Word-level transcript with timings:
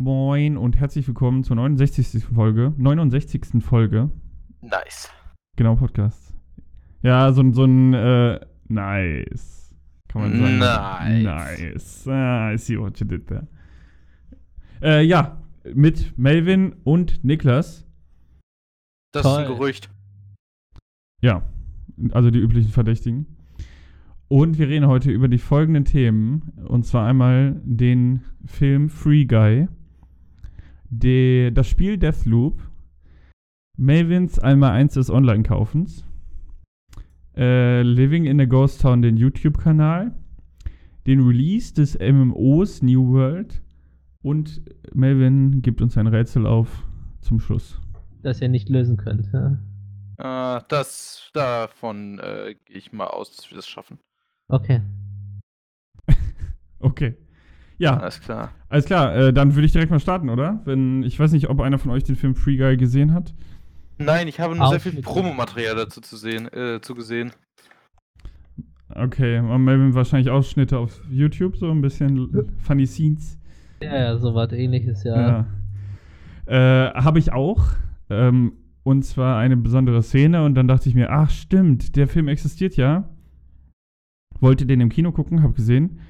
Moin 0.00 0.56
und 0.56 0.76
herzlich 0.78 1.08
willkommen 1.08 1.42
zur 1.42 1.56
69. 1.56 2.24
Folge. 2.24 2.72
69. 2.78 3.60
Folge. 3.64 4.10
Nice. 4.60 5.10
Genau, 5.56 5.74
Podcast. 5.74 6.36
Ja, 7.02 7.32
so, 7.32 7.40
ein- 7.42 7.52
so 7.52 7.64
ein 7.64 7.94
äh, 7.94 8.38
nice. 8.68 9.74
Kann 10.06 10.22
man 10.22 10.60
sagen. 10.60 11.22
Nice. 11.24 12.06
Nice. 12.06 12.06
Ah, 12.08 12.52
I 12.52 12.58
see 12.58 12.78
what 12.78 13.00
you 13.00 13.06
did 13.08 13.26
there. 13.26 13.48
Äh, 14.80 15.02
ja, 15.02 15.42
mit 15.74 16.16
Melvin 16.16 16.76
und 16.84 17.24
Niklas. 17.24 17.84
Das 19.12 19.24
Toll. 19.24 19.42
ist 19.42 19.48
ein 19.48 19.54
Gerücht. 19.56 19.90
Ja, 21.20 21.42
also 22.12 22.30
die 22.30 22.38
üblichen 22.38 22.70
Verdächtigen. 22.70 23.26
Und 24.28 24.58
wir 24.58 24.68
reden 24.68 24.86
heute 24.86 25.10
über 25.10 25.26
die 25.26 25.38
folgenden 25.38 25.84
Themen. 25.84 26.52
Und 26.68 26.84
zwar 26.86 27.04
einmal 27.08 27.60
den 27.64 28.22
Film 28.44 28.90
Free 28.90 29.24
Guy, 29.24 29.66
de, 30.90 31.50
das 31.50 31.68
Spiel 31.68 31.98
Deathloop, 31.98 32.60
Melvins 33.76 34.38
einmal 34.38 34.72
eins 34.72 34.94
des 34.94 35.10
Online-Kaufens, 35.10 36.04
äh, 37.36 37.82
Living 37.82 38.24
in 38.24 38.40
a 38.40 38.44
Ghost 38.44 38.80
Town, 38.80 39.02
den 39.02 39.16
YouTube-Kanal, 39.16 40.12
den 41.06 41.20
Release 41.20 41.72
des 41.72 41.98
MMOs 41.98 42.82
New 42.82 43.12
World 43.12 43.62
und 44.22 44.62
Melvin 44.92 45.62
gibt 45.62 45.80
uns 45.80 45.96
ein 45.96 46.06
Rätsel 46.06 46.46
auf 46.46 46.84
zum 47.20 47.38
Schluss. 47.40 47.80
das 48.22 48.40
ihr 48.40 48.48
nicht 48.48 48.68
lösen 48.68 48.96
könnt. 48.96 49.30
Ja? 49.32 49.58
Äh, 50.18 50.62
das, 50.68 51.30
davon 51.32 52.18
äh, 52.18 52.56
gehe 52.64 52.76
ich 52.76 52.92
mal 52.92 53.06
aus, 53.06 53.34
dass 53.34 53.50
wir 53.50 53.56
das 53.56 53.68
schaffen. 53.68 53.98
Okay. 54.48 54.82
Okay. 56.80 57.16
Ja, 57.78 57.96
Alles 57.96 58.20
klar. 58.20 58.50
Alles 58.68 58.84
klar, 58.84 59.14
äh, 59.14 59.32
dann 59.32 59.54
würde 59.54 59.66
ich 59.66 59.72
direkt 59.72 59.90
mal 59.90 60.00
starten, 60.00 60.28
oder? 60.28 60.60
Wenn 60.64 61.02
ich 61.04 61.18
weiß 61.18 61.32
nicht, 61.32 61.48
ob 61.48 61.60
einer 61.60 61.78
von 61.78 61.90
euch 61.90 62.04
den 62.04 62.16
Film 62.16 62.34
Free 62.34 62.56
Guy 62.56 62.76
gesehen 62.76 63.14
hat. 63.14 63.32
Nein, 63.98 64.28
ich 64.28 64.40
habe 64.40 64.56
nur 64.56 64.68
sehr 64.68 64.80
viel. 64.80 65.00
Promomaterial 65.00 65.76
dazu 65.76 66.00
zu 66.00 66.16
sehen, 66.16 66.52
äh, 66.52 66.80
zu 66.80 66.94
gesehen. 66.94 67.32
Okay, 68.94 69.38
und 69.38 69.64
Melvin 69.64 69.94
wahrscheinlich 69.94 70.30
Ausschnitte 70.30 70.78
auf 70.78 71.00
YouTube, 71.10 71.56
so 71.56 71.70
ein 71.70 71.80
bisschen 71.80 72.52
Funny 72.58 72.86
Scenes. 72.86 73.38
Ja, 73.82 73.96
ja, 73.96 74.16
sowas 74.16 74.52
ähnliches, 74.52 75.04
ja. 75.04 75.46
Ja. 76.48 76.88
Äh, 76.88 76.94
Habe 76.94 77.18
ich 77.18 77.32
auch. 77.32 77.64
Ähm, 78.10 78.52
und 78.82 79.04
zwar 79.04 79.38
eine 79.38 79.56
besondere 79.56 80.02
Szene 80.02 80.44
und 80.44 80.54
dann 80.54 80.66
dachte 80.66 80.88
ich 80.88 80.94
mir, 80.94 81.10
ach 81.10 81.30
stimmt, 81.30 81.96
der 81.96 82.08
Film 82.08 82.26
existiert 82.28 82.76
ja. 82.76 83.08
Wollte 84.40 84.64
den 84.64 84.80
im 84.80 84.88
Kino 84.88 85.12
gucken, 85.12 85.42
habe 85.42 85.52
gesehen. 85.52 86.00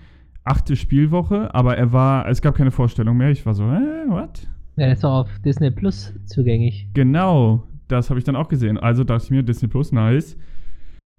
Achte 0.48 0.76
Spielwoche, 0.76 1.54
aber 1.54 1.76
er 1.76 1.92
war, 1.92 2.26
es 2.26 2.40
gab 2.40 2.54
keine 2.54 2.70
Vorstellung 2.70 3.18
mehr. 3.18 3.30
Ich 3.30 3.44
war 3.44 3.52
so, 3.52 3.64
äh, 3.64 4.08
what? 4.08 4.48
Ja, 4.76 4.86
der 4.86 4.92
ist 4.92 5.04
auch 5.04 5.24
auf 5.24 5.38
Disney 5.40 5.70
Plus 5.70 6.14
zugänglich. 6.24 6.88
Genau, 6.94 7.68
das 7.86 8.08
habe 8.08 8.18
ich 8.18 8.24
dann 8.24 8.34
auch 8.34 8.48
gesehen. 8.48 8.78
Also 8.78 9.04
dachte 9.04 9.24
ich 9.24 9.30
mir, 9.30 9.42
Disney 9.42 9.68
Plus, 9.68 9.92
nice. 9.92 10.38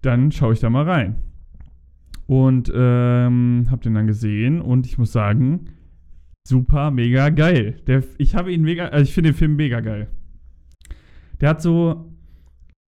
Dann 0.02 0.32
schaue 0.32 0.54
ich 0.54 0.58
da 0.58 0.68
mal 0.68 0.82
rein. 0.82 1.22
Und 2.26 2.72
ähm, 2.74 3.68
habe 3.70 3.82
den 3.82 3.94
dann 3.94 4.08
gesehen 4.08 4.60
und 4.60 4.84
ich 4.86 4.98
muss 4.98 5.12
sagen, 5.12 5.66
super, 6.48 6.90
mega 6.90 7.28
geil. 7.28 7.76
Der, 7.86 8.02
ich 8.18 8.34
habe 8.34 8.52
ihn 8.52 8.62
mega, 8.62 8.86
also 8.86 9.04
ich 9.04 9.14
finde 9.14 9.30
den 9.30 9.36
Film 9.36 9.54
mega 9.54 9.78
geil. 9.78 10.08
Der 11.40 11.50
hat 11.50 11.62
so, 11.62 12.12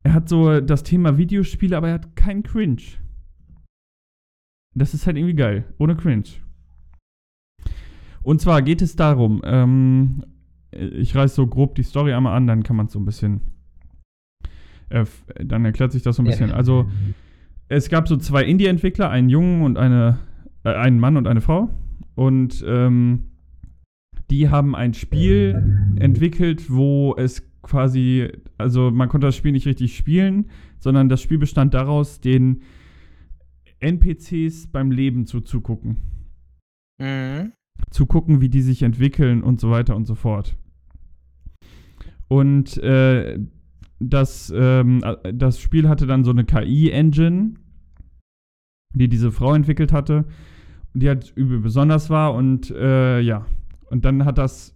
er 0.03 0.15
hat 0.15 0.29
so 0.29 0.61
das 0.61 0.83
Thema 0.83 1.19
Videospiele, 1.19 1.77
aber 1.77 1.87
er 1.87 1.95
hat 1.95 2.17
keinen 2.17 2.43
Cringe. 2.43 2.83
Das 4.75 4.95
ist 4.95 5.06
halt 5.06 5.17
irgendwie 5.17 5.34
geil, 5.34 5.65
ohne 5.78 5.97
Cringe. 5.97 6.25
Und 8.23 8.41
zwar 8.41 8.62
geht 8.62 8.83
es 8.83 8.97
darum, 8.97 9.42
ähm, 9.45 10.25
ich 10.70 11.15
reiß 11.15 11.34
so 11.34 11.47
grob 11.47 11.75
die 11.75 11.83
Story 11.83 12.12
einmal 12.12 12.37
an, 12.37 12.47
dann 12.47 12.62
kann 12.62 12.77
man 12.77 12.87
es 12.87 12.93
so 12.93 13.00
ein 13.00 13.05
bisschen, 13.05 13.41
äh, 14.89 15.05
dann 15.45 15.65
erklärt 15.65 15.93
sich 15.93 16.03
das 16.03 16.17
so 16.17 16.23
ein 16.23 16.27
bisschen. 16.27 16.50
Ja. 16.50 16.55
Also, 16.55 16.87
es 17.69 17.88
gab 17.88 18.09
so 18.09 18.16
zwei 18.16 18.44
Indie-Entwickler, 18.44 19.10
einen 19.10 19.28
Jungen 19.28 19.62
und 19.62 19.77
eine, 19.77 20.19
äh, 20.65 20.75
einen 20.75 21.00
Mann 21.00 21.16
und 21.16 21.27
eine 21.27 21.41
Frau. 21.41 21.71
Und 22.15 22.65
ähm, 22.66 23.25
die 24.31 24.49
haben 24.49 24.75
ein 24.75 24.94
Spiel 24.94 25.94
entwickelt, 25.97 26.71
wo 26.71 27.15
es 27.16 27.43
quasi, 27.62 28.28
also 28.59 28.91
man 28.91 29.09
konnte 29.09 29.27
das 29.27 29.37
Spiel 29.37 29.53
nicht 29.53 29.66
richtig 29.66 29.97
spielen, 29.97 30.47
sondern 30.78 31.09
das 31.09 31.21
Spiel 31.22 31.39
bestand 31.39 31.75
daraus, 31.75 32.21
den 32.21 32.62
NPCs 33.82 34.69
beim 34.69 34.91
Leben 34.91 35.26
zuzugucken 35.26 35.97
Mhm. 37.00 37.53
zu 37.91 38.06
gucken, 38.06 38.41
wie 38.41 38.48
die 38.48 38.62
sich 38.62 38.82
entwickeln 38.82 39.43
und 39.43 39.60
so 39.60 39.70
weiter 39.70 39.97
und 39.97 40.04
so 40.06 40.15
fort. 40.15 40.56
Und 42.28 42.78
äh, 42.78 43.38
das, 43.98 44.53
ähm, 44.54 45.03
äh, 45.03 45.34
das 45.34 45.60
Spiel 45.60 45.88
hatte 45.88 46.06
dann 46.06 46.25
so 46.25 46.31
eine 46.31 46.44
KI-Engine, 46.44 47.54
die 48.94 49.09
diese 49.09 49.32
Frau 49.32 49.54
entwickelt 49.54 49.92
hatte, 49.92 50.26
die 50.94 51.09
halt 51.09 51.32
übel 51.34 51.60
besonders 51.60 52.09
war 52.10 52.34
und 52.34 52.71
äh, 52.71 53.21
ja, 53.21 53.47
und 53.91 54.04
dann 54.04 54.25
hat 54.25 54.38
das, 54.38 54.75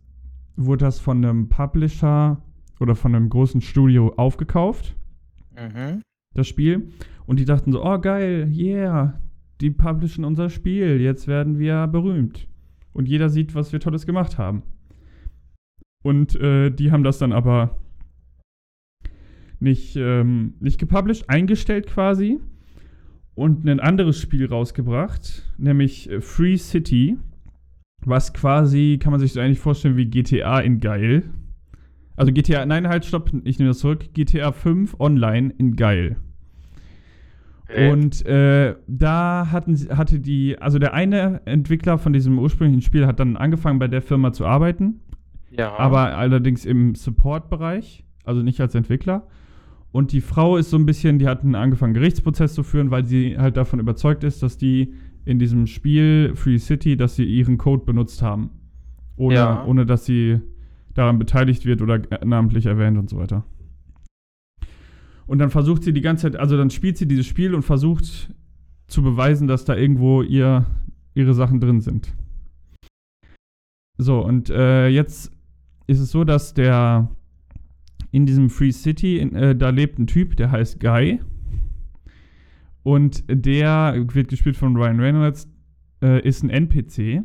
wurde 0.57 0.85
das 0.85 0.99
von 0.99 1.25
einem 1.25 1.49
Publisher 1.49 2.43
oder 2.81 2.95
von 2.97 3.15
einem 3.15 3.29
großen 3.29 3.61
Studio 3.61 4.13
aufgekauft 4.17 4.95
Mhm. 5.55 6.03
Das 6.37 6.49
Spiel. 6.49 6.91
Und 7.27 7.41
die 7.41 7.45
dachten 7.45 7.73
so, 7.73 7.85
oh 7.85 7.99
geil, 7.99 8.51
yeah, 8.55 9.21
die 9.61 9.71
publishen 9.71 10.25
unser 10.25 10.51
Spiel, 10.51 11.01
jetzt 11.01 11.27
werden 11.27 11.59
wir 11.59 11.87
berühmt. 11.87 12.47
Und 12.93 13.09
jeder 13.09 13.29
sieht, 13.29 13.55
was 13.55 13.73
wir 13.73 13.81
Tolles 13.81 14.07
gemacht 14.07 14.39
haben. 14.39 14.63
Und 16.03 16.37
äh, 16.37 16.71
die 16.71 16.93
haben 16.93 17.03
das 17.03 17.19
dann 17.19 17.33
aber 17.33 17.79
nicht, 19.59 19.97
ähm, 19.97 20.55
nicht 20.61 20.79
gepublished, 20.79 21.29
eingestellt 21.29 21.87
quasi. 21.87 22.41
Und 23.35 23.67
ein 23.67 23.81
anderes 23.81 24.21
Spiel 24.21 24.47
rausgebracht, 24.47 25.43
nämlich 25.59 26.11
äh, 26.11 26.21
Free 26.21 26.57
City, 26.57 27.19
was 28.05 28.33
quasi, 28.33 28.99
kann 29.01 29.11
man 29.11 29.21
sich 29.21 29.33
so 29.33 29.41
eigentlich 29.41 29.59
vorstellen 29.59 29.97
wie 29.97 30.07
GTA 30.07 30.61
in 30.61 30.81
geil. 30.81 31.25
Also 32.17 32.33
GTA, 32.33 32.65
nein, 32.65 32.89
halt, 32.89 33.05
stopp, 33.05 33.31
ich 33.45 33.59
nehme 33.59 33.71
das 33.71 33.81
zurück. 33.81 34.15
GTA 34.15 34.53
5 34.53 35.01
online 35.01 35.53
in 35.59 35.77
geil. 35.77 36.17
Okay. 37.69 37.91
Und 37.91 38.25
äh, 38.27 38.77
da 38.87 39.49
hatten, 39.51 39.75
sie- 39.75 39.89
hatte 39.91 40.21
die, 40.21 40.57
also 40.61 40.79
der 40.79 40.95
eine 40.95 41.41
Entwickler 41.47 41.99
von 41.99 42.13
diesem 42.13 42.39
ursprünglichen 42.39 42.83
Spiel 42.83 43.07
hat 43.07 43.19
dann 43.19 43.37
angefangen 43.37 43.79
bei 43.81 43.89
der 43.89 44.03
Firma 44.03 44.33
zu 44.33 44.47
arbeiten, 44.47 45.01
ja. 45.51 45.75
aber 45.77 46.17
allerdings 46.17 46.65
im 46.65 46.95
Support-Bereich, 46.95 48.05
also 48.25 48.43
nicht 48.43 48.61
als 48.61 48.75
Entwickler. 48.75 49.27
Und 49.91 50.13
die 50.13 50.21
Frau 50.21 50.57
ist 50.59 50.71
so 50.71 50.77
ein 50.77 50.87
bisschen, 50.87 51.19
die 51.19 51.27
hat 51.27 51.45
angefangen, 51.45 51.95
Gerichtsprozess 51.95 52.55
zu 52.55 52.63
führen, 52.63 52.91
weil 52.91 53.05
sie 53.05 53.37
halt 53.39 53.57
davon 53.57 53.81
überzeugt 53.81 54.23
ist, 54.25 54.43
dass 54.43 54.59
die 54.59 54.93
in 55.25 55.39
diesem 55.41 55.67
Spiel 55.67 56.33
Free 56.37 56.59
City, 56.59 56.97
dass 56.97 57.17
sie 57.17 57.25
ihren 57.25 57.59
Code 57.59 57.85
benutzt 57.85 58.23
haben. 58.23 58.51
Ohne, 59.17 59.35
Ja. 59.35 59.65
ohne 59.65 59.87
dass 59.87 60.05
sie 60.05 60.41
daran 60.95 61.19
beteiligt 61.19 61.65
wird 61.67 61.83
oder 61.83 62.01
namentlich 62.25 62.67
erwähnt 62.67 62.97
und 62.99 63.09
so 63.11 63.17
weiter. 63.19 63.45
Und 65.27 65.39
dann 65.39 65.51
versucht 65.51 65.83
sie 65.83 65.93
die 65.93 66.01
ganze 66.01 66.31
Zeit, 66.31 66.41
also 66.41 66.57
dann 66.57 66.71
spielt 66.71 66.97
sie 66.97 67.09
dieses 67.09 67.27
Spiel 67.27 67.55
und 67.55 67.63
versucht 67.63 68.33
zu 68.87 69.03
beweisen, 69.03 69.49
dass 69.49 69.65
da 69.65 69.75
irgendwo 69.77 70.23
ihr, 70.23 70.67
ihre 71.15 71.35
Sachen 71.35 71.61
drin 71.61 71.81
sind. 71.81 72.15
So, 73.99 74.25
und 74.25 74.51
äh, 74.51 74.89
jetzt 74.89 75.33
ist 75.87 76.01
es 76.01 76.11
so, 76.11 76.25
dass 76.25 76.55
der 76.55 77.11
in 78.13 78.27
diesem 78.27 78.51
Free 78.51 78.73
City, 78.73 79.19
in, 79.19 79.35
äh, 79.35 79.57
da 79.57 79.71
lebt 79.71 79.99
ein 79.99 80.07
Typ, 80.07 80.37
der 80.37 80.51
heißt 80.51 80.79
Guy. 80.81 81.21
Und 82.83 83.25
der 83.29 84.05
wird 84.13 84.29
gespielt 84.29 84.57
von 84.57 84.77
Ryan 84.77 85.01
Reynolds, 85.01 85.49
äh, 86.03 86.21
ist 86.27 86.45
ein 86.45 86.51
NPC 86.51 87.25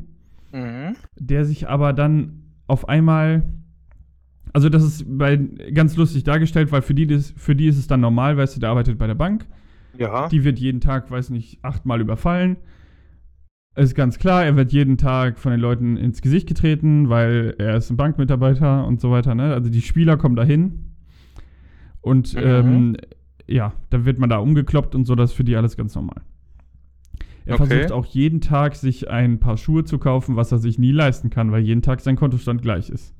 Mhm. 0.53 0.95
der 1.15 1.45
sich 1.45 1.69
aber 1.69 1.93
dann 1.93 2.43
auf 2.67 2.89
einmal. 2.89 3.43
Also, 4.53 4.69
das 4.69 4.83
ist 4.83 5.05
bei, 5.17 5.37
ganz 5.37 5.95
lustig 5.95 6.23
dargestellt, 6.23 6.71
weil 6.71 6.81
für 6.81 6.93
die, 6.93 7.07
das, 7.07 7.33
für 7.37 7.55
die 7.55 7.67
ist 7.67 7.77
es 7.77 7.87
dann 7.87 8.01
normal, 8.01 8.37
weißt 8.37 8.55
du, 8.55 8.59
der 8.59 8.69
arbeitet 8.69 8.97
bei 8.97 9.07
der 9.07 9.15
Bank. 9.15 9.45
Ja. 9.97 10.27
Die 10.29 10.43
wird 10.43 10.59
jeden 10.59 10.81
Tag, 10.81 11.09
weiß 11.11 11.29
nicht, 11.29 11.59
achtmal 11.63 12.01
überfallen. 12.01 12.57
Ist 13.75 13.95
ganz 13.95 14.19
klar, 14.19 14.43
er 14.43 14.57
wird 14.57 14.73
jeden 14.73 14.97
Tag 14.97 15.39
von 15.39 15.51
den 15.51 15.61
Leuten 15.61 15.95
ins 15.95 16.21
Gesicht 16.21 16.47
getreten, 16.47 17.07
weil 17.09 17.55
er 17.57 17.77
ist 17.77 17.89
ein 17.89 17.95
Bankmitarbeiter 17.97 18.85
und 18.85 18.99
so 18.99 19.11
weiter. 19.11 19.33
Ne? 19.33 19.53
Also 19.53 19.69
die 19.69 19.81
Spieler 19.81 20.17
kommen 20.17 20.35
dahin 20.35 20.91
und 22.01 22.33
Mhm. 22.33 22.41
ähm, 22.43 22.97
ja, 23.47 23.71
dann 23.89 24.03
wird 24.05 24.19
man 24.19 24.29
da 24.29 24.37
umgekloppt 24.37 24.93
und 24.95 25.05
so, 25.05 25.15
das 25.15 25.31
ist 25.31 25.35
für 25.37 25.45
die 25.45 25.55
alles 25.55 25.77
ganz 25.77 25.95
normal. 25.95 26.21
Er 27.45 27.55
Okay. 27.55 27.67
versucht 27.67 27.91
auch 27.93 28.05
jeden 28.05 28.41
Tag, 28.41 28.75
sich 28.75 29.09
ein 29.09 29.39
paar 29.39 29.55
Schuhe 29.57 29.83
zu 29.85 29.97
kaufen, 29.99 30.35
was 30.35 30.51
er 30.51 30.57
sich 30.59 30.77
nie 30.77 30.91
leisten 30.91 31.29
kann, 31.29 31.51
weil 31.53 31.61
jeden 31.63 31.81
Tag 31.81 32.01
sein 32.01 32.15
Kontostand 32.17 32.61
gleich 32.61 32.89
ist. 32.89 33.13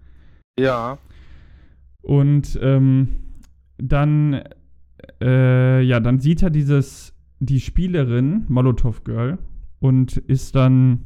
ja. 0.59 0.97
Und 2.01 2.59
ähm, 2.61 3.09
dann, 3.77 4.41
äh, 5.21 5.81
ja, 5.81 5.99
dann 5.99 6.19
sieht 6.19 6.41
er 6.41 6.49
dieses, 6.49 7.13
die 7.39 7.59
Spielerin, 7.59 8.45
Molotov 8.47 9.03
Girl, 9.03 9.37
und 9.79 10.17
ist 10.17 10.55
dann 10.55 11.05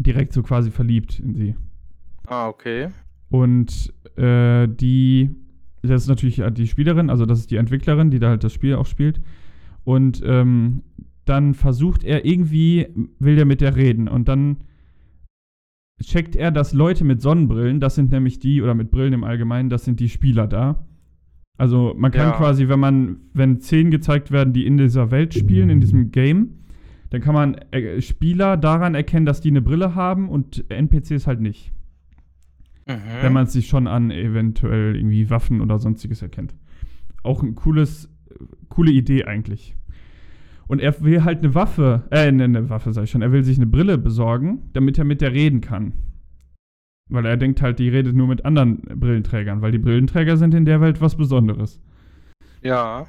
direkt 0.00 0.32
so 0.32 0.42
quasi 0.42 0.70
verliebt 0.70 1.18
in 1.18 1.34
sie. 1.34 1.56
Ah, 2.26 2.48
okay. 2.48 2.88
Und 3.30 3.92
äh, 4.16 4.68
die, 4.68 5.30
das 5.82 6.02
ist 6.02 6.08
natürlich 6.08 6.42
die 6.52 6.66
Spielerin, 6.66 7.10
also 7.10 7.26
das 7.26 7.40
ist 7.40 7.50
die 7.50 7.56
Entwicklerin, 7.56 8.10
die 8.10 8.18
da 8.18 8.28
halt 8.28 8.44
das 8.44 8.52
Spiel 8.52 8.74
auch 8.74 8.86
spielt. 8.86 9.20
Und 9.84 10.22
ähm, 10.24 10.82
dann 11.24 11.54
versucht 11.54 12.04
er 12.04 12.24
irgendwie, 12.24 12.88
will 13.18 13.36
der 13.36 13.46
mit 13.46 13.60
der 13.60 13.76
reden. 13.76 14.08
Und 14.08 14.28
dann 14.28 14.58
checkt 16.02 16.36
er, 16.36 16.50
dass 16.50 16.72
Leute 16.72 17.04
mit 17.04 17.22
Sonnenbrillen, 17.22 17.80
das 17.80 17.94
sind 17.94 18.10
nämlich 18.10 18.38
die, 18.38 18.62
oder 18.62 18.74
mit 18.74 18.90
Brillen 18.90 19.12
im 19.12 19.24
Allgemeinen, 19.24 19.70
das 19.70 19.84
sind 19.84 20.00
die 20.00 20.08
Spieler 20.08 20.46
da. 20.46 20.86
Also 21.58 21.94
man 21.96 22.10
kann 22.12 22.28
Ja. 22.30 22.36
quasi, 22.36 22.68
wenn 22.68 22.80
man, 22.80 23.16
wenn 23.32 23.60
Szenen 23.60 23.90
gezeigt 23.90 24.30
werden, 24.30 24.52
die 24.52 24.66
in 24.66 24.76
dieser 24.76 25.10
Welt 25.10 25.32
spielen, 25.34 25.70
in 25.70 25.80
diesem 25.80 26.10
Game, 26.10 26.58
dann 27.10 27.22
kann 27.22 27.34
man 27.34 27.54
äh, 27.70 28.02
Spieler 28.02 28.56
daran 28.56 28.94
erkennen, 28.94 29.24
dass 29.26 29.40
die 29.40 29.48
eine 29.50 29.62
Brille 29.62 29.94
haben 29.94 30.28
und 30.28 30.64
NPCs 30.70 31.26
halt 31.26 31.40
nicht. 31.40 31.72
Mhm. 32.86 33.00
Wenn 33.22 33.32
man 33.32 33.44
es 33.44 33.52
sich 33.54 33.68
schon 33.68 33.86
an 33.86 34.10
eventuell 34.10 34.96
irgendwie 34.96 35.30
Waffen 35.30 35.60
oder 35.60 35.78
sonstiges 35.78 36.20
erkennt. 36.20 36.54
Auch 37.22 37.42
ein 37.42 37.54
cooles, 37.54 38.08
coole 38.68 38.90
Idee 38.92 39.24
eigentlich. 39.24 39.76
Und 40.68 40.80
er 40.80 41.00
will 41.00 41.22
halt 41.24 41.38
eine 41.38 41.54
Waffe, 41.54 42.04
äh, 42.10 42.30
ne, 42.32 42.44
eine 42.44 42.68
Waffe 42.70 42.92
sag 42.92 43.04
ich 43.04 43.10
schon, 43.10 43.22
er 43.22 43.32
will 43.32 43.44
sich 43.44 43.56
eine 43.56 43.66
Brille 43.66 43.98
besorgen, 43.98 44.70
damit 44.72 44.98
er 44.98 45.04
mit 45.04 45.20
der 45.20 45.32
reden 45.32 45.60
kann. 45.60 45.92
Weil 47.08 47.24
er 47.24 47.36
denkt 47.36 47.62
halt, 47.62 47.78
die 47.78 47.88
redet 47.88 48.16
nur 48.16 48.26
mit 48.26 48.44
anderen 48.44 48.82
Brillenträgern, 48.82 49.62
weil 49.62 49.70
die 49.70 49.78
Brillenträger 49.78 50.36
sind 50.36 50.54
in 50.54 50.64
der 50.64 50.80
Welt 50.80 51.00
was 51.00 51.16
Besonderes. 51.16 51.80
ja. 52.62 53.06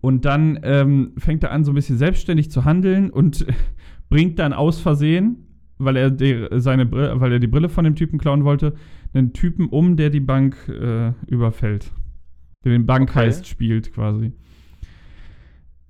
Und 0.00 0.24
dann 0.24 0.60
ähm, 0.62 1.12
fängt 1.18 1.42
er 1.42 1.50
an, 1.50 1.64
so 1.64 1.72
ein 1.72 1.74
bisschen 1.74 1.98
selbstständig 1.98 2.52
zu 2.52 2.64
handeln 2.64 3.10
und 3.10 3.44
bringt 4.08 4.38
dann 4.38 4.52
aus 4.52 4.80
Versehen, 4.80 5.48
weil 5.78 5.96
er, 5.96 6.10
die, 6.12 6.46
seine 6.52 6.86
Brille, 6.86 7.20
weil 7.20 7.32
er 7.32 7.40
die 7.40 7.48
Brille 7.48 7.68
von 7.68 7.84
dem 7.84 7.96
Typen 7.96 8.20
klauen 8.20 8.44
wollte, 8.44 8.74
einen 9.12 9.32
Typen 9.32 9.68
um, 9.68 9.96
der 9.96 10.10
die 10.10 10.20
Bank 10.20 10.56
äh, 10.68 11.12
überfällt. 11.26 11.90
Der 12.64 12.70
den 12.70 12.86
Bankheist 12.86 13.40
Okay. 13.40 13.48
spielt 13.48 13.92
quasi. 13.92 14.32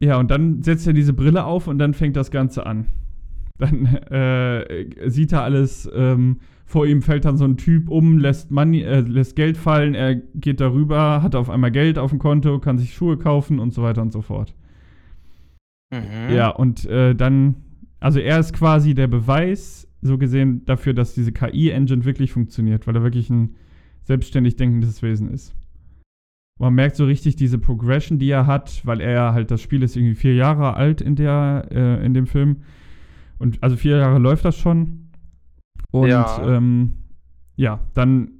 Ja, 0.02 0.18
und 0.18 0.32
dann 0.32 0.62
setzt 0.62 0.86
er 0.88 0.94
diese 0.94 1.12
Brille 1.12 1.44
auf 1.44 1.68
und 1.68 1.78
dann 1.78 1.94
fängt 1.94 2.16
das 2.16 2.32
Ganze 2.32 2.66
an. 2.66 2.86
Dann 3.58 3.86
äh, 3.86 5.08
sieht 5.08 5.30
er 5.30 5.44
alles, 5.44 5.88
ähm, 5.94 6.40
vor 6.66 6.86
ihm 6.86 7.02
fällt 7.02 7.24
dann 7.24 7.36
so 7.36 7.44
ein 7.44 7.56
Typ 7.56 7.88
um, 7.88 8.18
lässt, 8.18 8.50
Money, 8.50 8.82
äh, 8.82 9.00
lässt 9.00 9.36
Geld 9.36 9.56
fallen, 9.56 9.94
er 9.94 10.16
geht 10.16 10.60
darüber, 10.60 11.22
hat 11.22 11.36
auf 11.36 11.48
einmal 11.48 11.70
Geld 11.70 11.98
auf 11.98 12.10
dem 12.10 12.18
Konto, 12.18 12.58
kann 12.58 12.78
sich 12.78 12.94
Schuhe 12.94 13.16
kaufen 13.16 13.60
und 13.60 13.72
so 13.72 13.84
weiter 13.84 14.02
und 14.02 14.12
so 14.12 14.22
fort. 14.22 14.56
Mhm. 15.92 16.34
Ja, 16.34 16.48
und 16.48 16.84
äh, 16.86 17.14
dann, 17.14 17.54
also 18.00 18.18
er 18.18 18.40
ist 18.40 18.54
quasi 18.54 18.94
der 18.94 19.06
Beweis, 19.06 19.86
so 20.00 20.18
gesehen, 20.18 20.64
dafür, 20.64 20.94
dass 20.94 21.14
diese 21.14 21.30
KI-Engine 21.30 22.04
wirklich 22.04 22.32
funktioniert, 22.32 22.88
weil 22.88 22.96
er 22.96 23.04
wirklich 23.04 23.30
ein 23.30 23.54
selbstständig 24.02 24.56
denkendes 24.56 25.00
Wesen 25.02 25.30
ist. 25.30 25.54
Man 26.60 26.74
merkt 26.74 26.96
so 26.96 27.04
richtig 27.06 27.36
diese 27.36 27.58
Progression, 27.58 28.18
die 28.18 28.30
er 28.30 28.46
hat, 28.46 28.82
weil 28.84 29.00
er 29.00 29.32
halt, 29.32 29.50
das 29.50 29.60
Spiel 29.62 29.82
ist 29.82 29.96
irgendwie 29.96 30.14
vier 30.14 30.34
Jahre 30.34 30.74
alt 30.74 31.00
in 31.00 31.16
der, 31.16 31.66
äh, 31.70 32.04
in 32.04 32.14
dem 32.14 32.26
Film. 32.26 32.58
Und 33.38 33.62
also 33.62 33.76
vier 33.76 33.96
Jahre 33.96 34.18
läuft 34.18 34.44
das 34.44 34.56
schon. 34.56 35.08
Und 35.90 36.08
Ja. 36.08 36.56
ähm, 36.56 36.92
ja, 37.56 37.80
dann 37.94 38.30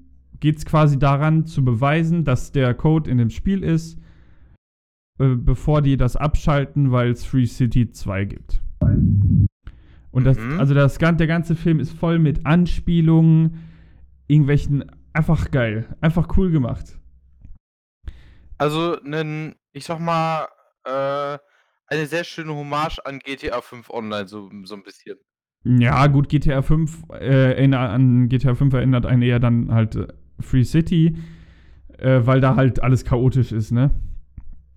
geht 0.40 0.58
es 0.58 0.64
quasi 0.66 0.98
daran 0.98 1.46
zu 1.46 1.64
beweisen, 1.64 2.24
dass 2.24 2.52
der 2.52 2.74
Code 2.74 3.10
in 3.10 3.18
dem 3.18 3.30
Spiel 3.30 3.62
ist, 3.62 3.98
äh, 5.18 5.34
bevor 5.34 5.82
die 5.82 5.96
das 5.96 6.16
abschalten, 6.16 6.92
weil 6.92 7.10
es 7.10 7.24
Free 7.24 7.46
City 7.46 7.90
2 7.90 8.24
gibt. 8.26 8.60
Und 10.10 10.24
das, 10.24 10.38
Mhm. 10.38 10.60
also 10.60 10.74
das, 10.74 10.98
der 10.98 11.26
ganze 11.26 11.54
Film 11.56 11.80
ist 11.80 11.92
voll 11.92 12.18
mit 12.18 12.44
Anspielungen, 12.46 13.58
irgendwelchen, 14.28 14.84
einfach 15.12 15.50
geil, 15.50 15.86
einfach 16.00 16.36
cool 16.36 16.50
gemacht. 16.50 16.98
Also, 18.62 18.96
nen, 19.02 19.56
ich 19.72 19.84
sag 19.84 19.98
mal, 19.98 20.46
äh, 20.84 21.36
eine 21.88 22.06
sehr 22.06 22.22
schöne 22.22 22.54
Hommage 22.54 23.00
an 23.04 23.18
GTA 23.18 23.60
5 23.60 23.90
Online, 23.90 24.28
so, 24.28 24.48
so 24.62 24.76
ein 24.76 24.84
bisschen. 24.84 25.18
Ja, 25.64 26.06
gut, 26.06 26.28
GTA 26.28 26.62
5 26.62 27.02
äh, 27.10 27.54
erinner- 27.54 27.90
an 27.90 28.28
GTA 28.28 28.54
5 28.54 28.72
erinnert 28.72 29.04
einen 29.04 29.22
eher 29.22 29.40
dann 29.40 29.74
halt 29.74 29.96
äh, 29.96 30.06
Free 30.38 30.62
City, 30.62 31.16
äh, 31.98 32.20
weil 32.24 32.40
da 32.40 32.54
halt 32.54 32.80
alles 32.84 33.04
chaotisch 33.04 33.50
ist, 33.50 33.72
ne? 33.72 33.90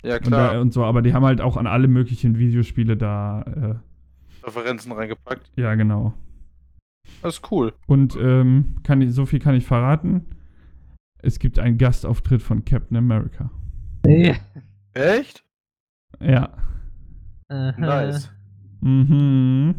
Ja, 0.04 0.16
Und, 0.16 0.24
klar. 0.24 0.54
da, 0.56 0.62
und 0.62 0.74
so, 0.74 0.84
aber 0.84 1.04
die 1.04 1.14
haben 1.14 1.24
halt 1.26 1.40
auch 1.40 1.56
an 1.56 1.68
alle 1.68 1.88
möglichen 1.88 2.40
Videospiele 2.40 2.98
da, 2.98 3.42
äh, 3.44 4.46
Referenzen 4.48 4.92
reingepackt. 4.94 5.52
ja, 5.58 5.76
genau. 5.76 6.16
Das 7.22 7.36
ist 7.36 7.52
cool. 7.52 7.72
Und 7.86 8.16
ähm, 8.20 8.78
kann 8.81 9.00
ich, 9.02 9.14
so 9.14 9.28
viel 9.28 9.38
kann 9.40 9.54
ich 9.54 9.66
verraten. 9.68 10.26
Es 11.20 11.38
gibt 11.38 11.60
einen 11.60 11.78
Gastauftritt 11.78 12.42
von 12.42 12.66
Captain 12.66 12.98
America. 12.98 13.52
Ja. 14.06 14.36
Echt? 14.94 15.44
Ja. 16.19 16.54
Aha. 17.50 17.74
Nice. 17.78 18.31
Mhm. 18.81 19.75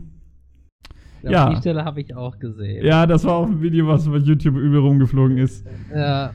Glaub, 1.21 1.33
Ja. 1.33 1.51
Die 1.51 1.57
Stelle 1.57 1.85
habe 1.85 2.01
ich 2.01 2.15
auch 2.15 2.39
gesehen. 2.39 2.85
Ja, 2.85 3.07
das 3.07 3.25
war 3.25 3.35
auch 3.37 3.47
ein 3.47 3.61
Video, 3.63 3.87
was 3.87 4.07
bei 4.09 4.19
YouTube 4.19 4.57
übel 4.57 4.81
rumgeflogen 4.81 5.39
ist. 5.39 5.67
Ja. 5.95 6.35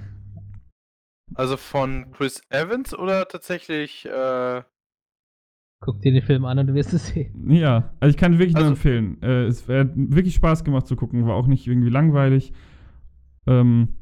Also 1.35 1.55
von 1.57 2.11
Chris 2.11 2.41
Evans 2.49 2.93
oder 2.97 3.27
tatsächlich, 3.27 4.05
äh, 4.05 4.61
Guck 5.83 5.99
dir 6.01 6.11
den 6.11 6.21
Film 6.21 6.45
an 6.45 6.59
und 6.59 6.67
du 6.67 6.73
wirst 6.75 6.93
es 6.93 7.07
sehen. 7.07 7.49
Ja, 7.49 7.93
also 7.99 8.11
ich 8.11 8.17
kann 8.17 8.33
wirklich 8.33 8.53
nur 8.53 8.63
Also- 8.65 8.73
empfehlen. 8.73 9.19
Äh, 9.23 9.45
es 9.45 9.67
hat 9.67 9.89
wirklich 9.95 10.35
Spaß 10.35 10.63
gemacht 10.63 10.85
zu 10.85 10.95
gucken, 10.95 11.25
war 11.25 11.35
auch 11.35 11.47
nicht 11.47 11.65
irgendwie 11.67 11.89
langweilig. 11.89 12.53
Ähm, 13.47 13.95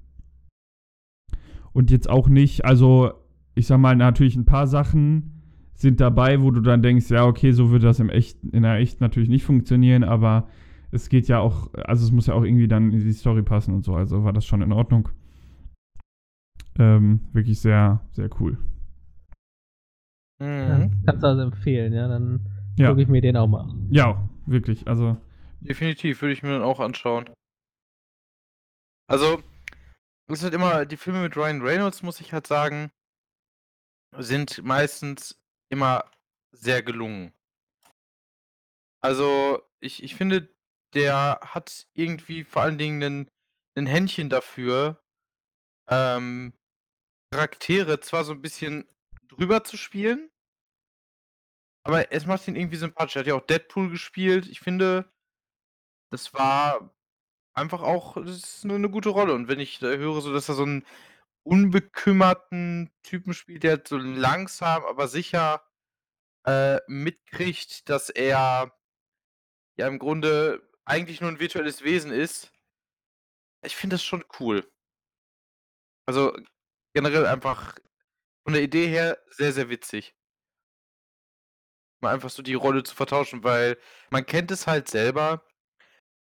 und 1.71 1.89
jetzt 1.91 2.09
auch 2.09 2.27
nicht, 2.27 2.65
also 2.65 3.13
ich 3.59 3.67
sag 3.67 3.77
mal, 3.79 3.95
natürlich 3.95 4.35
ein 4.35 4.45
paar 4.45 4.67
Sachen 4.67 5.41
sind 5.75 5.99
dabei, 6.01 6.41
wo 6.41 6.51
du 6.51 6.61
dann 6.61 6.81
denkst, 6.81 7.09
ja, 7.09 7.25
okay, 7.25 7.51
so 7.51 7.69
würde 7.71 7.85
das 7.87 7.99
im 7.99 8.09
echt, 8.09 8.43
in 8.43 8.63
der 8.63 8.75
echt 8.77 9.01
natürlich 9.01 9.29
nicht 9.29 9.43
funktionieren, 9.43 10.03
aber 10.03 10.47
es 10.91 11.09
geht 11.09 11.27
ja 11.27 11.39
auch, 11.39 11.73
also 11.73 12.05
es 12.05 12.11
muss 12.11 12.27
ja 12.27 12.33
auch 12.33 12.43
irgendwie 12.43 12.67
dann 12.67 12.91
in 12.91 12.99
die 12.99 13.13
Story 13.13 13.43
passen 13.43 13.73
und 13.73 13.83
so, 13.85 13.95
also 13.95 14.23
war 14.23 14.33
das 14.33 14.45
schon 14.45 14.61
in 14.61 14.71
Ordnung. 14.71 15.09
Ähm, 16.79 17.19
wirklich 17.33 17.59
sehr, 17.59 18.01
sehr 18.11 18.29
cool. 18.39 18.57
Mhm. 20.39 20.91
Kannst 21.05 21.23
du 21.23 21.27
also 21.27 21.41
empfehlen, 21.43 21.93
ja? 21.93 22.07
Dann 22.07 22.39
Ja, 22.77 22.89
gucke 22.89 23.01
ich 23.01 23.07
mir 23.07 23.21
den 23.21 23.37
auch 23.37 23.47
mal 23.47 23.61
an. 23.61 23.89
ja, 23.89 24.29
wirklich, 24.45 24.87
also 24.87 25.17
definitiv 25.61 26.21
würde 26.21 26.33
ich 26.33 26.43
mir 26.43 26.49
dann 26.51 26.63
auch 26.63 26.79
anschauen. 26.79 27.29
Also, 29.07 29.41
es 30.27 30.39
sind 30.41 30.53
immer, 30.53 30.85
die 30.85 30.97
Filme 30.97 31.21
mit 31.21 31.35
Ryan 31.35 31.61
Reynolds, 31.61 32.03
muss 32.03 32.21
ich 32.21 32.33
halt 32.33 32.47
sagen, 32.47 32.91
sind 34.17 34.63
meistens 34.63 35.41
immer 35.69 36.09
sehr 36.51 36.83
gelungen. 36.83 37.33
Also, 39.01 39.61
ich, 39.79 40.03
ich 40.03 40.15
finde, 40.15 40.53
der 40.93 41.39
hat 41.41 41.87
irgendwie 41.93 42.43
vor 42.43 42.63
allen 42.63 42.77
Dingen 42.77 43.03
ein, 43.03 43.31
ein 43.75 43.85
Händchen 43.85 44.29
dafür, 44.29 45.01
ähm, 45.89 46.53
Charaktere 47.31 47.99
zwar 47.99 48.23
so 48.23 48.33
ein 48.33 48.41
bisschen 48.41 48.87
drüber 49.27 49.63
zu 49.63 49.77
spielen, 49.77 50.29
aber 51.83 52.11
es 52.11 52.25
macht 52.25 52.47
ihn 52.47 52.55
irgendwie 52.55 52.77
sympathisch. 52.77 53.15
Er 53.15 53.19
hat 53.21 53.27
ja 53.27 53.35
auch 53.35 53.45
Deadpool 53.45 53.89
gespielt. 53.89 54.47
Ich 54.47 54.59
finde, 54.59 55.11
das 56.11 56.33
war 56.33 56.93
einfach 57.53 57.81
auch, 57.81 58.15
das 58.15 58.37
ist 58.37 58.65
eine, 58.65 58.75
eine 58.75 58.89
gute 58.89 59.09
Rolle. 59.09 59.33
Und 59.33 59.47
wenn 59.47 59.59
ich 59.59 59.79
da 59.79 59.87
höre, 59.87 60.21
so 60.21 60.33
dass 60.33 60.49
er 60.49 60.55
so 60.55 60.63
einen 60.63 60.85
unbekümmerten 61.49 62.91
Typen 63.01 63.33
spielt, 63.33 63.63
der 63.63 63.81
so 63.85 63.97
langsam, 63.97 64.85
aber 64.85 65.07
sicher 65.07 65.65
äh, 66.45 66.79
mitkriegt, 66.87 67.89
dass 67.89 68.09
er 68.09 68.71
ja 69.77 69.87
im 69.87 69.97
Grunde 69.97 70.61
eigentlich 70.85 71.21
nur 71.21 71.31
ein 71.31 71.39
virtuelles 71.39 71.83
Wesen 71.83 72.11
ist. 72.11 72.53
Ich 73.63 73.75
finde 73.75 73.95
das 73.95 74.03
schon 74.03 74.23
cool. 74.39 74.71
Also 76.05 76.37
generell 76.93 77.25
einfach 77.25 77.75
von 78.43 78.53
der 78.53 78.61
Idee 78.61 78.87
her 78.87 79.17
sehr, 79.31 79.51
sehr 79.51 79.69
witzig. 79.69 80.15
Mal 82.01 82.13
einfach 82.13 82.29
so 82.29 82.43
die 82.43 82.53
Rolle 82.53 82.83
zu 82.83 82.95
vertauschen, 82.95 83.43
weil 83.43 83.77
man 84.11 84.25
kennt 84.25 84.51
es 84.51 84.67
halt 84.67 84.87
selber. 84.87 85.45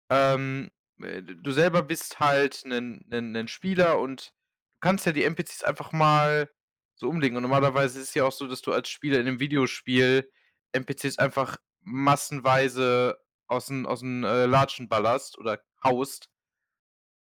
Ähm, 0.10 0.72
äh, 1.01 1.22
du 1.22 1.51
selber 1.51 1.84
bist 1.84 2.22
halt 2.22 2.63
ein 2.65 3.48
Spieler 3.50 4.00
und 4.00 4.37
kannst 4.79 5.05
ja 5.05 5.12
die 5.12 5.24
NPCs 5.24 5.63
einfach 5.63 5.91
mal 5.91 6.50
so 6.96 7.10
umlegen. 7.10 7.38
Und 7.38 7.43
normalerweise 7.43 8.00
ist 8.00 8.10
es 8.10 8.13
ja 8.13 8.25
auch 8.25 8.31
so, 8.31 8.48
dass 8.48 8.62
du 8.62 8.74
als 8.74 8.89
Spieler 8.89 9.19
in 9.19 9.27
einem 9.27 9.39
Videospiel 9.39 10.29
NPCs 10.74 11.17
einfach 11.19 11.57
massenweise 11.81 13.17
aus 13.48 13.67
dem 13.67 13.86
aus 13.86 14.03
äh, 14.03 14.46
Latschen 14.46 14.89
ballerst 14.89 15.38
oder 15.38 15.62
haust. 15.84 16.29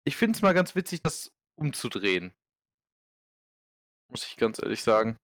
Ich 0.04 0.18
finde 0.18 0.36
es 0.36 0.42
mal 0.42 0.54
ganz 0.54 0.76
witzig, 0.76 1.02
das 1.02 1.32
umzudrehen. 1.56 2.34
Muss 4.10 4.26
ich 4.26 4.36
ganz 4.36 4.62
ehrlich 4.62 4.84
sagen. 4.84 5.18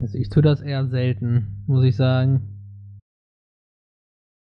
Also 0.00 0.18
ich 0.18 0.28
tue 0.28 0.42
das 0.42 0.60
eher 0.60 0.88
selten, 0.88 1.64
muss 1.66 1.84
ich 1.84 1.94
sagen. 1.94 3.00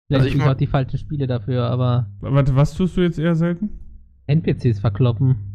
Vielleicht 0.08 0.26
Also 0.26 0.38
ich 0.38 0.44
auch 0.44 0.56
die 0.56 0.68
falschen 0.68 0.98
Spiele 0.98 1.28
dafür, 1.28 1.66
aber 1.66 2.12
warte, 2.20 2.56
was 2.56 2.74
tust 2.74 2.98
du 2.98 3.02
jetzt 3.02 3.20
eher 3.20 3.36
selten? 3.36 3.80
NPCs 4.26 4.80
verkloppen. 4.80 5.53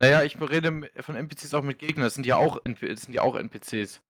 Naja, 0.00 0.22
ich 0.22 0.40
rede 0.40 0.88
von 1.00 1.14
NPCs 1.14 1.54
auch 1.54 1.62
mit 1.62 1.78
Gegnern. 1.78 2.04
Das 2.04 2.14
sind 2.14 2.26
ja 2.26 2.36
auch, 2.36 2.58
das 2.64 3.02
sind 3.02 3.14
ja 3.14 3.22
auch 3.22 3.36
NPCs. 3.36 4.00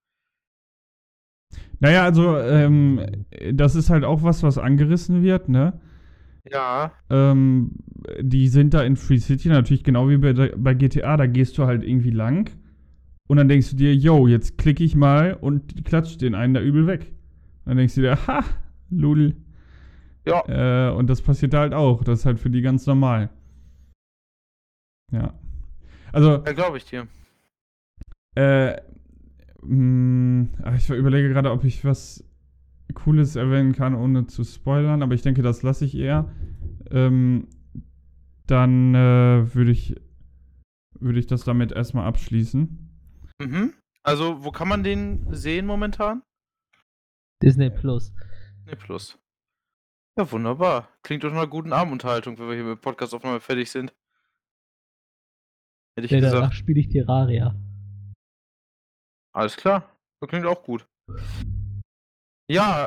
Naja, 1.80 2.04
also, 2.04 2.38
ähm, 2.38 3.24
das 3.52 3.74
ist 3.74 3.90
halt 3.90 4.04
auch 4.04 4.22
was, 4.22 4.42
was 4.42 4.56
angerissen 4.56 5.22
wird, 5.22 5.48
ne? 5.48 5.80
Ja. 6.48 6.92
Ähm, 7.10 7.72
die 8.20 8.48
sind 8.48 8.72
da 8.72 8.82
in 8.82 8.96
Free 8.96 9.18
City 9.18 9.48
natürlich 9.48 9.82
genau 9.82 10.08
wie 10.08 10.18
bei, 10.18 10.52
bei 10.56 10.74
GTA, 10.74 11.16
da 11.16 11.26
gehst 11.26 11.58
du 11.58 11.66
halt 11.66 11.82
irgendwie 11.82 12.10
lang 12.10 12.50
und 13.28 13.36
dann 13.36 13.48
denkst 13.48 13.70
du 13.70 13.76
dir, 13.76 13.94
yo, 13.94 14.26
jetzt 14.26 14.58
klicke 14.58 14.84
ich 14.84 14.94
mal 14.94 15.34
und 15.34 15.84
klatscht 15.84 16.20
den 16.20 16.34
einen 16.34 16.54
da 16.54 16.60
übel 16.60 16.86
weg. 16.86 17.12
Dann 17.64 17.76
denkst 17.76 17.94
du 17.94 18.00
dir, 18.02 18.26
ha, 18.26 18.44
lul. 18.90 19.36
Ja. 20.26 20.88
Äh, 20.88 20.92
und 20.92 21.08
das 21.08 21.22
passiert 21.22 21.52
da 21.52 21.60
halt 21.60 21.74
auch. 21.74 22.04
Das 22.04 22.20
ist 22.20 22.26
halt 22.26 22.38
für 22.38 22.50
die 22.50 22.62
ganz 22.62 22.86
normal. 22.86 23.30
Ja. 25.12 25.34
Also, 26.12 26.42
Ja, 26.44 26.52
glaube 26.52 26.78
ich 26.78 26.84
dir. 26.84 27.06
äh, 28.36 28.80
mh, 29.62 30.48
ach, 30.62 30.74
ich 30.76 30.88
überlege 30.90 31.28
gerade, 31.28 31.50
ob 31.50 31.64
ich 31.64 31.84
was 31.84 32.24
Cooles 32.94 33.36
erwähnen 33.36 33.72
kann, 33.72 33.94
ohne 33.94 34.26
zu 34.26 34.42
spoilern, 34.44 35.02
aber 35.02 35.14
ich 35.14 35.22
denke, 35.22 35.42
das 35.42 35.62
lasse 35.62 35.84
ich 35.84 35.94
eher. 35.94 36.28
Ähm, 36.90 37.46
dann 38.46 38.94
äh, 38.94 39.54
würde 39.54 39.70
ich, 39.70 39.94
würde 40.98 41.18
ich 41.20 41.26
das 41.28 41.44
damit 41.44 41.70
erstmal 41.72 42.06
abschließen. 42.06 42.90
Mhm. 43.40 43.74
Also, 44.02 44.42
wo 44.44 44.50
kann 44.50 44.66
man 44.68 44.82
den 44.82 45.32
sehen 45.32 45.66
momentan? 45.66 46.22
Disney 47.42 47.70
Plus. 47.70 48.12
Ne, 48.66 48.76
plus. 48.76 49.18
Ja, 50.18 50.30
wunderbar. 50.32 50.88
Klingt 51.02 51.22
doch 51.24 51.30
nach 51.30 51.38
einer 51.38 51.46
guten 51.46 51.72
Abendunterhaltung, 51.72 52.38
wenn 52.38 52.48
wir 52.48 52.54
hier 52.54 52.64
mit 52.64 52.80
Podcast-Aufnahme 52.80 53.40
fertig 53.40 53.70
sind. 53.70 53.94
Hätte 55.96 56.06
ich 56.06 56.10
Ja, 56.12 56.18
gesagt. 56.20 56.34
danach 56.34 56.52
spiele 56.52 56.80
ich 56.80 56.88
Terraria. 56.88 57.54
Alles 59.32 59.56
klar. 59.56 59.96
Das 60.20 60.28
klingt 60.28 60.46
auch 60.46 60.62
gut. 60.62 60.86
Ja, 62.50 62.86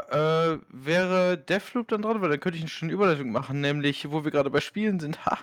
äh, 0.53 0.59
wäre 0.69 1.37
Deathloop 1.37 1.87
dann 1.87 2.01
dran, 2.01 2.21
weil 2.21 2.29
dann 2.29 2.39
könnte 2.39 2.57
ich 2.57 2.63
eine 2.63 2.69
schöne 2.69 2.91
Überleitung 2.91 3.31
machen, 3.31 3.61
nämlich, 3.61 4.11
wo 4.11 4.23
wir 4.25 4.31
gerade 4.31 4.49
bei 4.49 4.59
Spielen 4.59 4.99
sind. 4.99 5.25
Ha, 5.25 5.39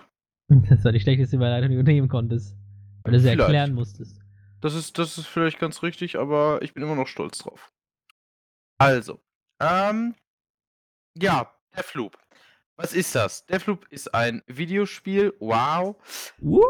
Das 0.69 0.83
war 0.85 0.91
die 0.91 0.99
schlechteste 0.99 1.37
Überleitung, 1.37 1.69
die 1.71 1.75
du 1.77 1.83
nehmen 1.83 2.07
konntest. 2.07 2.55
Weil 3.03 3.13
du 3.13 3.19
sie 3.19 3.29
Vielleicht. 3.29 3.39
erklären 3.41 3.73
musstest. 3.73 4.21
das 4.61 4.75
ist, 4.75 4.99
das 4.99 5.17
ist 5.17 5.25
vielleicht 5.25 5.57
ganz 5.59 5.81
richtig, 5.81 6.19
aber 6.19 6.61
ich 6.61 6.73
bin 6.75 6.83
immer 6.83 6.95
noch 6.95 7.07
stolz 7.07 7.39
drauf. 7.39 7.73
Also, 8.79 9.19
ähm, 9.59 10.13
ja, 11.19 11.51
Deathloop. 11.75 12.17
Was 12.81 12.93
ist 12.93 13.13
das? 13.13 13.45
Deathloop 13.45 13.85
ist 13.91 14.11
ein 14.15 14.41
Videospiel, 14.47 15.35
wow, 15.39 15.95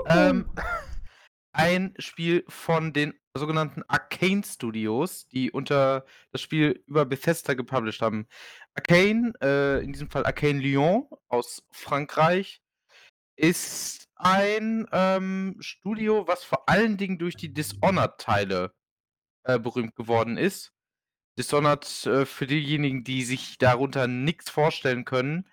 Ähm, 0.07 0.45
ein 1.53 1.93
Spiel 1.99 2.43
von 2.49 2.91
den 2.91 3.13
sogenannten 3.33 3.81
Arcane 3.87 4.43
Studios, 4.43 5.29
die 5.29 5.51
unter 5.51 6.05
das 6.33 6.41
Spiel 6.41 6.83
über 6.85 7.05
Bethesda 7.05 7.53
gepublished 7.53 8.01
haben. 8.01 8.27
Arcane, 8.73 9.31
äh, 9.41 9.81
in 9.81 9.93
diesem 9.93 10.09
Fall 10.09 10.25
Arcane 10.25 10.59
Lyon 10.59 11.07
aus 11.29 11.63
Frankreich, 11.71 12.61
ist 13.37 14.09
ein 14.15 14.89
ähm, 14.91 15.55
Studio, 15.61 16.27
was 16.27 16.43
vor 16.43 16.67
allen 16.67 16.97
Dingen 16.97 17.19
durch 17.19 17.37
die 17.37 17.53
Dishonored-Teile 17.53 18.73
äh, 19.43 19.57
berühmt 19.59 19.95
geworden 19.95 20.37
ist. 20.37 20.73
Dishonored, 21.37 22.05
äh, 22.05 22.25
für 22.25 22.47
diejenigen, 22.47 23.05
die 23.05 23.23
sich 23.23 23.57
darunter 23.57 24.07
nichts 24.07 24.49
vorstellen 24.49 25.05
können, 25.05 25.47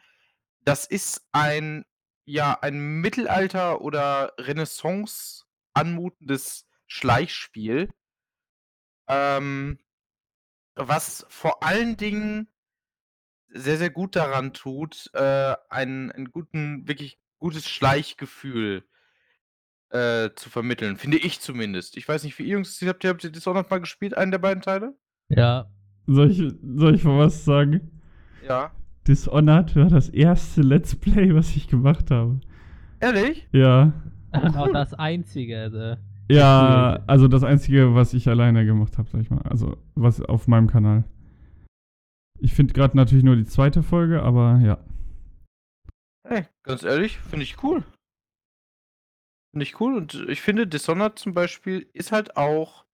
das 0.65 0.85
ist 0.85 1.27
ein 1.33 1.85
ja, 2.29 2.59
ein 2.61 3.01
Mittelalter 3.01 3.81
oder 3.81 4.35
Renaissance 4.39 5.45
anmutendes 5.73 6.69
Schleichspiel. 6.87 7.89
Ähm, 9.09 9.79
was 10.75 11.25
vor 11.31 11.63
allen 11.63 11.97
Dingen 11.97 12.49
sehr, 13.49 13.79
sehr 13.79 13.89
gut 13.89 14.15
daran 14.15 14.53
tut, 14.53 15.11
äh, 15.15 15.57
ein, 15.71 16.13
ein 16.13 16.31
guten, 16.31 16.87
wirklich 16.87 17.19
gutes 17.39 17.67
Schleichgefühl 17.67 18.85
äh, 19.89 20.29
zu 20.37 20.51
vermitteln. 20.51 20.99
Finde 20.99 21.17
ich 21.17 21.41
zumindest. 21.41 21.97
Ich 21.97 22.07
weiß 22.07 22.25
nicht, 22.25 22.39
wie 22.39 22.43
ihr 22.43 22.51
Jungs 22.51 22.79
habt. 22.83 23.05
Ihr 23.05 23.11
habt 23.11 23.25
ihr 23.25 23.31
Dishonored 23.31 23.71
mal 23.71 23.81
gespielt, 23.81 24.15
einen 24.15 24.33
der 24.33 24.39
beiden 24.39 24.63
Teile? 24.63 24.95
Ja. 25.31 25.71
soll, 26.07 26.31
ich, 26.31 26.43
soll 26.77 26.95
ich 26.95 27.05
mal 27.05 27.19
was 27.19 27.47
sagen? 27.47 28.03
Ja. 28.47 28.71
Dishonored 29.09 29.75
war 29.75 29.87
das 29.87 30.11
erste 30.11 30.61
Let's 30.61 30.95
Play, 30.95 31.35
was 31.35 31.57
ich 31.57 31.67
gemacht 31.67 32.11
habe. 32.11 32.41
Ehrlich? 33.01 33.49
Ja. 33.53 33.93
Und 34.33 34.57
auch 34.57 34.67
cool. 34.67 34.75
das 34.75 34.93
einzige. 34.95 35.59
Also, 35.61 35.97
Ja, 36.31 37.03
also 37.07 37.27
das 37.27 37.43
Einzige, 37.43 37.95
was 37.95 38.13
ich 38.13 38.29
alleine 38.29 38.67
gemacht 38.67 38.99
habe, 38.99 39.09
sag 39.11 39.23
ich 39.23 39.31
mal. 39.31 39.43
Also, 39.43 39.79
was 39.95 40.21
auf 40.21 40.47
meinem 40.47 40.69
Kanal. 40.69 41.05
Ich 42.39 42.55
finde 42.55 42.75
gerade 42.75 42.97
natürlich 42.97 43.25
nur 43.25 43.37
die 43.37 43.47
zweite 43.47 43.83
Folge, 43.83 44.23
aber 44.23 44.61
ja. 44.63 44.79
Ey, 46.29 46.45
ganz 46.63 46.83
ehrlich, 46.83 47.19
finde 47.19 47.45
ich 47.45 47.63
cool. 47.63 47.83
Finde 49.53 49.65
ich 49.65 49.81
cool 49.81 49.97
und 49.97 50.15
ich 50.29 50.43
finde, 50.43 50.67
Dishonored 50.67 51.19
zum 51.19 51.33
Beispiel 51.33 51.89
ist 51.95 52.13
halt 52.13 52.37
auch 52.37 52.85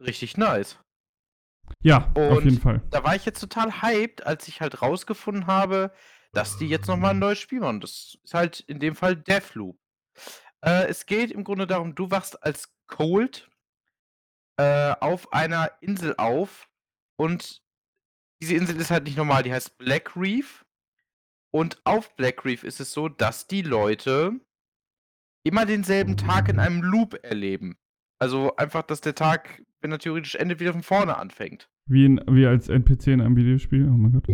richtig 0.00 0.36
nice. 0.36 0.78
Ja, 1.82 2.10
auf 2.14 2.38
Und- 2.38 2.44
jeden 2.44 2.60
Fall. 2.60 2.82
Da 2.90 3.04
war 3.04 3.14
ich 3.16 3.24
jetzt 3.24 3.40
total 3.40 3.82
hyped, 3.82 4.26
als 4.26 4.48
ich 4.48 4.60
halt 4.60 4.82
rausgefunden 4.82 5.46
habe, 5.46 5.92
dass 6.32 6.58
die 6.58 6.68
jetzt 6.68 6.86
nochmal 6.88 7.12
ein 7.12 7.18
neues 7.18 7.38
Spiel 7.38 7.60
machen. 7.60 7.80
Das 7.80 8.18
ist 8.22 8.34
halt 8.34 8.60
in 8.60 8.78
dem 8.80 8.94
Fall 8.96 9.16
Deathloop. 9.16 9.78
Äh, 10.64 10.86
es 10.88 11.06
geht 11.06 11.30
im 11.30 11.44
Grunde 11.44 11.66
darum, 11.66 11.94
du 11.94 12.10
wachst 12.10 12.42
als 12.42 12.74
Cold 12.86 13.48
äh, 14.58 14.94
auf 15.00 15.32
einer 15.32 15.70
Insel 15.80 16.14
auf 16.18 16.68
und 17.18 17.62
diese 18.42 18.54
Insel 18.54 18.76
ist 18.80 18.90
halt 18.90 19.04
nicht 19.04 19.16
normal, 19.16 19.42
die 19.42 19.52
heißt 19.52 19.78
Black 19.78 20.16
Reef. 20.16 20.64
Und 21.54 21.80
auf 21.84 22.14
Black 22.16 22.44
Reef 22.44 22.64
ist 22.64 22.80
es 22.80 22.92
so, 22.92 23.08
dass 23.08 23.46
die 23.46 23.62
Leute 23.62 24.38
immer 25.42 25.64
denselben 25.64 26.16
Tag 26.16 26.48
in 26.48 26.58
einem 26.58 26.82
Loop 26.82 27.18
erleben. 27.22 27.78
Also 28.18 28.56
einfach, 28.56 28.82
dass 28.82 29.00
der 29.00 29.14
Tag, 29.14 29.62
wenn 29.80 29.92
er 29.92 29.98
theoretisch 29.98 30.34
endet, 30.36 30.60
wieder 30.60 30.72
von 30.72 30.82
vorne 30.82 31.16
anfängt. 31.16 31.68
Wie, 31.88 32.04
in, 32.04 32.20
wie 32.28 32.46
als 32.46 32.68
NPC 32.68 33.08
in 33.08 33.20
einem 33.20 33.36
Videospiel. 33.36 33.86
Oh 33.88 33.96
mein 33.96 34.12
Gott. 34.12 34.26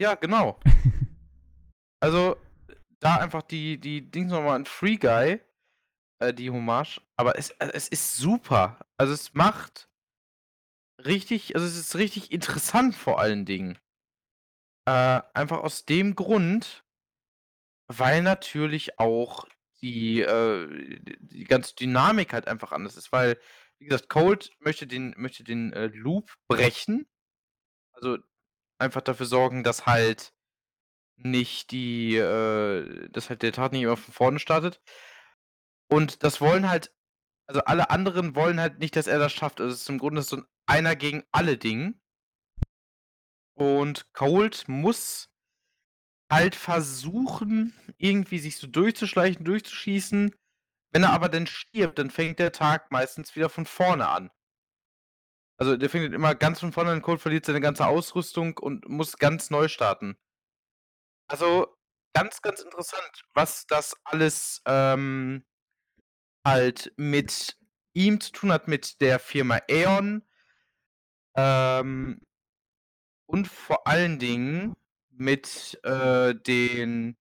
Ja, 0.00 0.14
genau. 0.14 0.58
also, 2.00 2.36
da 2.98 3.16
einfach 3.16 3.42
die, 3.42 3.78
die 3.78 4.10
Dings 4.10 4.32
nochmal 4.32 4.56
an 4.56 4.64
Free 4.64 4.96
Guy, 4.96 5.40
äh, 6.20 6.34
die 6.34 6.50
Hommage. 6.50 7.00
Aber 7.16 7.38
es, 7.38 7.50
äh, 7.52 7.70
es 7.74 7.88
ist 7.88 8.16
super. 8.16 8.78
Also, 8.96 9.12
es 9.12 9.34
macht 9.34 9.88
richtig, 11.04 11.54
also, 11.54 11.66
es 11.66 11.76
ist 11.76 11.96
richtig 11.96 12.32
interessant 12.32 12.94
vor 12.94 13.20
allen 13.20 13.44
Dingen. 13.44 13.78
Äh, 14.86 15.20
einfach 15.34 15.58
aus 15.58 15.84
dem 15.84 16.16
Grund, 16.16 16.84
weil 17.86 18.22
natürlich 18.22 18.98
auch 18.98 19.46
die, 19.82 20.20
äh, 20.20 21.00
die- 21.20 21.44
ganze 21.44 21.74
Dynamik 21.74 22.32
halt 22.32 22.48
einfach 22.48 22.72
anders 22.72 22.96
ist. 22.96 23.12
Weil, 23.12 23.38
wie 23.78 23.86
gesagt, 23.86 24.08
Cold 24.08 24.52
möchte 24.60 24.86
den, 24.86 25.14
möchte 25.16 25.44
den 25.44 25.72
äh, 25.72 25.86
Loop 25.88 26.32
brechen. 26.48 27.08
Also 27.92 28.18
einfach 28.78 29.02
dafür 29.02 29.26
sorgen, 29.26 29.64
dass 29.64 29.86
halt 29.86 30.32
nicht 31.16 31.70
die, 31.72 32.16
äh, 32.16 33.08
dass 33.10 33.30
halt 33.30 33.42
der 33.42 33.52
Tag 33.52 33.72
nicht 33.72 33.82
immer 33.82 33.96
von 33.96 34.14
vorne 34.14 34.38
startet. 34.40 34.80
Und 35.90 36.22
das 36.22 36.40
wollen 36.40 36.68
halt, 36.68 36.92
also 37.46 37.62
alle 37.62 37.90
anderen 37.90 38.34
wollen 38.36 38.60
halt 38.60 38.78
nicht, 38.78 38.96
dass 38.96 39.06
er 39.08 39.18
das 39.18 39.32
schafft. 39.32 39.60
Also 39.60 39.74
es 39.74 39.82
ist 39.82 39.88
im 39.90 39.98
Grunde 39.98 40.22
so 40.22 40.36
ein 40.38 40.44
einer 40.66 40.96
gegen 40.96 41.24
alle 41.32 41.58
Ding. 41.58 42.00
Und 43.54 44.12
Cold 44.12 44.68
muss 44.68 45.29
halt 46.30 46.54
versuchen, 46.54 47.74
irgendwie 47.98 48.38
sich 48.38 48.56
so 48.56 48.66
durchzuschleichen, 48.66 49.44
durchzuschießen. 49.44 50.34
Wenn 50.92 51.02
er 51.02 51.12
aber 51.12 51.28
dann 51.28 51.46
stirbt, 51.46 51.98
dann 51.98 52.10
fängt 52.10 52.38
der 52.38 52.52
Tag 52.52 52.90
meistens 52.90 53.34
wieder 53.36 53.48
von 53.48 53.66
vorne 53.66 54.08
an. 54.08 54.30
Also 55.58 55.76
der 55.76 55.90
fängt 55.90 56.14
immer 56.14 56.34
ganz 56.34 56.60
von 56.60 56.72
vorne 56.72 56.90
an, 56.90 57.02
Cold 57.02 57.20
verliert 57.20 57.44
seine 57.44 57.60
ganze 57.60 57.86
Ausrüstung 57.86 58.56
und 58.58 58.88
muss 58.88 59.18
ganz 59.18 59.50
neu 59.50 59.68
starten. 59.68 60.16
Also 61.28 61.76
ganz, 62.14 62.40
ganz 62.40 62.60
interessant, 62.60 63.22
was 63.34 63.66
das 63.66 63.94
alles 64.04 64.62
ähm, 64.66 65.44
halt 66.46 66.92
mit 66.96 67.58
ihm 67.92 68.20
zu 68.20 68.32
tun 68.32 68.52
hat, 68.52 68.68
mit 68.68 69.00
der 69.00 69.18
Firma 69.18 69.60
Aeon. 69.68 70.26
Ähm, 71.36 72.20
und 73.26 73.46
vor 73.46 73.86
allen 73.86 74.18
Dingen 74.18 74.74
mit 75.20 75.78
äh, 75.84 76.34
den 76.34 77.16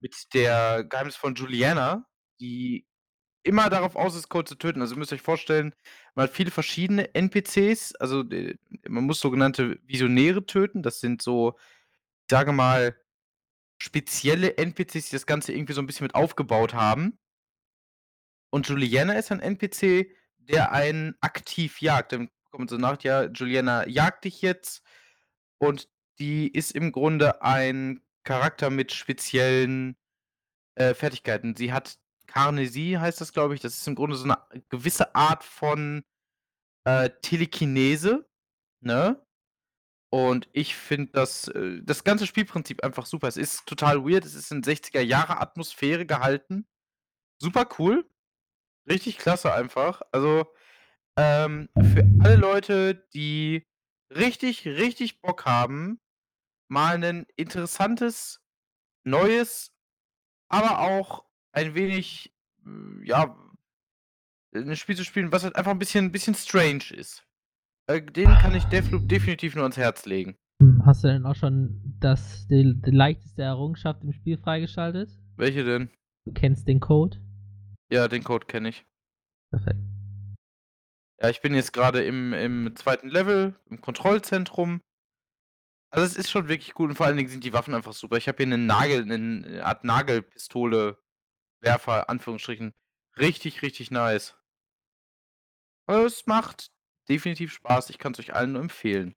mit 0.00 0.34
der 0.34 0.84
geheimnisvollen 0.84 1.36
Juliana, 1.36 2.06
die 2.40 2.86
immer 3.42 3.70
darauf 3.70 3.94
aus 3.94 4.16
ist, 4.16 4.28
Code 4.28 4.48
zu 4.48 4.54
töten. 4.56 4.80
Also 4.80 4.94
ihr 4.94 4.98
müsst 4.98 5.12
euch 5.12 5.22
vorstellen, 5.22 5.74
man 6.14 6.24
hat 6.24 6.34
viele 6.34 6.50
verschiedene 6.50 7.14
NPCs, 7.14 7.94
also 7.96 8.24
man 8.88 9.04
muss 9.04 9.20
sogenannte 9.20 9.78
Visionäre 9.84 10.46
töten. 10.46 10.82
Das 10.82 11.00
sind 11.00 11.22
so, 11.22 11.56
ich 12.22 12.30
sage 12.30 12.52
mal, 12.52 12.96
spezielle 13.78 14.56
NPCs, 14.56 15.10
die 15.10 15.16
das 15.16 15.26
Ganze 15.26 15.52
irgendwie 15.52 15.74
so 15.74 15.82
ein 15.82 15.86
bisschen 15.86 16.04
mit 16.04 16.14
aufgebaut 16.14 16.74
haben. 16.74 17.18
Und 18.50 18.66
Juliana 18.68 19.14
ist 19.14 19.30
ein 19.30 19.40
NPC, 19.40 20.10
der 20.38 20.72
einen 20.72 21.16
aktiv 21.20 21.82
jagt. 21.82 22.12
Dann 22.12 22.30
kommt 22.50 22.70
so 22.70 22.78
nach, 22.78 23.02
ja, 23.02 23.24
Juliana 23.24 23.86
jagt 23.88 24.24
dich 24.24 24.40
jetzt. 24.40 24.82
Und 25.58 25.88
die 26.18 26.48
ist 26.48 26.72
im 26.72 26.92
Grunde 26.92 27.42
ein 27.42 28.02
Charakter 28.24 28.70
mit 28.70 28.92
speziellen 28.92 29.96
äh, 30.74 30.94
Fertigkeiten. 30.94 31.56
Sie 31.56 31.72
hat 31.72 31.98
Karnesie, 32.26 32.98
heißt 32.98 33.20
das, 33.20 33.32
glaube 33.32 33.54
ich. 33.54 33.60
Das 33.60 33.76
ist 33.76 33.86
im 33.86 33.94
Grunde 33.94 34.16
so 34.16 34.24
eine 34.24 34.38
gewisse 34.68 35.14
Art 35.14 35.44
von 35.44 36.04
äh, 36.84 37.10
Telekinese. 37.22 38.28
Ne? 38.80 39.24
Und 40.10 40.48
ich 40.52 40.76
finde 40.76 41.12
das, 41.12 41.48
äh, 41.48 41.82
das 41.82 42.04
ganze 42.04 42.26
Spielprinzip 42.26 42.82
einfach 42.84 43.06
super. 43.06 43.28
Es 43.28 43.36
ist 43.36 43.66
total 43.66 44.04
weird. 44.04 44.24
Es 44.24 44.34
ist 44.34 44.52
in 44.52 44.62
60er-Jahre-Atmosphäre 44.62 46.06
gehalten. 46.06 46.66
Super 47.40 47.68
cool. 47.78 48.08
Richtig 48.88 49.18
klasse 49.18 49.52
einfach. 49.52 50.02
Also, 50.12 50.46
ähm, 51.18 51.68
für 51.74 52.04
alle 52.22 52.36
Leute, 52.36 53.06
die 53.14 53.66
richtig, 54.10 54.66
richtig 54.66 55.20
Bock 55.20 55.44
haben, 55.44 56.00
mal 56.68 57.02
ein 57.02 57.26
interessantes, 57.36 58.40
neues, 59.04 59.72
aber 60.48 60.80
auch 60.80 61.24
ein 61.52 61.74
wenig, 61.74 62.34
äh, 62.64 63.06
ja, 63.06 63.36
ein 64.54 64.76
Spiel 64.76 64.96
zu 64.96 65.04
spielen, 65.04 65.32
was 65.32 65.44
halt 65.44 65.56
einfach 65.56 65.70
ein 65.72 65.78
bisschen, 65.78 66.06
ein 66.06 66.12
bisschen 66.12 66.34
strange 66.34 66.84
ist. 66.94 67.26
Äh, 67.88 68.02
den 68.02 68.28
kann 68.30 68.54
ich 68.54 68.64
Deathloop 68.64 69.08
definitiv 69.08 69.54
nur 69.54 69.64
ans 69.64 69.76
Herz 69.76 70.06
legen. 70.06 70.36
Hm, 70.62 70.82
Hast 70.86 71.04
du 71.04 71.08
denn 71.08 71.26
auch 71.26 71.36
schon 71.36 71.96
das, 72.00 72.46
die, 72.48 72.74
die 72.80 72.90
leichteste 72.90 73.42
Errungenschaft 73.42 74.02
im 74.02 74.12
Spiel 74.12 74.38
freigeschaltet? 74.38 75.10
Welche 75.36 75.64
denn? 75.64 75.90
Du 76.24 76.32
kennst 76.32 76.66
den 76.66 76.80
Code? 76.80 77.20
Ja, 77.90 78.08
den 78.08 78.24
Code 78.24 78.46
kenne 78.46 78.70
ich. 78.70 78.84
Perfekt. 79.50 79.80
Ja, 81.20 81.30
ich 81.30 81.40
bin 81.40 81.54
jetzt 81.54 81.72
gerade 81.72 82.02
im, 82.04 82.32
im 82.32 82.74
zweiten 82.76 83.08
Level, 83.08 83.54
im 83.70 83.80
Kontrollzentrum. 83.80 84.80
Also 85.96 86.08
es 86.08 86.16
ist 86.18 86.30
schon 86.30 86.48
wirklich 86.48 86.74
gut 86.74 86.90
und 86.90 86.96
vor 86.96 87.06
allen 87.06 87.16
Dingen 87.16 87.30
sind 87.30 87.42
die 87.42 87.54
Waffen 87.54 87.72
einfach 87.72 87.94
super. 87.94 88.18
Ich 88.18 88.28
habe 88.28 88.36
hier 88.36 88.52
einen 88.52 88.66
Nagel, 88.66 89.10
eine 89.10 89.64
Art 89.64 89.82
Nagelpistole, 89.82 91.02
Werfer, 91.62 92.10
Anführungsstrichen. 92.10 92.74
Richtig, 93.18 93.62
richtig 93.62 93.90
nice. 93.90 94.36
Es 95.86 96.26
macht 96.26 96.70
definitiv 97.08 97.50
Spaß. 97.50 97.88
Ich 97.88 97.98
kann 97.98 98.12
es 98.12 98.18
euch 98.18 98.34
allen 98.34 98.52
nur 98.52 98.60
empfehlen. 98.60 99.16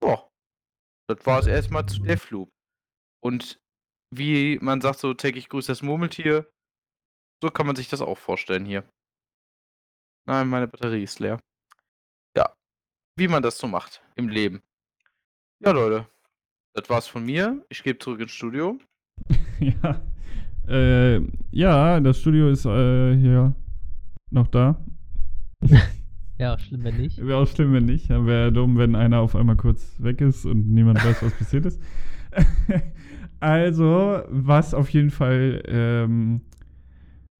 Boah. 0.00 0.30
Das 1.08 1.24
war 1.24 1.38
es 1.38 1.46
erstmal 1.46 1.86
zu 1.86 2.02
Deathloop. 2.02 2.50
Und 3.22 3.58
wie 4.14 4.58
man 4.58 4.82
sagt, 4.82 4.98
so 4.98 5.14
täglich 5.14 5.48
grüßt 5.48 5.70
das 5.70 5.80
Murmeltier. 5.80 6.52
So 7.42 7.50
kann 7.50 7.66
man 7.66 7.76
sich 7.76 7.88
das 7.88 8.02
auch 8.02 8.18
vorstellen 8.18 8.66
hier. 8.66 8.86
Nein, 10.26 10.46
meine 10.48 10.68
Batterie 10.68 11.04
ist 11.04 11.20
leer. 11.20 11.40
Ja. 12.36 12.54
Wie 13.16 13.28
man 13.28 13.42
das 13.42 13.56
so 13.56 13.66
macht 13.66 14.04
im 14.14 14.28
Leben. 14.28 14.62
Ja, 15.62 15.72
Leute. 15.72 16.06
Das 16.72 16.88
war's 16.88 17.06
von 17.06 17.24
mir. 17.24 17.62
Ich 17.68 17.82
gebe 17.82 17.98
zurück 17.98 18.20
ins 18.20 18.30
Studio. 18.30 18.78
ja. 19.60 20.00
Äh, 20.66 21.20
ja, 21.50 22.00
das 22.00 22.20
Studio 22.20 22.48
ist 22.48 22.64
äh, 22.64 23.16
hier 23.16 23.54
noch 24.30 24.48
da. 24.48 24.82
Ja, 26.38 26.58
schlimm, 26.58 26.84
wenn 26.84 26.96
nicht. 26.96 27.18
Wäre 27.18 27.36
auch 27.36 27.46
schlimm, 27.46 27.74
wenn 27.74 27.84
nicht. 27.84 28.08
Wäre 28.08 28.50
dumm, 28.50 28.78
wenn 28.78 28.94
einer 28.94 29.20
auf 29.20 29.36
einmal 29.36 29.56
kurz 29.56 29.96
weg 29.98 30.22
ist 30.22 30.46
und 30.46 30.72
niemand 30.72 31.04
weiß, 31.04 31.22
was 31.22 31.34
passiert 31.34 31.66
ist. 31.66 31.78
also, 33.40 34.22
was 34.30 34.72
auf 34.72 34.88
jeden 34.88 35.10
Fall 35.10 35.62
ähm, 35.66 36.40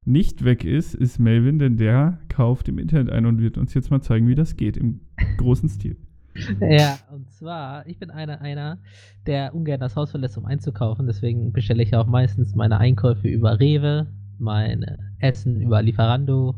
nicht 0.05 0.45
weg 0.45 0.65
ist, 0.65 0.93
ist 0.93 1.19
Melvin, 1.19 1.59
denn 1.59 1.79
der 1.79 2.21
kauft 2.29 2.69
im 2.69 2.79
Internet 2.79 3.09
ein 3.09 3.25
und 3.25 3.41
wird 3.41 3.57
uns 3.57 3.73
jetzt 3.73 3.91
mal 3.91 4.03
zeigen, 4.03 4.29
wie 4.29 4.35
das 4.35 4.57
geht 4.57 4.77
im 4.77 5.01
großen 5.39 5.71
Stil. 5.71 5.97
Ja, 6.61 6.99
und 7.13 7.31
zwar, 7.33 7.87
ich 7.87 7.99
bin 7.99 8.11
einer, 8.11 8.41
einer, 8.41 8.79
der 9.27 9.55
ungern 9.55 9.81
das 9.81 9.97
Haus 9.97 10.11
verlässt, 10.11 10.39
um 10.39 10.47
einzukaufen. 10.47 11.07
Deswegen 11.07 11.53
bestelle 11.53 11.83
ich 11.83 11.95
auch 11.95 12.07
meistens 12.07 12.55
meine 12.55 12.79
Einkäufe 12.79 13.29
über 13.29 13.59
Rewe, 13.59 14.07
mein 14.39 14.85
Essen 15.19 15.61
über 15.61 15.83
Lieferando, 15.83 16.55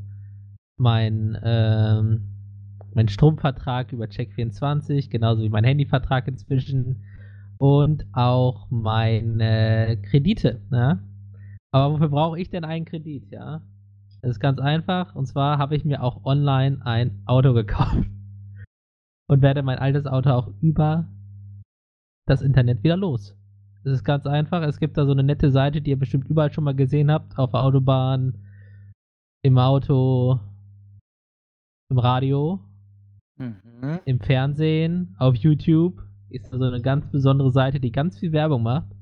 mein, 0.77 1.39
ähm, 1.43 2.29
mein 2.95 3.09
Stromvertrag 3.09 3.93
über 3.93 4.07
Check24, 4.07 5.11
genauso 5.11 5.43
wie 5.43 5.49
mein 5.49 5.65
Handyvertrag 5.65 6.29
inzwischen 6.29 7.03
und 7.59 8.07
auch 8.13 8.67
meine 8.71 9.99
Kredite. 10.03 10.61
Ne? 10.71 11.03
Aber 11.71 11.95
wofür 11.95 12.09
brauche 12.09 12.39
ich 12.39 12.51
denn 12.51 12.65
einen 12.65 12.85
Kredit? 12.85 13.31
Ja, 13.31 13.63
das 14.21 14.33
ist 14.33 14.41
ganz 14.41 14.59
einfach. 14.59 15.15
Und 15.15 15.27
zwar 15.27 15.59
habe 15.59 15.75
ich 15.75 15.85
mir 15.85 16.03
auch 16.03 16.25
online 16.25 16.85
ein 16.85 17.23
Auto 17.25 17.55
gekauft 17.55 18.09
und 19.33 19.41
werde 19.41 19.63
mein 19.63 19.79
altes 19.79 20.05
Auto 20.07 20.29
auch 20.29 20.53
über 20.61 21.09
das 22.27 22.43
Internet 22.43 22.83
wieder 22.85 22.99
los. 22.99 23.35
Es 23.83 23.93
ist 23.93 24.05
ganz 24.05 24.27
einfach. 24.27 24.61
Es 24.63 24.79
gibt 24.79 24.99
da 24.99 25.07
so 25.07 25.13
eine 25.13 25.23
nette 25.23 25.51
Seite, 25.51 25.81
die 25.81 25.89
ihr 25.91 25.99
bestimmt 25.99 26.29
überall 26.29 26.53
schon 26.53 26.65
mal 26.65 26.75
gesehen 26.75 27.11
habt. 27.11 27.39
Auf 27.39 27.53
der 27.53 27.63
Autobahn, 27.63 28.37
im 29.43 29.57
Auto, 29.57 30.39
im 31.91 31.99
Radio, 31.99 32.61
Mhm. 33.39 34.01
im 34.05 34.21
Fernsehen, 34.21 35.17
auf 35.19 35.35
YouTube. 35.35 36.03
Ist 36.29 36.53
da 36.53 36.59
so 36.59 36.65
eine 36.65 36.83
ganz 36.83 37.11
besondere 37.11 37.51
Seite, 37.53 37.81
die 37.81 37.91
ganz 37.91 38.19
viel 38.19 38.33
Werbung 38.33 38.63
macht. 38.63 38.93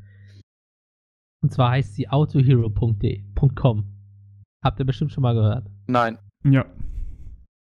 Und 1.43 1.53
zwar 1.53 1.73
heißt 1.73 1.95
sie 1.95 2.09
autohero.com. 2.09 3.85
Habt 4.65 4.79
ihr 4.79 4.87
bestimmt 4.87 5.11
schon 5.11 5.23
mal 5.23 5.35
gehört. 5.35 5.69
Nein. 5.89 6.19
Ja. 6.45 6.65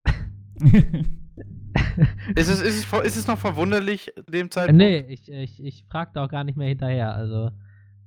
Ist 2.36 2.50
es, 2.50 2.62
ist, 2.62 2.94
es, 2.94 3.06
ist 3.06 3.18
es 3.18 3.28
noch 3.28 3.38
verwunderlich 3.38 4.12
dem 4.30 4.52
Zeitpunkt? 4.52 4.78
Nee, 4.78 5.00
ich, 5.08 5.32
ich, 5.32 5.64
ich 5.64 5.86
frag 5.90 6.14
da 6.14 6.26
auch 6.26 6.30
gar 6.30 6.44
nicht 6.44 6.58
mehr 6.58 6.68
hinterher. 6.68 7.14
Also, 7.14 7.52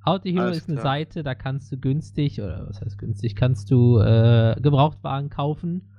Autohero 0.05 0.43
Alles 0.43 0.59
ist 0.59 0.69
eine 0.69 0.81
klar. 0.81 0.95
Seite, 0.95 1.23
da 1.23 1.35
kannst 1.35 1.73
du 1.73 1.79
günstig, 1.79 2.41
oder 2.41 2.67
was 2.69 2.81
heißt 2.81 2.99
günstig, 2.99 3.37
kannst 3.37 3.71
du 3.71 3.99
äh, 3.99 4.55
Gebrauchtwagen 4.61 5.31
kaufen, 5.31 5.95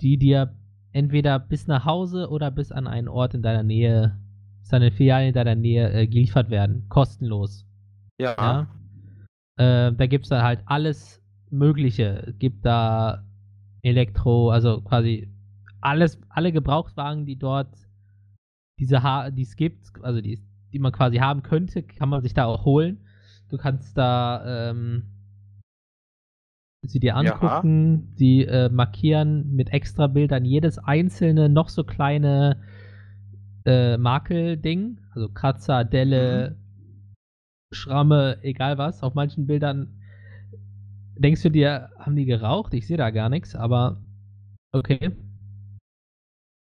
die 0.00 0.18
dir 0.18 0.54
entweder 0.92 1.38
bis 1.38 1.66
nach 1.66 1.84
Hause 1.84 2.28
oder 2.30 2.50
bis 2.50 2.72
an 2.72 2.86
einen 2.86 3.08
Ort 3.08 3.34
in 3.34 3.42
deiner 3.42 3.62
Nähe, 3.62 4.18
bis 4.60 4.72
an 4.72 4.82
eine 4.82 4.90
Filiale 4.90 5.28
in 5.28 5.34
deiner 5.34 5.54
Nähe 5.54 5.92
äh, 5.92 6.06
geliefert 6.06 6.50
werden. 6.50 6.86
Kostenlos. 6.88 7.64
Ja. 8.20 8.34
Ja. 9.56 9.88
Äh, 9.88 9.92
da 9.94 10.06
gibt 10.06 10.24
es 10.24 10.30
dann 10.30 10.42
halt 10.42 10.60
alles 10.66 11.22
Mögliche. 11.50 12.24
Es 12.26 12.38
gibt 12.38 12.66
da 12.66 13.24
Elektro, 13.82 14.50
also 14.50 14.80
quasi 14.80 15.30
alles, 15.80 16.20
alle 16.28 16.52
Gebrauchtwagen, 16.52 17.26
die 17.26 17.36
dort 17.38 17.76
diese 18.78 19.02
ha 19.02 19.30
die 19.30 19.42
es 19.42 19.56
gibt, 19.56 19.92
also 20.02 20.20
die, 20.20 20.42
die 20.72 20.78
man 20.78 20.92
quasi 20.92 21.18
haben 21.18 21.42
könnte, 21.42 21.82
kann 21.82 22.08
man 22.08 22.22
sich 22.22 22.34
da 22.34 22.46
auch 22.46 22.64
holen. 22.64 23.00
Du 23.50 23.56
kannst 23.58 23.96
da 23.98 24.70
ähm, 24.70 25.04
sie 26.82 27.00
dir 27.00 27.16
Ja. 27.20 27.34
angucken, 27.34 28.14
die 28.16 28.44
äh, 28.44 28.68
markieren 28.68 29.54
mit 29.54 29.70
extra 29.72 30.06
Bildern 30.06 30.44
jedes 30.44 30.78
einzelne 30.78 31.48
noch 31.48 31.68
so 31.68 31.84
kleine 31.84 32.62
äh, 33.64 33.96
Makelding, 33.96 35.00
also 35.14 35.28
Kratzer, 35.28 35.84
Delle, 35.84 36.56
Schramme, 37.72 38.38
egal 38.42 38.76
was. 38.78 39.02
Auf 39.02 39.14
manchen 39.14 39.46
Bildern 39.46 39.98
denkst 41.16 41.42
du 41.42 41.50
dir, 41.50 41.90
haben 41.98 42.16
die 42.16 42.24
geraucht? 42.24 42.74
Ich 42.74 42.86
sehe 42.86 42.96
da 42.96 43.10
gar 43.10 43.28
nichts, 43.28 43.54
aber 43.54 44.02
okay. 44.72 45.12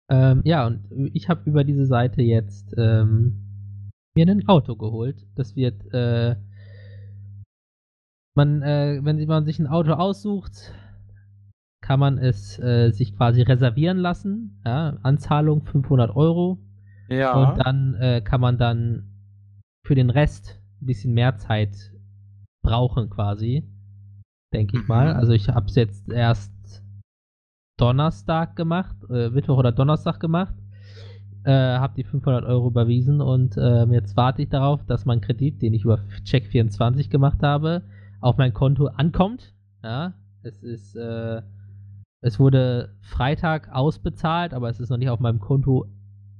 Ähm, 0.10 0.42
ja, 0.44 0.68
und 0.68 0.84
ich 1.14 1.30
habe 1.30 1.50
über 1.50 1.64
diese 1.64 1.86
Seite 1.86 2.22
jetzt 2.22 2.74
ähm, 2.78 3.92
mir 4.16 4.28
ein 4.28 4.48
Auto 4.48 4.76
geholt. 4.76 5.26
Das 5.36 5.56
wird, 5.56 5.94
äh, 5.94 6.36
man, 8.36 8.62
äh, 8.62 9.00
wenn 9.04 9.26
man 9.26 9.46
sich 9.46 9.60
ein 9.60 9.68
Auto 9.68 9.94
aussucht, 9.94 10.74
kann 11.82 12.00
man 12.00 12.18
es 12.18 12.60
äh, 12.60 12.92
sich 12.92 13.16
quasi 13.16 13.42
reservieren 13.42 13.98
lassen. 13.98 14.62
Ja, 14.66 14.98
Anzahlung 15.04 15.64
500 15.64 16.16
Euro. 16.16 16.60
Ja. 17.10 17.34
Und 17.34 17.58
dann 17.66 17.96
äh, 17.96 18.22
kann 18.22 18.42
man 18.42 18.58
dann 18.58 19.10
für 19.86 19.96
den 19.96 20.10
Rest 20.10 20.62
ein 20.82 20.86
bisschen 20.86 21.14
mehr 21.14 21.38
Zeit 21.38 21.92
brauchen, 22.64 23.10
quasi. 23.10 23.64
Denke 24.54 24.78
ich 24.80 24.88
mal. 24.88 25.14
Mhm. 25.14 25.20
Also 25.20 25.34
ich 25.34 25.50
habe 25.50 25.66
es 25.68 25.76
jetzt 25.76 26.10
erst 26.10 26.53
Donnerstag 27.84 28.56
gemacht, 28.56 28.96
äh, 29.10 29.30
Mittwoch 29.30 29.58
oder 29.58 29.74
Donnerstag 29.74 30.22
gemacht. 30.22 30.56
Äh, 31.44 31.52
habe 31.52 31.96
die 31.98 32.06
500 32.06 32.46
Euro 32.46 32.68
überwiesen 32.68 33.20
und 33.20 33.58
ähm, 33.58 33.92
jetzt 33.92 34.16
warte 34.16 34.42
ich 34.42 34.48
darauf, 34.48 34.86
dass 34.86 35.04
mein 35.04 35.20
Kredit, 35.20 35.62
den 35.62 35.74
ich 35.74 35.84
über 35.84 36.00
Check24 36.24 37.10
gemacht 37.10 37.44
habe, 37.44 37.82
auf 38.22 38.38
mein 38.38 38.54
Konto 38.54 38.88
ankommt. 38.88 39.54
Ja, 39.84 40.14
es 40.44 40.64
ist, 40.64 40.96
äh, 40.96 41.42
es 42.22 42.40
wurde 42.40 42.96
Freitag 43.02 43.68
ausbezahlt, 43.74 44.54
aber 44.54 44.70
es 44.70 44.80
ist 44.80 44.90
noch 44.90 44.98
nicht 44.98 45.10
auf 45.10 45.20
meinem 45.20 45.42
Konto 45.42 45.88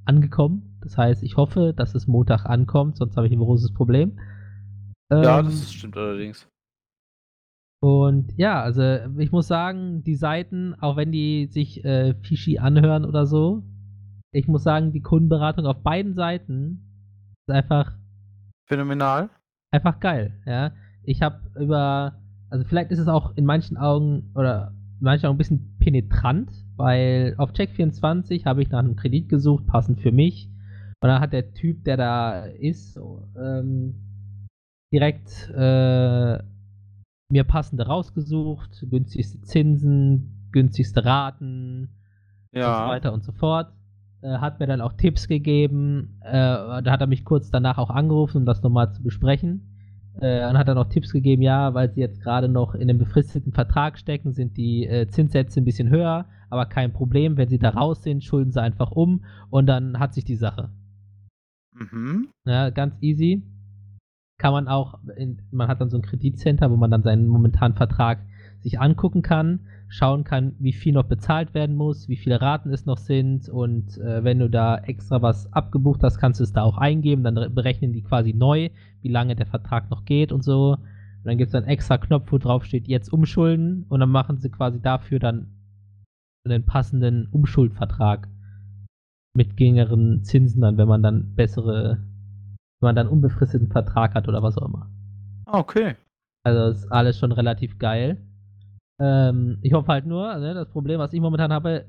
angekommen. 0.06 0.78
Das 0.80 0.98
heißt, 0.98 1.24
ich 1.24 1.36
hoffe, 1.36 1.74
dass 1.76 1.94
es 1.94 2.08
Montag 2.08 2.46
ankommt, 2.46 2.96
sonst 2.96 3.18
habe 3.18 3.28
ich 3.28 3.34
ein 3.34 3.40
großes 3.40 3.74
Problem. 3.74 4.18
Ja, 5.12 5.40
Ähm, 5.40 5.46
das 5.48 5.74
stimmt 5.74 5.98
allerdings. 5.98 6.48
Und 7.84 8.32
ja, 8.38 8.64
also 8.64 8.82
ich 9.18 9.34
muss 9.34 9.50
sagen, 9.50 10.06
die 10.06 10.16
Seiten, 10.16 10.74
auch 10.80 10.96
wenn 10.96 11.12
die 11.12 11.48
sich 11.48 11.84
äh, 11.84 12.14
fishy 12.22 12.58
anhören 12.58 13.04
oder 13.04 13.26
so, 13.26 13.62
ich 14.32 14.48
muss 14.48 14.64
sagen, 14.64 14.94
die 14.94 15.02
Kundenberatung 15.02 15.66
auf 15.66 15.84
beiden 15.84 16.14
Seiten 16.14 16.80
ist 17.46 17.54
einfach, 17.54 17.92
Phänomenal. 18.70 19.30
einfach 19.70 20.00
geil. 20.00 20.40
Ja, 20.46 20.72
ich 21.04 21.22
habe 21.22 21.42
über, 21.60 22.22
also 22.50 22.64
vielleicht 22.64 22.92
ist 22.92 23.00
es 23.00 23.10
auch 23.10 23.36
in 23.36 23.44
manchen 23.44 23.76
Augen 23.76 24.32
oder 24.34 24.72
in 25.02 25.04
manchen 25.04 25.26
Augen 25.26 25.36
ein 25.36 25.40
bisschen 25.40 25.76
penetrant, 25.78 26.54
weil 26.78 27.36
auf 27.38 27.52
Check24 27.52 28.46
habe 28.46 28.62
ich 28.62 28.70
nach 28.70 28.80
einem 28.80 28.96
Kredit 28.96 29.28
gesucht, 29.28 29.68
passend 29.68 30.00
für 30.00 30.14
mich. 30.14 30.50
Und 31.02 31.10
dann 31.10 31.20
hat 31.20 31.34
der 31.34 31.54
Typ, 31.54 31.84
der 31.84 31.98
da 31.98 32.46
ist, 32.46 32.98
ähm, 33.38 33.96
direkt 34.94 35.50
äh, 35.50 36.40
mir 37.34 37.44
passende 37.44 37.86
rausgesucht, 37.88 38.86
günstigste 38.90 39.42
Zinsen, 39.42 40.48
günstigste 40.52 41.04
Raten 41.04 41.90
und 42.52 42.52
so 42.52 42.60
Ja. 42.60 42.88
weiter 42.88 43.12
und 43.14 43.24
so 43.24 43.32
fort. 43.34 43.74
Äh, 44.22 44.38
hat 44.38 44.60
mir 44.60 44.68
dann 44.68 44.80
auch 44.82 44.94
Tipps 44.94 45.28
gegeben. 45.28 46.20
Äh, 46.22 46.32
da 46.32 46.84
hat 46.86 47.02
er 47.02 47.08
mich 47.08 47.26
kurz 47.26 47.50
danach 47.52 47.78
auch 47.78 47.90
angerufen, 47.90 48.38
um 48.38 48.46
das 48.46 48.62
nochmal 48.64 48.94
zu 48.94 49.04
besprechen. 49.04 49.70
Äh, 50.22 50.48
und 50.48 50.58
hat 50.58 50.68
dann 50.68 50.78
auch 50.78 50.88
Tipps 50.90 51.12
gegeben, 51.12 51.42
ja, 51.42 51.74
weil 51.74 51.92
sie 51.92 52.00
jetzt 52.00 52.22
gerade 52.22 52.48
noch 52.48 52.76
in 52.76 52.84
einem 52.90 53.00
befristeten 53.00 53.52
Vertrag 53.52 53.98
stecken, 53.98 54.32
sind 54.32 54.56
die 54.58 54.86
äh, 54.86 55.08
Zinssätze 55.08 55.60
ein 55.60 55.66
bisschen 55.66 55.90
höher, 55.90 56.26
aber 56.52 56.68
kein 56.68 56.94
Problem. 56.94 57.36
Wenn 57.36 57.50
sie 57.50 57.58
da 57.58 57.70
raus 57.70 58.04
sind, 58.04 58.24
schulden 58.24 58.52
sie 58.52 58.62
einfach 58.62 58.92
um 58.92 59.26
und 59.50 59.66
dann 59.66 59.98
hat 60.00 60.14
sich 60.14 60.24
die 60.24 60.36
Sache. 60.36 60.70
Mhm. 61.74 62.28
Ja, 62.46 62.70
ganz 62.70 62.96
easy. 63.02 63.42
Kann 64.44 64.52
man 64.52 64.68
auch, 64.68 65.00
in, 65.16 65.42
man 65.52 65.70
hat 65.70 65.80
dann 65.80 65.90
so 65.90 65.96
ein 65.98 66.02
Kreditcenter, 66.02 66.70
wo 66.70 66.76
man 66.76 66.92
dann 66.92 67.02
seinen 67.02 67.28
momentanen 67.28 67.78
Vertrag 67.78 68.20
sich 68.60 68.78
angucken 68.78 69.22
kann, 69.22 69.62
schauen 69.88 70.26
kann, 70.26 70.56
wie 70.60 70.74
viel 70.74 70.92
noch 70.92 71.06
bezahlt 71.06 71.54
werden 71.54 71.78
muss, 71.78 72.10
wie 72.10 72.18
viele 72.18 72.42
Raten 72.42 72.70
es 72.74 72.86
noch 72.86 72.98
sind 72.98 73.48
und 73.48 73.98
äh, 74.00 74.22
wenn 74.26 74.40
du 74.40 74.50
da 74.50 74.80
extra 74.80 75.22
was 75.22 75.52
abgebucht 75.54 76.04
hast, 76.04 76.18
kannst 76.18 76.42
du 76.42 76.44
es 76.44 76.52
da 76.52 76.62
auch 76.64 76.78
eingeben, 76.78 77.24
dann 77.24 77.38
re- 77.38 77.50
berechnen 77.50 77.94
die 77.94 78.02
quasi 78.02 78.34
neu, 78.34 78.68
wie 79.02 79.08
lange 79.08 79.38
der 79.38 79.46
Vertrag 79.46 79.90
noch 79.90 80.04
geht 80.04 80.34
und 80.34 80.44
so. 80.44 80.74
Und 80.74 81.24
dann 81.24 81.38
gibt 81.38 81.48
es 81.48 81.56
einen 81.56 81.68
extra 81.68 81.98
Knopf, 81.98 82.30
wo 82.30 82.38
drauf 82.38 82.66
steht, 82.66 82.90
jetzt 82.90 83.14
umschulden 83.14 83.86
und 83.88 84.02
dann 84.02 84.10
machen 84.10 84.40
sie 84.40 84.50
quasi 84.50 84.82
dafür 84.82 85.20
dann 85.20 85.54
einen 86.46 86.66
passenden 86.66 87.28
Umschuldvertrag 87.32 88.28
mit 89.38 89.56
geringeren 89.56 90.26
Zinsen 90.26 90.60
dann, 90.60 90.76
wenn 90.78 90.90
man 90.90 91.02
dann 91.02 91.34
bessere, 91.34 92.04
wenn 92.84 92.90
man 92.90 92.96
dann 92.96 93.08
unbefristeten 93.08 93.70
Vertrag 93.70 94.14
hat 94.14 94.28
oder 94.28 94.44
was 94.44 94.58
auch 94.58 94.66
immer. 94.68 94.90
Ah, 95.46 95.60
Okay. 95.60 95.96
Also 96.46 96.78
ist 96.78 96.92
alles 96.92 97.18
schon 97.18 97.32
relativ 97.32 97.80
geil. 97.80 98.18
Ähm, 99.00 99.60
ich 99.62 99.72
hoffe 99.72 99.88
halt 99.88 100.06
nur, 100.06 100.36
ne, 100.40 100.54
das 100.54 100.68
Problem, 100.70 101.00
was 101.00 101.14
ich 101.14 101.22
momentan 101.22 101.54
habe, 101.54 101.86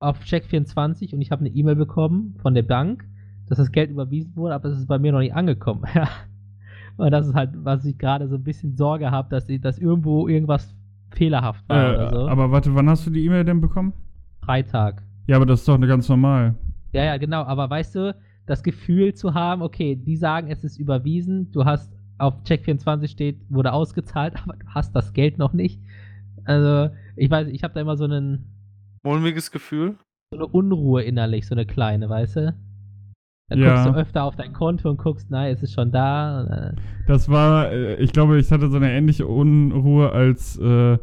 auf 0.00 0.18
Check24 0.24 1.14
und 1.14 1.20
ich 1.20 1.30
habe 1.30 1.40
eine 1.44 1.50
E-Mail 1.54 1.76
bekommen 1.76 2.34
von 2.42 2.54
der 2.54 2.62
Bank, 2.64 3.04
dass 3.46 3.58
das 3.58 3.70
Geld 3.70 3.90
überwiesen 3.90 4.34
wurde, 4.34 4.54
aber 4.56 4.68
es 4.68 4.78
ist 4.78 4.88
bei 4.88 4.98
mir 4.98 5.12
noch 5.12 5.20
nicht 5.20 5.34
angekommen. 5.34 5.84
Und 6.98 7.10
das 7.10 7.26
ist 7.26 7.34
halt, 7.34 7.50
was 7.64 7.84
ich 7.84 7.96
gerade 7.98 8.28
so 8.28 8.34
ein 8.34 8.42
bisschen 8.42 8.76
Sorge 8.76 9.10
habe, 9.10 9.28
dass, 9.30 9.46
dass 9.60 9.78
irgendwo 9.78 10.28
irgendwas 10.28 10.74
fehlerhaft 11.10 11.66
war 11.68 11.92
Äh, 11.92 11.94
oder 11.94 12.10
so. 12.10 12.28
Aber 12.28 12.50
warte, 12.50 12.74
wann 12.74 12.88
hast 12.90 13.06
du 13.06 13.10
die 13.10 13.24
E-Mail 13.24 13.44
denn 13.44 13.60
bekommen? 13.60 13.92
Freitag. 14.44 15.02
Ja, 15.26 15.36
aber 15.36 15.46
das 15.46 15.60
ist 15.60 15.68
doch 15.68 15.74
eine 15.74 15.86
ganz 15.86 16.08
normal. 16.08 16.54
Ja, 16.92 17.04
ja, 17.04 17.16
genau. 17.16 17.44
Aber 17.44 17.70
weißt 17.70 17.94
du, 17.94 18.14
das 18.46 18.62
Gefühl 18.62 19.14
zu 19.14 19.34
haben, 19.34 19.62
okay, 19.62 19.96
die 19.96 20.16
sagen, 20.16 20.48
es 20.50 20.64
ist 20.64 20.78
überwiesen, 20.78 21.50
du 21.52 21.64
hast 21.64 21.92
auf 22.18 22.34
Check24 22.44 23.08
steht, 23.08 23.38
wurde 23.48 23.72
ausgezahlt, 23.72 24.34
aber 24.44 24.54
du 24.56 24.66
hast 24.68 24.94
das 24.94 25.12
Geld 25.12 25.38
noch 25.38 25.52
nicht. 25.52 25.80
Also, 26.44 26.92
ich 27.16 27.30
weiß, 27.30 27.48
ich 27.48 27.62
habe 27.62 27.74
da 27.74 27.80
immer 27.80 27.96
so, 27.96 28.04
einen, 28.04 28.46
Mulmiges 29.04 29.50
Gefühl. 29.50 29.96
so 30.32 30.38
eine 30.38 30.46
Unruhe 30.46 31.02
innerlich, 31.02 31.46
so 31.46 31.54
eine 31.54 31.66
kleine, 31.66 32.08
weißt 32.08 32.36
du? 32.36 32.54
Dann 33.48 33.58
Ja. 33.58 33.68
guckst 33.74 33.86
du 33.86 33.90
öfter 34.00 34.24
auf 34.24 34.36
dein 34.36 34.52
Konto 34.52 34.88
und 34.88 34.96
guckst, 34.96 35.30
nein, 35.30 35.52
es 35.52 35.62
ist 35.62 35.72
schon 35.74 35.90
da. 35.92 36.72
Äh, 36.72 36.76
Das 37.06 37.28
war, 37.28 37.70
äh, 37.70 37.96
ich 37.96 38.12
glaube, 38.12 38.38
ich 38.38 38.50
hatte 38.50 38.70
so 38.70 38.76
eine 38.76 38.90
ähnliche 38.92 39.26
Unruhe, 39.26 40.10
als, 40.12 40.56
äh, 40.58 40.98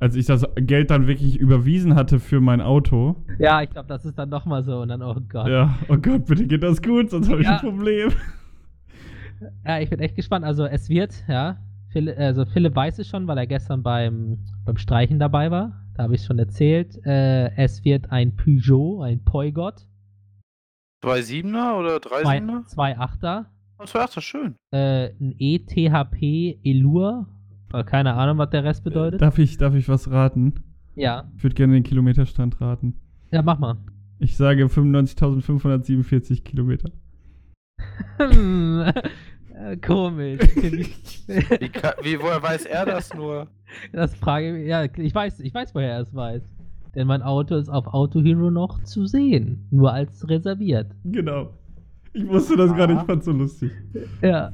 als 0.00 0.14
ich 0.16 0.26
das 0.26 0.44
Geld 0.56 0.90
dann 0.90 1.06
wirklich 1.06 1.36
überwiesen 1.38 1.94
hatte 1.94 2.20
für 2.20 2.40
mein 2.40 2.60
Auto. 2.60 3.16
ja, 3.38 3.62
ich 3.62 3.70
glaube, 3.70 3.88
das 3.88 4.04
ist 4.04 4.18
dann 4.18 4.28
nochmal 4.28 4.62
so. 4.62 4.80
Und 4.80 4.88
dann, 4.88 5.02
oh 5.02 5.16
Gott. 5.28 5.48
Ja, 5.48 5.78
oh 5.88 5.96
Gott, 5.96 6.26
bitte 6.26 6.46
geht 6.46 6.62
das 6.62 6.80
gut, 6.82 7.10
sonst 7.10 7.28
habe 7.30 7.40
ich 7.40 7.46
Ja. 7.46 7.54
ein 7.56 7.60
Problem. 7.60 8.10
Ja, 9.64 9.78
ich 9.80 9.88
bin 9.90 10.00
echt 10.00 10.16
gespannt. 10.16 10.44
Also 10.44 10.64
es 10.66 10.88
wird, 10.88 11.24
ja, 11.28 11.58
Philipp, 11.90 12.18
also 12.18 12.44
Philipp 12.44 12.74
weiß 12.74 12.98
es 12.98 13.08
schon, 13.08 13.26
weil 13.28 13.38
er 13.38 13.46
gestern 13.46 13.82
beim, 13.82 14.38
beim 14.64 14.76
Streichen 14.76 15.18
dabei 15.18 15.50
war. 15.50 15.84
Da 15.96 16.04
habe 16.04 16.14
ich 16.14 16.22
schon 16.24 16.38
erzählt. 16.38 16.96
Äh, 17.06 17.50
es 17.56 17.84
wird 17.84 18.10
ein 18.12 18.36
Peugeot, 18.36 19.02
ein 19.02 19.24
Poigot, 19.24 19.86
2,7er 21.04 21.78
oder 21.78 21.96
3,7er? 21.98 22.66
2,8er, 22.74 23.44
Oh, 23.78 23.84
2,8er, 23.84 24.20
schön. 24.20 24.54
äh, 24.72 25.10
ein 25.20 25.34
ETHP 25.38 26.58
Elur. 26.64 27.28
Äh, 27.72 27.84
Keine 27.84 28.14
Ahnung, 28.14 28.38
was 28.38 28.50
der 28.50 28.64
Rest 28.64 28.84
bedeutet. 28.84 29.20
Darf 29.20 29.38
ich, 29.38 29.56
darf 29.58 29.74
ich 29.74 29.88
was 29.88 30.10
raten? 30.10 30.54
ja. 30.96 31.24
Ich 31.36 31.42
würde 31.44 31.54
gerne 31.54 31.74
den 31.74 31.82
Kilometerstand 31.84 32.60
raten. 32.60 32.94
Ja, 33.30 33.42
mach 33.42 33.58
mal. 33.58 33.76
Ich 34.18 34.36
sage 34.36 34.64
95.547 34.66 36.42
Kilometer. 36.42 36.90
Äh, 38.18 39.76
Komisch. 39.86 40.40
Wie, 41.26 41.68
ka- 41.68 41.94
wie, 42.02 42.18
woher 42.20 42.42
weiß 42.42 42.64
er 42.66 42.86
das 42.86 43.12
nur? 43.14 43.48
das 43.92 44.14
frage 44.14 44.58
ich. 44.62 44.68
Ja, 44.68 44.84
ich 44.84 45.14
weiß, 45.14 45.40
ich 45.40 45.52
weiß, 45.54 45.74
woher 45.74 45.92
er 45.92 46.00
es 46.00 46.14
weiß. 46.14 46.42
Denn 46.94 47.06
mein 47.06 47.22
Auto 47.22 47.54
ist 47.56 47.68
auf 47.68 47.86
Auto 47.88 48.20
Hero 48.22 48.50
noch 48.50 48.82
zu 48.82 49.06
sehen. 49.06 49.66
Nur 49.70 49.92
als 49.92 50.26
reserviert. 50.28 50.90
Genau. 51.04 51.50
Ich 52.14 52.26
wusste 52.26 52.56
das 52.56 52.74
gerade, 52.74 52.94
ich 52.94 52.98
Ah. 53.00 53.04
fand's 53.04 53.26
so 53.26 53.32
lustig. 53.32 53.70
Ja. 54.22 54.52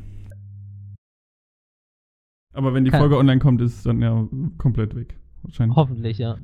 Aber 2.54 2.72
wenn 2.72 2.84
die 2.84 2.90
Kein- 2.90 3.00
Folge 3.00 3.16
online 3.18 3.40
kommt, 3.40 3.60
ist 3.60 3.76
es 3.76 3.82
dann 3.82 4.00
ja 4.00 4.26
komplett 4.58 4.94
weg. 4.94 5.18
Wahrscheinlich. 5.42 5.76
Hoffentlich, 5.76 6.18
ja. 6.18 6.38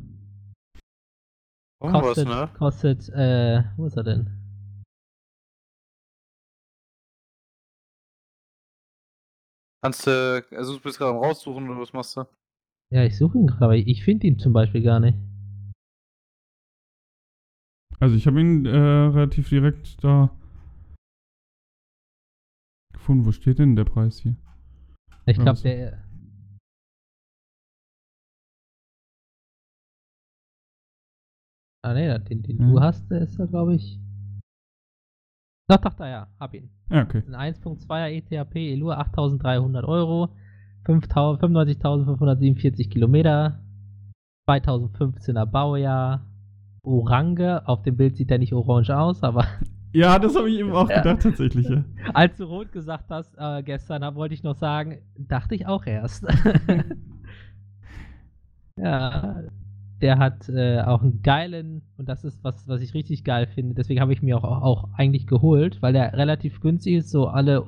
Oh, 1.82 1.92
was, 1.92 2.02
Kostet, 2.02 2.28
ne? 2.28 2.50
kostet, 2.58 3.08
äh, 3.10 3.62
wo 3.76 3.86
ist 3.86 3.96
er 3.96 4.02
denn? 4.04 4.36
Kannst 9.82 10.06
du, 10.06 10.44
also 10.50 10.74
du 10.76 10.80
bist 10.80 10.98
gerade 10.98 11.12
am 11.16 11.22
raussuchen 11.24 11.68
oder 11.70 11.80
was 11.80 11.92
machst 11.92 12.16
du? 12.16 12.24
Ja, 12.92 13.04
ich 13.04 13.16
suche 13.16 13.38
ihn 13.38 13.46
gerade, 13.46 13.64
aber 13.64 13.76
ich 13.76 14.04
finde 14.04 14.26
ihn 14.26 14.38
zum 14.38 14.52
Beispiel 14.52 14.82
gar 14.82 15.00
nicht. 15.00 15.16
Also 17.98 18.16
ich 18.16 18.26
habe 18.26 18.40
ihn 18.40 18.66
äh, 18.66 18.70
relativ 18.76 19.48
direkt 19.48 20.02
da 20.04 20.30
gefunden. 22.92 23.24
Wo 23.24 23.32
steht 23.32 23.58
denn 23.58 23.76
der 23.76 23.84
Preis 23.84 24.18
hier? 24.18 24.36
Ich 25.30 25.38
glaube, 25.38 25.60
der. 25.60 26.02
Ah, 31.82 31.94
ne, 31.94 32.20
den, 32.20 32.42
den 32.42 32.58
Hm. 32.58 32.72
du 32.72 32.80
hast, 32.80 33.10
der 33.10 33.22
ist 33.22 33.38
da, 33.38 33.46
glaube 33.46 33.74
ich. 33.76 33.98
Doch, 35.68 35.78
doch, 35.78 35.94
da 35.94 36.08
ja, 36.08 36.26
hab 36.38 36.52
ihn. 36.52 36.68
Ja, 36.90 37.02
okay. 37.04 37.22
Ein 37.28 37.54
1.2er 37.54 38.08
ETHP 38.08 38.72
Elur, 38.72 38.98
8300 38.98 39.84
Euro, 39.84 40.34
5.000 40.84 41.38
95.547 41.38 42.90
Kilometer, 42.90 43.62
2015er 44.48 45.46
Baujahr, 45.46 46.26
Orange. 46.82 47.62
Auf 47.66 47.82
dem 47.82 47.96
Bild 47.96 48.16
sieht 48.16 48.30
er 48.30 48.38
nicht 48.38 48.52
orange 48.52 48.90
aus, 48.90 49.22
aber 49.22 49.46
Ja, 49.92 50.18
das 50.18 50.36
habe 50.36 50.50
ich 50.50 50.58
eben 50.58 50.72
auch 50.72 50.88
Ja. 50.88 51.02
gedacht, 51.02 51.22
tatsächlich. 51.22 51.68
Ja. 51.68 51.84
als 52.14 52.36
du 52.36 52.44
rot 52.44 52.72
gesagt 52.72 53.10
hast 53.10 53.34
äh, 53.38 53.62
gestern, 53.62 54.02
da 54.02 54.14
wollte 54.14 54.34
ich 54.34 54.42
noch 54.42 54.56
sagen, 54.56 54.98
dachte 55.16 55.54
ich 55.54 55.66
auch 55.66 55.84
erst. 55.84 56.24
ja, 58.76 59.42
der 60.00 60.18
hat 60.18 60.48
äh, 60.48 60.80
auch 60.80 61.02
einen 61.02 61.22
geilen, 61.22 61.82
und 61.98 62.08
das 62.08 62.24
ist 62.24 62.42
was, 62.44 62.66
was 62.68 62.80
ich 62.80 62.94
richtig 62.94 63.24
geil 63.24 63.46
finde, 63.46 63.74
deswegen 63.74 64.00
habe 64.00 64.12
ich 64.12 64.22
mir 64.22 64.38
auch, 64.38 64.44
auch, 64.44 64.62
auch 64.62 64.88
eigentlich 64.96 65.26
geholt, 65.26 65.82
weil 65.82 65.92
der 65.92 66.12
relativ 66.14 66.60
günstig 66.60 66.94
ist, 66.94 67.10
so 67.10 67.28
alle 67.28 67.64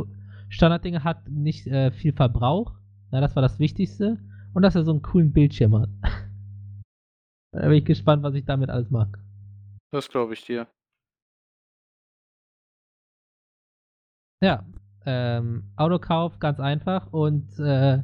Standarddinge 0.48 1.04
hat, 1.04 1.28
nicht 1.28 1.66
äh, 1.66 1.90
viel 1.90 2.12
Verbrauch. 2.12 2.74
Ja, 3.11 3.20
das 3.20 3.37
war 3.37 3.42
das 3.42 3.58
Wichtigste. 3.58 4.18
Und 4.54 4.62
dass 4.62 4.74
er 4.74 4.85
so 4.85 4.90
einen 4.90 5.02
coolen 5.02 5.32
Bildschirm 5.32 5.78
hat. 5.78 5.88
da 7.52 7.62
bin 7.62 7.72
ich 7.72 7.85
gespannt, 7.85 8.22
was 8.22 8.35
ich 8.35 8.44
damit 8.44 8.70
alles 8.70 8.90
mache. 8.90 9.12
Das 9.90 10.08
glaube 10.08 10.35
ich 10.35 10.44
dir. 10.44 10.66
Ja, 14.42 14.64
ähm, 15.07 15.70
Autokauf 15.76 16.40
ganz 16.40 16.59
einfach 16.59 17.12
und 17.12 17.59
äh, 17.61 18.02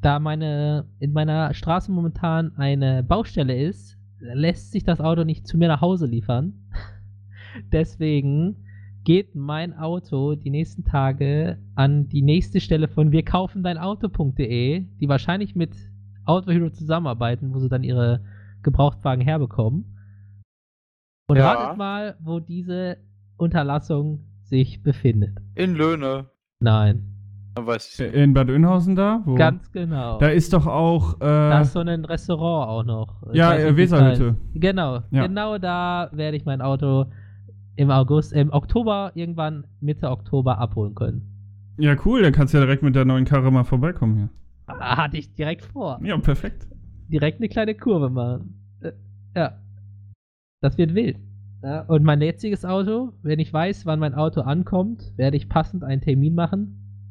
da 0.00 0.18
meine 0.18 0.86
in 0.98 1.12
meiner 1.12 1.54
Straße 1.54 1.92
momentan 1.92 2.56
eine 2.56 3.04
Baustelle 3.04 3.56
ist, 3.62 3.96
lässt 4.18 4.72
sich 4.72 4.82
das 4.82 5.00
Auto 5.00 5.22
nicht 5.22 5.46
zu 5.46 5.56
mir 5.56 5.68
nach 5.68 5.80
Hause 5.80 6.06
liefern. 6.06 6.54
Deswegen 7.72 8.64
geht 9.04 9.36
mein 9.36 9.78
Auto 9.78 10.34
die 10.34 10.50
nächsten 10.50 10.84
Tage 10.84 11.58
an 11.76 12.08
die 12.08 12.22
nächste 12.22 12.60
Stelle 12.60 12.88
von 12.88 13.12
wir 13.12 13.24
kaufen 13.24 13.62
dein 13.62 13.78
Auto.de, 13.78 14.80
die 14.80 15.08
wahrscheinlich 15.08 15.54
mit 15.54 15.76
Auto 16.24 16.50
Hero 16.50 16.70
zusammenarbeiten, 16.70 17.54
wo 17.54 17.60
sie 17.60 17.68
dann 17.68 17.84
ihre 17.84 18.24
Gebrauchtwagen 18.62 19.22
herbekommen. 19.22 19.84
Und 21.28 21.36
Ja. 21.36 21.52
ratet 21.52 21.76
mal, 21.78 22.16
wo 22.20 22.40
diese 22.40 22.96
Unterlassung 23.36 24.24
sich 24.54 24.84
befindet. 24.84 25.36
In 25.56 25.74
Löhne. 25.74 26.26
Nein, 26.60 27.02
In 28.12 28.34
Bad 28.34 28.48
Oeynhausen 28.50 28.94
da? 28.94 29.20
Wo? 29.24 29.34
ganz 29.34 29.70
genau. 29.72 30.18
Da 30.18 30.28
ist 30.28 30.52
doch 30.52 30.66
auch. 30.68 31.18
da 31.18 31.58
Äh, 31.58 31.62
ist 31.62 31.72
so 31.72 31.80
ein 31.80 32.04
Restaurant 32.04 32.68
auch 32.70 32.84
noch. 32.84 33.22
Ich 33.32 33.36
ja, 33.36 33.56
äh, 33.56 33.76
Weserhütte. 33.76 34.36
Genau, 34.54 35.00
Ja. 35.10 35.26
genau 35.26 35.58
da 35.58 36.08
werde 36.12 36.36
ich 36.36 36.44
mein 36.44 36.60
Auto 36.60 37.06
im 37.74 37.90
August, 37.90 38.32
im 38.32 38.52
Oktober, 38.52 39.10
irgendwann 39.14 39.66
Mitte 39.80 40.08
Oktober 40.08 40.58
abholen 40.58 40.94
können. 40.94 41.22
Ja, 41.78 41.96
cool, 42.04 42.22
dann 42.22 42.32
kannst 42.32 42.54
du 42.54 42.58
ja 42.58 42.64
direkt 42.64 42.84
mit 42.84 42.94
der 42.94 43.04
neuen 43.04 43.24
Karre 43.24 43.50
mal 43.50 43.64
vorbeikommen 43.64 44.14
hier. 44.16 44.28
Ah, 44.66 44.96
Hatte 44.98 45.16
ich 45.16 45.34
direkt 45.34 45.64
vor. 45.64 45.98
Ja, 46.04 46.16
perfekt. 46.18 46.68
Direkt 47.08 47.38
eine 47.40 47.48
kleine 47.48 47.74
Kurve 47.74 48.08
machen. 48.08 48.54
Äh, 48.82 48.92
ja. 49.34 49.58
Das 50.60 50.78
wird 50.78 50.94
wild. 50.94 51.18
Ja, 51.64 51.80
und 51.86 52.04
mein 52.04 52.20
jetziges 52.20 52.66
Auto, 52.66 53.14
wenn 53.22 53.38
ich 53.38 53.50
weiß, 53.50 53.86
wann 53.86 53.98
mein 53.98 54.14
Auto 54.14 54.42
ankommt, 54.42 55.16
werde 55.16 55.38
ich 55.38 55.48
passend 55.48 55.82
einen 55.82 56.02
Termin 56.02 56.34
machen. 56.34 57.08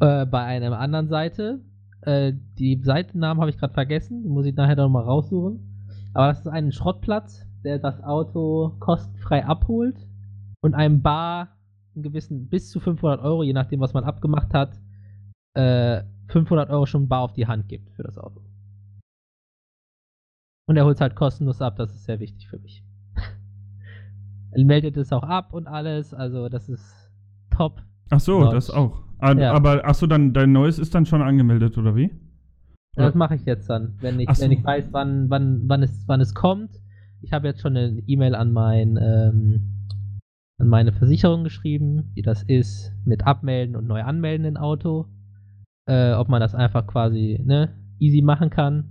Äh, 0.00 0.24
bei 0.24 0.42
einer 0.42 0.78
anderen 0.78 1.08
Seite. 1.08 1.60
Äh, 2.00 2.32
die 2.58 2.80
Seitennamen 2.82 3.42
habe 3.42 3.50
ich 3.50 3.58
gerade 3.58 3.74
vergessen. 3.74 4.26
Muss 4.26 4.46
ich 4.46 4.54
nachher 4.54 4.76
noch 4.76 4.88
mal 4.88 5.02
raussuchen. 5.02 5.90
Aber 6.14 6.28
das 6.28 6.40
ist 6.40 6.46
ein 6.46 6.72
Schrottplatz, 6.72 7.46
der 7.64 7.78
das 7.78 8.02
Auto 8.02 8.76
kostenfrei 8.80 9.44
abholt 9.44 10.08
und 10.62 10.74
einem 10.74 11.02
Bar 11.02 11.58
einen 11.94 12.04
gewissen 12.04 12.48
bis 12.48 12.70
zu 12.70 12.80
500 12.80 13.20
Euro, 13.20 13.42
je 13.42 13.52
nachdem, 13.52 13.80
was 13.80 13.92
man 13.92 14.04
abgemacht 14.04 14.54
hat, 14.54 14.80
äh, 15.52 16.02
500 16.28 16.70
Euro 16.70 16.86
schon 16.86 17.08
bar 17.08 17.20
auf 17.20 17.34
die 17.34 17.46
Hand 17.46 17.68
gibt 17.68 17.90
für 17.90 18.04
das 18.04 18.16
Auto. 18.16 18.40
Und 20.66 20.78
er 20.78 20.86
holt 20.86 20.96
es 20.96 21.02
halt 21.02 21.14
kostenlos 21.14 21.60
ab, 21.60 21.76
das 21.76 21.94
ist 21.94 22.04
sehr 22.04 22.20
wichtig 22.20 22.48
für 22.48 22.58
mich. 22.58 22.87
Meldet 24.56 24.96
es 24.96 25.12
auch 25.12 25.22
ab 25.24 25.52
und 25.52 25.66
alles, 25.66 26.14
also 26.14 26.48
das 26.48 26.68
ist 26.68 27.10
top. 27.50 27.82
Ach 28.10 28.20
so, 28.20 28.40
Notch. 28.40 28.54
das 28.54 28.70
auch. 28.70 29.02
Ah, 29.18 29.32
Ja. 29.34 29.52
Aber, 29.52 29.82
ach 29.84 29.94
so, 29.94 30.06
dann 30.06 30.32
dein 30.32 30.52
neues 30.52 30.78
ist 30.78 30.94
dann 30.94 31.06
schon 31.06 31.22
angemeldet, 31.22 31.76
oder 31.76 31.94
wie? 31.96 32.10
Ja, 32.96 33.04
Das 33.06 33.14
mache 33.14 33.34
ich 33.34 33.44
jetzt 33.44 33.68
dann, 33.68 33.96
wenn 34.00 34.18
ich, 34.20 34.28
so. 34.32 34.42
wenn 34.42 34.52
ich 34.52 34.64
weiß, 34.64 34.88
wann, 34.92 35.28
wann, 35.30 35.62
wann, 35.66 35.82
es, 35.82 36.04
wann 36.06 36.20
es 36.20 36.34
kommt. 36.34 36.70
Ich 37.20 37.32
habe 37.32 37.48
jetzt 37.48 37.60
schon 37.60 37.76
eine 37.76 38.02
E-Mail 38.06 38.34
an 38.34 38.52
mein 38.52 38.96
ähm, 38.96 39.74
an 40.60 40.68
meine 40.68 40.92
Versicherung 40.92 41.44
geschrieben, 41.44 42.10
wie 42.14 42.22
das 42.22 42.42
ist 42.42 42.92
mit 43.04 43.26
Abmelden 43.26 43.76
und 43.76 43.86
neu 43.86 44.02
anmelden 44.02 44.44
in 44.46 44.56
Auto. 44.56 45.06
Äh, 45.86 46.12
ob 46.12 46.28
man 46.28 46.40
das 46.40 46.54
einfach 46.54 46.86
quasi 46.86 47.40
ne, 47.44 47.74
easy 47.98 48.22
machen 48.22 48.50
kann. 48.50 48.90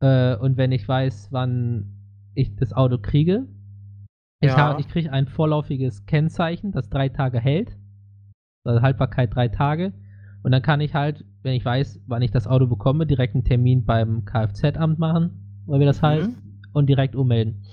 Äh, 0.00 0.36
und 0.36 0.56
wenn 0.56 0.72
ich 0.72 0.88
weiß, 0.88 1.28
wann 1.30 1.92
ich 2.34 2.56
das 2.56 2.72
Auto 2.72 2.98
kriege, 2.98 3.46
Ja. 4.50 4.56
habe- 4.56 4.80
ich 4.80 4.88
kriege 4.88 5.12
ein 5.12 5.26
vorläufiges 5.26 6.04
Kennzeichen, 6.06 6.72
das 6.72 6.88
drei 6.90 7.08
Tage 7.08 7.38
hält. 7.40 7.76
Also 8.64 8.82
Haltbarkeit 8.82 9.34
drei 9.34 9.48
Tage. 9.48 9.92
Und 10.42 10.50
dann 10.52 10.62
kann 10.62 10.80
ich 10.80 10.94
halt, 10.94 11.24
wenn 11.42 11.54
ich 11.54 11.64
weiß, 11.64 12.00
wann 12.06 12.22
ich 12.22 12.30
das 12.32 12.46
Auto 12.46 12.66
bekomme, 12.66 13.06
direkt 13.06 13.34
einen 13.34 13.44
Termin 13.44 13.84
beim 13.84 14.24
Kfz-Amt 14.24 14.98
machen, 14.98 15.62
oder 15.66 15.80
wie 15.80 15.84
das 15.84 16.02
Mhm. 16.02 16.06
heißt, 16.06 16.36
und 16.72 16.86
direkt 16.88 17.14
ummelden. 17.14 17.64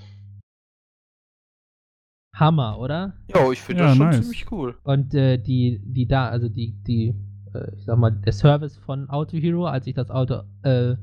Hammer, 2.36 2.78
oder? 2.78 3.14
Ja, 3.28 3.50
ich 3.50 3.60
finde 3.60 3.82
Ja, 3.82 3.88
das 3.88 3.96
schon 3.96 4.06
nice. 4.06 4.20
ziemlich 4.20 4.50
cool. 4.52 4.76
Und 4.84 5.14
äh, 5.14 5.36
die, 5.38 5.80
die 5.84 6.06
da, 6.06 6.28
also 6.28 6.48
die, 6.48 6.72
die, 6.86 7.14
äh, 7.54 7.74
ich 7.76 7.84
sag 7.84 7.98
mal, 7.98 8.12
der 8.12 8.32
Service 8.32 8.76
von 8.76 9.10
Auto 9.10 9.36
Hero, 9.36 9.66
als 9.66 9.86
ich 9.88 9.94
das 9.94 10.10
Auto 10.10 10.42
äh, 10.62 10.94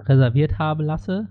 reserviert 0.00 0.58
haben 0.58 0.84
lasse, 0.84 1.28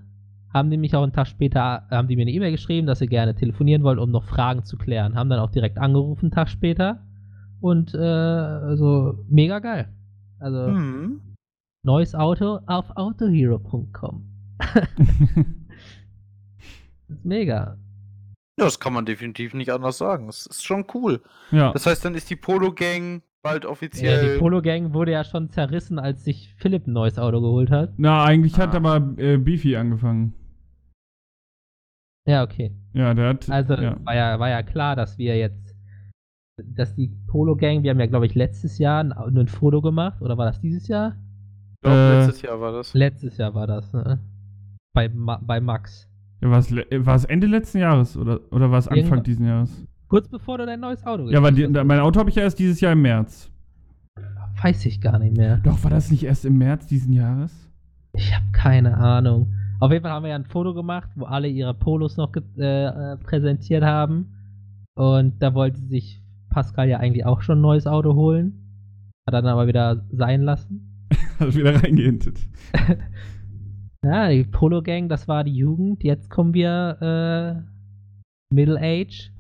haben 0.53 0.69
die 0.71 0.77
mich 0.77 0.95
auch 0.95 1.03
einen 1.03 1.13
Tag 1.13 1.27
später, 1.27 1.88
haben 1.91 2.07
die 2.07 2.15
mir 2.15 2.23
eine 2.23 2.31
E-Mail 2.31 2.51
geschrieben, 2.51 2.88
dass 2.88 2.99
sie 2.99 3.07
gerne 3.07 3.35
telefonieren 3.35 3.83
wollen, 3.83 3.99
um 3.99 4.09
noch 4.12 4.23
Fragen 4.25 4.63
zu 4.63 4.77
klären. 4.77 5.15
Haben 5.15 5.29
dann 5.29 5.39
auch 5.39 5.51
direkt 5.51 5.77
angerufen, 5.77 6.25
einen 6.25 6.31
Tag 6.31 6.49
später. 6.49 7.05
Und 7.62 7.93
äh, 7.93 7.97
also 7.99 9.19
mega 9.29 9.59
geil. 9.59 9.89
Also 10.39 10.67
Hm. 10.67 11.21
neues 11.83 12.15
Auto 12.15 12.59
auf 12.65 12.95
autohero.com. 12.95 14.25
Das 17.07 17.17
ist 17.17 17.25
mega. 17.25 17.77
Ja, 18.59 18.65
das 18.65 18.79
kann 18.79 18.93
man 18.93 19.05
definitiv 19.05 19.53
nicht 19.53 19.71
anders 19.71 19.97
sagen. 19.97 20.27
Das 20.27 20.45
ist 20.45 20.63
schon 20.63 20.85
cool. 20.93 21.21
ja. 21.51 21.71
Das 21.73 21.85
heißt, 21.85 22.03
dann 22.05 22.13
ist 22.13 22.29
die 22.29 22.35
Polo 22.35 22.71
Gang 22.73 23.23
bald 23.41 23.63
Ja, 23.63 23.69
offiziell. 23.69 24.33
die 24.33 24.39
Polo 24.39 24.62
Gang 24.62 24.93
wurde 24.93 25.13
ja 25.13 25.23
schon 25.23 25.49
zerrissen, 25.49 25.97
als 25.97 26.23
sich 26.23 26.53
Philipp 26.57 26.85
ein 26.88 26.93
neues 26.93 27.17
Auto 27.17 27.41
geholt 27.41 27.71
hat. 27.71 27.93
Na, 27.97 28.23
eigentlich 28.23 28.59
hat 28.59 28.73
Ah. 28.73 28.77
aber 28.77 29.13
äh, 29.17 29.38
Beefy 29.38 29.75
angefangen. 29.75 30.33
Ja, 32.29 32.43
okay. 32.43 32.71
Ja, 32.93 33.13
der 33.13 33.29
hat. 33.29 33.49
Also 33.49 33.73
ja. 33.75 33.97
war 34.03 34.15
ja 34.15 34.39
war 34.39 34.49
ja 34.49 34.61
klar, 34.63 34.95
dass 34.95 35.17
wir 35.17 35.37
jetzt, 35.37 35.75
dass 36.75 36.93
die 36.95 37.07
Polo 37.27 37.55
Gang, 37.55 37.81
wir 37.83 37.91
haben 37.91 37.99
ja 37.99 38.05
glaube 38.05 38.25
ich 38.25 38.35
letztes 38.35 38.77
Jahr 38.77 39.03
ein, 39.03 39.11
ein 39.11 39.47
Foto 39.47 39.81
gemacht 39.81 40.21
oder 40.21 40.37
war 40.37 40.45
das 40.45 40.59
dieses 40.61 40.87
Jahr? 40.87 41.15
Ich 41.73 41.81
glaub, 41.81 41.95
Äh, 41.95 42.19
letztes 42.19 42.41
Jahr 42.41 42.61
war 42.61 42.71
das. 42.71 42.93
Letztes 42.93 43.37
Jahr 43.37 43.53
war 43.55 43.67
das. 43.67 43.91
Ne? 43.93 44.19
Bei 44.93 45.09
Ma 45.09 45.39
bei 45.41 45.59
Max. 45.59 46.07
Ja, 46.41 46.49
war 46.51 46.59
es 46.59 46.69
le- 46.69 46.85
war 47.05 47.15
es 47.15 47.25
Ende 47.25 47.47
letzten 47.47 47.79
Jahres 47.79 48.15
oder, 48.17 48.39
oder 48.51 48.69
war 48.71 48.79
es 48.79 48.87
Anfang 48.87 48.97
Irgendwann- 49.03 49.23
diesen 49.23 49.45
Jahres? 49.47 49.85
Kurz 50.07 50.27
bevor 50.27 50.57
du 50.57 50.65
dein 50.65 50.79
neues 50.79 51.05
Auto 51.05 51.29
Ja, 51.29 51.41
weil 51.43 51.53
die, 51.53 51.67
mein 51.67 51.99
Auto 51.99 52.19
habe 52.19 52.29
ich 52.29 52.35
ja 52.35 52.43
erst 52.43 52.57
dieses 52.59 52.79
Jahr 52.81 52.93
im 52.93 53.01
März. 53.01 53.51
Weiß 54.61 54.85
ich 54.87 54.99
gar 55.01 55.19
nicht 55.19 55.37
mehr. 55.37 55.57
Doch, 55.63 55.83
war 55.83 55.91
das 55.91 56.11
nicht 56.11 56.23
erst 56.23 56.45
im 56.45 56.57
März 56.57 56.87
diesen 56.87 57.13
Jahres? 57.13 57.69
Ich 58.13 58.33
habe 58.35 58.45
keine 58.51 58.97
Ahnung. 58.97 59.53
Auf 59.79 59.91
jeden 59.91 60.03
Fall 60.03 60.11
haben 60.11 60.23
wir 60.23 60.29
ja 60.29 60.35
ein 60.35 60.45
Foto 60.45 60.73
gemacht, 60.73 61.09
wo 61.15 61.25
alle 61.25 61.47
ihre 61.47 61.73
Polos 61.73 62.17
noch 62.17 62.33
äh, 62.57 62.85
äh, 62.85 63.17
präsentiert 63.17 63.83
haben. 63.83 64.35
Und 64.95 65.41
da 65.41 65.53
wollte 65.53 65.79
sich 65.79 66.21
Pascal 66.49 66.89
ja 66.89 66.97
eigentlich 66.97 67.25
auch 67.25 67.41
schon 67.41 67.59
ein 67.59 67.61
neues 67.61 67.87
Auto 67.87 68.13
holen. 68.15 68.65
Hat 69.25 69.33
er 69.33 69.41
dann 69.41 69.51
aber 69.53 69.67
wieder 69.67 70.05
sein 70.11 70.41
lassen. 70.41 71.07
Hat 71.39 71.55
wieder 71.55 71.81
reingehintet. 71.81 72.39
Ja, 74.01 74.29
die 74.29 74.45
Polo 74.45 74.81
Gang, 74.81 75.09
das 75.09 75.27
war 75.27 75.43
die 75.43 75.53
Jugend. 75.53 76.05
Jetzt 76.05 76.29
kommen 76.29 76.53
wir 76.53 76.97
äh, 77.01 78.53
Middle 78.53 78.79
Age. 78.79 79.31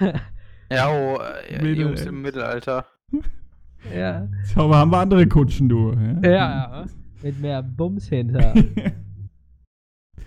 Ja, 0.70 0.90
oh, 0.90 1.18
äh, 1.48 1.62
Middle 1.62 1.82
Jungs 1.86 2.02
Age. 2.02 2.08
im 2.08 2.22
Mittelalter. 2.22 2.84
ja. 3.92 4.28
So, 4.44 4.60
aber 4.60 4.76
haben 4.76 4.90
wir 4.90 4.98
andere 4.98 5.26
Kutschen, 5.26 5.68
du. 5.68 5.92
ja, 6.22 6.30
ja. 6.30 6.86
Mit 7.22 7.40
mehr 7.40 7.62
Bums 7.62 8.06
hinter. 8.08 8.52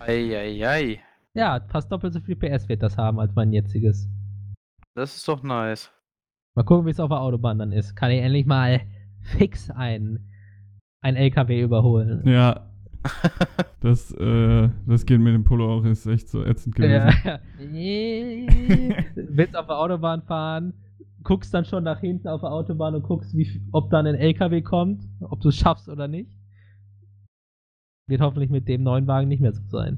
Eieiei. 0.02 1.00
ja, 1.34 1.60
fast 1.70 1.92
doppelt 1.92 2.14
so 2.14 2.20
viel 2.22 2.36
PS 2.36 2.68
wird 2.70 2.82
das 2.84 2.98
haben 2.98 3.20
als 3.20 3.34
mein 3.36 3.52
jetziges. 3.54 4.08
Das 4.96 5.16
ist 5.16 5.28
doch 5.28 5.44
nice. 5.44 5.92
Mal 6.56 6.64
gucken, 6.64 6.86
wie 6.86 6.90
es 6.92 7.00
auf 7.00 7.10
der 7.10 7.22
Autobahn 7.22 7.60
dann 7.60 7.72
ist. 7.72 7.96
Kann 7.96 8.12
ich 8.12 8.22
endlich 8.22 8.46
mal 8.46 8.82
fix 9.38 9.70
ein, 9.70 10.28
ein 11.02 11.16
LKW 11.16 11.62
überholen. 11.62 12.28
ja. 12.28 12.68
Das, 13.82 14.12
äh, 14.14 14.70
das 14.86 15.08
geht 15.08 15.20
mit 15.20 15.34
dem 15.34 15.44
Polo 15.44 15.74
auch, 15.80 15.84
ist 15.86 16.06
echt 16.06 16.30
so 16.30 16.44
ätzend 16.46 16.76
gewesen. 16.76 17.10
Ja. 17.26 17.40
Willst 19.16 19.58
auf 19.58 19.66
der 19.66 19.80
Autobahn 19.80 20.22
fahren, 20.22 20.74
guckst 21.24 21.52
dann 21.52 21.66
schon 21.66 21.84
nach 21.84 22.00
hinten 22.00 22.28
auf 22.28 22.42
der 22.42 22.52
Autobahn 22.52 22.94
und 22.94 23.02
guckst, 23.02 23.36
wie, 23.36 23.60
ob 23.72 23.90
dann 23.90 24.06
ein 24.06 24.14
LKW 24.14 24.62
kommt, 24.62 25.02
ob 25.20 25.42
du 25.42 25.50
es 25.50 25.56
schaffst 25.56 25.90
oder 25.90 26.08
nicht. 26.08 26.30
Wird 28.12 28.19
hoffentlich 28.19 28.50
mit 28.50 28.67
dem 28.67 28.84
neuen 28.84 29.08
Wagen 29.08 29.30
nicht 29.30 29.39
mehr 29.39 29.54
so 29.54 29.63
sein. 29.69 29.97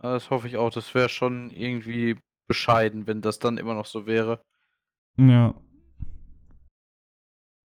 Das 0.00 0.30
hoffe 0.30 0.46
ich 0.46 0.56
auch. 0.56 0.70
Das 0.70 0.94
wäre 0.94 1.08
schon 1.08 1.50
irgendwie 1.50 2.16
bescheiden, 2.46 3.08
wenn 3.08 3.20
das 3.20 3.40
dann 3.40 3.58
immer 3.58 3.74
noch 3.74 3.86
so 3.86 4.06
wäre. 4.06 4.40
Ja. 5.16 5.56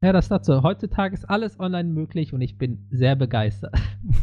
Ja, 0.03 0.13
das 0.13 0.29
dazu. 0.29 0.63
Heutzutage 0.63 1.13
ist 1.13 1.25
alles 1.25 1.59
online 1.59 1.89
möglich 1.89 2.33
und 2.33 2.41
ich 2.41 2.57
bin 2.57 2.87
sehr 2.89 3.15
begeistert. 3.15 3.79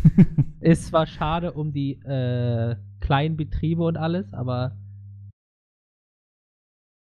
Ist 0.61 0.89
zwar 0.89 1.07
schade 1.07 1.53
um 1.53 1.73
die 1.73 1.93
äh, 2.03 2.75
kleinen 2.99 3.37
Betriebe 3.37 3.85
und 3.85 3.97
alles, 3.97 4.35
aber 4.35 4.77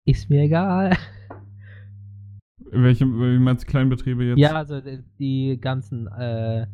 ist 0.06 0.30
mir 0.30 0.43
egal. 0.43 0.98
Welche, 2.58 3.06
wie 3.06 3.39
meinst 3.39 3.65
du 3.65 3.67
Kleinbetriebe 3.67 4.24
jetzt? 4.24 4.39
Ja, 4.39 4.54
also 4.54 4.80
die, 4.80 5.04
die 5.19 5.60
ganzen, 5.62 6.08
äh, 6.08 6.65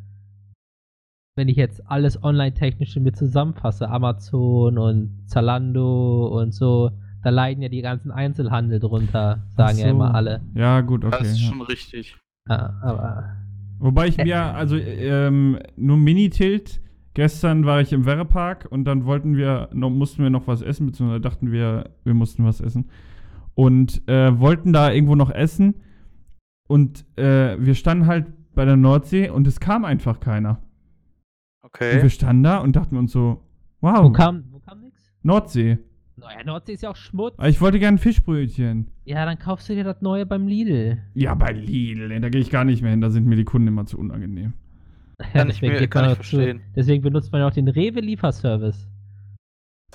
wenn 1.39 1.47
ich 1.47 1.55
jetzt 1.55 1.89
alles 1.89 2.21
online-technische 2.21 2.99
mit 2.99 3.15
zusammenfasse, 3.15 3.89
Amazon 3.89 4.77
und 4.77 5.23
Zalando 5.25 6.27
und 6.27 6.53
so, 6.53 6.91
da 7.23 7.29
leiden 7.29 7.63
ja 7.63 7.69
die 7.69 7.81
ganzen 7.81 8.11
Einzelhandel 8.11 8.81
drunter, 8.81 9.47
sagen 9.55 9.77
Ach 9.79 9.83
ja 9.85 9.89
immer 9.89 10.07
so. 10.09 10.13
alle. 10.15 10.41
Ja, 10.53 10.81
gut, 10.81 11.05
okay. 11.05 11.15
das 11.17 11.29
ist 11.29 11.41
ja. 11.41 11.47
schon 11.47 11.61
richtig. 11.61 12.17
Ja, 12.49 12.77
aber 12.81 13.37
Wobei 13.79 14.07
ich 14.07 14.17
mir, 14.17 14.53
also 14.53 14.75
ähm, 14.75 15.59
nur 15.77 15.95
Minitilt 15.95 16.81
gestern 17.13 17.65
war 17.65 17.79
ich 17.79 17.93
im 17.93 18.05
Werrepark 18.05 18.67
und 18.69 18.83
dann 18.83 19.05
wollten 19.05 19.37
wir, 19.37 19.69
noch, 19.71 19.89
mussten 19.89 20.21
wir 20.21 20.29
noch 20.29 20.45
was 20.45 20.61
essen, 20.61 20.87
beziehungsweise 20.87 21.21
dachten 21.21 21.53
wir, 21.53 21.91
wir 22.03 22.13
mussten 22.13 22.43
was 22.43 22.59
essen. 22.59 22.89
Und 23.55 24.05
äh, 24.09 24.37
wollten 24.37 24.73
da 24.73 24.91
irgendwo 24.91 25.15
noch 25.15 25.31
essen. 25.31 25.75
Und 26.67 27.05
äh, 27.17 27.55
wir 27.57 27.75
standen 27.75 28.07
halt 28.07 28.25
bei 28.55 28.65
der 28.65 28.75
Nordsee 28.75 29.29
und 29.29 29.47
es 29.47 29.61
kam 29.61 29.85
einfach 29.85 30.19
keiner. 30.19 30.59
Und 31.71 31.75
Okay. 31.75 32.01
wir 32.01 32.09
standen 32.09 32.43
da 32.43 32.57
und 32.59 32.75
dachten 32.75 32.97
uns 32.97 33.11
so, 33.11 33.41
wow, 33.81 34.03
Wo 34.03 34.11
kam, 34.11 34.45
wo 34.51 34.59
kam 34.59 34.81
nix? 34.81 35.01
Nordsee. 35.23 35.77
Naja, 36.17 36.43
Nordsee 36.43 36.73
ist 36.73 36.83
ja 36.83 36.89
auch 36.89 36.95
Schmutz. 36.95 37.35
Aber 37.37 37.47
ich 37.47 37.61
wollte 37.61 37.79
gerne 37.79 37.97
Fischbrötchen. 37.97 38.91
Ja, 39.05 39.23
dann 39.25 39.39
kaufst 39.39 39.69
du 39.69 39.75
dir 39.75 39.83
das 39.85 40.01
neue 40.01 40.25
beim 40.25 40.47
Lidl. 40.47 40.97
Ja, 41.13 41.33
bei 41.35 41.51
Lidl, 41.53 42.11
ey, 42.11 42.19
da 42.19 42.29
gehe 42.29 42.41
ich 42.41 42.49
gar 42.49 42.65
nicht 42.65 42.81
mehr 42.81 42.91
hin, 42.91 42.99
da 43.01 43.09
sind 43.09 43.25
mir 43.25 43.35
die 43.37 43.45
Kunden 43.45 43.67
immer 43.67 43.85
zu 43.85 43.97
unangenehm. 43.97 44.53
Ja, 45.21 45.25
Kann 45.41 45.49
ich 45.49 45.61
mir- 45.61 45.87
kann 45.89 46.05
ich 46.05 46.11
auch 46.11 46.21
zu- 46.23 46.37
verstehen. 46.37 46.61
Deswegen 46.77 47.03
benutzt 47.03 47.31
man 47.33 47.41
ja 47.41 47.47
auch 47.47 47.53
den 47.53 47.67
Rewe-Lieferservice. 47.67 48.87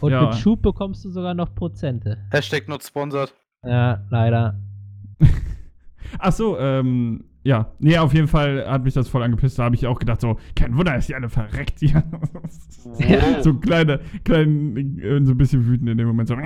Und 0.02 0.12
Ja. 0.12 0.22
mit 0.26 0.34
Schub 0.34 0.60
bekommst 0.60 1.02
du 1.04 1.08
sogar 1.10 1.32
noch 1.32 1.54
Prozente. 1.54 2.18
Hashtag 2.30 2.68
not 2.68 2.82
sponsored. 2.82 3.32
Ja, 3.64 4.04
leider. 4.10 4.60
Ach 6.18 6.32
so, 6.32 6.58
ähm, 6.58 7.24
ja. 7.44 7.70
Nee, 7.78 7.98
auf 7.98 8.12
jeden 8.12 8.26
Fall 8.28 8.66
hat 8.68 8.82
mich 8.84 8.94
das 8.94 9.08
voll 9.08 9.22
angepisst. 9.22 9.58
Da 9.58 9.64
habe 9.64 9.74
ich 9.76 9.86
auch 9.86 9.98
gedacht, 9.98 10.20
so, 10.20 10.38
kein 10.56 10.76
Wunder, 10.76 10.94
dass 10.94 11.06
die 11.06 11.14
alle 11.14 11.28
verreckt 11.28 11.78
hier. 11.80 12.02
Wow. 12.86 13.42
so 13.42 13.54
kleine, 13.54 13.98
klein, 14.24 14.98
äh, 14.98 15.24
so 15.24 15.32
ein 15.32 15.38
bisschen 15.38 15.66
wütend 15.66 15.88
in 15.88 15.96
dem 15.96 16.06
Moment. 16.06 16.28
So, 16.28 16.36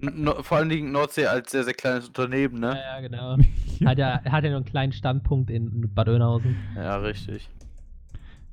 no, 0.00 0.40
vor 0.42 0.58
allen 0.58 0.68
Dingen 0.68 0.92
Nordsee 0.92 1.26
als 1.26 1.50
sehr, 1.50 1.64
sehr 1.64 1.74
kleines 1.74 2.06
Unternehmen, 2.06 2.62
Ja, 2.62 2.70
ne? 2.70 2.78
ja, 2.78 3.00
genau. 3.00 3.36
Hat 3.84 3.98
ja, 3.98 4.22
hat 4.24 4.44
ja 4.44 4.50
nur 4.50 4.58
einen 4.58 4.64
kleinen 4.64 4.92
Standpunkt 4.92 5.50
in 5.50 5.90
Bad 5.92 6.08
Oeynhausen. 6.08 6.54
Ja, 6.76 6.96
richtig. 6.98 7.50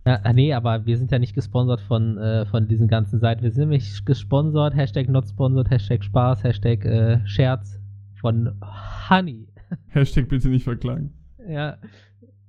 Ja, 0.05 0.19
ah, 0.23 0.33
nee, 0.33 0.51
aber 0.51 0.87
wir 0.87 0.97
sind 0.97 1.11
ja 1.11 1.19
nicht 1.19 1.35
gesponsert 1.35 1.79
von, 1.81 2.17
äh, 2.17 2.47
von 2.47 2.67
diesen 2.67 2.87
ganzen 2.87 3.19
Seiten. 3.19 3.43
Wir 3.43 3.51
sind 3.51 3.69
nämlich 3.69 4.03
gesponsert, 4.03 4.75
Hashtag 4.75 5.09
not 5.09 5.27
sponsored, 5.27 5.69
Hashtag 5.69 6.03
Spaß, 6.03 6.43
Hashtag 6.43 6.83
äh, 6.85 7.19
Scherz 7.27 7.79
von 8.19 8.59
Honey. 9.09 9.47
Hashtag 9.89 10.27
bitte 10.27 10.49
nicht 10.49 10.63
verklagen. 10.63 11.13
Ja, 11.51 11.77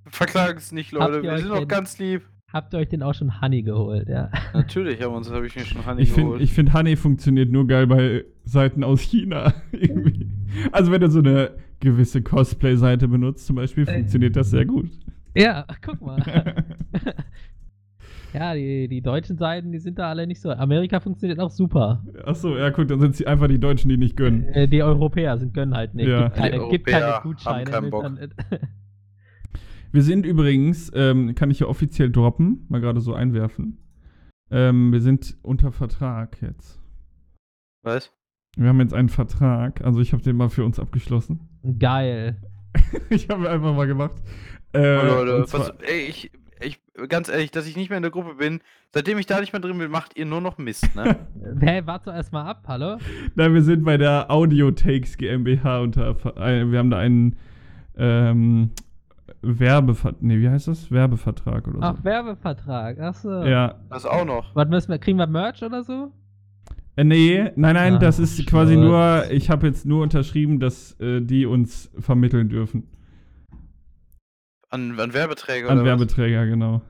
Verklagen 0.06 0.58
es 0.58 0.72
nicht, 0.72 0.92
Leute. 0.92 1.22
Wir 1.22 1.38
sind 1.38 1.48
doch 1.50 1.58
denn- 1.60 1.68
ganz 1.68 1.98
lieb. 1.98 2.22
habt 2.52 2.74
ihr 2.74 2.78
euch 2.80 2.88
denn 2.88 3.02
auch 3.02 3.14
schon 3.14 3.40
Honey 3.40 3.62
geholt, 3.62 4.08
ja? 4.08 4.30
Natürlich 4.52 5.00
haben 5.02 5.14
uns, 5.14 5.30
habe 5.30 5.46
ich 5.46 5.56
mir 5.56 5.64
schon 5.64 5.86
Honey 5.86 6.02
Ich 6.02 6.10
finde, 6.12 6.24
geholt. 6.30 6.42
ich 6.42 6.52
find, 6.52 6.74
Honey 6.74 6.96
funktioniert 6.96 7.50
nur 7.50 7.66
geil 7.66 7.86
bei 7.86 8.24
Seiten 8.44 8.84
aus 8.84 9.00
China. 9.00 9.54
irgendwie. 9.72 10.28
Also, 10.70 10.92
wenn 10.92 11.00
du 11.00 11.08
so 11.10 11.20
eine 11.20 11.52
gewisse 11.80 12.20
Cosplay-Seite 12.22 13.08
benutzt, 13.08 13.46
zum 13.46 13.56
Beispiel, 13.56 13.88
Äh. 13.88 13.94
funktioniert 13.94 14.36
das 14.36 14.50
sehr 14.50 14.66
gut. 14.66 14.90
Ja, 15.34 15.64
guck 15.84 16.00
mal. 16.02 16.18
ja, 18.34 18.54
die, 18.54 18.88
die 18.88 19.00
deutschen 19.00 19.38
Seiten, 19.38 19.72
die 19.72 19.78
sind 19.78 19.98
da 19.98 20.10
alle 20.10 20.26
nicht 20.26 20.40
so. 20.42 20.50
Amerika 20.50 21.00
funktioniert 21.00 21.38
auch 21.40 21.50
super. 21.50 22.04
Ach 22.24 22.34
so, 22.34 22.56
ja, 22.56 22.68
gut, 22.70 22.90
dann 22.90 23.00
sind 23.00 23.16
sie 23.16 23.26
einfach 23.26 23.46
die 23.48 23.58
Deutschen, 23.60 23.88
die 23.88 23.96
nicht 23.96 24.16
gönnen. 24.16 24.44
Äh, 24.48 24.68
die 24.68 24.82
Europäer 24.82 25.38
sind 25.38 25.54
gönnen 25.54 25.74
halt 25.74 25.94
nicht. 25.94 26.08
Ja. 26.08 26.24
Gibt, 26.24 26.36
keine, 26.36 26.58
Die 26.58 26.68
gibt 26.70 26.86
keine 26.86 27.04
Europäer 27.06 27.14
haben 27.16 27.22
Gutscheine. 27.30 27.70
keinen 27.70 27.90
Bock. 27.90 28.10
Wir 29.92 30.02
sind 30.02 30.24
übrigens, 30.24 30.90
ähm, 30.94 31.34
kann 31.34 31.50
ich 31.50 31.58
hier 31.58 31.68
offiziell 31.68 32.10
droppen, 32.10 32.64
mal 32.68 32.80
gerade 32.80 33.00
so 33.00 33.12
einwerfen. 33.12 33.76
Ähm, 34.50 34.90
wir 34.92 35.00
sind 35.00 35.36
unter 35.42 35.70
Vertrag 35.70 36.40
jetzt. 36.40 36.80
Was? 37.82 38.10
Wir 38.56 38.68
haben 38.68 38.80
jetzt 38.80 38.94
einen 38.94 39.10
Vertrag, 39.10 39.82
also 39.82 40.00
ich 40.00 40.12
habe 40.12 40.22
den 40.22 40.36
mal 40.36 40.48
für 40.48 40.64
uns 40.64 40.78
abgeschlossen. 40.80 41.48
Geil. 41.78 42.36
ich 43.10 43.28
habe 43.28 43.48
einfach 43.50 43.74
mal 43.74 43.86
gemacht. 43.86 44.16
Äh, 44.72 44.96
Oh, 44.96 45.24
Leute, 45.24 45.52
was, 45.52 45.72
ey, 45.86 46.06
ich, 46.08 46.30
ich, 46.60 46.80
ganz 47.08 47.28
ehrlich, 47.28 47.50
dass 47.50 47.66
ich 47.66 47.76
nicht 47.76 47.90
mehr 47.90 47.98
in 47.98 48.02
der 48.02 48.10
Gruppe 48.10 48.36
bin, 48.36 48.60
seitdem 48.92 49.18
ich 49.18 49.26
da 49.26 49.40
nicht 49.40 49.52
mehr 49.52 49.60
drin 49.60 49.76
bin, 49.76 49.90
macht 49.90 50.16
ihr 50.16 50.24
nur 50.24 50.40
noch 50.40 50.56
Mist, 50.56 50.94
ne? 50.96 51.18
Hey, 51.60 51.86
warte 51.86 52.10
erstmal 52.10 52.46
ab, 52.46 52.64
hallo? 52.66 52.96
Nein, 53.34 53.52
wir 53.52 53.62
sind 53.62 53.84
bei 53.84 53.98
der 53.98 54.30
Audio 54.30 54.70
Takes 54.70 55.18
GmbH 55.18 55.80
unter. 55.80 56.16
Äh, 56.38 56.70
Wir 56.70 56.78
haben 56.78 56.90
da 56.90 56.98
einen 56.98 57.36
ähm, 57.96 58.70
Werbevertrag. 59.42 60.22
Nee, 60.22 60.38
wie 60.38 60.48
heißt 60.48 60.68
das? 60.68 60.90
Werbevertrag 60.90 61.66
oder 61.68 61.78
so. 61.78 61.82
Ach, 61.82 62.04
Werbevertrag. 62.04 62.98
Achso. 63.00 63.44
ja. 63.44 63.74
Das 63.90 64.06
auch 64.06 64.24
noch. 64.24 64.54
Was 64.54 64.68
müssen 64.68 64.90
wir, 64.90 64.98
kriegen 64.98 65.18
wir 65.18 65.26
Merch 65.26 65.62
oder 65.62 65.82
so? 65.82 66.12
Äh, 66.96 67.04
nee, 67.04 67.50
nein, 67.56 67.74
nein, 67.74 67.94
Ah, 67.94 67.98
das 67.98 68.18
ist 68.18 68.46
quasi 68.46 68.74
Schnurz. 68.74 68.88
nur. 69.26 69.30
Ich 69.30 69.50
habe 69.50 69.66
jetzt 69.66 69.84
nur 69.86 70.02
unterschrieben, 70.02 70.60
dass 70.60 70.98
äh, 71.00 71.20
die 71.22 71.46
uns 71.46 71.90
vermitteln 71.98 72.48
dürfen. 72.48 72.86
An, 74.68 74.98
an 74.98 75.12
Werbeträger 75.12 75.68
An 75.68 75.78
oder 75.78 75.82
was? 75.82 75.98
Werbeträger, 76.00 76.46
genau. 76.46 76.82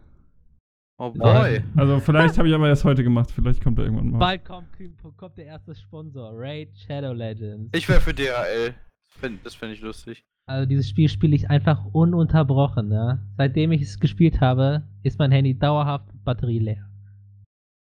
Oh 0.98 1.10
boy. 1.10 1.62
Also, 1.76 1.98
vielleicht 2.00 2.38
habe 2.38 2.48
ich 2.48 2.54
aber 2.54 2.68
erst 2.68 2.84
heute 2.84 3.02
gemacht. 3.02 3.30
Vielleicht 3.32 3.62
kommt 3.62 3.78
er 3.78 3.84
irgendwann 3.86 4.10
mal. 4.10 4.18
Bald 4.18 4.44
kommt, 4.44 4.68
kommt 5.16 5.36
der 5.36 5.46
erste 5.46 5.74
Sponsor, 5.74 6.30
Raid 6.34 6.68
Shadow 6.78 7.12
Legends. 7.12 7.70
Ich 7.74 7.88
wäre 7.88 8.00
für 8.00 8.14
DHL. 8.14 8.74
Find, 9.18 9.44
das 9.44 9.54
fände 9.54 9.74
ich 9.74 9.80
lustig. 9.80 10.24
Also 10.46 10.66
dieses 10.66 10.88
Spiel 10.88 11.08
spiele 11.08 11.36
ich 11.36 11.48
einfach 11.50 11.84
ununterbrochen, 11.92 12.90
ja. 12.90 13.18
Seitdem 13.36 13.72
ich 13.72 13.82
es 13.82 14.00
gespielt 14.00 14.40
habe, 14.40 14.82
ist 15.02 15.18
mein 15.18 15.30
Handy 15.30 15.56
dauerhaft 15.56 16.06
Batterie 16.24 16.58
leer. 16.58 16.88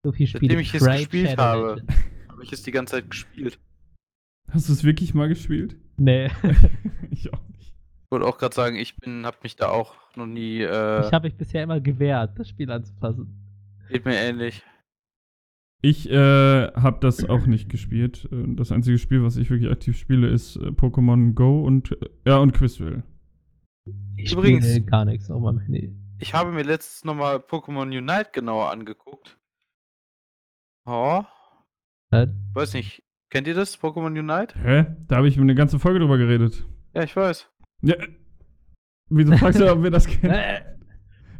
So 0.03 0.11
viel 0.11 0.27
spiele 0.27 0.53
Seitdem 0.53 0.59
ich 0.59 0.73
es 0.73 0.85
Raid 0.85 0.99
gespielt 0.99 1.29
Shadow 1.29 1.41
habe. 1.41 1.83
Habe 2.27 2.43
ich 2.43 2.51
es 2.51 2.63
die 2.63 2.71
ganze 2.71 2.95
Zeit 2.95 3.09
gespielt. 3.09 3.59
Hast 4.49 4.67
du 4.67 4.73
es 4.73 4.83
wirklich 4.83 5.13
mal 5.13 5.27
gespielt? 5.27 5.77
Nee, 5.97 6.29
ich 7.11 7.31
auch 7.33 7.47
nicht. 7.49 7.73
Ich 8.05 8.11
wollte 8.11 8.25
auch 8.25 8.37
gerade 8.37 8.55
sagen, 8.55 8.75
ich 8.75 8.97
bin, 8.97 9.25
hab 9.25 9.43
mich 9.43 9.55
da 9.55 9.69
auch 9.69 9.95
noch 10.15 10.25
nie, 10.25 10.61
äh, 10.61 11.05
ich 11.05 11.13
habe 11.13 11.27
mich 11.27 11.37
bisher 11.37 11.63
immer 11.63 11.79
gewehrt, 11.79 12.37
das 12.39 12.49
Spiel 12.49 12.71
anzufassen. 12.71 13.27
geht 13.89 14.05
mir 14.05 14.15
ähnlich. 14.15 14.63
Ich 15.81 16.09
äh, 16.09 16.13
habe 16.73 16.97
das 16.99 17.27
auch 17.29 17.45
nicht 17.45 17.69
gespielt. 17.69 18.27
Äh, 18.31 18.55
Das 18.55 18.71
einzige 18.71 18.97
Spiel, 18.97 19.23
was 19.23 19.37
ich 19.37 19.49
wirklich 19.49 19.71
aktiv 19.71 19.97
spiele, 19.97 20.27
ist 20.27 20.57
äh, 20.57 20.67
Pokémon 20.71 21.33
Go 21.33 21.63
und 21.65 21.91
äh, 21.93 22.09
ja 22.25 22.37
und 22.37 22.51
Quizville. 22.53 23.03
Ich 24.17 24.33
Übrigens- 24.33 24.65
spiele 24.65 24.85
gar 24.85 25.05
nichts 25.05 25.31
auf 25.31 25.41
meinem 25.41 25.59
Handy. 25.59 25.95
Ich 26.19 26.33
habe 26.33 26.51
mir 26.51 26.63
letztens 26.63 27.05
nochmal 27.05 27.37
Pokémon 27.37 27.87
Unite 27.97 28.31
genauer 28.33 28.71
angeguckt. 28.71 29.37
Oh, 30.85 31.23
Äh, 32.11 32.27
weiß 32.53 32.73
nicht. 32.73 33.03
Kennt 33.29 33.47
ihr 33.47 33.53
das, 33.53 33.79
Pokémon 33.79 34.17
Unite? 34.19 34.55
Hä? 34.61 34.85
Da 35.07 35.17
habe 35.17 35.27
ich 35.29 35.39
eine 35.39 35.55
ganze 35.55 35.79
Folge 35.79 35.99
drüber 35.99 36.17
geredet. 36.17 36.65
Ja, 36.93 37.03
ich 37.03 37.15
weiß. 37.15 37.47
Ja. 37.83 37.95
Wieso 39.09 39.37
fragst 39.37 39.59
du, 39.61 39.71
ob 39.71 39.81
wir 39.83 39.91
das 39.91 40.07
kennen? 40.21 40.33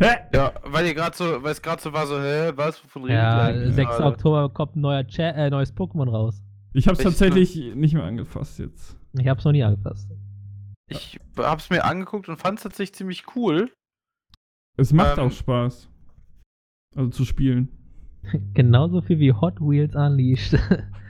Hä? 0.02 0.16
Ja, 0.34 0.54
weil 0.64 0.86
ihr 0.86 0.94
gerade 0.94 1.16
so, 1.16 1.44
weil 1.44 1.52
es 1.52 1.62
gerade 1.62 1.82
so 1.82 1.92
war, 1.92 2.08
so, 2.08 2.20
hä, 2.20 2.54
was, 2.56 2.82
wovon 2.84 3.04
redet 3.04 3.18
ihr 3.18 3.22
ja, 3.22 3.42
eigentlich 3.44 3.76
6. 3.76 3.90
gerade? 3.90 4.06
Oktober 4.06 4.50
kommt 4.50 4.76
ein 4.76 4.82
neuer 4.82 5.04
Cha 5.06 5.30
äh, 5.32 5.50
neues 5.50 5.76
Pokémon 5.76 6.10
raus. 6.10 6.42
Ich 6.74 6.88
habe 6.88 6.94
es 6.94 7.04
Welches 7.04 7.20
tatsächlich 7.20 7.76
nicht 7.76 7.94
mehr 7.94 8.04
angefasst 8.04 8.60
jetzt. 8.60 8.98
Ich 9.20 9.28
habe 9.28 9.40
es 9.40 9.46
noch 9.46 9.52
nie 9.52 9.64
angefasst. 9.64 10.10
Ich 10.88 11.20
hab's 11.38 11.70
mir 11.70 11.84
angeguckt 11.84 12.30
und 12.30 12.38
fand 12.38 12.60
es 12.60 12.64
tatsächlich 12.64 12.96
ziemlich 12.96 13.36
cool. 13.36 13.72
Es 14.78 14.94
macht 14.94 15.18
Ähm. 15.18 15.26
auch 15.26 15.32
Spaß. 15.32 15.90
Also 16.96 17.10
zu 17.10 17.26
spielen. 17.26 17.70
Genauso 18.54 19.02
viel 19.02 19.20
wie 19.20 19.34
Hot 19.34 19.60
Wheels 19.60 19.96
Unleashed. 19.96 20.58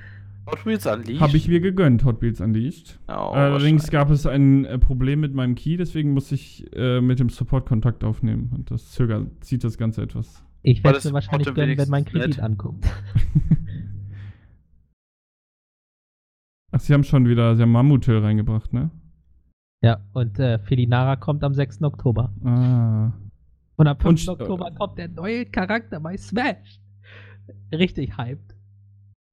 Hot 0.51 0.65
Wheels 0.65 0.85
Unleashed. 0.85 1.21
Habe 1.21 1.37
ich 1.37 1.47
mir 1.47 1.59
gegönnt, 1.59 2.03
Hot 2.05 2.21
Wheels 2.21 2.41
Unleashed. 2.41 2.99
Oh, 3.07 3.11
Allerdings 3.11 3.89
gab 3.89 4.09
es 4.09 4.25
ein 4.25 4.65
äh, 4.65 4.77
Problem 4.79 5.19
mit 5.19 5.33
meinem 5.33 5.55
Key, 5.55 5.77
deswegen 5.77 6.11
muss 6.13 6.31
ich 6.31 6.65
äh, 6.73 7.01
mit 7.01 7.19
dem 7.19 7.29
Support 7.29 7.67
Kontakt 7.67 8.03
aufnehmen. 8.03 8.51
Und 8.55 8.71
das 8.71 8.91
zögert, 8.91 9.27
zieht 9.43 9.63
das 9.63 9.77
Ganze 9.77 10.01
etwas. 10.01 10.43
Ich 10.61 10.83
werde 10.83 10.97
das 10.97 11.05
mir 11.05 11.13
wahrscheinlich 11.13 11.53
gönnen, 11.53 11.77
wenn 11.77 11.89
mein 11.89 12.05
Kredit 12.05 12.29
nett? 12.37 12.39
anguckt. 12.39 12.85
Ach, 16.71 16.79
sie 16.79 16.93
haben 16.93 17.03
schon 17.03 17.27
wieder, 17.27 17.55
sie 17.55 17.63
haben 17.63 17.71
Mammut-Hill 17.71 18.19
reingebracht, 18.19 18.73
ne? 18.73 18.91
Ja, 19.81 20.05
und 20.13 20.37
äh, 20.39 20.59
Felinara 20.59 21.15
kommt 21.15 21.43
am 21.43 21.53
6. 21.53 21.83
Oktober. 21.83 22.33
Ah. 22.43 23.13
Und 23.77 23.87
am 23.87 23.97
5. 23.97 24.27
Und 24.27 24.41
Oktober 24.41 24.71
kommt 24.71 24.97
der 24.97 25.07
neue 25.07 25.45
Charakter 25.45 25.99
bei 25.99 26.17
Smash. 26.17 26.81
Richtig 27.71 28.17
hyped. 28.17 28.55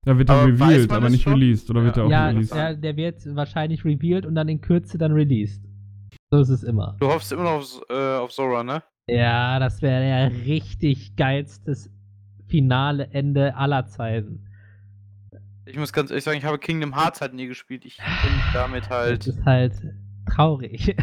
Da 0.06 0.16
wird 0.16 0.28
er 0.30 0.36
Aber 0.36 0.52
weiß 0.58 0.68
revealed, 0.70 0.92
aber 0.92 1.10
nicht 1.10 1.22
schon? 1.24 1.32
released. 1.34 1.68
Oder 1.68 1.80
Ja. 1.80 1.86
wird 1.86 1.96
er 1.96 2.04
auch 2.04 2.10
Ja, 2.10 2.26
released? 2.28 2.54
ja, 2.54 2.72
der 2.74 2.96
wird 2.96 3.34
wahrscheinlich 3.34 3.84
revealed 3.84 4.24
und 4.24 4.34
dann 4.36 4.48
in 4.48 4.60
Kürze 4.60 4.96
dann 4.98 5.12
released. 5.12 5.62
So 6.30 6.38
ist 6.40 6.48
es 6.48 6.62
immer. 6.62 6.96
Du 7.00 7.08
hoffst 7.08 7.32
immer 7.32 7.42
noch 7.42 7.56
auf, 7.56 7.80
äh, 7.90 8.16
auf 8.16 8.32
Sora, 8.32 8.62
ne? 8.62 8.82
Ja, 9.08 9.58
das 9.58 9.82
wäre 9.82 10.00
der 10.00 10.46
richtig 10.46 11.16
geilstes 11.16 11.90
finale 12.46 13.08
Ende 13.12 13.56
aller 13.56 13.86
Zeiten. 13.86 14.46
Ich 15.64 15.76
muss 15.76 15.92
ganz 15.92 16.10
ehrlich 16.10 16.22
sagen, 16.24 16.38
ich 16.38 16.44
habe 16.44 16.58
Kingdom 16.60 16.94
Hearts 16.94 17.20
halt 17.20 17.34
nie 17.34 17.48
gespielt. 17.48 17.84
Ich 17.84 17.96
bin 18.22 18.32
damit 18.54 18.84
Das 18.84 18.90
halt. 18.90 19.26
ist 19.26 19.44
halt 19.44 19.74
traurig. 20.30 20.96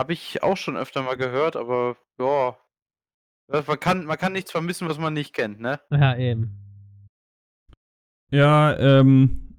Habe 0.00 0.12
ich 0.12 0.42
auch 0.42 0.56
schon 0.56 0.76
öfter 0.76 1.02
mal 1.02 1.16
gehört, 1.16 1.54
aber 1.56 1.96
ja. 2.18 2.56
Ja, 3.52 3.62
Man 3.66 3.78
kann, 3.80 4.04
man 4.04 4.16
kann 4.18 4.32
nichts 4.32 4.50
vermissen, 4.50 4.88
was 4.88 4.98
man 4.98 5.12
nicht 5.12 5.32
kennt, 5.34 5.60
ne? 5.60 5.80
ja, 5.90 6.16
eben. 6.16 6.56
Ja, 8.30 8.76
ähm, 8.78 9.56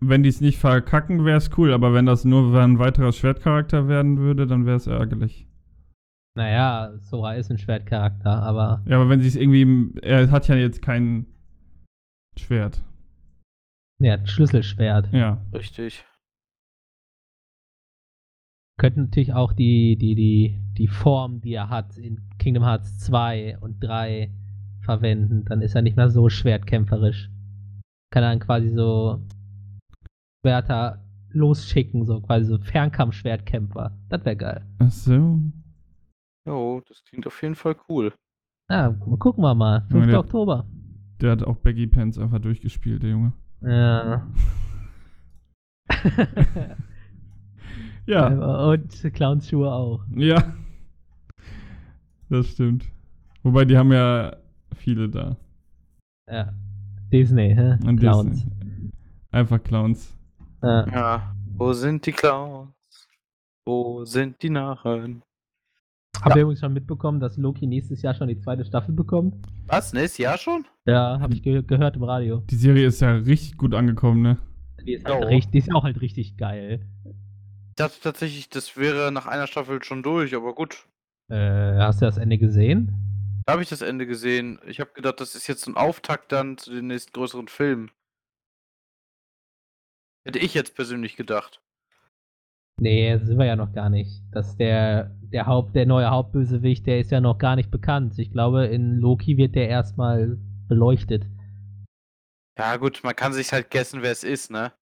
wenn 0.00 0.22
die 0.22 0.28
es 0.28 0.40
nicht 0.40 0.58
verkacken, 0.58 1.24
wäre 1.24 1.38
es 1.38 1.50
cool, 1.56 1.72
aber 1.72 1.92
wenn 1.94 2.06
das 2.06 2.24
nur 2.24 2.54
ein 2.60 2.78
weiterer 2.78 3.12
Schwertcharakter 3.12 3.88
werden 3.88 4.18
würde, 4.18 4.46
dann 4.46 4.66
wäre 4.66 4.76
es 4.76 4.86
ärgerlich. 4.86 5.46
Naja, 6.36 6.92
Sora 6.98 7.34
ist 7.34 7.50
ein 7.50 7.58
Schwertcharakter, 7.58 8.42
aber 8.42 8.82
Ja, 8.86 8.96
aber 8.96 9.08
wenn 9.08 9.20
sie 9.20 9.28
es 9.28 9.36
irgendwie. 9.36 9.92
Er 10.02 10.30
hat 10.30 10.48
ja 10.48 10.56
jetzt 10.56 10.82
kein 10.82 11.26
Schwert. 12.36 12.82
er 14.00 14.14
hat 14.14 14.20
ein 14.20 14.26
Schlüsselschwert. 14.26 15.12
Ja. 15.12 15.44
Richtig. 15.52 16.04
Könnten 18.76 19.02
natürlich 19.02 19.32
auch 19.32 19.52
die, 19.52 19.96
die, 19.96 20.16
die, 20.16 20.60
die 20.76 20.88
Form, 20.88 21.40
die 21.40 21.54
er 21.54 21.70
hat 21.70 21.96
in 21.96 22.28
Kingdom 22.38 22.64
Hearts 22.64 22.98
2 22.98 23.58
und 23.60 23.78
3 23.80 24.32
verwenden. 24.80 25.44
Dann 25.44 25.62
ist 25.62 25.76
er 25.76 25.82
nicht 25.82 25.96
mehr 25.96 26.10
so 26.10 26.28
schwertkämpferisch. 26.28 27.30
Kann 28.14 28.22
er 28.22 28.30
dann 28.30 28.38
quasi 28.38 28.68
so 28.68 29.20
Schwerter 30.40 31.02
losschicken, 31.30 32.06
so 32.06 32.20
quasi 32.20 32.44
so 32.46 32.58
Fernkampfschwertkämpfer. 32.58 33.90
Das 34.08 34.24
wäre 34.24 34.36
geil. 34.36 34.64
Ach 34.78 34.92
so. 34.92 35.40
Jo, 36.46 36.80
das 36.86 37.02
klingt 37.04 37.26
auf 37.26 37.42
jeden 37.42 37.56
Fall 37.56 37.74
cool. 37.88 38.12
Ja, 38.70 38.90
gucken 39.18 39.42
wir 39.42 39.54
mal. 39.56 39.80
5. 39.88 39.92
Junge, 39.94 40.06
der- 40.06 40.20
Oktober. 40.20 40.64
Der 41.20 41.32
hat 41.32 41.42
auch 41.42 41.56
Baggy 41.56 41.88
Pants 41.88 42.16
einfach 42.18 42.38
durchgespielt, 42.38 43.02
der 43.02 43.10
Junge. 43.10 43.32
Ja. 43.62 44.28
Ja. 48.06 48.68
Und 48.68 48.92
Clownsschuhe 49.14 49.72
auch. 49.72 50.04
Ja. 50.14 50.54
Das 52.28 52.48
stimmt. 52.48 52.84
Wobei, 53.42 53.64
die 53.64 53.76
haben 53.78 53.92
ja 53.92 54.36
viele 54.74 55.08
da. 55.08 55.36
Ja. 56.30 56.52
Disney, 57.14 57.54
hä? 57.54 57.78
Und 57.86 58.00
Clowns. 58.00 58.42
Disney. 58.42 58.90
Einfach 59.30 59.62
Clowns. 59.62 60.12
Ja. 60.60 60.86
Ja. 60.88 61.36
Wo 61.56 61.72
sind 61.72 62.04
die 62.04 62.10
Clowns? 62.10 62.72
Wo 63.64 64.04
sind 64.04 64.42
die 64.42 64.50
Narren? 64.50 65.22
Habt 66.20 66.34
ihr 66.34 66.42
übrigens 66.42 66.58
schon 66.58 66.72
mitbekommen, 66.72 67.20
dass 67.20 67.36
Loki 67.36 67.68
nächstes 67.68 68.02
Jahr 68.02 68.14
schon 68.14 68.26
die 68.26 68.38
zweite 68.40 68.64
Staffel 68.64 68.92
bekommt? 68.92 69.36
Was? 69.68 69.92
Nächstes 69.92 70.18
Jahr 70.18 70.38
schon? 70.38 70.64
Ja, 70.86 71.20
habe 71.20 71.34
ich 71.34 71.42
ge 71.44 71.62
gehört 71.62 71.94
im 71.94 72.02
Radio. 72.02 72.42
Die 72.50 72.56
Serie 72.56 72.88
ist 72.88 73.00
ja 73.00 73.12
richtig 73.12 73.56
gut 73.58 73.74
angekommen, 73.74 74.20
ne? 74.20 74.38
Die 74.84 74.94
ist, 74.94 75.06
halt 75.06 75.24
richtig, 75.26 75.52
die 75.52 75.58
ist 75.58 75.72
auch 75.72 75.84
halt 75.84 76.00
richtig 76.00 76.36
geil. 76.36 76.84
Ich 77.68 77.76
dachte 77.76 78.00
tatsächlich, 78.02 78.48
das 78.48 78.76
wäre 78.76 79.12
nach 79.12 79.26
einer 79.28 79.46
Staffel 79.46 79.84
schon 79.84 80.02
durch, 80.02 80.34
aber 80.34 80.52
gut. 80.52 80.84
Äh, 81.28 81.76
hast 81.78 82.02
du 82.02 82.06
das 82.06 82.18
Ende 82.18 82.38
gesehen? 82.38 83.13
Da 83.46 83.52
habe 83.52 83.62
ich 83.62 83.68
das 83.68 83.82
Ende 83.82 84.06
gesehen. 84.06 84.58
Ich 84.66 84.80
habe 84.80 84.92
gedacht, 84.92 85.20
das 85.20 85.34
ist 85.34 85.46
jetzt 85.46 85.66
ein 85.66 85.76
Auftakt 85.76 86.32
dann 86.32 86.56
zu 86.56 86.70
den 86.70 86.86
nächsten 86.86 87.12
größeren 87.12 87.48
Filmen. 87.48 87.90
Hätte 90.26 90.38
ich 90.38 90.54
jetzt 90.54 90.74
persönlich 90.74 91.16
gedacht. 91.16 91.60
Nee, 92.80 93.18
sind 93.18 93.38
wir 93.38 93.44
ja 93.44 93.56
noch 93.56 93.72
gar 93.72 93.90
nicht. 93.90 94.22
Dass 94.32 94.56
der, 94.56 95.14
der 95.20 95.46
Haupt, 95.46 95.76
der 95.76 95.86
neue 95.86 96.10
Hauptbösewicht, 96.10 96.86
der 96.86 96.98
ist 97.00 97.10
ja 97.10 97.20
noch 97.20 97.38
gar 97.38 97.56
nicht 97.56 97.70
bekannt. 97.70 98.18
Ich 98.18 98.32
glaube, 98.32 98.66
in 98.66 98.98
Loki 98.98 99.36
wird 99.36 99.54
der 99.54 99.68
erstmal 99.68 100.38
beleuchtet. 100.66 101.26
Ja, 102.58 102.76
gut, 102.76 103.02
man 103.04 103.14
kann 103.14 103.32
sich 103.32 103.52
halt 103.52 103.70
guessen, 103.70 104.02
wer 104.02 104.12
es 104.12 104.24
ist, 104.24 104.50
ne? 104.50 104.72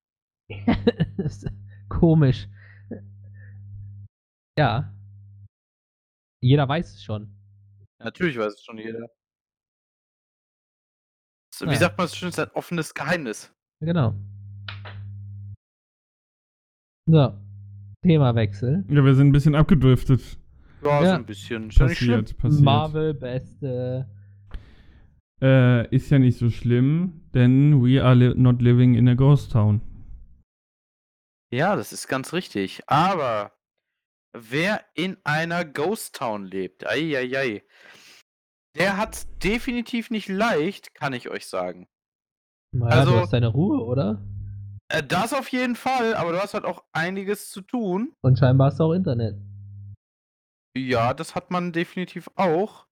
Ist 1.17 1.47
Komisch. 1.89 2.47
Ja. 4.57 4.93
Jeder 6.41 6.67
weiß 6.67 6.95
es 6.95 7.03
schon. 7.03 7.42
Natürlich 8.03 8.37
weiß 8.37 8.53
es 8.53 8.63
schon 8.63 8.77
jeder. 8.77 9.09
So, 11.55 11.69
Wie 11.69 11.75
sagt 11.75 11.97
man 11.97 12.05
es 12.05 12.15
schön, 12.15 12.29
es 12.29 12.37
ist 12.37 12.43
ein 12.47 12.51
offenes 12.55 12.93
Geheimnis. 12.93 13.53
Genau. 13.79 14.13
So. 17.05 17.37
Themawechsel. 18.03 18.83
Ja, 18.89 19.05
wir 19.05 19.15
sind 19.15 19.27
ein 19.27 19.31
bisschen 19.31 19.55
abgedriftet. 19.55 20.21
Ja, 20.83 20.99
so 20.99 21.05
Ja. 21.05 21.15
ein 21.15 21.25
bisschen. 21.25 21.69
Ist 21.69 21.79
ja 21.79 21.85
nicht 21.87 21.97
schlimm. 21.99 22.21
Passiert, 22.21 22.37
passiert. 22.37 22.63
Marvel, 22.63 23.13
beste. 23.13 24.09
Äh, 25.41 25.95
ist 25.95 26.09
ja 26.09 26.19
nicht 26.19 26.37
so 26.37 26.49
schlimm, 26.49 27.21
denn 27.33 27.81
we 27.83 28.03
are 28.03 28.15
li 28.15 28.33
not 28.35 28.61
living 28.61 28.95
in 28.95 29.07
a 29.07 29.13
ghost 29.13 29.51
town. 29.51 29.81
Ja, 31.53 31.75
das 31.75 31.93
ist 31.93 32.07
ganz 32.07 32.33
richtig. 32.33 32.81
Aber 32.87 33.52
wer 34.33 34.83
in 34.93 35.17
einer 35.23 35.65
Ghost 35.65 36.15
Town 36.15 36.45
lebt, 36.45 36.87
ei, 36.87 37.63
der 38.75 38.97
hat's 38.97 39.27
definitiv 39.37 40.09
nicht 40.09 40.27
leicht, 40.27 40.95
kann 40.95 41.13
ich 41.13 41.29
euch 41.29 41.47
sagen. 41.47 41.87
Naja, 42.73 42.99
Also- 43.01 43.11
du 43.11 43.17
hast 43.19 43.33
deine 43.33 43.47
Ruhe, 43.47 43.83
oder? 43.83 44.21
Äh, 44.89 45.03
das 45.03 45.33
auf 45.33 45.47
jeden 45.49 45.75
Fall, 45.75 46.15
aber 46.15 46.31
du 46.31 46.41
hast 46.41 46.53
halt 46.53 46.65
auch 46.65 46.83
einiges 46.91 47.49
zu 47.49 47.61
tun. 47.61 48.15
Und 48.21 48.39
scheinbar 48.39 48.67
hast 48.67 48.79
du 48.79 48.83
auch 48.85 48.93
Internet. 48.93 49.35
Ja, 50.75 51.13
das 51.13 51.35
hat 51.35 51.51
man 51.51 51.71
definitiv 51.71 52.29
auch. 52.35 52.87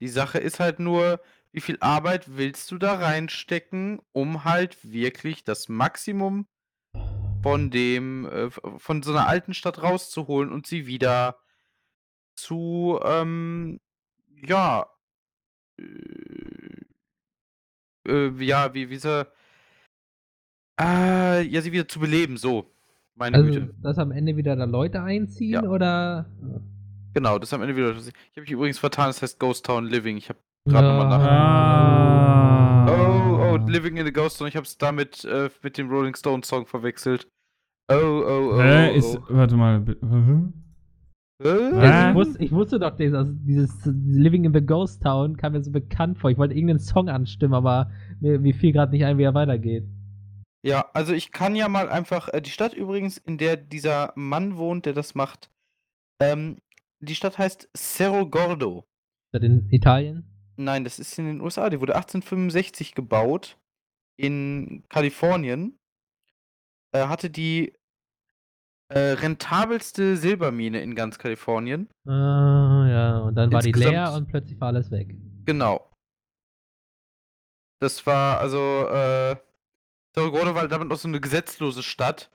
Die 0.00 0.08
Sache 0.08 0.38
ist 0.38 0.60
halt 0.60 0.78
nur, 0.78 1.20
wie 1.52 1.60
viel 1.60 1.78
Arbeit 1.80 2.36
willst 2.36 2.70
du 2.70 2.78
da 2.78 2.94
reinstecken, 2.94 4.00
um 4.12 4.44
halt 4.44 4.90
wirklich 4.90 5.44
das 5.44 5.68
Maximum 5.68 6.46
von 7.44 7.70
dem, 7.70 8.24
äh, 8.26 8.50
von 8.78 9.02
so 9.02 9.12
einer 9.12 9.28
alten 9.28 9.52
Stadt 9.52 9.82
rauszuholen 9.82 10.50
und 10.50 10.66
sie 10.66 10.86
wieder 10.86 11.36
zu, 12.36 12.98
ähm, 13.04 13.80
ja, 14.46 14.86
äh, 15.78 15.84
äh, 18.08 18.30
ja, 18.44 18.72
wie, 18.74 18.88
wie 18.90 18.96
sie, 18.96 19.26
äh, 20.80 21.42
ja, 21.42 21.60
sie 21.60 21.70
wieder 21.72 21.86
zu 21.86 22.00
beleben, 22.00 22.36
so. 22.38 22.70
Meine 23.14 23.36
Also, 23.36 23.48
Güte. 23.60 23.74
dass 23.82 23.98
am 23.98 24.10
Ende 24.10 24.36
wieder 24.36 24.56
da 24.56 24.64
Leute 24.64 25.02
einziehen 25.02 25.52
Ja. 25.52 25.62
oder. 25.68 26.26
Genau, 27.12 27.38
das 27.38 27.52
am 27.52 27.62
Ende 27.62 27.76
wieder. 27.76 27.90
Ich 27.92 28.06
habe 28.32 28.40
mich 28.40 28.50
übrigens 28.50 28.78
vertan, 28.78 29.06
das 29.06 29.22
heißt 29.22 29.38
Ghost 29.38 29.66
Town 29.66 29.84
Living. 29.86 30.16
Ich 30.16 30.28
habe 30.30 30.40
gerade 30.66 30.88
nochmal 30.88 31.08
nach. 31.08 31.24
Ah. 31.24 32.86
Oh, 32.88 33.52
oh, 33.52 33.56
Living 33.68 33.96
in 33.98 34.06
a 34.06 34.10
Ghost 34.10 34.38
Town. 34.38 34.48
Ich 34.48 34.56
habe 34.56 34.66
es 34.66 34.78
damit 34.78 35.24
äh, 35.24 35.48
mit 35.62 35.78
dem 35.78 35.88
Rolling 35.90 36.16
Stones 36.16 36.48
Song 36.48 36.66
verwechselt. 36.66 37.28
Oh, 37.88 37.94
oh, 37.94 38.52
oh. 38.54 38.62
Hä, 38.62 38.90
oh, 38.90 38.94
ist. 38.94 39.16
oh. 39.16 39.22
Warte 39.28 39.56
mal. 39.56 39.84
Äh? 41.42 41.48
Hä? 41.48 42.10
ich, 42.10 42.14
wusste, 42.14 42.42
ich 42.42 42.52
wusste 42.52 42.78
doch, 42.78 42.96
dieses, 42.96 43.26
dieses 43.42 43.84
Living 43.84 44.44
in 44.44 44.54
the 44.54 44.64
Ghost 44.64 45.02
Town 45.02 45.36
kam 45.36 45.52
mir 45.52 45.62
so 45.62 45.70
bekannt 45.70 46.18
vor. 46.18 46.30
Ich 46.30 46.38
wollte 46.38 46.54
irgendeinen 46.54 46.78
Song 46.78 47.08
anstimmen, 47.08 47.54
aber 47.54 47.90
mir, 48.20 48.38
mir 48.38 48.54
fiel 48.54 48.72
gerade 48.72 48.92
nicht 48.92 49.04
ein, 49.04 49.18
wie 49.18 49.24
er 49.24 49.34
weitergeht. 49.34 49.84
Ja, 50.64 50.86
also 50.94 51.12
ich 51.12 51.30
kann 51.30 51.56
ja 51.56 51.68
mal 51.68 51.90
einfach. 51.90 52.28
Äh, 52.28 52.40
die 52.40 52.50
Stadt 52.50 52.72
übrigens, 52.72 53.18
in 53.18 53.36
der 53.36 53.56
dieser 53.56 54.12
Mann 54.16 54.56
wohnt, 54.56 54.86
der 54.86 54.94
das 54.94 55.14
macht. 55.14 55.50
Ähm, 56.20 56.56
die 57.00 57.14
Stadt 57.14 57.36
heißt 57.36 57.68
Cerro 57.76 58.26
Gordo. 58.26 58.86
Ist 59.26 59.34
das 59.34 59.42
in 59.42 59.68
Italien? 59.70 60.24
Nein, 60.56 60.84
das 60.84 60.98
ist 60.98 61.18
in 61.18 61.26
den 61.26 61.40
USA. 61.42 61.68
Die 61.68 61.80
wurde 61.80 61.96
1865 61.96 62.94
gebaut. 62.94 63.58
In 64.16 64.84
Kalifornien. 64.88 65.78
Äh, 66.94 67.08
hatte 67.08 67.28
die 67.28 67.74
äh, 68.88 68.98
rentabelste 68.98 70.16
Silbermine 70.16 70.80
in 70.80 70.94
ganz 70.94 71.18
Kalifornien. 71.18 71.88
Ah, 72.06 72.86
ja. 72.88 73.18
Und 73.18 73.34
dann 73.34 73.52
war 73.52 73.62
die 73.62 73.72
leer 73.72 74.12
und 74.12 74.28
plötzlich 74.28 74.60
war 74.60 74.68
alles 74.68 74.90
weg. 74.90 75.16
Genau. 75.44 75.90
Das 77.80 78.06
war 78.06 78.38
also, 78.38 78.86
äh, 78.88 79.36
Cerro 80.14 80.30
Gordo 80.30 80.54
war 80.54 80.68
damit 80.68 80.88
noch 80.88 80.96
so 80.96 81.08
eine 81.08 81.20
gesetzlose 81.20 81.82
Stadt, 81.82 82.30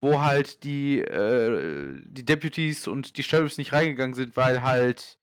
wo 0.00 0.20
halt 0.20 0.62
die, 0.62 1.00
äh, 1.00 2.00
die 2.06 2.24
Deputies 2.24 2.86
und 2.86 3.16
die 3.16 3.24
Sheriffs 3.24 3.58
nicht 3.58 3.72
reingegangen 3.72 4.14
sind, 4.14 4.36
weil 4.36 4.62
halt 4.62 5.18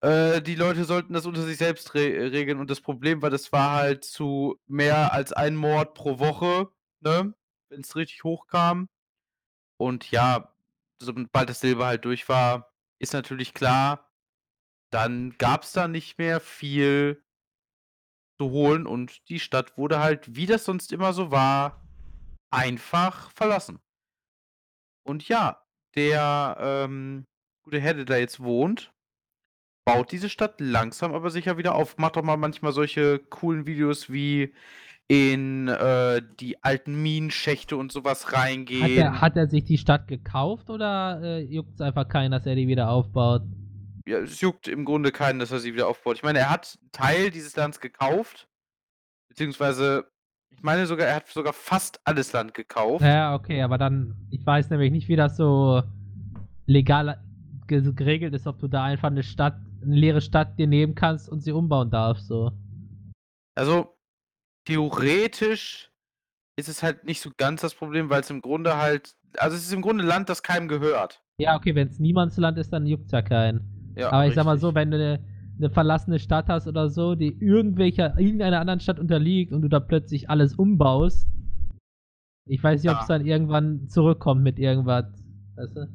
äh, 0.00 0.40
die 0.40 0.54
Leute 0.54 0.84
sollten 0.84 1.12
das 1.12 1.26
unter 1.26 1.42
sich 1.42 1.58
selbst 1.58 1.94
re 1.94 2.32
regeln 2.32 2.58
und 2.58 2.70
das 2.70 2.80
Problem 2.80 3.20
war, 3.20 3.30
das 3.30 3.52
war 3.52 3.72
halt 3.72 4.04
zu 4.04 4.58
mehr 4.66 5.12
als 5.12 5.32
ein 5.32 5.56
Mord 5.56 5.94
pro 5.94 6.18
Woche, 6.18 6.70
ne, 7.00 7.34
wenn 7.70 7.80
es 7.80 7.96
richtig 7.96 8.24
hochkam. 8.24 8.88
Und 9.78 10.10
ja, 10.10 10.54
sobald 11.00 11.48
das 11.48 11.60
Silber 11.60 11.86
halt 11.86 12.04
durch 12.04 12.28
war, 12.28 12.72
ist 12.98 13.12
natürlich 13.12 13.54
klar, 13.54 14.10
dann 14.90 15.36
gab 15.38 15.62
es 15.62 15.72
da 15.72 15.86
nicht 15.86 16.18
mehr 16.18 16.40
viel 16.40 17.22
zu 18.40 18.50
holen 18.50 18.86
und 18.86 19.28
die 19.28 19.40
Stadt 19.40 19.76
wurde 19.76 20.00
halt, 20.00 20.34
wie 20.34 20.46
das 20.46 20.64
sonst 20.64 20.92
immer 20.92 21.12
so 21.12 21.30
war, 21.30 21.84
einfach 22.50 23.30
verlassen. 23.32 23.80
Und 25.04 25.28
ja, 25.28 25.62
der 25.94 26.56
ähm, 26.60 27.26
gute 27.64 27.80
Herr, 27.80 27.94
der 27.94 28.04
da 28.04 28.16
jetzt 28.16 28.40
wohnt, 28.40 28.92
baut 29.84 30.12
diese 30.12 30.28
Stadt 30.28 30.60
langsam 30.60 31.14
aber 31.14 31.30
sicher 31.30 31.56
wieder 31.56 31.74
auf. 31.74 31.96
Macht 31.98 32.16
doch 32.16 32.22
mal 32.22 32.36
manchmal 32.36 32.72
solche 32.72 33.18
coolen 33.18 33.66
Videos 33.66 34.10
wie 34.10 34.54
in 35.10 35.68
äh, 35.68 36.20
die 36.38 36.62
alten 36.62 37.02
Minenschächte 37.02 37.76
und 37.76 37.90
sowas 37.92 38.26
Hat 38.26 38.34
reingehen. 38.34 38.98
er, 38.98 39.20
hat 39.22 39.36
er 39.36 39.48
sich 39.48 39.64
die 39.64 39.78
Stadt 39.78 40.06
gekauft 40.06 40.68
oder 40.68 41.20
äh, 41.22 41.40
juckt 41.40 41.74
es 41.74 41.80
einfach 41.80 42.06
keinen, 42.08 42.30
dass 42.30 42.44
er 42.46 42.54
die 42.54 42.68
wieder 42.68 42.90
aufbaut? 42.90 43.42
ja, 44.06 44.18
es 44.18 44.40
juckt 44.40 44.68
im 44.68 44.84
Grunde 44.86 45.10
keinen, 45.12 45.38
dass 45.38 45.50
er 45.50 45.58
sie 45.58 45.74
wieder 45.74 45.86
aufbaut. 45.88 46.16
Ich 46.16 46.22
meine, 46.22 46.38
er 46.38 46.50
hat 46.50 46.78
einen 46.80 46.92
Teil 46.92 47.30
dieses 47.30 47.54
Landes 47.56 47.78
gekauft, 47.80 48.48
beziehungsweise, 49.28 50.06
ich 50.50 50.62
meine 50.62 50.86
sogar, 50.86 51.06
er 51.06 51.16
hat 51.16 51.28
sogar 51.28 51.52
fast 51.52 52.00
alles 52.04 52.32
Land 52.32 52.54
gekauft. 52.54 53.04
Ja, 53.04 53.34
okay, 53.34 53.60
aber 53.62 53.76
dann, 53.76 54.14
ich 54.30 54.44
weiß 54.46 54.70
nämlich 54.70 54.92
nicht, 54.92 55.08
wie 55.08 55.16
das 55.16 55.36
so 55.36 55.82
legal 56.66 57.22
ge- 57.66 57.92
geregelt 57.94 58.32
ist, 58.34 58.46
ob 58.46 58.58
du 58.58 58.68
da 58.68 58.84
einfach 58.84 59.08
eine 59.10 59.22
Stadt, 59.22 59.56
eine 59.82 59.94
leere 59.94 60.20
Stadt 60.22 60.58
dir 60.58 60.66
nehmen 60.66 60.94
kannst 60.94 61.28
und 61.28 61.40
sie 61.40 61.52
umbauen 61.52 61.90
darfst. 61.90 62.26
So. 62.28 62.52
Also, 63.54 63.94
theoretisch 64.68 65.90
ist 66.58 66.68
es 66.68 66.82
halt 66.82 67.04
nicht 67.04 67.20
so 67.22 67.30
ganz 67.36 67.62
das 67.62 67.74
Problem, 67.74 68.10
weil 68.10 68.20
es 68.20 68.30
im 68.30 68.42
Grunde 68.42 68.76
halt. 68.76 69.14
Also, 69.38 69.56
es 69.56 69.64
ist 69.64 69.72
im 69.72 69.82
Grunde 69.82 70.04
Land, 70.04 70.28
das 70.28 70.42
keinem 70.42 70.68
gehört. 70.68 71.22
Ja, 71.40 71.56
okay, 71.56 71.74
wenn 71.74 71.88
es 71.88 71.98
Niemandsland 71.98 72.58
ist, 72.58 72.72
dann 72.72 72.86
juckt's 72.86 73.12
ja 73.12 73.22
keinen. 73.22 73.94
Ja, 73.96 74.10
Aber 74.12 74.26
ich 74.26 74.34
sag 74.34 74.44
mal 74.44 74.52
richtig. 74.52 74.68
so, 74.68 74.74
wenn 74.74 74.90
du 74.90 74.96
eine, 74.96 75.24
eine 75.58 75.70
verlassene 75.70 76.18
Stadt 76.18 76.48
hast 76.48 76.66
oder 76.66 76.88
so, 76.88 77.14
die 77.14 77.36
irgendwelcher, 77.40 78.18
irgendeiner 78.18 78.60
anderen 78.60 78.80
Stadt 78.80 78.98
unterliegt 78.98 79.52
und 79.52 79.62
du 79.62 79.68
da 79.68 79.80
plötzlich 79.80 80.28
alles 80.30 80.54
umbaust, 80.54 81.28
ich 82.46 82.62
weiß 82.62 82.82
nicht, 82.82 82.90
ob 82.90 82.96
Ja. 82.96 83.02
es 83.02 83.08
dann 83.08 83.24
irgendwann 83.26 83.88
zurückkommt 83.88 84.42
mit 84.42 84.58
irgendwas. 84.58 85.04
Weißt 85.56 85.76
du? 85.76 85.88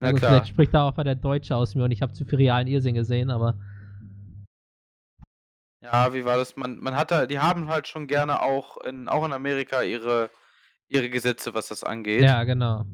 Na 0.00 0.08
Also 0.08 0.18
klar. 0.18 0.30
Vielleicht 0.30 0.48
spricht 0.48 0.74
da 0.74 0.88
auch 0.88 0.96
mal 0.96 1.04
der 1.04 1.16
Deutsche 1.16 1.54
aus 1.56 1.74
mir 1.74 1.84
und 1.84 1.90
ich 1.90 2.02
habe 2.02 2.12
zu 2.12 2.24
viel 2.24 2.36
realen 2.38 2.66
Irrsinn 2.66 2.94
gesehen, 2.94 3.30
aber. 3.30 3.58
Ja, 5.84 6.14
wie 6.14 6.24
war 6.24 6.38
das? 6.38 6.56
Man, 6.56 6.78
man 6.78 6.96
hat 6.96 7.10
da, 7.10 7.26
die 7.26 7.38
haben 7.38 7.68
halt 7.68 7.86
schon 7.86 8.06
gerne 8.06 8.40
auch 8.40 8.78
in, 8.78 9.06
auch 9.06 9.26
in 9.26 9.34
Amerika 9.34 9.82
ihre, 9.82 10.30
ihre 10.88 11.10
Gesetze, 11.10 11.52
was 11.52 11.68
das 11.68 11.84
angeht. 11.84 12.22
Ja, 12.22 12.44
genau. 12.44 12.86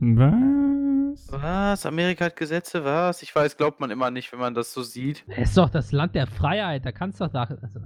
Was? 0.00 1.32
Was? 1.32 1.86
Amerika 1.86 2.26
hat 2.26 2.36
Gesetze? 2.36 2.84
Was? 2.84 3.22
Ich 3.22 3.34
weiß, 3.34 3.56
glaubt 3.56 3.80
man 3.80 3.90
immer 3.90 4.10
nicht, 4.10 4.30
wenn 4.30 4.40
man 4.40 4.52
das 4.52 4.74
so 4.74 4.82
sieht. 4.82 5.24
Es 5.28 5.50
ist 5.50 5.56
doch 5.56 5.70
das 5.70 5.90
Land 5.90 6.14
der 6.14 6.26
Freiheit, 6.26 6.84
da 6.84 6.92
kannst 6.92 7.18
du 7.18 7.24
doch 7.24 7.32
da. 7.32 7.44
Also, 7.44 7.80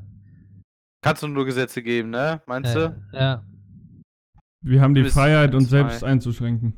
Kannst 1.03 1.23
du 1.23 1.29
nur 1.29 1.45
Gesetze 1.45 1.81
geben, 1.81 2.11
ne? 2.11 2.43
Meinst 2.47 2.75
äh, 2.75 2.89
du? 2.89 3.03
ja. 3.13 3.45
Wir 4.61 4.81
haben 4.81 4.95
die 4.95 5.05
Freiheit, 5.05 5.55
uns 5.55 5.71
selbst 5.71 6.03
einzuschränken. 6.03 6.75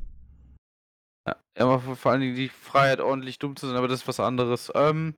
Ja, 1.26 1.37
aber 1.57 1.81
vor 1.81 1.97
vor 1.97 2.12
allen 2.12 2.20
Dingen 2.20 2.37
die 2.37 2.51
Freiheit, 2.51 3.01
ordentlich 3.01 3.39
dumm 3.39 3.57
zu 3.57 3.66
sein, 3.66 3.76
aber 3.76 3.89
das 3.89 4.03
ist 4.03 4.09
was 4.09 4.20
anderes. 4.20 4.70
Ähm, 4.74 5.14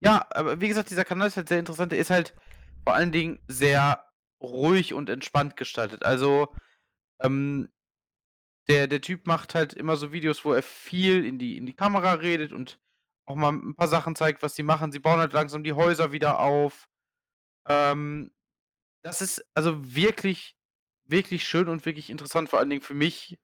ja, 0.00 0.26
aber 0.30 0.60
wie 0.60 0.68
gesagt, 0.68 0.90
dieser 0.90 1.04
Kanal 1.04 1.28
ist 1.28 1.36
halt 1.36 1.48
sehr 1.48 1.58
interessant. 1.58 1.92
Der 1.92 1.98
ist 1.98 2.10
halt 2.10 2.34
vor 2.84 2.94
allen 2.94 3.12
Dingen 3.12 3.40
sehr 3.48 4.04
ruhig 4.40 4.94
und 4.94 5.10
entspannt 5.10 5.56
gestaltet. 5.56 6.04
Also, 6.04 6.54
ähm, 7.20 7.68
der, 8.68 8.86
der 8.86 9.00
Typ 9.00 9.26
macht 9.26 9.54
halt 9.54 9.72
immer 9.74 9.96
so 9.96 10.12
Videos, 10.12 10.44
wo 10.44 10.52
er 10.52 10.62
viel 10.62 11.24
in 11.24 11.38
die, 11.38 11.56
in 11.56 11.66
die 11.66 11.74
Kamera 11.74 12.14
redet 12.14 12.52
und 12.52 12.78
auch 13.26 13.34
mal 13.34 13.52
ein 13.52 13.74
paar 13.74 13.88
Sachen 13.88 14.14
zeigt, 14.14 14.42
was 14.42 14.54
die 14.54 14.62
machen. 14.62 14.92
Sie 14.92 15.00
bauen 15.00 15.18
halt 15.18 15.32
langsam 15.32 15.64
die 15.64 15.72
Häuser 15.72 16.12
wieder 16.12 16.38
auf. 16.40 16.88
Ähm, 17.66 18.30
das 19.02 19.20
ist 19.22 19.44
also 19.54 19.94
wirklich, 19.94 20.56
wirklich 21.04 21.46
schön 21.46 21.68
und 21.68 21.86
wirklich 21.86 22.10
interessant, 22.10 22.48
vor 22.48 22.58
allen 22.58 22.70
Dingen 22.70 22.82
für 22.82 22.94
mich, 22.94 23.38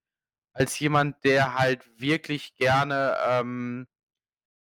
als 0.53 0.79
jemand, 0.79 1.25
der 1.25 1.55
halt 1.55 1.85
wirklich 2.01 2.55
gerne 2.57 3.17
ähm, 3.27 3.87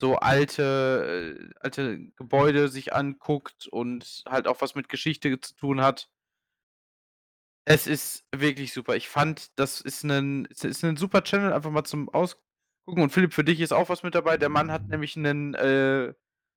so 0.01 0.17
alte, 0.17 1.39
äh, 1.39 1.55
alte 1.61 1.99
Gebäude 2.17 2.69
sich 2.69 2.95
anguckt 2.95 3.67
und 3.67 4.23
halt 4.27 4.47
auch 4.47 4.61
was 4.61 4.75
mit 4.75 4.89
Geschichte 4.89 5.41
zu 5.41 5.55
tun 5.57 5.81
hat. 5.81 6.09
Es 7.65 7.87
ist 7.87 8.25
wirklich 8.35 8.73
super. 8.73 8.97
Ich 8.97 9.09
fand, 9.09 9.59
das 9.59 9.81
ist 9.81 10.05
ein, 10.05 10.47
ist 10.47 10.85
ein 10.85 10.97
super 10.97 11.23
Channel, 11.23 11.53
einfach 11.53 11.71
mal 11.71 11.85
zum 11.85 12.09
Ausgucken. 12.09 13.03
Und 13.03 13.11
Philipp, 13.11 13.35
für 13.35 13.45
dich 13.45 13.61
ist 13.61 13.73
auch 13.73 13.91
was 13.91 14.03
mit 14.03 14.15
dabei. 14.15 14.39
Der 14.39 14.49
Mann 14.49 14.73
hat 14.73 14.89
nämlich 14.89 15.17
einen 15.17 15.55
äh, 15.55 16.15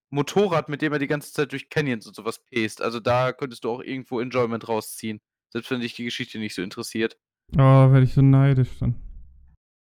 Motorrad, 0.10 0.70
mit 0.70 0.82
dem 0.82 0.94
er 0.94 1.00
die 1.00 1.08
ganze 1.08 1.34
Zeit 1.34 1.52
durch 1.52 1.70
Canyons 1.70 2.08
und 2.08 2.16
sowas 2.16 2.44
pest. 2.46 2.82
Also 2.82 3.00
da 3.00 3.34
könntest 3.34 3.66
du 3.66 3.72
auch 3.72 3.82
irgendwo 3.82 4.22
Enjoyment 4.22 4.68
rausziehen. 4.68 5.20
Selbst 5.50 5.70
wenn 5.72 5.82
dich 5.82 5.96
die 5.96 6.06
Geschichte 6.06 6.40
nicht 6.40 6.56
so 6.56 6.62
interessiert. 6.62 7.18
Oh, 7.54 7.58
werde 7.58 8.04
ich 8.04 8.14
so 8.14 8.22
neidisch 8.22 8.70
dann. 8.80 8.96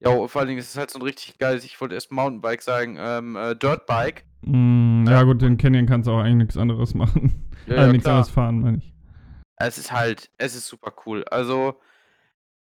Ja, 0.03 0.27
vor 0.27 0.39
allen 0.39 0.47
Dingen 0.47 0.59
ist 0.59 0.69
es 0.69 0.77
halt 0.77 0.89
so 0.89 0.97
ein 0.97 1.03
richtig 1.03 1.37
geiles, 1.37 1.63
ich 1.63 1.79
wollte 1.79 1.93
erst 1.93 2.11
Mountainbike 2.11 2.63
sagen, 2.63 2.97
ähm, 2.99 3.35
äh, 3.35 3.55
Dirtbike. 3.55 4.25
Mm, 4.41 5.05
ja. 5.05 5.11
Ja. 5.11 5.23
gut, 5.23 5.41
den 5.41 5.57
Canyon 5.57 5.85
kannst 5.85 6.07
du 6.07 6.11
auch 6.11 6.19
eigentlich 6.19 6.35
nichts 6.47 6.57
anderes 6.57 6.93
machen. 6.95 7.51
Ja, 7.67 7.75
also 7.75 7.85
ja, 7.85 7.91
nichts 7.91 8.05
klar. 8.05 8.15
anderes 8.15 8.33
fahren, 8.33 8.59
meine 8.61 8.77
ich. 8.77 8.93
Es 9.57 9.77
ist 9.77 9.91
halt, 9.91 10.31
es 10.39 10.55
ist 10.55 10.67
super 10.67 10.91
cool. 11.05 11.23
Also, 11.25 11.79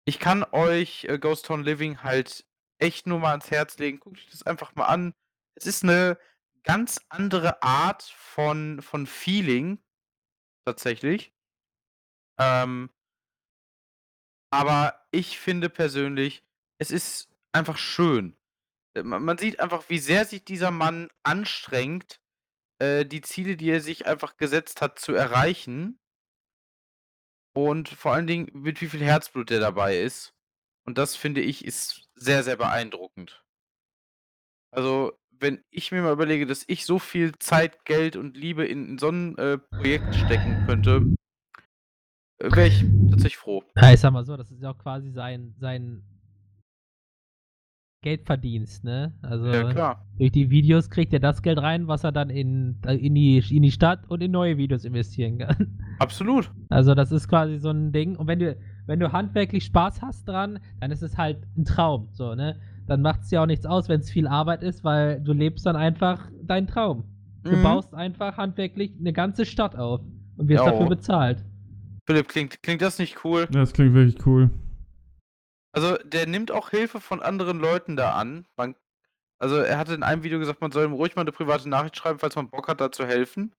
ich 0.06 0.20
kann 0.20 0.46
euch 0.52 1.06
äh, 1.06 1.18
Ghost 1.18 1.48
Town 1.48 1.64
Living 1.64 2.04
halt 2.04 2.46
echt 2.78 3.08
nur 3.08 3.20
mal 3.20 3.32
ans 3.32 3.50
Herz 3.50 3.80
legen. 3.80 4.00
Guckt 4.00 4.18
euch 4.18 4.30
das 4.30 4.44
einfach 4.44 4.76
mal 4.76 4.86
an. 4.86 5.16
Es 5.56 5.66
ist 5.66 5.84
eine 5.84 6.20
ganz 6.64 7.02
andere 7.10 7.64
Art 7.64 8.04
von, 8.04 8.82
von 8.84 9.08
Feeling, 9.08 9.80
tatsächlich. 10.66 11.34
Ähm, 12.38 12.92
aber 14.52 15.00
ich 15.10 15.40
finde 15.40 15.70
persönlich, 15.70 16.44
es 16.80 16.92
ist 16.92 17.30
einfach 17.52 17.78
schön. 17.78 18.36
Äh, 18.96 19.04
Man 19.04 19.38
sieht 19.38 19.60
einfach, 19.60 19.90
wie 19.90 20.00
sehr 20.00 20.26
sich 20.26 20.44
dieser 20.44 20.72
Mann 20.72 21.10
anstrengt, 21.24 22.20
äh, 22.80 23.06
die 23.06 23.22
Ziele, 23.22 23.56
die 23.58 23.70
er 23.70 23.82
sich 23.82 24.06
einfach 24.08 24.38
gesetzt 24.38 24.82
hat, 24.82 25.00
zu 25.00 25.14
erreichen. 25.14 26.00
Und 27.56 27.90
vor 27.90 28.14
allen 28.14 28.28
Dingen, 28.28 28.50
mit 28.54 28.82
wie 28.82 28.88
viel 28.88 29.04
Herzblut 29.04 29.50
der 29.50 29.60
dabei 29.60 30.00
ist. 30.00 30.34
Und 30.86 30.98
das 30.98 31.16
finde 31.16 31.42
ich 31.42 31.64
ist 31.66 32.10
sehr, 32.16 32.44
sehr 32.44 32.58
beeindruckend. 32.58 33.44
Also, 34.72 35.14
wenn 35.30 35.64
ich 35.70 35.92
mir 35.92 36.02
mal 36.02 36.14
überlege, 36.14 36.48
dass 36.48 36.64
ich 36.68 36.86
so 36.86 37.00
viel 37.00 37.38
Zeit, 37.38 37.86
Geld 37.86 38.16
und 38.16 38.36
Liebe 38.36 38.66
in, 38.66 38.90
in 38.90 38.98
so 38.98 39.10
ein 39.10 39.38
äh, 39.38 39.60
Projekt 39.60 40.16
stecken 40.16 40.66
könnte, 40.66 41.16
äh, 42.40 42.52
wäre 42.52 42.68
ich 42.68 42.84
tatsächlich 43.12 43.38
froh. 43.38 43.64
Ja, 43.76 43.94
ich 43.94 44.00
sag 44.00 44.12
mal 44.12 44.26
so, 44.26 44.36
das 44.36 44.52
ist 44.52 44.62
ja 44.62 44.72
auch 44.72 44.78
quasi 44.78 45.12
sein, 45.12 45.54
sein 45.60 46.04
Geldverdienst, 48.04 48.84
ne? 48.84 49.14
Also 49.24 49.48
Ja, 49.48 49.64
klar. 49.72 50.06
durch 50.20 50.32
die 50.32 50.52
Videos 50.52 50.92
kriegt 50.92 51.12
er 51.14 51.20
das 51.20 51.42
Geld 51.42 51.58
rein, 51.60 51.88
was 51.88 52.04
er 52.04 52.12
dann 52.12 52.30
in, 52.30 52.78
äh, 52.86 52.94
in, 52.96 53.16
die, 53.16 53.40
in 53.50 53.64
die 53.64 53.72
Stadt 53.72 54.02
und 54.08 54.22
in 54.22 54.30
neue 54.32 54.58
Videos 54.58 54.86
investieren 54.86 55.40
kann. 55.40 55.80
Absolut. 56.00 56.52
Also 56.70 56.94
das 56.94 57.12
ist 57.12 57.28
quasi 57.28 57.58
so 57.58 57.72
ein 57.72 57.92
Ding. 57.92 58.16
Und 58.16 58.28
wenn 58.28 58.38
du, 58.40 58.56
wenn 58.86 59.00
du 59.00 59.12
handwerklich 59.12 59.64
Spaß 59.66 60.02
hast 60.04 60.28
dran, 60.28 60.60
dann 60.80 60.92
ist 60.92 61.02
es 61.02 61.18
halt 61.18 61.40
ein 61.58 61.66
Traum. 61.66 62.10
So, 62.12 62.36
ne? 62.36 62.60
Dann 62.86 63.02
macht 63.02 63.22
es 63.22 63.32
ja 63.32 63.42
auch 63.42 63.48
nichts 63.48 63.66
aus, 63.66 63.90
wenn 63.90 64.02
es 64.02 64.12
viel 64.12 64.28
Arbeit 64.28 64.62
ist, 64.62 64.84
weil 64.84 65.20
du 65.22 65.34
lebst 65.34 65.66
dann 65.66 65.76
einfach 65.76 66.30
deinen 66.44 66.68
Traum. 66.68 67.06
Du 67.44 67.56
Mhm. 67.56 67.64
baust 67.64 67.94
einfach 67.96 68.38
handwerklich 68.38 68.94
eine 69.00 69.14
ganze 69.14 69.46
Stadt 69.46 69.76
auf 69.76 70.02
und 70.38 70.48
wirst 70.50 70.64
Ja, 70.66 70.72
dafür 70.72 70.86
oh. 70.86 70.90
bezahlt. 70.90 71.44
Philipp, 72.06 72.28
klingt, 72.28 72.62
klingt 72.62 72.82
das 72.82 73.00
nicht 73.00 73.24
cool? 73.24 73.48
Das 73.52 73.72
klingt 73.72 73.94
wirklich 73.94 74.26
cool. 74.26 74.50
Also, 75.74 75.98
der 76.04 76.28
nimmt 76.28 76.52
auch 76.52 76.70
Hilfe 76.70 77.02
von 77.02 77.22
anderen 77.22 77.60
Leuten 77.60 77.96
da 77.96 78.14
an. 78.14 78.48
Man, 78.56 78.76
also, 79.40 79.58
er 79.58 79.78
hatte 79.78 79.94
in 79.94 80.04
einem 80.04 80.24
Video 80.24 80.40
gesagt, 80.40 80.62
man 80.62 80.72
soll 80.72 80.86
ihm 80.86 80.94
ruhig 80.94 81.16
mal 81.16 81.22
eine 81.24 81.32
private 81.32 81.68
Nachricht 81.68 81.98
schreiben, 81.98 82.20
falls 82.20 82.36
man 82.36 82.50
Bock 82.50 82.68
hat, 82.68 82.80
da 82.80 82.92
zu 82.92 83.06
helfen. 83.06 83.54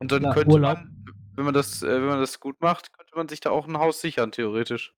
Und 0.00 0.12
dann 0.12 0.22
Na, 0.22 0.32
könnte 0.34 0.54
Urlaub. 0.54 0.78
man, 0.78 1.04
wenn 1.34 1.44
man 1.44 1.54
das, 1.54 1.82
äh, 1.82 1.88
wenn 2.00 2.08
man 2.08 2.20
das 2.20 2.40
gut 2.40 2.60
macht, 2.60 2.92
könnte 2.92 3.16
man 3.16 3.28
sich 3.28 3.40
da 3.40 3.50
auch 3.50 3.66
ein 3.66 3.78
Haus 3.78 4.00
sichern, 4.00 4.32
theoretisch. 4.32 4.94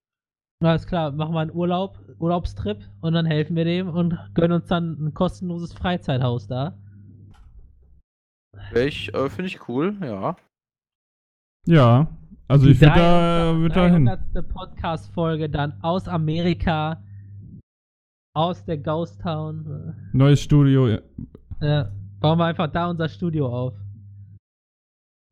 Alles 0.63 0.87
klar, 0.87 1.11
machen 1.13 1.33
wir 1.33 1.41
einen 1.41 1.55
Urlaub, 1.55 1.99
Urlaubstrip 2.19 2.87
und 3.01 3.15
dann 3.15 3.25
helfen 3.25 3.57
wir 3.57 3.65
dem 3.65 3.89
und 3.89 4.19
gönnen 4.35 4.61
uns 4.61 4.67
dann 4.67 5.07
ein 5.07 5.15
kostenloses 5.15 5.73
Freizeithaus 5.73 6.49
da. 6.49 6.77
Wäre 8.71 8.87
ich, 8.87 9.15
äh, 9.15 9.31
finde 9.31 9.47
ich 9.47 9.69
cool, 9.69 9.97
ja. 10.03 10.37
Ja, 11.67 12.09
also 12.51 12.67
Die 12.67 12.73
ich 12.73 12.81
würde 12.81 12.95
da, 12.95 13.53
300. 13.53 13.61
würd 13.63 13.77
da 13.77 13.89
hin. 13.89 14.05
300. 14.07 14.49
Podcast-Folge 14.49 15.49
dann 15.49 15.83
aus 15.83 16.09
Amerika, 16.09 17.03
aus 18.35 18.65
der 18.65 18.79
Ghost 18.79 19.21
Town. 19.21 19.95
Neues 20.13 20.41
Studio. 20.43 20.89
ja. 20.89 20.99
Äh, 21.61 21.89
bauen 22.21 22.39
wir 22.39 22.47
einfach 22.47 22.69
da 22.71 22.89
unser 22.91 23.09
Studio 23.09 23.47
auf. 23.49 23.75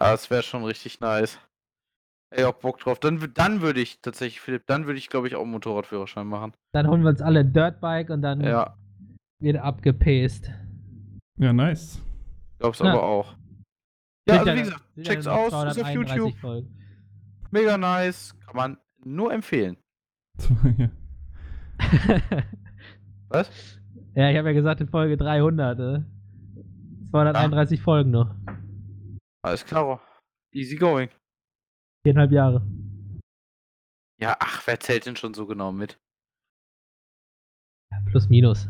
Ja, 0.01 0.13
das 0.13 0.31
wäre 0.31 0.43
schon 0.43 0.65
richtig 0.65 1.01
nice. 1.01 1.39
Ey, 2.31 2.45
auch 2.45 2.53
Bock 2.55 2.79
drauf. 2.79 2.99
Dann, 3.01 3.33
dann 3.35 3.63
würde 3.63 3.81
ich 3.81 4.01
tatsächlich, 4.01 4.41
Philipp, 4.41 4.67
dann 4.67 4.87
würde 4.87 4.99
ich, 4.99 5.09
glaube 5.09 5.27
ich, 5.29 5.35
auch 5.35 5.43
einen 5.43 5.51
Motorradführerschein 5.53 6.27
machen. 6.27 6.53
Dann 6.73 6.87
holen 6.87 7.03
wir 7.03 7.09
uns 7.09 7.23
alle 7.23 7.41
ein 7.41 7.53
Dirtbike 7.53 8.11
und 8.11 8.21
dann 8.23 8.43
Ja, 8.43 8.77
wird 9.41 9.57
abgepaced. 9.57 10.51
Ja, 11.41 11.53
nice. 11.53 12.01
glaub's 12.59 12.81
Ja. 12.81 12.93
aber 12.93 13.03
auch. 13.03 13.35
Ja, 14.29 14.35
also 14.41 14.45
wie 14.45 14.49
ja- 14.51 14.63
gesagt, 14.63 14.83
ja 14.97 15.03
check's 15.05 15.27
aus, 15.27 15.47
ist 15.49 15.55
auf 15.55 15.75
231 15.75 16.17
YouTube. 16.17 16.37
Folgen. 16.39 16.78
Mega 17.51 17.79
nice. 17.79 18.39
Kann 18.45 18.57
man 18.57 18.79
nur 19.05 19.33
empfehlen. 19.33 19.77
Ja. 20.79 20.91
Was? 23.29 23.49
ja, 24.17 24.31
ich 24.31 24.37
habe 24.37 24.49
ja 24.49 24.53
gesagt 24.53 24.81
in 24.81 24.89
Folge 24.89 25.17
300. 25.17 25.79
Äh. 25.79 26.03
231 27.11 27.81
Folgen 27.81 28.11
noch. 28.11 28.35
Alles 29.43 29.65
klar. 29.65 30.01
Easy 30.53 30.75
going. 30.77 31.09
Viereinhalb 32.05 32.33
Jahre. 32.33 32.67
Ja, 34.21 34.37
ach, 34.41 34.67
wer 34.67 34.81
zählt 34.81 35.07
denn 35.07 35.15
schon 35.15 35.35
so 35.35 35.47
genau 35.47 35.71
mit? 35.71 36.01
Plus, 38.11 38.29
minus. 38.29 38.67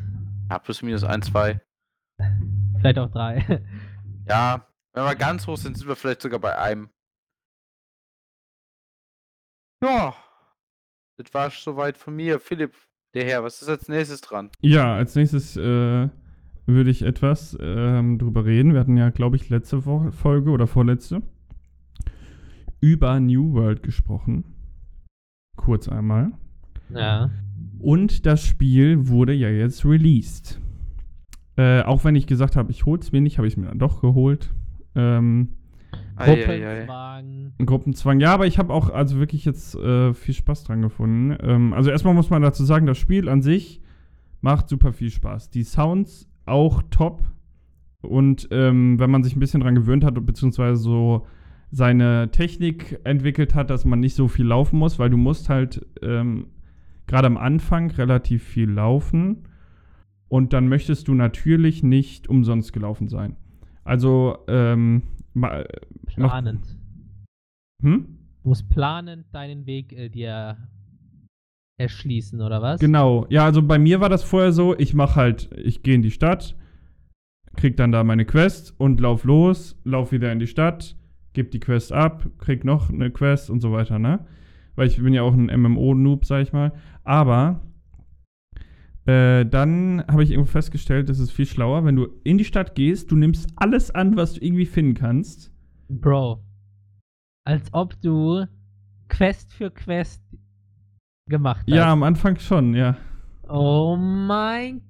Ja, 0.51 0.59
plus 0.59 0.83
minus 0.83 1.05
1, 1.05 1.27
2. 1.27 1.61
Vielleicht 2.79 2.99
auch 2.99 3.11
drei. 3.11 3.65
Ja, 4.29 4.67
wenn 4.93 5.05
wir 5.05 5.17
ganz 5.17 5.47
hoch 5.47 5.57
sind, 5.57 5.79
sind 5.79 5.89
wir 5.89 5.97
vielleicht 5.97 6.21
sogar 6.21 6.39
bei 6.39 6.59
einem. 6.59 6.91
Ja. 9.83 10.15
Das 11.17 11.35
war 11.35 11.51
soweit 11.51 11.97
von 11.97 12.15
mir. 12.15 12.39
Philipp, 12.39 12.75
Der 13.15 13.25
Herr, 13.25 13.43
was 13.43 13.63
ist 13.63 13.69
als 13.69 13.89
nächstes 13.89 14.21
dran? 14.21 14.51
Ja, 14.61 14.95
als 14.95 15.15
nächstes 15.15 15.57
äh, 15.57 16.09
würde 16.67 16.91
ich 16.91 17.03
etwas 17.03 17.57
ähm, 17.61 18.19
drüber 18.19 18.45
reden. 18.45 18.73
Wir 18.73 18.81
hatten 18.81 18.97
ja, 18.97 19.11
glaube 19.11 19.37
ich, 19.37 19.49
letzte 19.49 19.81
Folge 19.83 20.51
oder 20.51 20.67
vorletzte 20.67 21.23
über 22.81 23.19
New 23.19 23.55
World 23.55 23.83
gesprochen. 23.83 24.45
Kurz 25.57 25.89
einmal. 25.89 26.33
Ja. 26.91 27.31
Und 27.81 28.27
das 28.27 28.45
Spiel 28.45 29.09
wurde 29.09 29.33
ja 29.33 29.49
jetzt 29.49 29.85
released. 29.85 30.61
Äh, 31.57 31.83
auch 31.83 32.05
wenn 32.05 32.15
ich 32.15 32.27
gesagt 32.27 32.55
habe, 32.55 32.71
ich 32.71 32.87
hol's 32.87 33.11
mir 33.11 33.21
nicht, 33.21 33.39
habe 33.39 33.49
ich 33.49 33.55
es 33.55 33.57
mir 33.57 33.67
dann 33.67 33.79
doch 33.81 34.01
geholt. 34.01 34.55
Ähm, 34.95 35.58
Gruppenzwang. 36.19 37.53
Gruppenzwang. 37.65 38.21
Ja, 38.21 38.35
aber 38.35 38.47
ich 38.47 38.59
habe 38.59 38.73
auch 38.73 38.91
also 38.91 39.19
wirklich 39.19 39.45
jetzt 39.45 39.75
äh, 39.75 40.15
viel 40.15 40.35
Spaß 40.35 40.65
dran 40.65 40.83
gefunden. 40.83 41.37
Ähm, 41.43 41.73
also 41.73 41.91
erstmal 41.91 42.15
muss 42.15 42.31
man 42.31 42.43
dazu 42.43 42.65
sagen, 42.65 42.87
das 42.87 42.99
Spiel 42.99 43.29
an 43.29 43.43
sich 43.43 43.81
macht 44.41 44.69
super 44.69 44.93
viel 44.93 45.11
Spaß. 45.11 45.51
Die 45.51 45.65
Sounds 45.65 46.29
auch 46.47 46.83
top. 46.91 47.23
Und 48.01 48.49
ähm, 48.51 48.99
wenn 48.99 49.11
man 49.11 49.23
sich 49.25 49.37
ein 49.37 49.41
bisschen 49.41 49.61
dran 49.61 49.75
gewöhnt 49.75 50.05
hat, 50.05 50.15
beziehungsweise 50.25 50.81
so 50.81 51.27
seine 51.71 52.31
Technik 52.31 53.01
entwickelt 53.05 53.55
hat, 53.55 53.71
dass 53.71 53.85
man 53.85 54.01
nicht 54.01 54.15
so 54.15 54.29
viel 54.29 54.47
laufen 54.47 54.79
muss, 54.79 54.99
weil 54.99 55.11
du 55.11 55.17
musst 55.17 55.49
halt 55.49 55.85
ähm, 56.03 56.47
gerade 57.07 57.27
am 57.27 57.37
Anfang 57.37 57.91
relativ 57.91 58.45
viel 58.45 58.71
laufen. 58.71 59.45
Und 60.29 60.53
dann 60.53 60.69
möchtest 60.69 61.09
du 61.09 61.15
natürlich 61.15 61.83
nicht 61.83 62.29
umsonst 62.29 62.73
gelaufen 62.73 63.09
sein. 63.09 63.37
Also, 63.83 64.39
ähm, 64.47 65.03
ma- 65.35 65.65
noch- 66.17 66.31
Planend. 66.31 66.77
hm? 67.83 68.19
Du 68.43 68.49
musst 68.51 68.69
planend 68.71 69.27
deinen 69.33 69.67
Weg 69.67 69.93
äh, 69.93 70.09
dir 70.09 70.57
erschließen, 71.79 72.41
oder 72.41 72.61
was? 72.63 72.81
Genau. 72.81 73.27
Ja, 73.29 73.45
also 73.45 73.63
bei 73.63 73.79
mir 73.79 74.01
war 74.01 74.09
das 74.09 74.25
vorher 74.25 74.53
so, 74.53 74.77
ich 74.79 74.95
mache 74.95 75.17
halt, 75.17 75.51
ich 75.57 75.83
gehe 75.83 75.95
in 75.95 76.03
die 76.03 76.11
Stadt, 76.11 76.57
krieg 77.57 77.77
dann 77.77 77.93
da 77.93 78.03
meine 78.05 78.25
Quest 78.25 78.75
und 78.79 79.01
lauf 79.01 79.25
los, 79.25 79.77
lauf 79.85 80.11
wieder 80.13 80.33
in 80.33 80.39
die 80.39 80.47
Stadt, 80.47 80.97
geb 81.35 81.51
die 81.51 81.61
Quest 81.61 81.93
ab, 81.93 82.27
krieg 82.39 82.65
noch 82.65 82.91
eine 82.91 83.11
Quest 83.11 83.51
und 83.51 83.61
so 83.61 83.71
weiter, 83.73 83.99
ne? 83.99 84.27
Weil 84.75 84.89
ich 84.89 85.01
bin 85.01 85.13
ja 85.13 85.23
auch 85.23 85.35
ein 85.35 85.47
MMO-Noob, 85.47 86.25
sag 86.25 86.43
ich 86.43 86.53
mal. 86.53 86.73
Aber 87.05 87.61
äh, 89.09 89.47
dann 89.47 90.05
habe 90.07 90.23
ich 90.23 90.31
irgendwo 90.31 90.51
festgestellt, 90.51 91.09
das 91.09 91.19
ist 91.19 91.31
viel 91.31 91.47
schlauer, 91.47 91.85
wenn 91.87 91.97
du 91.97 92.09
in 92.25 92.37
die 92.37 92.45
Stadt 92.45 92.75
gehst, 92.75 93.11
du 93.11 93.17
nimmst 93.17 93.49
alles 93.57 93.91
an, 93.91 94.17
was 94.17 94.35
du 94.35 94.45
irgendwie 94.45 94.67
finden 94.67 94.93
kannst. 94.93 95.51
Bro. 95.89 96.45
Als 97.45 97.73
ob 97.73 97.99
du 98.03 98.45
Quest 99.09 99.55
für 99.55 99.71
Quest 99.71 100.23
gemacht 101.27 101.61
hast. 101.61 101.75
Ja, 101.75 101.91
am 101.91 102.03
Anfang 102.03 102.39
schon, 102.39 102.75
ja. 102.75 102.99
Oh 103.49 103.97
mein 103.97 104.83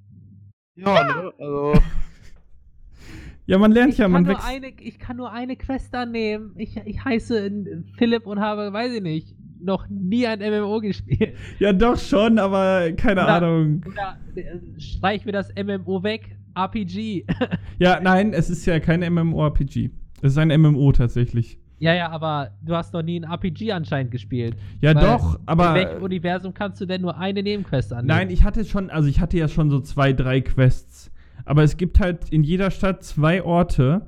Ja, 0.75 1.03
ne? 1.05 1.33
Also, 1.39 1.73
Ja, 3.45 3.57
man 3.57 3.71
lernt 3.71 3.93
ich 3.93 3.99
ja, 3.99 4.09
man 4.09 4.27
wächst. 4.27 4.45
eine, 4.45 4.67
ich 4.81 4.99
kann 4.99 5.15
nur 5.15 5.31
eine 5.31 5.55
Quest 5.55 5.95
annehmen. 5.95 6.53
Ich, 6.57 6.75
ich 6.75 7.03
heiße 7.03 7.83
Philipp 7.97 8.27
und 8.27 8.41
habe, 8.41 8.73
weiß 8.73 8.91
ich 8.91 9.01
nicht, 9.01 9.35
noch 9.61 9.87
nie 9.89 10.25
ein 10.27 10.39
MMO 10.39 10.79
gespielt. 10.79 11.35
Ja, 11.59 11.73
doch 11.73 11.97
schon, 11.97 12.39
aber 12.39 12.91
keine 12.93 13.23
Oder- 13.23 13.33
Ahnung. 13.35 13.81
Oder 13.87 14.17
äh, 14.35 14.79
streich 14.79 15.25
mir 15.25 15.31
das 15.33 15.49
MMO 15.55 16.03
weg. 16.03 16.35
RPG. 16.55 17.25
Ja, 17.79 17.99
nein, 18.01 18.33
es 18.33 18.49
ist 18.49 18.65
ja 18.65 18.79
kein 18.79 19.01
MMORPG. 19.13 19.91
Es 20.21 20.31
ist 20.33 20.37
ein 20.37 20.49
MMO 20.61 20.91
tatsächlich. 20.91 21.57
ja, 21.79 21.93
ja, 21.93 22.09
aber 22.09 22.51
du 22.61 22.75
hast 22.75 22.93
noch 22.93 23.01
nie 23.03 23.19
ein 23.19 23.23
RPG 23.23 23.71
anscheinend 23.71 24.11
gespielt. 24.11 24.57
Ja, 24.81 24.93
doch, 24.93 25.39
aber. 25.45 25.69
In 25.69 25.75
welchem 25.87 26.03
Universum 26.03 26.53
kannst 26.53 26.81
du 26.81 26.85
denn 26.85 27.01
nur 27.01 27.17
eine 27.17 27.41
Nebenquest 27.41 27.93
annehmen? 27.93 28.07
Nein, 28.07 28.29
ich 28.29 28.43
hatte 28.43 28.65
schon, 28.65 28.89
also 28.89 29.07
ich 29.07 29.21
hatte 29.21 29.37
ja 29.37 29.47
schon 29.47 29.69
so 29.69 29.79
zwei, 29.79 30.11
drei 30.11 30.41
Quests. 30.41 31.11
Aber 31.45 31.63
es 31.63 31.77
gibt 31.77 31.99
halt 32.01 32.29
in 32.29 32.43
jeder 32.43 32.69
Stadt 32.71 33.03
zwei 33.03 33.43
Orte, 33.43 34.07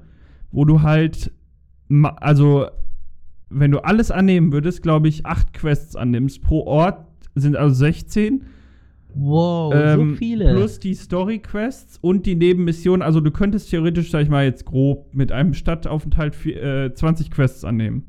wo 0.51 0.65
du 0.65 0.81
halt, 0.81 1.31
also 2.17 2.67
wenn 3.51 3.71
du 3.71 3.79
alles 3.79 4.11
annehmen 4.11 4.51
würdest, 4.51 4.81
glaube 4.81 5.07
ich, 5.07 5.25
acht 5.25 5.53
Quests 5.53 5.95
annimmst. 5.95 6.41
Pro 6.41 6.61
Ort 6.65 7.05
sind 7.35 7.55
also 7.55 7.75
16. 7.75 8.45
Wow, 9.13 9.73
ähm, 9.75 10.11
so 10.11 10.15
viele. 10.15 10.53
Plus 10.53 10.79
die 10.79 10.93
Story-Quests 10.93 11.97
und 12.01 12.25
die 12.25 12.35
Nebenmissionen. 12.35 13.01
Also 13.01 13.19
du 13.19 13.31
könntest 13.31 13.69
theoretisch, 13.69 14.09
sag 14.09 14.23
ich 14.23 14.29
mal, 14.29 14.45
jetzt 14.45 14.65
grob 14.65 15.13
mit 15.13 15.31
einem 15.31 15.53
Stadtaufenthalt 15.53 16.33
vier, 16.33 16.63
äh, 16.63 16.93
20 16.93 17.29
Quests 17.29 17.65
annehmen. 17.65 18.05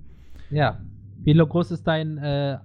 Ja. 0.51 0.80
Wie 1.24 1.34
groß 1.34 1.72
ist 1.72 1.86
dein 1.86 2.18
äh, 2.18 2.59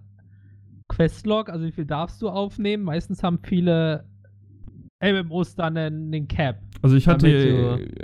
Questlog? 0.87 1.49
Also 1.49 1.65
wie 1.65 1.71
viel 1.71 1.85
darfst 1.85 2.21
du 2.21 2.29
aufnehmen? 2.29 2.83
Meistens 2.83 3.23
haben 3.23 3.39
viele 3.43 4.05
MMOs 5.01 5.55
dann 5.55 5.77
einen, 5.77 6.13
einen 6.13 6.27
Cap. 6.27 6.57
Also 6.81 6.95
ich 6.95 7.07
hatte, 7.07 7.27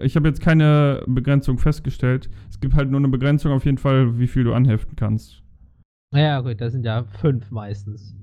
ich 0.01 0.15
habe 0.15 0.27
jetzt 0.27 0.41
keine 0.41 1.03
Begrenzung 1.07 1.57
festgestellt. 1.57 2.29
Es 2.49 2.59
gibt 2.59 2.73
halt 2.75 2.89
nur 2.89 2.99
eine 2.99 3.07
Begrenzung 3.09 3.51
auf 3.51 3.65
jeden 3.65 3.77
Fall, 3.77 4.17
wie 4.19 4.27
viel 4.27 4.43
du 4.43 4.53
anheften 4.53 4.95
kannst. 4.95 5.43
Naja, 6.11 6.41
gut, 6.41 6.59
das 6.61 6.73
sind 6.73 6.85
ja 6.85 7.03
fünf 7.03 7.51
meistens. 7.51 8.15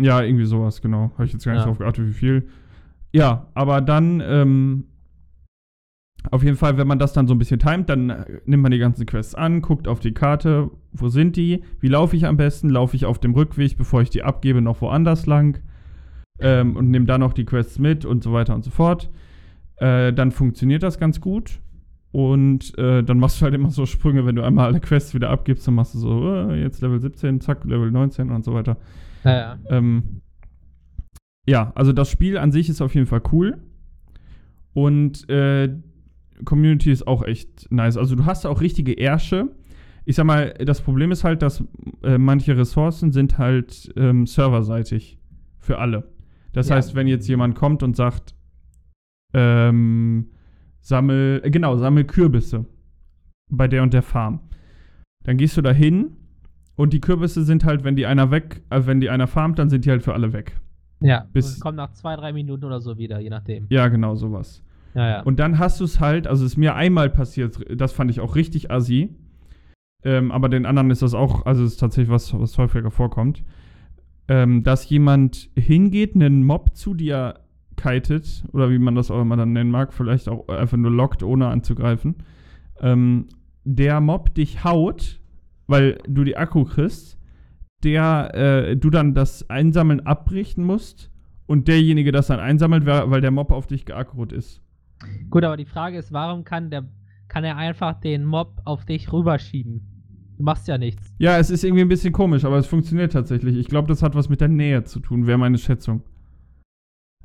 Ja, 0.00 0.22
irgendwie 0.22 0.44
sowas, 0.44 0.82
genau. 0.82 1.10
Habe 1.14 1.24
ich 1.24 1.32
jetzt 1.32 1.44
gar 1.44 1.52
nicht 1.52 1.60
Ja. 1.62 1.66
drauf 1.66 1.78
geachtet, 1.78 2.06
wie 2.08 2.12
viel. 2.12 2.48
Ja, 3.12 3.48
aber 3.54 3.80
dann, 3.80 4.20
ähm, 4.24 4.84
auf 6.30 6.42
jeden 6.42 6.56
Fall, 6.56 6.76
wenn 6.76 6.88
man 6.88 6.98
das 6.98 7.12
dann 7.12 7.28
so 7.28 7.34
ein 7.34 7.38
bisschen 7.38 7.60
timet, 7.60 7.88
dann 7.88 8.10
äh, 8.10 8.40
nimmt 8.46 8.62
man 8.62 8.72
die 8.72 8.78
ganzen 8.78 9.06
Quests 9.06 9.34
an, 9.34 9.62
guckt 9.62 9.86
auf 9.88 10.00
die 10.00 10.12
Karte, 10.12 10.70
wo 10.92 11.08
sind 11.08 11.36
die, 11.36 11.62
wie 11.80 11.88
laufe 11.88 12.16
ich 12.16 12.26
am 12.26 12.36
besten, 12.36 12.68
laufe 12.68 12.96
ich 12.96 13.06
auf 13.06 13.20
dem 13.20 13.32
Rückweg, 13.34 13.76
bevor 13.76 14.02
ich 14.02 14.10
die 14.10 14.22
abgebe, 14.24 14.60
noch 14.60 14.80
woanders 14.80 15.26
lang 15.26 15.60
ähm, 16.38 16.76
und 16.76 16.90
nehme 16.90 17.06
dann 17.06 17.20
noch 17.20 17.32
die 17.32 17.44
Quests 17.44 17.78
mit 17.78 18.04
und 18.04 18.22
so 18.22 18.32
weiter 18.32 18.54
und 18.54 18.64
so 18.64 18.70
fort. 18.70 19.10
Äh, 19.76 20.12
dann 20.12 20.30
funktioniert 20.30 20.82
das 20.82 20.98
ganz 20.98 21.20
gut. 21.20 21.60
Und 22.12 22.76
äh, 22.78 23.02
dann 23.02 23.18
machst 23.18 23.40
du 23.40 23.44
halt 23.44 23.54
immer 23.54 23.70
so 23.70 23.84
Sprünge, 23.84 24.24
wenn 24.24 24.36
du 24.36 24.42
einmal 24.42 24.66
alle 24.66 24.80
Quests 24.80 25.12
wieder 25.12 25.28
abgibst, 25.28 25.66
dann 25.66 25.74
machst 25.74 25.94
du 25.94 25.98
so, 25.98 26.34
äh, 26.34 26.62
jetzt 26.62 26.80
Level 26.80 26.98
17, 26.98 27.42
zack, 27.42 27.64
Level 27.64 27.90
19 27.90 28.30
und 28.30 28.42
so 28.42 28.54
weiter. 28.54 28.78
Naja. 29.22 29.58
Ähm, 29.68 30.22
ja, 31.46 31.72
also 31.74 31.92
das 31.92 32.10
Spiel 32.10 32.38
an 32.38 32.52
sich 32.52 32.68
ist 32.68 32.80
auf 32.80 32.94
jeden 32.94 33.06
Fall 33.06 33.22
cool. 33.32 33.58
Und 34.72 35.28
äh, 35.28 35.74
Community 36.44 36.90
ist 36.90 37.06
auch 37.06 37.22
echt 37.22 37.70
nice. 37.70 37.96
Also 37.96 38.14
du 38.14 38.24
hast 38.24 38.46
auch 38.46 38.60
richtige 38.60 38.92
Ärsche. 38.92 39.48
Ich 40.04 40.16
sag 40.16 40.24
mal, 40.24 40.54
das 40.64 40.80
Problem 40.80 41.10
ist 41.12 41.24
halt, 41.24 41.42
dass 41.42 41.64
äh, 42.02 42.18
manche 42.18 42.56
Ressourcen 42.56 43.12
sind 43.12 43.38
halt 43.38 43.92
ähm, 43.96 44.26
serverseitig 44.26 45.18
für 45.58 45.78
alle. 45.78 46.04
Das 46.56 46.70
Ja. 46.70 46.76
heißt, 46.76 46.94
wenn 46.94 47.06
jetzt 47.06 47.28
jemand 47.28 47.54
kommt 47.54 47.82
und 47.82 47.94
sagt, 47.96 48.34
ähm, 49.34 50.30
sammel, 50.80 51.42
äh, 51.44 51.50
genau, 51.50 51.76
sammel 51.76 52.04
Kürbisse 52.04 52.64
bei 53.50 53.68
der 53.68 53.82
und 53.82 53.92
der 53.92 54.02
Farm. 54.02 54.40
Dann 55.24 55.36
gehst 55.36 55.56
du 55.56 55.62
da 55.62 55.70
hin 55.72 56.16
und 56.76 56.92
die 56.92 57.00
Kürbisse 57.00 57.44
sind 57.44 57.64
halt, 57.64 57.84
wenn 57.84 57.96
die 57.96 58.06
einer 58.06 58.30
weg, 58.30 58.62
äh, 58.70 58.82
wenn 58.86 59.00
die 59.00 59.10
einer 59.10 59.26
farmt, 59.26 59.58
dann 59.58 59.68
sind 59.68 59.84
die 59.84 59.90
halt 59.90 60.02
für 60.02 60.14
alle 60.14 60.32
weg. 60.32 60.58
Ja, 61.00 61.26
Bis- 61.32 61.60
kommt 61.60 61.76
nach 61.76 61.92
zwei, 61.92 62.16
drei 62.16 62.32
Minuten 62.32 62.64
oder 62.64 62.80
so 62.80 62.96
wieder, 62.96 63.20
je 63.20 63.28
nachdem. 63.30 63.66
Ja, 63.68 63.88
genau, 63.88 64.14
sowas. 64.14 64.62
Ja, 64.94 65.08
ja. 65.08 65.22
Und 65.24 65.38
dann 65.38 65.58
hast 65.58 65.78
du 65.80 65.84
es 65.84 66.00
halt, 66.00 66.26
also 66.26 66.44
es 66.46 66.52
ist 66.52 66.56
mir 66.56 66.74
einmal 66.74 67.10
passiert, 67.10 67.58
das 67.78 67.92
fand 67.92 68.10
ich 68.10 68.20
auch 68.20 68.34
richtig 68.34 68.70
assi. 68.70 69.14
Ähm, 70.04 70.32
aber 70.32 70.48
den 70.48 70.64
anderen 70.64 70.90
ist 70.90 71.02
das 71.02 71.12
auch, 71.12 71.44
also 71.44 71.64
es 71.64 71.72
ist 71.72 71.78
tatsächlich 71.78 72.10
was, 72.10 72.32
was 72.38 72.56
häufiger 72.56 72.90
vorkommt. 72.90 73.44
Ähm, 74.28 74.62
dass 74.62 74.88
jemand 74.88 75.50
hingeht, 75.56 76.14
einen 76.14 76.44
Mob 76.44 76.76
zu 76.76 76.94
dir 76.94 77.40
kitet, 77.76 78.44
oder 78.52 78.70
wie 78.70 78.78
man 78.78 78.94
das 78.94 79.10
auch 79.10 79.20
immer 79.20 79.36
dann 79.36 79.52
nennen 79.52 79.70
mag, 79.70 79.92
vielleicht 79.92 80.28
auch 80.28 80.48
einfach 80.48 80.76
nur 80.76 80.90
lockt, 80.90 81.22
ohne 81.22 81.48
anzugreifen. 81.48 82.16
Ähm, 82.80 83.28
der 83.64 84.00
Mob 84.00 84.34
dich 84.34 84.64
haut, 84.64 85.20
weil 85.66 85.98
du 86.08 86.24
die 86.24 86.36
Akku 86.36 86.64
kriegst, 86.64 87.18
der 87.84 88.34
äh, 88.34 88.76
du 88.76 88.90
dann 88.90 89.14
das 89.14 89.48
Einsammeln 89.50 90.00
abrichten 90.00 90.64
musst 90.64 91.10
und 91.46 91.68
derjenige 91.68 92.12
das 92.12 92.26
dann 92.26 92.40
einsammelt, 92.40 92.86
weil 92.86 93.20
der 93.20 93.30
Mob 93.30 93.52
auf 93.52 93.66
dich 93.66 93.84
geakkert 93.84 94.32
ist. 94.32 94.62
Gut, 95.30 95.44
aber 95.44 95.56
die 95.56 95.66
Frage 95.66 95.98
ist, 95.98 96.12
warum 96.12 96.44
kann 96.44 96.70
der 96.70 96.88
kann 97.28 97.44
er 97.44 97.56
einfach 97.56 98.00
den 98.00 98.24
Mob 98.24 98.60
auf 98.64 98.84
dich 98.84 99.12
rüberschieben? 99.12 99.95
Du 100.36 100.42
machst 100.42 100.68
ja 100.68 100.78
nichts. 100.78 101.12
Ja, 101.18 101.38
es 101.38 101.50
ist 101.50 101.64
irgendwie 101.64 101.82
ein 101.82 101.88
bisschen 101.88 102.12
komisch, 102.12 102.44
aber 102.44 102.58
es 102.58 102.66
funktioniert 102.66 103.12
tatsächlich. 103.12 103.56
Ich 103.56 103.68
glaube, 103.68 103.88
das 103.88 104.02
hat 104.02 104.14
was 104.14 104.28
mit 104.28 104.40
der 104.40 104.48
Nähe 104.48 104.84
zu 104.84 105.00
tun, 105.00 105.26
wäre 105.26 105.38
meine 105.38 105.58
Schätzung. 105.58 106.02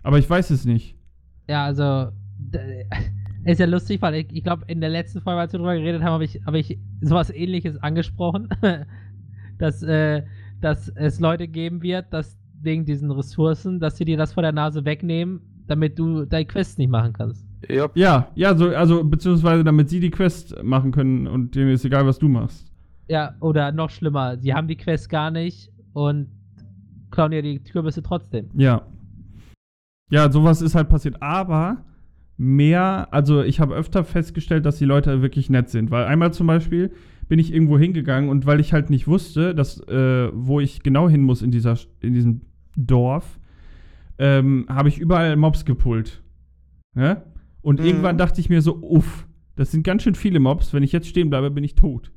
Aber 0.03 0.17
ich 0.17 0.29
weiß 0.29 0.49
es 0.49 0.65
nicht. 0.65 0.95
Ja, 1.47 1.65
also 1.65 2.11
ist 3.43 3.59
ja 3.59 3.65
lustig, 3.65 4.01
weil 4.01 4.15
ich, 4.15 4.27
ich 4.31 4.43
glaube, 4.43 4.63
in 4.67 4.81
der 4.81 4.89
letzten 4.89 5.21
Folge, 5.21 5.41
als 5.41 5.53
wir 5.53 5.59
drüber 5.59 5.75
geredet 5.75 6.01
haben, 6.01 6.13
habe 6.13 6.25
ich, 6.25 6.41
habe 6.45 6.59
ich 6.59 6.79
sowas 7.01 7.29
ähnliches 7.29 7.77
angesprochen. 7.77 8.49
dass, 9.61 9.83
äh, 9.83 10.23
dass 10.59 10.89
es 10.89 11.19
Leute 11.19 11.47
geben 11.47 11.81
wird, 11.81 12.11
dass 12.11 12.37
wegen 12.61 12.85
diesen 12.85 13.11
Ressourcen, 13.11 13.79
dass 13.79 13.97
sie 13.97 14.05
dir 14.05 14.17
das 14.17 14.33
vor 14.33 14.43
der 14.43 14.51
Nase 14.51 14.83
wegnehmen, 14.85 15.41
damit 15.67 15.97
du 15.97 16.25
deine 16.25 16.45
Quest 16.45 16.77
nicht 16.77 16.89
machen 16.89 17.13
kannst. 17.13 17.45
ja, 17.69 17.89
Ja, 17.95 18.27
ja, 18.35 18.55
so, 18.55 18.69
also, 18.69 19.03
beziehungsweise 19.03 19.63
damit 19.63 19.89
sie 19.89 19.99
die 19.99 20.11
Quest 20.11 20.61
machen 20.63 20.91
können 20.91 21.27
und 21.27 21.55
denen 21.55 21.71
ist 21.71 21.85
egal, 21.85 22.05
was 22.05 22.19
du 22.19 22.27
machst. 22.27 22.70
Ja, 23.11 23.35
oder 23.41 23.73
noch 23.73 23.89
schlimmer, 23.89 24.37
sie 24.37 24.53
haben 24.53 24.69
die 24.69 24.77
Quest 24.77 25.09
gar 25.09 25.31
nicht 25.31 25.69
und 25.91 26.29
klauen 27.11 27.33
ja 27.33 27.41
die 27.41 27.59
Kürbisse 27.59 28.01
trotzdem. 28.01 28.49
Ja. 28.55 28.83
Ja, 30.09 30.31
sowas 30.31 30.61
ist 30.61 30.75
halt 30.75 30.87
passiert. 30.87 31.21
Aber 31.21 31.83
mehr, 32.37 33.09
also 33.11 33.43
ich 33.43 33.59
habe 33.59 33.75
öfter 33.75 34.05
festgestellt, 34.05 34.65
dass 34.65 34.77
die 34.77 34.85
Leute 34.85 35.21
wirklich 35.21 35.49
nett 35.49 35.69
sind. 35.69 35.91
Weil 35.91 36.05
einmal 36.05 36.31
zum 36.31 36.47
Beispiel 36.47 36.91
bin 37.27 37.37
ich 37.37 37.53
irgendwo 37.53 37.77
hingegangen 37.77 38.29
und 38.29 38.45
weil 38.45 38.61
ich 38.61 38.71
halt 38.71 38.89
nicht 38.89 39.09
wusste, 39.09 39.53
dass, 39.53 39.81
äh, 39.89 40.29
wo 40.33 40.61
ich 40.61 40.81
genau 40.81 41.09
hin 41.09 41.21
muss 41.21 41.41
in, 41.41 41.51
dieser, 41.51 41.77
in 41.99 42.13
diesem 42.13 42.41
Dorf, 42.77 43.39
ähm, 44.19 44.67
habe 44.69 44.87
ich 44.87 44.99
überall 44.99 45.35
Mobs 45.35 45.65
gepult. 45.65 46.23
Ja? 46.95 47.23
Und 47.61 47.81
Mhm. 47.81 47.85
irgendwann 47.85 48.17
dachte 48.17 48.39
ich 48.39 48.49
mir 48.49 48.61
so, 48.61 48.77
uff, 48.81 49.27
das 49.57 49.71
sind 49.71 49.83
ganz 49.83 50.03
schön 50.03 50.15
viele 50.15 50.39
Mobs. 50.39 50.73
Wenn 50.73 50.83
ich 50.83 50.93
jetzt 50.93 51.07
stehen 51.07 51.29
bleibe, 51.29 51.51
bin 51.51 51.65
ich 51.65 51.75
tot. 51.75 52.09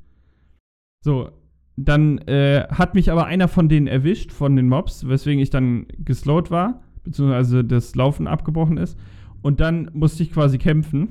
So, 1.05 1.29
dann 1.77 2.17
äh, 2.17 2.65
hat 2.67 2.95
mich 2.95 3.11
aber 3.11 3.27
einer 3.27 3.47
von 3.47 3.69
denen 3.69 3.85
erwischt, 3.85 4.31
von 4.31 4.55
den 4.55 4.67
Mobs, 4.67 5.07
weswegen 5.07 5.39
ich 5.39 5.51
dann 5.51 5.85
geslowt 5.99 6.49
war, 6.49 6.81
beziehungsweise 7.03 7.63
das 7.63 7.93
Laufen 7.93 8.25
abgebrochen 8.25 8.77
ist. 8.77 8.97
Und 9.43 9.59
dann 9.59 9.91
musste 9.93 10.23
ich 10.23 10.31
quasi 10.31 10.57
kämpfen. 10.57 11.09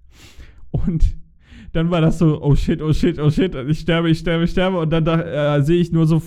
Und 0.70 1.16
dann 1.72 1.90
war 1.90 2.02
das 2.02 2.18
so, 2.18 2.42
oh 2.42 2.54
shit, 2.54 2.82
oh 2.82 2.92
shit, 2.92 3.18
oh 3.18 3.30
shit, 3.30 3.54
ich 3.54 3.78
sterbe, 3.80 4.10
ich 4.10 4.18
sterbe, 4.18 4.44
ich 4.44 4.50
sterbe. 4.50 4.78
Und 4.80 4.90
dann 4.90 5.06
da, 5.06 5.56
äh, 5.56 5.62
sehe 5.62 5.80
ich 5.80 5.92
nur 5.92 6.06
so, 6.06 6.20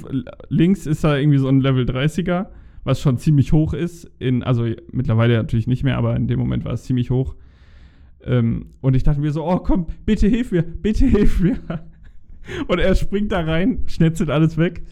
links 0.47 0.87
ist 0.87 1.03
da 1.03 1.15
irgendwie 1.15 1.37
so 1.37 1.47
ein 1.47 1.61
Level 1.61 1.85
30er, 1.85 2.47
was 2.85 2.99
schon 2.99 3.19
ziemlich 3.19 3.53
hoch 3.53 3.75
ist. 3.75 4.09
In, 4.17 4.41
also 4.41 4.65
mittlerweile 4.91 5.37
natürlich 5.37 5.67
nicht 5.67 5.83
mehr, 5.83 5.99
aber 5.99 6.15
in 6.15 6.27
dem 6.27 6.39
Moment 6.39 6.65
war 6.65 6.73
es 6.73 6.85
ziemlich 6.85 7.11
hoch. 7.11 7.35
Ähm, 8.23 8.71
und 8.81 8.95
ich 8.95 9.03
dachte 9.03 9.21
mir 9.21 9.31
so, 9.31 9.45
oh 9.45 9.59
komm, 9.59 9.85
bitte 10.07 10.27
hilf 10.27 10.51
mir, 10.51 10.63
bitte 10.63 11.05
hilf 11.05 11.39
mir. 11.39 11.59
Und 12.67 12.79
er 12.79 12.95
springt 12.95 13.31
da 13.31 13.41
rein, 13.41 13.83
schnetzelt 13.87 14.29
alles 14.29 14.57
weg. 14.57 14.83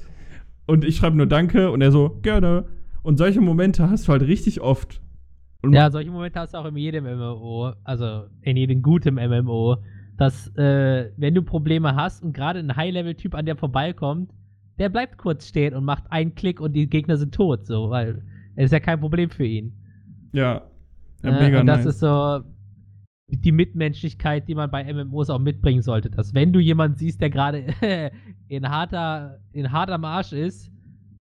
Und 0.65 0.83
ich 0.83 0.97
schreibe 0.97 1.15
nur 1.17 1.27
Danke 1.27 1.71
und 1.71 1.81
er 1.81 1.91
so, 1.91 2.19
gerne. 2.21 2.65
Und 3.03 3.17
solche 3.17 3.39
Momente 3.41 3.89
hast 3.89 4.07
du 4.07 4.11
halt 4.11 4.23
richtig 4.23 4.59
oft. 4.61 5.01
Und 5.61 5.73
Ja, 5.73 5.89
solche 5.89 6.11
Momente 6.11 6.39
hast 6.39 6.53
du 6.53 6.57
auch 6.57 6.65
in 6.65 6.75
jedem 6.77 7.05
MMO, 7.05 7.73
also 7.83 8.25
in 8.41 8.57
jedem 8.57 8.81
guten 8.81 9.15
MMO, 9.15 9.77
dass 10.17 10.47
äh, 10.57 11.11
wenn 11.17 11.33
du 11.35 11.41
Probleme 11.41 11.95
hast 11.95 12.23
und 12.23 12.33
gerade 12.33 12.59
ein 12.59 12.75
High-Level-Typ 12.75 13.33
an 13.35 13.45
dir 13.45 13.55
vorbeikommt, 13.55 14.31
der 14.77 14.89
bleibt 14.89 15.17
kurz 15.17 15.47
stehen 15.47 15.73
und 15.73 15.85
macht 15.85 16.03
einen 16.11 16.35
Klick 16.35 16.59
und 16.59 16.73
die 16.73 16.87
Gegner 16.87 17.17
sind 17.17 17.33
tot, 17.33 17.65
so, 17.65 17.89
weil 17.89 18.21
es 18.55 18.65
ist 18.65 18.71
ja 18.71 18.79
kein 18.79 18.99
Problem 18.99 19.29
für 19.29 19.45
ihn. 19.45 19.73
ja, 20.33 20.61
ja 21.23 21.29
Äh, 21.29 21.43
mega 21.43 21.59
und 21.61 21.65
das 21.67 21.85
nice. 21.85 21.95
ist 21.95 21.99
so 21.99 22.41
die 23.29 23.51
Mitmenschlichkeit, 23.51 24.47
die 24.47 24.55
man 24.55 24.71
bei 24.71 24.91
MMOs 24.91 25.29
auch 25.29 25.39
mitbringen 25.39 25.81
sollte. 25.81 26.09
Dass 26.09 26.33
wenn 26.33 26.53
du 26.53 26.59
jemanden 26.59 26.97
siehst, 26.97 27.21
der 27.21 27.29
gerade 27.29 27.73
in 28.47 28.69
harter, 28.69 29.39
in 29.51 29.71
harter 29.71 29.97
Marsch 29.97 30.31
ist, 30.31 30.71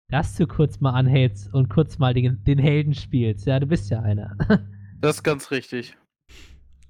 dass 0.09 0.36
du 0.36 0.47
kurz 0.47 0.80
mal 0.80 0.93
anhältst 0.93 1.53
und 1.53 1.68
kurz 1.68 1.99
mal 1.99 2.14
den, 2.14 2.43
den 2.45 2.59
Helden 2.59 2.95
spielst. 2.95 3.47
Ja, 3.47 3.61
du 3.61 3.66
bist 3.66 3.90
ja 3.90 4.01
einer. 4.01 4.36
Das 5.01 5.16
ist 5.16 5.22
ganz 5.24 5.51
richtig. 5.51 5.97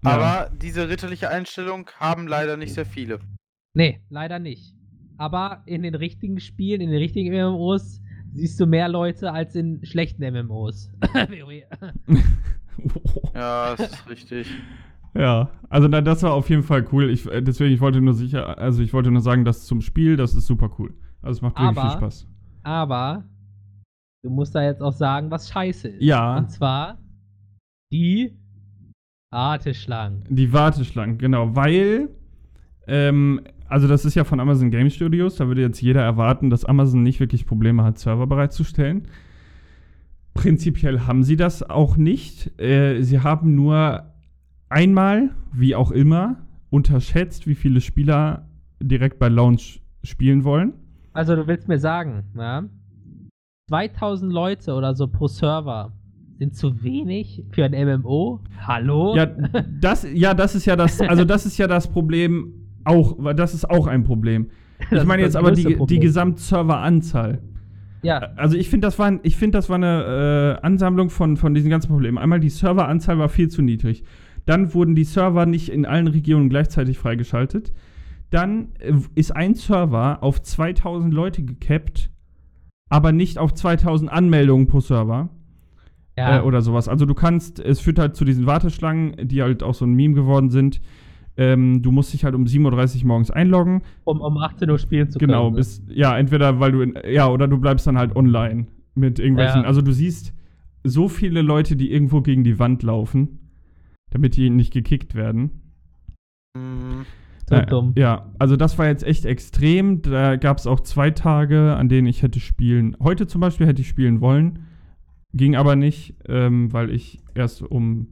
Ja. 0.04 0.10
Aber 0.10 0.50
diese 0.54 0.90
ritterliche 0.90 1.30
Einstellung 1.30 1.88
haben 1.98 2.26
leider 2.26 2.58
nicht 2.58 2.74
sehr 2.74 2.84
viele. 2.84 3.20
nee, 3.72 4.02
leider 4.10 4.38
nicht. 4.38 4.74
Aber 5.16 5.62
in 5.64 5.82
den 5.82 5.94
richtigen 5.94 6.38
Spielen, 6.38 6.82
in 6.82 6.90
den 6.90 6.98
richtigen 6.98 7.32
MMOs, 7.32 8.02
siehst 8.34 8.60
du 8.60 8.66
mehr 8.66 8.90
Leute 8.90 9.32
als 9.32 9.54
in 9.54 9.82
schlechten 9.86 10.22
MMOs. 10.30 10.90
WoW. 11.00 11.62
Ja, 13.34 13.76
das 13.76 13.92
ist 13.92 14.08
richtig. 14.10 14.46
Ja, 15.14 15.50
also 15.68 15.88
na, 15.88 16.00
das 16.00 16.22
war 16.22 16.32
auf 16.32 16.48
jeden 16.48 16.62
Fall 16.62 16.86
cool. 16.92 17.10
Ich, 17.10 17.26
äh, 17.30 17.42
deswegen, 17.42 17.72
ich 17.74 17.80
wollte 17.80 18.00
nur 18.00 18.14
sicher, 18.14 18.58
also 18.58 18.82
ich 18.82 18.92
wollte 18.92 19.10
nur 19.10 19.20
sagen, 19.20 19.44
dass 19.44 19.66
zum 19.66 19.80
Spiel, 19.82 20.16
das 20.16 20.34
ist 20.34 20.46
super 20.46 20.70
cool. 20.78 20.94
Also 21.20 21.38
es 21.38 21.42
macht 21.42 21.56
wirklich 21.58 21.78
Aber- 21.78 21.90
viel 21.90 21.98
Spaß. 21.98 22.28
Aber 22.64 23.24
du 24.24 24.30
musst 24.30 24.54
da 24.54 24.62
jetzt 24.62 24.80
auch 24.80 24.92
sagen, 24.92 25.30
was 25.30 25.50
scheiße 25.50 25.88
ist. 25.88 26.02
Ja. 26.02 26.38
Und 26.38 26.50
zwar 26.50 26.98
die 27.92 28.38
Warteschlangen. 29.30 30.24
Die 30.28 30.52
Warteschlangen, 30.52 31.18
genau, 31.18 31.54
weil, 31.56 32.08
ähm, 32.86 33.40
also 33.66 33.88
das 33.88 34.04
ist 34.04 34.14
ja 34.14 34.24
von 34.24 34.40
Amazon 34.40 34.70
Game 34.70 34.90
Studios, 34.90 35.36
da 35.36 35.46
würde 35.48 35.62
jetzt 35.62 35.80
jeder 35.80 36.02
erwarten, 36.02 36.50
dass 36.50 36.64
Amazon 36.64 37.02
nicht 37.02 37.20
wirklich 37.20 37.46
Probleme 37.46 37.82
hat, 37.84 37.98
Server 37.98 38.26
bereitzustellen. 38.26 39.08
Prinzipiell 40.34 41.00
haben 41.00 41.22
sie 41.22 41.36
das 41.36 41.62
auch 41.68 41.96
nicht. 41.96 42.58
Äh, 42.60 43.02
sie 43.02 43.20
haben 43.20 43.54
nur 43.54 44.11
einmal, 44.72 45.30
wie 45.52 45.74
auch 45.74 45.90
immer, 45.90 46.36
unterschätzt, 46.70 47.46
wie 47.46 47.54
viele 47.54 47.80
Spieler 47.80 48.46
direkt 48.80 49.18
bei 49.18 49.28
Launch 49.28 49.82
spielen 50.02 50.44
wollen. 50.44 50.72
Also 51.12 51.36
du 51.36 51.46
willst 51.46 51.68
mir 51.68 51.78
sagen, 51.78 52.24
ja, 52.34 52.64
2000 53.68 54.32
Leute 54.32 54.72
oder 54.72 54.94
so 54.94 55.06
pro 55.06 55.28
Server 55.28 55.92
sind 56.38 56.56
zu 56.56 56.82
wenig 56.82 57.44
für 57.50 57.64
ein 57.64 57.72
MMO? 57.72 58.40
Hallo? 58.66 59.14
Ja, 59.14 59.26
das, 59.80 60.06
ja, 60.12 60.34
das 60.34 60.54
ist 60.54 60.64
ja 60.64 60.74
das, 60.74 61.00
also 61.00 61.24
das 61.24 61.44
ist 61.46 61.58
ja 61.58 61.68
das 61.68 61.86
Problem 61.86 62.54
auch, 62.84 63.14
weil 63.18 63.34
das 63.34 63.54
ist 63.54 63.68
auch 63.68 63.86
ein 63.86 64.04
Problem. 64.04 64.50
Das 64.90 65.02
Ich 65.02 65.06
meine 65.06 65.22
jetzt 65.22 65.36
aber 65.36 65.52
die, 65.52 65.62
größte 65.62 65.68
die 65.68 65.76
Problem. 65.76 66.00
Gesamtserveranzahl. 66.00 67.40
Ja, 68.02 68.18
Also 68.34 68.56
ich 68.56 68.68
finde, 68.68 68.88
das 68.88 68.98
war, 68.98 69.20
ich 69.22 69.36
find, 69.36 69.54
das 69.54 69.68
war 69.68 69.76
eine 69.76 70.58
äh, 70.60 70.66
Ansammlung 70.66 71.08
von, 71.08 71.36
von 71.36 71.54
diesen 71.54 71.70
ganzen 71.70 71.88
Problemen. 71.88 72.18
Einmal 72.18 72.40
die 72.40 72.50
Serveranzahl 72.50 73.16
war 73.16 73.28
viel 73.28 73.48
zu 73.48 73.62
niedrig. 73.62 74.02
Dann 74.44 74.74
wurden 74.74 74.94
die 74.94 75.04
Server 75.04 75.46
nicht 75.46 75.68
in 75.68 75.86
allen 75.86 76.08
Regionen 76.08 76.48
gleichzeitig 76.48 76.98
freigeschaltet. 76.98 77.72
Dann 78.30 78.68
äh, 78.80 78.92
ist 79.14 79.34
ein 79.36 79.54
Server 79.54 80.22
auf 80.22 80.42
2000 80.42 81.12
Leute 81.12 81.42
gekappt, 81.44 82.10
aber 82.88 83.12
nicht 83.12 83.38
auf 83.38 83.54
2000 83.54 84.10
Anmeldungen 84.10 84.66
pro 84.66 84.80
Server 84.80 85.28
ja. 86.18 86.38
äh, 86.38 86.42
oder 86.42 86.60
sowas. 86.62 86.88
Also 86.88 87.06
du 87.06 87.14
kannst, 87.14 87.60
es 87.60 87.80
führt 87.80 87.98
halt 87.98 88.16
zu 88.16 88.24
diesen 88.24 88.46
Warteschlangen, 88.46 89.28
die 89.28 89.42
halt 89.42 89.62
auch 89.62 89.74
so 89.74 89.84
ein 89.84 89.94
Meme 89.94 90.14
geworden 90.14 90.50
sind. 90.50 90.80
Ähm, 91.36 91.80
du 91.82 91.92
musst 91.92 92.12
dich 92.12 92.24
halt 92.24 92.34
um 92.34 92.44
7.30 92.44 93.00
Uhr 93.02 93.06
morgens 93.06 93.30
einloggen. 93.30 93.82
um, 94.04 94.20
um 94.20 94.36
18 94.36 94.68
Uhr 94.68 94.78
spielen 94.78 95.08
zu 95.08 95.18
Genau, 95.18 95.44
können. 95.44 95.52
ne? 95.54 95.56
bis, 95.58 95.82
ja, 95.88 96.18
entweder 96.18 96.60
weil 96.60 96.72
du, 96.72 96.80
in, 96.82 96.94
ja, 97.10 97.28
oder 97.28 97.48
du 97.48 97.58
bleibst 97.58 97.86
dann 97.86 97.96
halt 97.96 98.14
online 98.16 98.66
mit 98.94 99.18
irgendwelchen, 99.18 99.62
Ja. 99.62 99.66
also 99.66 99.80
du 99.80 99.92
siehst 99.92 100.34
so 100.84 101.08
viele 101.08 101.40
Leute, 101.40 101.76
die 101.76 101.90
irgendwo 101.92 102.20
gegen 102.20 102.44
die 102.44 102.58
Wand 102.58 102.82
laufen, 102.82 103.38
damit 104.12 104.36
die 104.36 104.50
nicht 104.50 104.72
gekickt 104.72 105.14
werden. 105.14 105.62
Mhm. 106.56 107.06
so 107.48 107.54
Äh, 107.56 107.66
dumm. 107.66 107.92
Ja, 107.96 108.30
also 108.38 108.56
das 108.56 108.78
war 108.78 108.86
jetzt 108.86 109.04
echt 109.04 109.24
extrem. 109.24 110.02
Da 110.02 110.36
gab 110.36 110.58
es 110.58 110.66
auch 110.66 110.80
zwei 110.80 111.10
Tage, 111.10 111.74
an 111.76 111.88
denen 111.88 112.06
ich 112.06 112.22
hätte 112.22 112.40
spielen. 112.40 112.96
Heute 113.00 113.26
zum 113.26 113.40
Beispiel 113.40 113.66
hätte 113.66 113.82
ich 113.82 113.88
spielen 113.88 114.20
wollen, 114.20 114.66
ging 115.32 115.56
aber 115.56 115.76
nicht, 115.76 116.14
ähm, 116.28 116.72
weil 116.72 116.90
ich 116.90 117.20
erst 117.34 117.62
um 117.62 118.08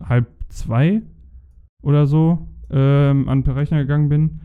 halb 0.00 0.28
zwei 0.48 1.02
oder 1.82 2.06
so 2.06 2.48
ähm, 2.70 3.28
an 3.28 3.42
den 3.42 3.52
Rechner 3.52 3.78
gegangen 3.78 4.08
bin. 4.08 4.40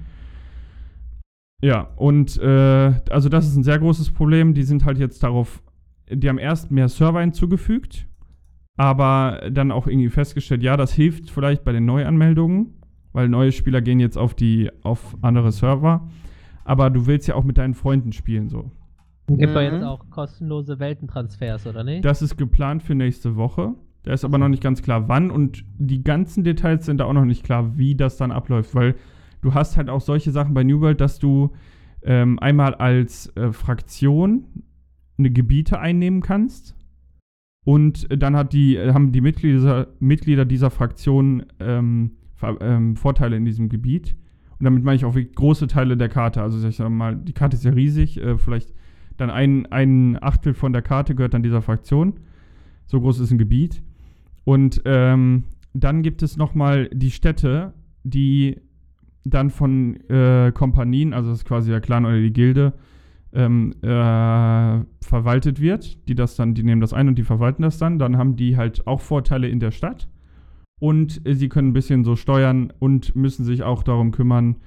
Ja, 1.62 1.92
und 1.96 2.38
äh, 2.42 2.94
also 3.10 3.30
das 3.30 3.48
ist 3.48 3.56
ein 3.56 3.64
sehr 3.64 3.80
großes 3.80 4.12
Problem. 4.12 4.54
Die 4.54 4.64
sind 4.64 4.84
halt 4.84 4.98
jetzt 4.98 5.24
darauf, 5.24 5.64
die 6.10 6.28
haben 6.28 6.38
erst 6.38 6.72
mehr 6.72 6.90
Server 6.90 7.22
hinzugefügt, 7.22 8.06
aber 8.78 9.50
dann 9.52 9.72
auch 9.72 9.88
irgendwie 9.88 10.10
festgestellt, 10.10 10.64
ja, 10.64 10.78
das 10.78 10.94
hilft 10.94 11.30
vielleicht 11.30 11.64
bei 11.64 11.72
den 11.72 11.86
Neuanmeldungen, 11.86 12.74
weil 13.12 13.30
neue 13.30 13.52
Spieler 13.52 13.82
gehen 13.82 14.00
jetzt 14.00 14.18
auf 14.18 14.34
die 14.34 14.72
auf 14.82 15.16
andere 15.22 15.52
Server. 15.52 16.08
Aber 16.66 16.90
du 16.90 17.06
willst 17.06 17.28
ja 17.28 17.36
auch 17.36 17.44
mit 17.44 17.58
deinen 17.58 17.74
Freunden 17.74 18.14
spielen 18.14 18.50
so. 18.50 18.72
Gibt 19.28 19.52
Mhm. 19.54 19.58
jetzt 19.58 19.84
auch 19.84 20.10
kostenlose 20.10 20.80
Weltentransfers, 20.80 21.68
oder 21.68 21.84
nicht? 21.84 22.04
Das 22.04 22.22
ist 22.22 22.38
geplant 22.38 22.84
für 22.84 22.96
nächste 22.96 23.36
Woche. 23.36 23.74
Da 24.04 24.12
ist 24.12 24.26
aber 24.26 24.38
noch 24.38 24.50
nicht 24.50 24.64
ganz 24.64 24.82
klar, 24.82 25.08
wann 25.08 25.32
und 25.32 25.64
die 25.78 26.04
ganzen 26.04 26.44
Details 26.44 26.86
sind 26.86 26.98
da 26.98 27.06
auch 27.06 27.14
noch 27.14 27.24
nicht 27.24 27.44
klar, 27.46 27.78
wie 27.78 27.96
das 27.96 28.18
dann 28.18 28.32
abläuft, 28.32 28.76
weil 28.76 28.96
du 29.42 29.54
hast 29.54 29.78
halt 29.78 29.90
auch 29.90 30.02
solche 30.02 30.32
Sachen 30.32 30.54
bei 30.54 30.64
New 30.64 30.82
World, 30.82 31.00
dass 31.00 31.20
du 31.20 31.52
ähm, 32.02 32.38
einmal 32.40 32.76
als 32.76 33.28
äh, 33.38 33.54
Fraktion 33.54 34.46
eine 35.18 35.32
Gebiete 35.32 35.80
einnehmen 35.80 36.22
kannst 36.22 36.76
und 37.64 38.08
dann 38.22 38.36
hat 38.36 38.54
die, 38.54 38.78
haben 38.80 39.12
die 39.12 39.22
Mitglieder, 39.22 39.88
Mitglieder 40.00 40.46
dieser 40.46 40.70
Fraktion 40.70 41.46
ähm, 41.60 42.12
ähm, 42.60 42.96
Vorteile 42.96 43.38
in 43.38 43.46
diesem 43.46 43.70
Gebiet. 43.70 44.16
Und 44.60 44.66
damit 44.66 44.84
meine 44.84 44.96
ich 44.96 45.06
auch 45.06 45.16
große 45.16 45.68
Teile 45.68 45.98
der 45.98 46.10
Karte. 46.10 46.42
Also 46.42 46.66
ich 46.68 46.76
sag 46.76 46.90
mal, 46.90 47.16
die 47.16 47.34
Karte 47.34 47.56
ist 47.56 47.64
ja 47.64 47.72
riesig, 47.72 48.18
äh, 48.18 48.38
vielleicht 48.38 48.74
dann 49.18 49.30
ein, 49.30 49.66
ein 49.68 50.22
Achtel 50.22 50.54
von 50.54 50.74
der 50.74 50.82
Karte 50.82 51.16
gehört 51.16 51.34
dann 51.34 51.44
dieser 51.44 51.62
Fraktion. 51.62 52.14
So 52.86 53.00
groß 53.00 53.20
ist 53.20 53.32
ein 53.32 53.38
Gebiet. 53.38 53.82
Und 54.44 54.82
ähm, 54.86 55.46
dann 55.74 56.02
gibt 56.02 56.22
es 56.22 56.38
nochmal 56.38 56.90
die 56.94 57.12
Städte, 57.12 57.74
die 58.04 58.60
dann 59.26 59.50
von 59.50 59.96
äh, 60.10 60.52
Kompanien, 60.54 61.14
also 61.14 61.30
das 61.30 61.40
ist 61.40 61.46
quasi 61.46 61.72
der 61.72 61.80
Clan 61.80 62.06
oder 62.06 62.20
die 62.20 62.34
Gilde, 62.34 62.74
ähm, 63.34 63.74
äh, 63.82 64.86
verwaltet 65.04 65.60
wird. 65.60 66.08
Die 66.08 66.16
das 66.16 66.36
dann, 66.36 66.54
die 66.54 66.64
nehmen 66.64 66.82
das 66.82 66.94
ein 66.94 67.08
und 67.08 67.16
die 67.16 67.24
verwalten 67.24 67.64
das 67.64 67.78
dann. 67.78 68.00
Dann 68.00 68.18
haben 68.18 68.36
die 68.36 68.58
halt 68.58 68.88
auch 68.88 69.02
Vorteile 69.02 69.48
in 69.48 69.60
der 69.60 69.72
Stadt. 69.72 70.10
Und 70.80 71.22
sie 71.26 71.50
können 71.50 71.70
ein 71.70 71.74
bisschen 71.74 72.04
so 72.04 72.16
steuern 72.16 72.74
und 72.80 73.16
müssen 73.16 73.46
sich 73.46 73.64
auch 73.64 73.84
darum 73.84 74.12
kümmern, 74.12 74.58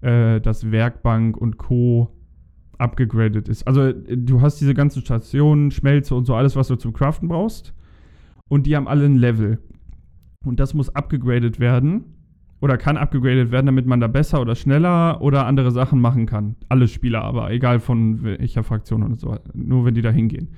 äh, 0.00 0.40
dass 0.40 0.70
Werkbank 0.70 1.36
und 1.36 1.58
Co. 1.58 2.10
abgegradet 2.78 3.48
ist. 3.48 3.66
Also 3.66 3.82
äh, 3.82 4.16
du 4.16 4.40
hast 4.40 4.60
diese 4.60 4.74
ganzen 4.74 5.02
Stationen, 5.02 5.70
Schmelze 5.70 6.14
und 6.14 6.24
so 6.24 6.34
alles, 6.34 6.56
was 6.56 6.68
du 6.68 6.76
zum 6.76 6.92
Craften 6.92 7.28
brauchst. 7.28 7.74
Und 8.48 8.66
die 8.66 8.74
haben 8.74 8.88
alle 8.88 9.04
ein 9.04 9.16
Level. 9.16 9.58
Und 10.44 10.58
das 10.58 10.74
muss 10.74 10.94
abgegradet 10.94 11.60
werden. 11.60 12.19
Oder 12.60 12.76
kann 12.76 12.98
abgegradet 12.98 13.50
werden, 13.50 13.66
damit 13.66 13.86
man 13.86 14.00
da 14.00 14.06
besser 14.06 14.40
oder 14.40 14.54
schneller 14.54 15.22
oder 15.22 15.46
andere 15.46 15.70
Sachen 15.70 16.00
machen 16.00 16.26
kann. 16.26 16.56
Alle 16.68 16.88
Spieler 16.88 17.22
aber, 17.22 17.50
egal 17.50 17.80
von 17.80 18.22
welcher 18.22 18.62
Fraktion 18.64 19.02
und 19.02 19.18
so. 19.18 19.38
Nur 19.54 19.86
wenn 19.86 19.94
die 19.94 20.02
da 20.02 20.10
hingehen. 20.10 20.50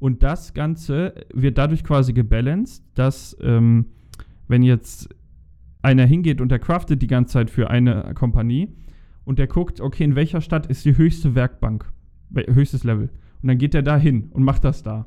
Und 0.00 0.22
das 0.22 0.52
Ganze 0.52 1.14
wird 1.32 1.56
dadurch 1.56 1.84
quasi 1.84 2.12
gebalanced, 2.12 2.84
dass 2.94 3.36
ähm, 3.40 3.86
wenn 4.48 4.62
jetzt 4.62 5.08
einer 5.82 6.06
hingeht 6.06 6.40
und 6.40 6.50
der 6.50 6.58
craftet 6.58 7.02
die 7.02 7.06
ganze 7.06 7.34
Zeit 7.34 7.50
für 7.50 7.70
eine 7.70 8.12
Kompanie 8.14 8.74
und 9.24 9.38
der 9.38 9.46
guckt, 9.46 9.80
okay, 9.80 10.04
in 10.04 10.16
welcher 10.16 10.40
Stadt 10.40 10.66
ist 10.66 10.84
die 10.84 10.96
höchste 10.96 11.34
Werkbank, 11.34 11.92
höchstes 12.34 12.84
Level. 12.84 13.10
Und 13.42 13.48
dann 13.48 13.58
geht 13.58 13.74
er 13.74 13.82
da 13.82 13.96
hin 13.96 14.30
und 14.32 14.42
macht 14.42 14.64
das 14.64 14.82
da. 14.82 15.06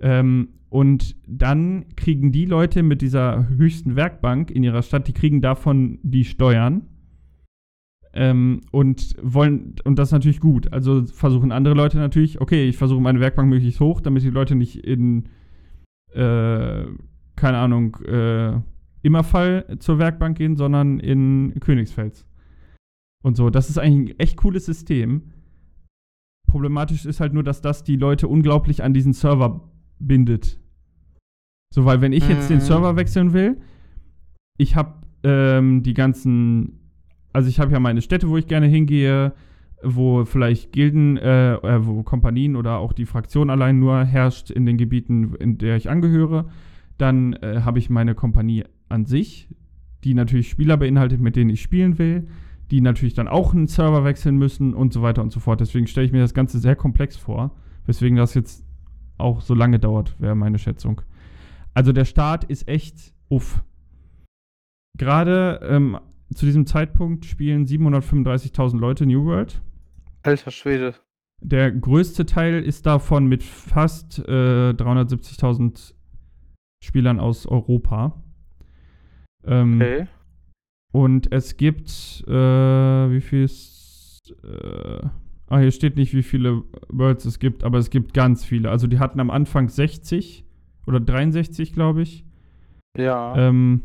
Ähm, 0.00 0.48
und 0.70 1.16
dann 1.26 1.86
kriegen 1.96 2.30
die 2.30 2.46
Leute 2.46 2.84
mit 2.84 3.02
dieser 3.02 3.48
höchsten 3.48 3.96
Werkbank 3.96 4.52
in 4.52 4.62
ihrer 4.62 4.82
Stadt, 4.82 5.08
die 5.08 5.12
kriegen 5.12 5.40
davon 5.40 5.98
die 6.02 6.24
Steuern. 6.24 6.86
Ähm, 8.12 8.60
und 8.72 9.16
wollen, 9.22 9.76
und 9.84 9.98
das 9.98 10.08
ist 10.08 10.12
natürlich 10.12 10.40
gut. 10.40 10.72
Also 10.72 11.04
versuchen 11.06 11.52
andere 11.52 11.74
Leute 11.74 11.98
natürlich, 11.98 12.40
okay, 12.40 12.68
ich 12.68 12.76
versuche 12.76 13.00
meine 13.00 13.20
Werkbank 13.20 13.48
möglichst 13.48 13.80
hoch, 13.80 14.00
damit 14.00 14.22
die 14.22 14.30
Leute 14.30 14.54
nicht 14.54 14.76
in, 14.76 15.28
äh, 16.12 16.84
keine 17.36 17.58
Ahnung, 17.58 17.96
äh, 18.04 18.60
Immerfall 19.02 19.76
zur 19.78 19.98
Werkbank 19.98 20.38
gehen, 20.38 20.56
sondern 20.56 21.00
in 21.00 21.54
Königsfels. 21.60 22.26
Und 23.22 23.36
so, 23.36 23.50
das 23.50 23.70
ist 23.70 23.78
eigentlich 23.78 24.14
ein 24.14 24.20
echt 24.20 24.36
cooles 24.36 24.66
System. 24.66 25.32
Problematisch 26.48 27.06
ist 27.06 27.20
halt 27.20 27.32
nur, 27.32 27.44
dass 27.44 27.60
das 27.60 27.84
die 27.84 27.96
Leute 27.96 28.28
unglaublich 28.28 28.82
an 28.82 28.94
diesen 28.94 29.12
Server 29.12 29.69
bindet. 30.00 30.58
So, 31.72 31.84
weil 31.84 32.00
wenn 32.00 32.12
ich 32.12 32.28
jetzt 32.28 32.50
den 32.50 32.56
Mhm. 32.56 32.62
Server 32.62 32.96
wechseln 32.96 33.32
will, 33.32 33.58
ich 34.58 34.74
habe 34.74 34.94
ähm, 35.22 35.82
die 35.82 35.94
ganzen, 35.94 36.80
also 37.32 37.48
ich 37.48 37.60
habe 37.60 37.72
ja 37.72 37.80
meine 37.80 38.02
Städte, 38.02 38.28
wo 38.28 38.36
ich 38.36 38.48
gerne 38.48 38.66
hingehe, 38.66 39.32
wo 39.82 40.24
vielleicht 40.24 40.72
Gilden, 40.72 41.16
äh, 41.16 41.54
äh, 41.54 41.86
wo 41.86 42.02
Kompanien 42.02 42.56
oder 42.56 42.78
auch 42.78 42.92
die 42.92 43.06
Fraktion 43.06 43.50
allein 43.50 43.78
nur 43.78 44.04
herrscht 44.04 44.50
in 44.50 44.66
den 44.66 44.76
Gebieten, 44.76 45.34
in 45.36 45.58
der 45.58 45.76
ich 45.76 45.88
angehöre. 45.88 46.50
Dann 46.98 47.34
äh, 47.34 47.60
habe 47.64 47.78
ich 47.78 47.88
meine 47.88 48.14
Kompanie 48.14 48.64
an 48.88 49.06
sich, 49.06 49.48
die 50.04 50.14
natürlich 50.14 50.50
Spieler 50.50 50.76
beinhaltet, 50.76 51.20
mit 51.20 51.36
denen 51.36 51.50
ich 51.50 51.62
spielen 51.62 51.98
will, 51.98 52.26
die 52.70 52.80
natürlich 52.80 53.14
dann 53.14 53.28
auch 53.28 53.54
einen 53.54 53.68
Server 53.68 54.04
wechseln 54.04 54.36
müssen 54.36 54.74
und 54.74 54.92
so 54.92 55.02
weiter 55.02 55.22
und 55.22 55.32
so 55.32 55.40
fort. 55.40 55.60
Deswegen 55.60 55.86
stelle 55.86 56.06
ich 56.06 56.12
mir 56.12 56.20
das 56.20 56.34
Ganze 56.34 56.58
sehr 56.58 56.76
komplex 56.76 57.16
vor, 57.16 57.56
weswegen 57.86 58.16
das 58.16 58.34
jetzt 58.34 58.64
auch 59.20 59.40
so 59.40 59.54
lange 59.54 59.78
dauert, 59.78 60.20
wäre 60.20 60.34
meine 60.34 60.58
Schätzung. 60.58 61.02
Also 61.74 61.92
der 61.92 62.04
Start 62.04 62.44
ist 62.44 62.68
echt 62.68 63.14
uff. 63.28 63.62
Gerade 64.98 65.60
ähm, 65.62 65.98
zu 66.34 66.46
diesem 66.46 66.66
Zeitpunkt 66.66 67.24
spielen 67.24 67.66
735.000 67.66 68.78
Leute 68.78 69.06
New 69.06 69.24
World. 69.24 69.60
Alter 70.22 70.50
Schwede. 70.50 70.94
Der 71.42 71.70
größte 71.70 72.26
Teil 72.26 72.62
ist 72.62 72.86
davon 72.86 73.26
mit 73.26 73.42
fast 73.42 74.18
äh, 74.18 74.70
370.000 74.72 75.94
Spielern 76.84 77.18
aus 77.18 77.46
Europa. 77.46 78.22
Ähm, 79.44 79.80
Okay. 79.80 80.06
Und 80.92 81.32
es 81.32 81.56
gibt, 81.56 82.24
äh, 82.26 82.32
wie 82.32 83.20
viel 83.20 83.44
ist, 83.44 84.34
äh, 84.42 85.06
ah, 85.50 85.58
hier 85.58 85.70
steht 85.70 85.96
nicht, 85.96 86.14
wie 86.14 86.22
viele 86.22 86.62
Worlds 86.88 87.26
es 87.26 87.38
gibt, 87.38 87.62
aber 87.64 87.78
es 87.78 87.90
gibt 87.90 88.14
ganz 88.14 88.44
viele. 88.44 88.70
Also 88.70 88.86
die 88.86 88.98
hatten 88.98 89.20
am 89.20 89.30
Anfang 89.30 89.68
60 89.68 90.44
oder 90.86 91.00
63, 91.00 91.72
glaube 91.74 92.02
ich. 92.02 92.24
Ja. 92.96 93.36
Ähm, 93.36 93.82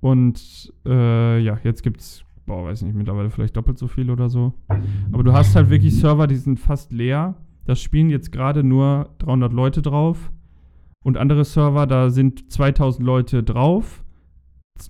und 0.00 0.72
äh, 0.84 1.38
ja, 1.38 1.58
jetzt 1.62 1.82
gibt's, 1.82 2.24
boah, 2.46 2.64
weiß 2.64 2.82
nicht, 2.82 2.94
mittlerweile 2.94 3.30
vielleicht 3.30 3.56
doppelt 3.56 3.78
so 3.78 3.86
viel 3.86 4.10
oder 4.10 4.28
so. 4.28 4.54
Aber 5.12 5.22
du 5.22 5.32
hast 5.32 5.54
halt 5.54 5.70
wirklich 5.70 5.94
Server, 5.98 6.26
die 6.26 6.36
sind 6.36 6.58
fast 6.58 6.92
leer. 6.92 7.36
Da 7.64 7.76
spielen 7.76 8.10
jetzt 8.10 8.32
gerade 8.32 8.64
nur 8.64 9.10
300 9.18 9.52
Leute 9.52 9.82
drauf. 9.82 10.32
Und 11.04 11.16
andere 11.16 11.44
Server, 11.44 11.86
da 11.86 12.10
sind 12.10 12.50
2000 12.52 13.06
Leute 13.06 13.42
drauf. 13.42 14.02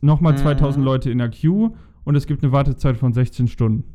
Nochmal 0.01 0.33
Mhm. 0.33 0.39
2000 0.39 0.85
Leute 0.85 1.11
in 1.11 1.19
der 1.19 1.29
Queue. 1.31 1.73
Und 2.05 2.15
es 2.17 2.27
gibt 2.27 2.43
eine 2.43 2.53
Wartezeit 2.53 2.97
von 2.97 3.13
16 3.13 3.49
Stunden. 3.49 3.92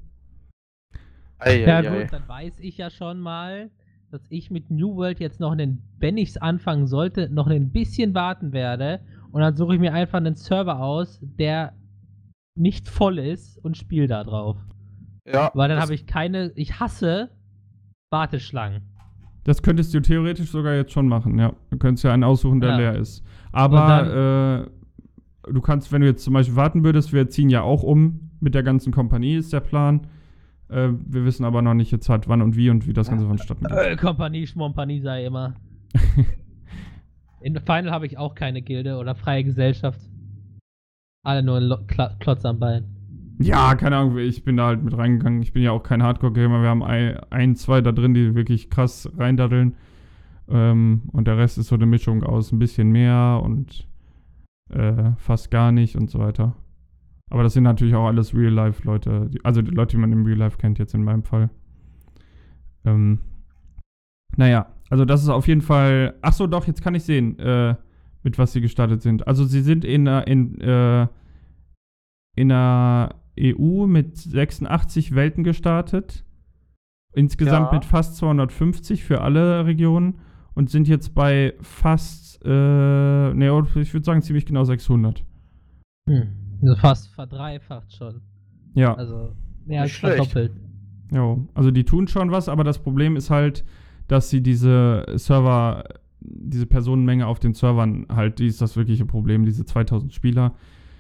Ei, 1.40 1.62
Ja 1.66 1.78
ei, 1.80 1.90
ei. 1.90 2.02
gut, 2.04 2.14
dann 2.14 2.28
weiß 2.28 2.60
ich 2.60 2.78
ja 2.78 2.90
schon 2.90 3.20
mal, 3.20 3.70
dass 4.12 4.22
ich 4.30 4.50
mit 4.52 4.72
New 4.72 4.96
World 4.96 5.20
jetzt 5.20 5.40
noch 5.40 5.52
einen, 5.52 5.82
wenn 6.00 6.18
ich 6.18 6.30
es 6.30 6.38
anfangen 6.38 6.88
sollte, 6.88 7.30
noch 7.30 7.48
ein 7.48 7.72
bisschen 7.72 8.14
warten 8.14 8.54
werde. 8.54 9.02
Und 9.32 9.42
dann 9.42 9.56
suche 9.56 9.76
ich 9.76 9.80
mir 9.80 9.94
einfach 9.94 10.18
einen 10.18 10.36
Server 10.36 10.80
aus, 10.80 11.20
der 11.22 11.74
nicht 12.56 12.88
voll 12.90 13.20
ist 13.20 13.58
und 13.64 13.78
spiele 13.78 14.08
da 14.08 14.24
drauf. 14.24 14.58
Ja. 15.32 15.52
Weil 15.54 15.70
dann 15.70 15.80
habe 15.80 15.94
ich 15.94 16.08
keine, 16.08 16.52
ich 16.56 16.80
hasse 16.80 17.30
Warteschlangen. 18.12 18.82
Das 19.44 19.62
könntest 19.62 19.94
du 19.94 20.02
theoretisch 20.02 20.50
sogar 20.50 20.74
jetzt 20.76 20.92
schon 20.92 21.08
machen, 21.08 21.38
ja. 21.38 21.54
Du 21.70 21.78
könntest 21.78 22.04
ja 22.04 22.14
einen 22.14 22.24
aussuchen, 22.24 22.60
der 22.62 22.72
Ja. 22.72 22.78
leer 22.78 22.96
ist. 22.96 23.24
Aber 23.52 24.66
äh, 25.48 25.52
du 25.52 25.62
kannst, 25.62 25.92
wenn 25.92 26.02
du 26.02 26.08
jetzt 26.08 26.24
zum 26.24 26.34
Beispiel 26.34 26.56
warten 26.56 26.84
würdest, 26.84 27.14
wir 27.14 27.30
ziehen 27.30 27.50
ja 27.50 27.62
auch 27.62 27.84
um 27.84 28.32
mit 28.40 28.56
der 28.56 28.64
ganzen 28.64 28.92
Kompanie, 28.94 29.36
ist 29.36 29.54
der 29.54 29.60
Plan. 29.62 30.08
Äh, 30.70 30.90
wir 31.06 31.26
wissen 31.26 31.46
aber 31.46 31.62
noch 31.62 31.74
nicht 31.74 31.92
jetzt 31.92 32.10
halt 32.10 32.28
wann 32.28 32.42
und 32.42 32.56
wie 32.56 32.70
und 32.70 32.88
wie 32.88 32.94
das 32.94 33.10
Ganze 33.10 33.26
vonstatten 33.26 33.66
geht. 33.66 33.78
Äh, 33.78 33.96
Kompanie, 33.96 34.48
Schmompanie 34.48 35.00
sei 35.00 35.26
immer. 35.26 35.56
In 37.42 37.56
Final 37.60 37.92
habe 37.92 38.06
ich 38.06 38.18
auch 38.18 38.36
keine 38.36 38.62
Gilde 38.62 38.98
oder 38.98 39.16
freie 39.16 39.44
Gesellschaft. 39.44 40.02
Alle 41.24 41.44
nur 41.44 41.60
Lo 41.62 41.78
Kla 41.88 42.16
Klotz 42.20 42.44
am 42.46 42.60
Bein. 42.60 42.86
Ja, 43.40 43.76
keine 43.76 43.98
Ahnung, 43.98 44.18
ich 44.18 44.44
bin 44.44 44.58
da 44.58 44.68
halt 44.68 44.84
mit 44.84 44.98
reingegangen. 44.98 45.42
Ich 45.44 45.54
bin 45.54 45.62
ja 45.62 45.72
auch 45.72 45.84
kein 45.84 46.02
Hardcore-Gamer. 46.02 46.62
Wir 46.62 46.70
haben 46.70 46.84
ein, 46.84 47.20
ein, 47.30 47.56
zwei 47.56 47.82
da 47.82 47.92
drin, 47.92 48.14
die 48.16 48.34
wirklich 48.34 48.70
krass 48.70 49.10
reindaddeln. 49.16 49.76
Ähm, 50.50 51.04
und 51.12 51.28
der 51.28 51.38
Rest 51.38 51.58
ist 51.58 51.68
so 51.68 51.76
eine 51.76 51.86
Mischung 51.86 52.24
aus 52.24 52.52
ein 52.52 52.60
bisschen 52.60 52.90
mehr 52.90 53.42
und 53.44 53.88
äh, 54.70 55.12
fast 55.18 55.52
gar 55.52 55.72
nicht 55.72 55.96
und 55.96 56.10
so 56.10 56.20
weiter. 56.20 56.56
Aber 57.30 57.44
das 57.44 57.54
sind 57.54 57.64
natürlich 57.64 57.96
auch 57.96 58.08
alles 58.08 58.34
Real-Life-Leute. 58.34 59.30
Also 59.44 59.62
die 59.62 59.72
Leute, 59.72 59.98
die 59.98 60.02
man 60.02 60.12
im 60.12 60.26
Real-Life 60.26 60.58
kennt, 60.58 60.80
jetzt 60.80 60.94
in 60.94 61.04
meinem 61.04 61.24
Fall. 61.24 61.50
Ähm, 62.86 63.20
naja, 64.38 64.68
also 64.90 65.04
das 65.04 65.24
ist 65.24 65.30
auf 65.30 65.48
jeden 65.48 65.62
Fall. 65.62 66.16
Ach 66.22 66.34
so, 66.34 66.48
doch, 66.48 66.68
jetzt 66.68 66.82
kann 66.82 66.96
ich 66.96 67.04
sehen, 67.04 67.38
äh, 67.40 67.76
mit 68.24 68.38
was 68.38 68.54
sie 68.54 68.62
gestartet 68.62 69.02
sind. 69.02 69.28
Also 69.28 69.44
sie 69.46 69.62
sind 69.62 69.84
in, 69.84 70.08
äh, 70.08 70.24
in, 70.24 70.60
äh, 70.62 71.08
in 72.36 72.50
der 72.50 73.16
EU 73.40 73.88
mit 73.88 74.18
86 74.18 75.16
Welten 75.16 75.44
gestartet. 75.44 76.24
Insgesamt 77.14 77.72
Ja. 77.72 77.74
mit 77.74 77.86
fast 77.86 78.16
250 78.18 79.04
für 79.04 79.22
alle 79.22 79.66
Regionen 79.66 80.20
und 80.54 80.70
sind 80.70 80.88
jetzt 80.88 81.14
bei 81.14 81.56
fast, 81.62 82.40
äh, 82.46 82.50
ne, 82.50 83.66
ich 83.76 83.94
würde 83.94 84.04
sagen 84.06 84.22
ziemlich 84.22 84.46
genau 84.46 84.64
600. 84.64 85.26
Hm. 86.08 86.28
Also 86.62 86.76
fast 86.76 87.08
verdreifacht 87.10 87.94
schon. 87.96 88.22
Ja. 88.74 88.94
Also 88.94 89.34
mehr 89.66 89.82
als 89.82 89.92
Nicht 89.92 90.00
verdoppelt. 90.00 90.52
Ja, 91.12 91.38
also 91.54 91.72
die 91.72 91.84
tun 91.84 92.08
schon 92.08 92.32
was, 92.32 92.50
aber 92.50 92.64
das 92.64 92.80
Problem 92.80 93.16
ist 93.16 93.30
halt, 93.30 93.64
dass 94.08 94.30
sie 94.30 94.42
diese 94.42 95.06
Server, 95.16 95.84
diese 96.20 96.66
Personenmenge 96.66 97.28
auf 97.28 97.40
den 97.40 97.54
Servern 97.54 98.06
halt, 98.10 98.40
die 98.40 98.48
ist 98.48 98.62
das 98.62 98.76
wirkliche 98.76 99.06
Problem, 99.06 99.46
diese 99.46 99.66
2000 99.66 100.14
Spieler. 100.14 100.54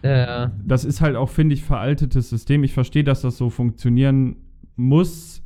Ja. 0.03 0.51
Das 0.63 0.85
ist 0.85 1.01
halt 1.01 1.15
auch, 1.15 1.29
finde 1.29 1.55
ich, 1.55 1.63
veraltetes 1.63 2.29
System. 2.29 2.63
Ich 2.63 2.73
verstehe, 2.73 3.03
dass 3.03 3.21
das 3.21 3.37
so 3.37 3.49
funktionieren 3.49 4.37
muss 4.75 5.43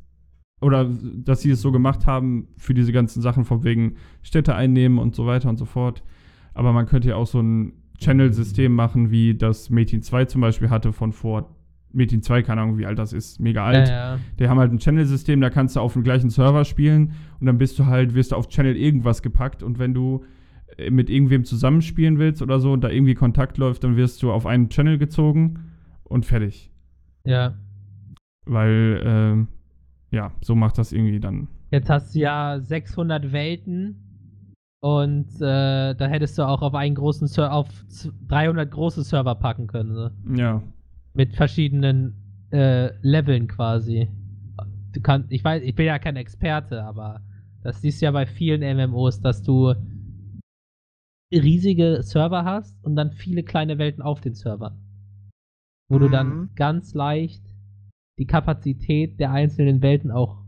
oder 0.62 0.88
dass 1.16 1.42
sie 1.42 1.52
es 1.52 1.62
so 1.62 1.72
gemacht 1.72 2.06
haben 2.06 2.50
für 2.58 2.74
diese 2.74 2.92
ganzen 2.92 3.22
Sachen 3.22 3.46
von 3.46 3.64
wegen 3.64 3.96
Städte 4.22 4.54
einnehmen 4.54 5.00
und 5.00 5.16
so 5.16 5.26
weiter 5.26 5.50
und 5.50 5.58
so 5.58 5.66
fort. 5.66 6.04
Aber 6.54 6.74
man 6.74 6.86
könnte 6.86 7.10
ja 7.10 7.16
auch 7.16 7.28
so 7.28 7.40
ein 7.40 7.74
Channel-System 8.02 8.74
machen, 8.74 9.12
wie 9.12 9.36
das 9.36 9.70
Metin 9.70 10.02
2 10.02 10.26
zum 10.26 10.42
Beispiel 10.42 10.70
hatte 10.70 10.92
von 10.92 11.14
vor. 11.14 11.56
Metin 11.94 12.22
2, 12.22 12.44
keine 12.44 12.62
Ahnung, 12.62 12.78
wie 12.78 12.86
alt 12.86 13.00
das 13.00 13.14
ist, 13.14 13.40
mega 13.40 13.66
alt. 13.66 13.90
Ja, 13.90 14.14
ja. 14.14 14.20
Die 14.40 14.48
haben 14.48 14.60
halt 14.60 14.72
ein 14.72 14.80
Channel-System, 14.80 15.42
da 15.42 15.50
kannst 15.50 15.76
du 15.76 15.82
auf 15.82 15.94
dem 15.94 16.04
gleichen 16.04 16.30
Server 16.30 16.64
spielen 16.64 17.14
und 17.40 17.48
dann 17.48 17.58
bist 17.58 17.78
du 17.80 17.86
halt, 17.86 18.14
wirst 18.14 18.32
du 18.32 18.36
auf 18.38 18.48
Channel 18.48 18.76
irgendwas 18.78 19.22
gepackt 19.22 19.62
und 19.62 19.78
wenn 19.78 19.94
du 19.94 20.24
äh, 20.78 20.90
mit 20.90 21.10
irgendwem 21.10 21.44
zusammenspielen 21.44 22.18
willst 22.18 22.42
oder 22.42 22.60
so 22.60 22.72
und 22.72 22.82
da 22.82 22.90
irgendwie 22.90 23.14
Kontakt 23.14 23.58
läuft, 23.58 23.84
dann 23.84 23.98
wirst 23.98 24.24
du 24.24 24.32
auf 24.32 24.46
einen 24.46 24.70
Channel 24.70 24.98
gezogen 24.98 25.60
und 26.04 26.26
fertig. 26.26 26.72
ja. 27.24 27.56
Weil, 28.46 29.02
ähm, 29.06 29.48
ja, 30.10 30.32
so 30.42 30.56
macht 30.56 30.80
das 30.80 30.92
irgendwie 30.92 31.20
dann. 31.20 31.48
Jetzt 31.70 31.92
hast 31.92 32.16
du 32.16 32.20
ja 32.20 32.60
600 32.60 33.32
Welten 33.32 34.11
und 34.82 35.28
äh, 35.42 35.94
da 35.96 36.08
hättest 36.08 36.38
du 36.38 36.44
auch 36.48 36.62
auf 36.62 36.74
einen 36.74 36.96
großen 36.96 37.28
Server, 37.28 37.54
auf 37.54 37.68
z- 37.88 38.12
300 38.28 38.70
große 38.72 39.04
Server 39.04 39.36
packen 39.36 39.68
können. 39.68 39.94
Ne? 39.94 40.12
Ja. 40.38 40.64
Mit 41.14 41.36
verschiedenen 41.36 42.16
äh, 42.52 42.92
Leveln 43.02 43.48
quasi. 43.48 44.10
du 44.94 45.02
kannst, 45.02 45.32
ich 45.32 45.44
weiß, 45.44 45.62
ich 45.64 45.76
bin 45.76 45.86
ja 45.86 46.00
kein 46.00 46.16
Experte, 46.16 46.84
aber 46.84 47.22
das 47.64 47.82
siehst 47.82 48.02
du 48.02 48.06
ja 48.06 48.12
bei 48.12 48.26
vielen 48.26 48.62
MMOs, 48.78 49.22
dass 49.22 49.44
du 49.44 49.74
riesige 51.32 52.02
Server 52.04 52.44
hast 52.44 52.76
und 52.84 52.96
dann 52.96 53.12
viele 53.12 53.44
kleine 53.44 53.78
Welten 53.78 54.02
auf 54.02 54.20
den 54.20 54.34
Servern. 54.34 54.78
Wo 55.90 56.00
du 56.00 56.10
dann 56.10 56.28
Mhm. 56.30 56.50
ganz 56.56 56.94
leicht 56.94 57.44
die 58.20 58.26
Kapazität 58.26 59.20
der 59.20 59.32
einzelnen 59.32 59.82
Welten 59.82 60.12
auch 60.12 60.44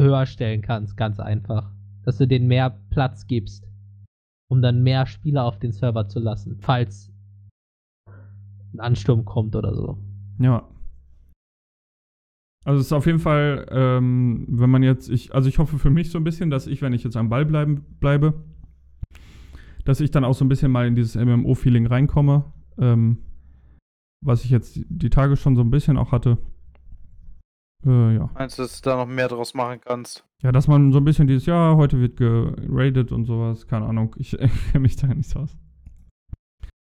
höher 0.00 0.26
stellen 0.26 0.62
kannst, 0.62 0.96
ganz 0.96 1.20
einfach. 1.20 1.72
Dass 2.06 2.16
du 2.16 2.26
denen 2.26 2.46
mehr 2.46 2.70
Platz 2.90 3.26
gibst, 3.26 3.68
um 4.48 4.62
dann 4.62 4.82
mehr 4.82 5.06
Spieler 5.06 5.44
auf 5.44 5.58
den 5.58 5.72
Server 5.72 6.08
zu 6.08 6.20
lassen, 6.20 6.56
falls 6.60 7.12
ein 8.72 8.80
Ansturm 8.80 9.24
kommt 9.24 9.56
oder 9.56 9.74
so. 9.74 9.98
Ja. 10.38 10.68
Also 12.64 12.80
es 12.80 12.86
ist 12.86 12.92
auf 12.92 13.06
jeden 13.06 13.18
Fall, 13.18 13.66
ähm, 13.70 14.46
wenn 14.48 14.70
man 14.70 14.82
jetzt, 14.82 15.08
ich, 15.08 15.34
also 15.34 15.48
ich 15.48 15.58
hoffe 15.58 15.78
für 15.78 15.90
mich 15.90 16.10
so 16.10 16.18
ein 16.18 16.24
bisschen, 16.24 16.50
dass 16.50 16.66
ich, 16.66 16.82
wenn 16.82 16.92
ich 16.92 17.04
jetzt 17.04 17.16
am 17.16 17.28
Ball 17.28 17.44
bleiben, 17.44 17.84
bleibe, 18.00 18.34
dass 19.84 20.00
ich 20.00 20.10
dann 20.10 20.24
auch 20.24 20.34
so 20.34 20.44
ein 20.44 20.48
bisschen 20.48 20.72
mal 20.72 20.86
in 20.86 20.96
dieses 20.96 21.14
MMO-Feeling 21.14 21.86
reinkomme, 21.86 22.44
ähm, 22.78 23.18
was 24.24 24.44
ich 24.44 24.50
jetzt 24.50 24.76
die, 24.76 24.86
die 24.88 25.10
Tage 25.10 25.36
schon 25.36 25.54
so 25.54 25.62
ein 25.62 25.70
bisschen 25.70 25.96
auch 25.96 26.12
hatte. 26.12 26.38
Äh, 27.86 28.16
ja. 28.16 28.30
Meinst 28.34 28.58
du, 28.58 28.62
dass 28.62 28.80
du 28.80 28.90
da 28.90 28.96
noch 28.96 29.06
mehr 29.06 29.28
draus 29.28 29.54
machen 29.54 29.80
kannst? 29.80 30.24
Ja, 30.42 30.52
dass 30.52 30.68
man 30.68 30.92
so 30.92 30.98
ein 30.98 31.04
bisschen 31.04 31.26
dieses, 31.26 31.46
ja, 31.46 31.76
heute 31.76 32.00
wird 32.00 32.16
geradet 32.16 33.12
und 33.12 33.24
sowas, 33.24 33.66
keine 33.66 33.86
Ahnung, 33.86 34.14
ich 34.18 34.30
kenne 34.72 34.80
mich 34.80 34.96
da 34.96 35.06
nicht 35.06 35.28
so 35.28 35.40
aus. 35.40 35.56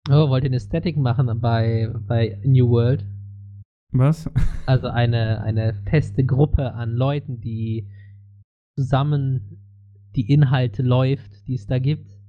Oh, 0.08 0.28
wollt 0.28 0.44
ihr 0.44 0.50
eine 0.50 0.60
Static 0.60 0.96
machen 0.96 1.40
bei, 1.40 1.92
bei 2.06 2.40
New 2.44 2.68
World? 2.68 3.06
Was? 3.92 4.30
Also 4.66 4.88
eine, 4.88 5.42
eine 5.42 5.74
feste 5.88 6.24
Gruppe 6.24 6.74
an 6.74 6.90
Leuten, 6.92 7.40
die 7.40 7.88
zusammen 8.78 9.58
die 10.14 10.30
Inhalte 10.32 10.82
läuft, 10.82 11.46
die 11.48 11.54
es 11.54 11.66
da 11.66 11.78
gibt. 11.78 12.19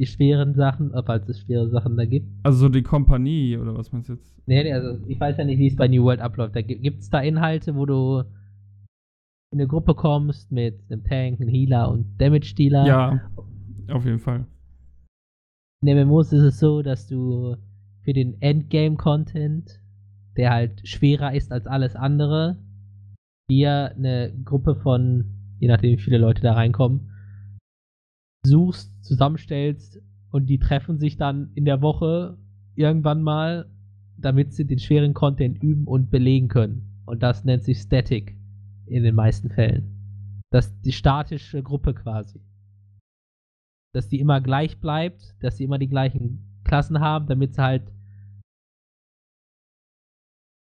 Die 0.00 0.06
schweren 0.06 0.54
Sachen, 0.54 0.94
äh, 0.94 1.02
falls 1.04 1.28
es 1.28 1.40
schwere 1.40 1.68
Sachen 1.68 1.98
da 1.98 2.06
gibt. 2.06 2.26
Also 2.42 2.58
so 2.58 2.68
die 2.70 2.82
Kompanie 2.82 3.58
oder 3.58 3.76
was 3.76 3.92
meinst 3.92 4.08
du 4.08 4.14
jetzt? 4.14 4.34
Nee, 4.46 4.62
nee, 4.62 4.72
also 4.72 4.98
ich 5.06 5.20
weiß 5.20 5.36
ja 5.36 5.44
nicht, 5.44 5.58
wie 5.58 5.66
es 5.66 5.76
bei 5.76 5.88
New 5.88 6.04
World 6.04 6.20
abläuft. 6.20 6.56
Da 6.56 6.62
gibt 6.62 7.00
es 7.00 7.10
da 7.10 7.20
Inhalte, 7.20 7.74
wo 7.76 7.84
du 7.84 8.24
in 9.52 9.58
eine 9.58 9.66
Gruppe 9.66 9.94
kommst 9.94 10.50
mit 10.50 10.80
einem 10.88 11.04
Tank, 11.04 11.38
einem 11.38 11.50
Healer 11.50 11.90
und 11.90 12.18
Damage-Dealer. 12.18 12.86
Ja, 12.86 13.30
auf 13.90 14.06
jeden 14.06 14.20
Fall. 14.20 14.46
In 15.82 15.96
MMOs 15.96 16.32
ist 16.32 16.44
es 16.44 16.58
so, 16.58 16.80
dass 16.80 17.06
du 17.06 17.56
für 18.02 18.14
den 18.14 18.40
Endgame-Content, 18.40 19.82
der 20.38 20.50
halt 20.50 20.88
schwerer 20.88 21.34
ist 21.34 21.52
als 21.52 21.66
alles 21.66 21.94
andere, 21.94 22.56
dir 23.50 23.94
eine 23.96 24.32
Gruppe 24.46 24.76
von, 24.76 25.26
je 25.58 25.68
nachdem 25.68 25.98
wie 25.98 26.02
viele 26.02 26.16
Leute 26.16 26.40
da 26.40 26.54
reinkommen, 26.54 27.09
suchst, 28.44 29.04
zusammenstellst 29.04 30.00
und 30.30 30.46
die 30.46 30.58
treffen 30.58 30.98
sich 30.98 31.16
dann 31.16 31.50
in 31.54 31.64
der 31.64 31.82
Woche 31.82 32.38
irgendwann 32.74 33.22
mal, 33.22 33.70
damit 34.16 34.52
sie 34.52 34.66
den 34.66 34.78
schweren 34.78 35.14
Content 35.14 35.62
üben 35.62 35.86
und 35.86 36.10
belegen 36.10 36.48
können. 36.48 37.02
Und 37.06 37.22
das 37.22 37.44
nennt 37.44 37.64
sich 37.64 37.78
Static 37.78 38.36
in 38.86 39.02
den 39.02 39.14
meisten 39.14 39.50
Fällen. 39.50 40.40
Das 40.50 40.66
ist 40.66 40.80
die 40.84 40.92
statische 40.92 41.62
Gruppe 41.62 41.94
quasi 41.94 42.40
dass 43.92 44.08
die 44.08 44.20
immer 44.20 44.40
gleich 44.40 44.80
bleibt, 44.80 45.34
dass 45.40 45.56
sie 45.56 45.64
immer 45.64 45.78
die 45.78 45.88
gleichen 45.88 46.60
Klassen 46.64 47.00
haben, 47.00 47.26
damit 47.26 47.54
sie 47.54 47.62
halt 47.62 47.92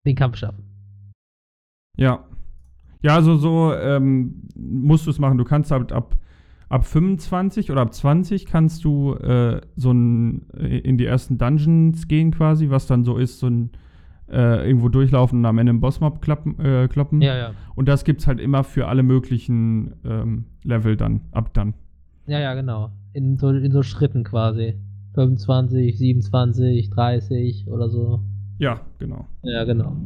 den 0.05 0.17
Kampf 0.17 0.37
schaffen. 0.37 0.65
Ja. 1.97 2.29
Ja, 3.03 3.15
also 3.15 3.37
so 3.37 3.73
ähm, 3.73 4.49
musst 4.55 5.07
du 5.07 5.11
es 5.11 5.19
machen. 5.19 5.39
Du 5.39 5.45
kannst 5.45 5.71
halt 5.71 5.93
ab, 5.93 6.17
ab 6.69 6.85
25 6.85 7.71
oder 7.71 7.83
ab 7.83 7.95
20 7.95 8.47
kannst 8.47 8.85
du 8.85 9.15
äh, 9.15 9.61
so 9.77 9.93
ein, 9.93 10.47
äh, 10.59 10.79
in 10.79 10.99
die 10.99 11.07
ersten 11.07 11.39
Dungeons 11.39 12.09
gehen 12.09 12.31
quasi, 12.31 12.71
was 12.71 12.87
dann 12.87 13.05
so 13.05 13.17
ist, 13.17 13.39
so 13.39 13.49
ein 13.49 13.71
äh, 14.29 14.67
irgendwo 14.67 14.89
durchlaufen 14.89 15.39
und 15.39 15.47
am 15.47 15.59
Ende 15.59 15.71
einen 15.71 15.81
Bossmob 15.81 16.21
klappen, 16.21 16.59
äh, 16.59 16.89
kloppen. 16.89 17.21
ja. 17.21 17.53
Und 17.77 17.89
das 17.89 18.05
gibt's 18.05 18.27
halt 18.27 18.41
immer 18.41 18.65
für 18.65 18.89
alle 18.89 19.03
möglichen 19.03 19.95
ähm, 20.05 20.47
Level 20.65 20.97
dann, 20.97 21.21
ab 21.31 21.55
dann. 21.55 21.75
Ja, 22.27 22.41
ja, 22.41 22.55
genau. 22.55 22.91
In 23.13 23.39
so, 23.39 23.51
in 23.51 23.71
so 23.71 23.83
Schritten 23.83 24.25
quasi. 24.25 24.75
25, 25.15 25.97
27, 25.97 26.91
30 26.91 27.69
oder 27.69 27.89
so. 27.89 28.21
Ja, 28.59 28.81
genau. 28.99 29.27
Ja, 29.43 29.65
genau. 29.65 29.97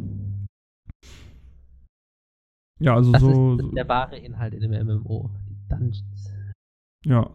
Ja, 2.79 2.95
also 2.95 3.13
Das 3.13 3.21
so, 3.23 3.29
ist 3.31 3.63
so 3.63 3.71
der 3.73 3.89
wahre 3.89 4.17
Inhalt 4.17 4.55
in 4.55 4.61
dem 4.61 4.87
MMO. 4.87 5.31
Die 5.49 5.69
Dungeons. 5.69 6.33
Ja. 7.05 7.31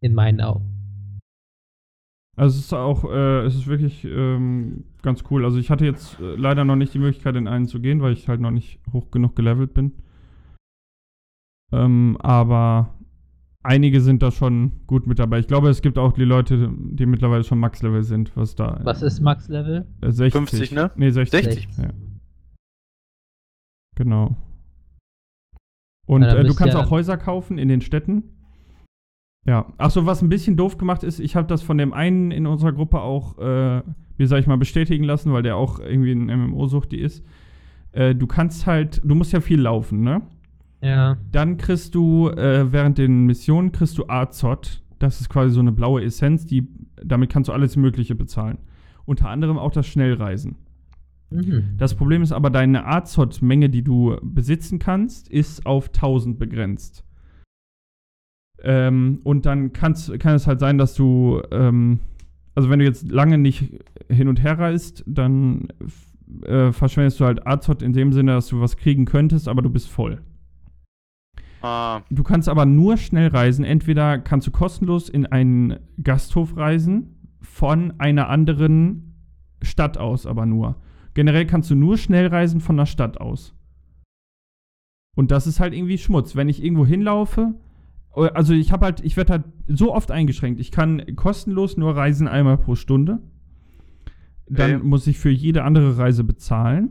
In 0.00 0.14
meinen 0.14 0.40
Augen. 0.40 0.72
Also 2.36 2.58
es 2.58 2.64
ist 2.64 2.72
auch, 2.72 3.04
äh, 3.04 3.44
es 3.44 3.54
ist 3.54 3.66
wirklich 3.66 4.04
ähm, 4.04 4.84
ganz 5.02 5.22
cool. 5.30 5.44
Also 5.44 5.58
ich 5.58 5.70
hatte 5.70 5.84
jetzt 5.84 6.18
äh, 6.18 6.34
leider 6.34 6.64
noch 6.64 6.76
nicht 6.76 6.94
die 6.94 6.98
Möglichkeit, 6.98 7.36
in 7.36 7.46
einen 7.46 7.66
zu 7.66 7.80
gehen, 7.80 8.00
weil 8.00 8.14
ich 8.14 8.28
halt 8.28 8.40
noch 8.40 8.50
nicht 8.50 8.80
hoch 8.92 9.10
genug 9.10 9.36
gelevelt 9.36 9.74
bin. 9.74 9.92
Ähm, 11.72 12.16
aber 12.20 12.94
einige 13.62 14.00
sind 14.00 14.22
da 14.22 14.30
schon 14.30 14.86
gut 14.86 15.06
mit 15.06 15.18
dabei. 15.18 15.40
Ich 15.40 15.46
glaube, 15.46 15.68
es 15.68 15.82
gibt 15.82 15.98
auch 15.98 16.12
die 16.12 16.24
Leute, 16.24 16.70
die 16.74 17.06
mittlerweile 17.06 17.44
schon 17.44 17.58
Max-Level 17.58 18.02
sind, 18.02 18.34
was 18.36 18.54
da. 18.54 18.80
Was 18.82 19.02
ist 19.02 19.20
Max-Level? 19.20 19.86
Äh, 20.00 20.10
60. 20.10 20.32
50, 20.32 20.72
ne? 20.72 20.90
Nee, 20.96 21.10
60. 21.10 21.44
60. 21.44 21.68
Ja. 21.78 21.90
Genau. 23.94 24.36
Und 26.06 26.22
Ja, 26.22 26.34
äh, 26.34 26.44
du 26.44 26.54
kannst 26.54 26.74
ihr 26.74 26.80
auch 26.80 26.90
Häuser 26.90 27.18
kaufen 27.18 27.58
in 27.58 27.68
den 27.68 27.82
Städten. 27.82 28.24
Ja. 29.46 29.66
Achso, 29.76 30.06
was 30.06 30.22
ein 30.22 30.28
bisschen 30.28 30.56
doof 30.56 30.78
gemacht 30.78 31.02
ist, 31.02 31.18
ich 31.18 31.34
habe 31.34 31.48
das 31.48 31.62
von 31.62 31.78
dem 31.78 31.92
einen 31.92 32.30
in 32.30 32.46
unserer 32.46 32.72
Gruppe 32.72 33.00
auch, 33.00 33.38
äh, 33.38 33.82
wie 34.16 34.26
sag 34.26 34.38
ich 34.38 34.46
mal, 34.46 34.56
bestätigen 34.56 35.04
lassen, 35.04 35.32
weil 35.32 35.42
der 35.42 35.56
auch 35.56 35.80
irgendwie 35.80 36.12
ein 36.12 36.26
MMO-Suchti 36.26 36.96
ist. 36.96 37.24
Äh, 37.92 38.14
du 38.14 38.26
kannst 38.26 38.66
halt, 38.66 39.00
du 39.04 39.14
musst 39.14 39.32
ja 39.32 39.40
viel 39.40 39.60
laufen, 39.60 40.02
ne? 40.02 40.22
Ja. 40.80 41.16
Dann 41.30 41.56
kriegst 41.56 41.94
du 41.94 42.28
äh, 42.28 42.72
während 42.72 42.98
den 42.98 43.26
Missionen 43.26 43.72
kriegst 43.72 43.98
du 43.98 44.08
Azot. 44.08 44.82
Das 44.98 45.20
ist 45.20 45.28
quasi 45.28 45.54
so 45.54 45.60
eine 45.60 45.72
blaue 45.72 46.02
Essenz, 46.02 46.46
die 46.46 46.68
damit 47.04 47.30
kannst 47.30 47.48
du 47.48 47.52
alles 47.52 47.76
Mögliche 47.76 48.14
bezahlen. 48.14 48.58
Unter 49.04 49.28
anderem 49.28 49.58
auch 49.58 49.72
das 49.72 49.86
Schnellreisen. 49.86 50.56
Mhm. 51.30 51.74
Das 51.78 51.94
Problem 51.94 52.22
ist 52.22 52.32
aber, 52.32 52.50
deine 52.50 52.86
Azot-Menge, 52.86 53.70
die 53.70 53.82
du 53.82 54.16
besitzen 54.22 54.78
kannst, 54.78 55.28
ist 55.28 55.66
auf 55.66 55.88
1000 55.88 56.38
begrenzt. 56.38 57.04
Ähm, 58.60 59.20
und 59.24 59.46
dann 59.46 59.72
kann's, 59.72 60.12
kann 60.18 60.34
es 60.34 60.46
halt 60.46 60.60
sein, 60.60 60.78
dass 60.78 60.94
du, 60.94 61.42
ähm, 61.50 62.00
also 62.54 62.70
wenn 62.70 62.78
du 62.78 62.84
jetzt 62.84 63.10
lange 63.10 63.38
nicht 63.38 63.80
hin 64.08 64.28
und 64.28 64.42
her 64.42 64.58
reist, 64.58 65.02
dann 65.06 65.68
äh, 66.44 66.72
verschwendest 66.72 67.20
du 67.20 67.24
halt 67.24 67.46
Azot 67.46 67.82
in 67.82 67.92
dem 67.92 68.12
Sinne, 68.12 68.32
dass 68.32 68.48
du 68.48 68.60
was 68.60 68.76
kriegen 68.76 69.04
könntest, 69.04 69.48
aber 69.48 69.62
du 69.62 69.70
bist 69.70 69.88
voll. 69.88 70.22
Ah, 71.62 72.02
Du 72.10 72.22
kannst 72.24 72.48
aber 72.48 72.66
nur 72.66 72.96
schnell 72.96 73.28
reisen. 73.28 73.64
Entweder 73.64 74.18
kannst 74.18 74.46
du 74.48 74.50
kostenlos 74.50 75.08
in 75.08 75.26
einen 75.26 75.78
Gasthof 76.02 76.56
reisen, 76.56 77.16
von 77.40 77.94
einer 77.98 78.28
anderen 78.28 79.12
Stadt 79.62 79.98
aus 79.98 80.26
aber 80.26 80.46
nur. 80.46 80.76
Generell 81.14 81.46
kannst 81.46 81.70
du 81.70 81.74
nur 81.74 81.98
schnell 81.98 82.26
reisen 82.28 82.60
von 82.60 82.76
der 82.76 82.86
Stadt 82.86 83.20
aus. 83.20 83.54
Und 85.14 85.30
das 85.30 85.46
ist 85.46 85.60
halt 85.60 85.74
irgendwie 85.74 85.98
Schmutz. 85.98 86.36
Wenn 86.36 86.48
ich 86.48 86.62
irgendwo 86.64 86.86
hinlaufe, 86.86 87.54
also 88.14 88.52
ich 88.54 88.72
habe 88.72 88.84
halt, 88.84 89.00
ich 89.04 89.16
werde 89.16 89.32
halt 89.32 89.44
so 89.68 89.94
oft 89.94 90.10
eingeschränkt. 90.10 90.60
Ich 90.60 90.70
kann 90.70 91.02
kostenlos 91.16 91.76
nur 91.76 91.96
reisen 91.96 92.28
einmal 92.28 92.58
pro 92.58 92.74
Stunde. 92.74 93.18
Dann 94.48 94.76
Okay. 94.76 94.84
muss 94.84 95.06
ich 95.06 95.18
für 95.18 95.30
jede 95.30 95.64
andere 95.64 95.96
Reise 95.96 96.24
bezahlen 96.24 96.90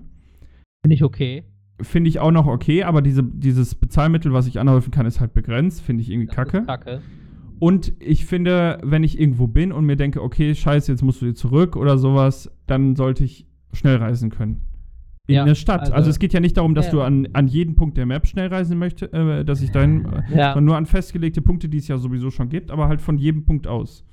Finde 0.83 0.95
ich 0.95 1.03
okay. 1.03 1.43
finde 1.79 2.09
ich 2.09 2.19
auch 2.19 2.31
noch 2.31 2.47
okay, 2.47 2.83
aber 2.83 3.01
diese, 3.03 3.23
dieses 3.23 3.75
Bezahlmittel, 3.75 4.33
was 4.33 4.47
ich 4.47 4.59
anhäufen 4.59 4.89
kann, 4.91 5.05
ist 5.05 5.19
halt 5.19 5.33
begrenzt. 5.33 5.81
Finde 5.81 6.01
ich 6.01 6.09
irgendwie 6.09 6.27
Das 6.27 6.35
kacke. 6.35 6.57
Ist 6.59 6.67
kacke. 6.67 7.01
Und 7.59 7.93
ich 7.99 8.25
finde, 8.25 8.79
wenn 8.83 9.03
ich 9.03 9.19
irgendwo 9.19 9.45
bin 9.45 9.71
und 9.71 9.85
mir 9.85 9.95
denke, 9.95 10.23
okay, 10.23 10.55
scheiße, 10.55 10.91
jetzt 10.91 11.03
musst 11.03 11.21
du 11.21 11.27
dir 11.27 11.35
zurück 11.35 11.75
oder 11.75 11.99
sowas, 11.99 12.49
dann 12.65 12.95
sollte 12.95 13.23
ich 13.23 13.45
schnell 13.73 13.97
reisen 13.97 14.31
können. 14.31 14.61
In 15.27 15.35
Ja, 15.35 15.43
eine 15.43 15.55
Stadt. 15.55 15.81
Also, 15.81 15.93
also- 15.93 16.09
es 16.09 16.19
geht 16.19 16.33
ja 16.33 16.39
nicht 16.39 16.57
darum, 16.57 16.73
dass 16.75 16.87
Ja. 16.87 16.91
du 16.93 17.01
an, 17.01 17.27
an 17.33 17.47
jeden 17.47 17.75
Punkt 17.75 17.97
der 17.97 18.05
Map 18.05 18.25
schnell 18.27 18.47
reisen 18.47 18.77
möchte, 18.77 19.11
äh, 19.13 19.45
dass 19.45 19.61
ich 19.61 19.69
äh, 20.05 20.35
Ja. 20.35 20.53
sondern 20.53 20.65
nur 20.65 20.77
an 20.77 20.85
festgelegte 20.85 21.41
Punkte, 21.41 21.69
die 21.69 21.77
es 21.77 21.87
ja 21.87 21.97
sowieso 21.97 22.31
schon 22.31 22.49
gibt, 22.49 22.71
aber 22.71 22.87
halt 22.87 23.01
von 23.01 23.17
jedem 23.17 23.45
Punkt 23.45 23.67
aus. 23.67 24.03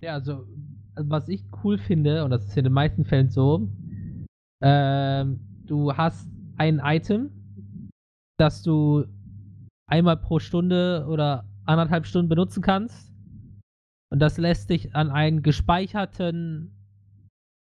Ja, 0.00 0.14
also, 0.14 0.46
also 0.94 1.10
was 1.10 1.28
ich 1.28 1.44
cool 1.62 1.78
finde, 1.78 2.24
und 2.24 2.30
das 2.30 2.44
ist 2.46 2.56
in 2.56 2.64
den 2.64 2.72
meisten 2.72 3.04
Fällen 3.04 3.28
so, 3.30 3.68
ähm, 4.62 5.40
du 5.66 5.92
hast 5.92 6.28
ein 6.56 6.80
Item, 6.82 7.30
das 8.38 8.62
du 8.62 9.04
einmal 9.86 10.16
pro 10.16 10.38
Stunde 10.38 11.06
oder 11.08 11.44
anderthalb 11.66 12.06
Stunden 12.06 12.28
benutzen 12.28 12.62
kannst. 12.62 13.12
Und 14.10 14.18
das 14.20 14.38
lässt 14.38 14.70
dich 14.70 14.94
an 14.94 15.10
einen 15.10 15.42
gespeicherten, 15.42 16.70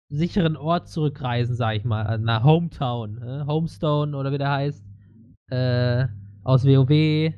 sicheren 0.10 0.56
Ort 0.56 0.88
zurückreisen, 0.90 1.56
sag 1.56 1.76
ich 1.78 1.84
mal. 1.84 2.18
Nach 2.20 2.44
Hometown, 2.44 3.22
äh, 3.22 3.46
Homestone 3.46 4.16
oder 4.16 4.32
wie 4.32 4.38
der 4.38 4.52
heißt. 4.52 4.86
äh, 5.52 6.08
aus 6.44 6.66
WoW, 6.66 7.34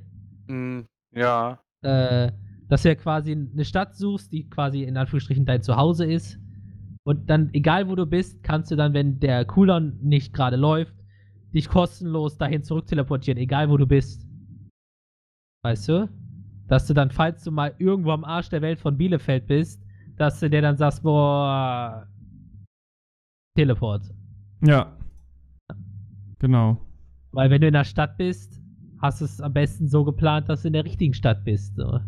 Hm, 0.47 0.85
ja. 1.15 1.59
äh, 1.83 2.31
dass 2.67 2.83
du 2.83 2.89
ja 2.89 2.95
quasi 2.95 3.31
eine 3.31 3.65
Stadt 3.65 3.95
suchst, 3.95 4.31
die 4.31 4.47
quasi 4.49 4.83
in 4.83 4.97
Anführungsstrichen 4.97 5.45
dein 5.45 5.61
Zuhause 5.63 6.05
ist. 6.05 6.39
Und 7.03 7.29
dann, 7.29 7.49
egal 7.53 7.87
wo 7.87 7.95
du 7.95 8.05
bist, 8.05 8.43
kannst 8.43 8.69
du 8.71 8.75
dann, 8.75 8.93
wenn 8.93 9.19
der 9.19 9.45
Cooldown 9.45 9.97
nicht 10.01 10.33
gerade 10.33 10.57
läuft, 10.57 10.93
dich 11.53 11.67
kostenlos 11.69 12.37
dahin 12.37 12.63
zurück 12.63 12.85
teleportieren, 12.87 13.39
egal 13.39 13.69
wo 13.69 13.77
du 13.77 13.87
bist. 13.87 14.27
Weißt 15.63 15.89
du? 15.89 16.09
Dass 16.67 16.85
du 16.87 16.93
dann, 16.93 17.09
falls 17.11 17.43
du 17.43 17.51
mal 17.51 17.73
irgendwo 17.79 18.11
am 18.11 18.23
Arsch 18.23 18.49
der 18.49 18.61
Welt 18.61 18.79
von 18.79 18.97
Bielefeld 18.97 19.47
bist, 19.47 19.81
dass 20.17 20.39
du 20.39 20.49
dir 20.49 20.61
dann 20.61 20.77
sagst, 20.77 21.01
boah, 21.03 22.07
Teleport. 23.59 24.09
Ja. 24.61 24.97
Genau. 26.39 26.77
Weil 27.33 27.49
wenn 27.49 27.59
du 27.59 27.67
in 27.67 27.73
der 27.73 27.83
Stadt 27.83 28.15
bist, 28.15 28.61
hast 29.01 29.19
du 29.19 29.25
es 29.25 29.41
am 29.41 29.51
besten 29.51 29.89
so 29.89 30.05
geplant, 30.05 30.47
dass 30.47 30.61
du 30.61 30.69
in 30.69 30.73
der 30.73 30.85
richtigen 30.85 31.13
Stadt 31.13 31.43
bist. 31.43 31.75
So. 31.75 31.99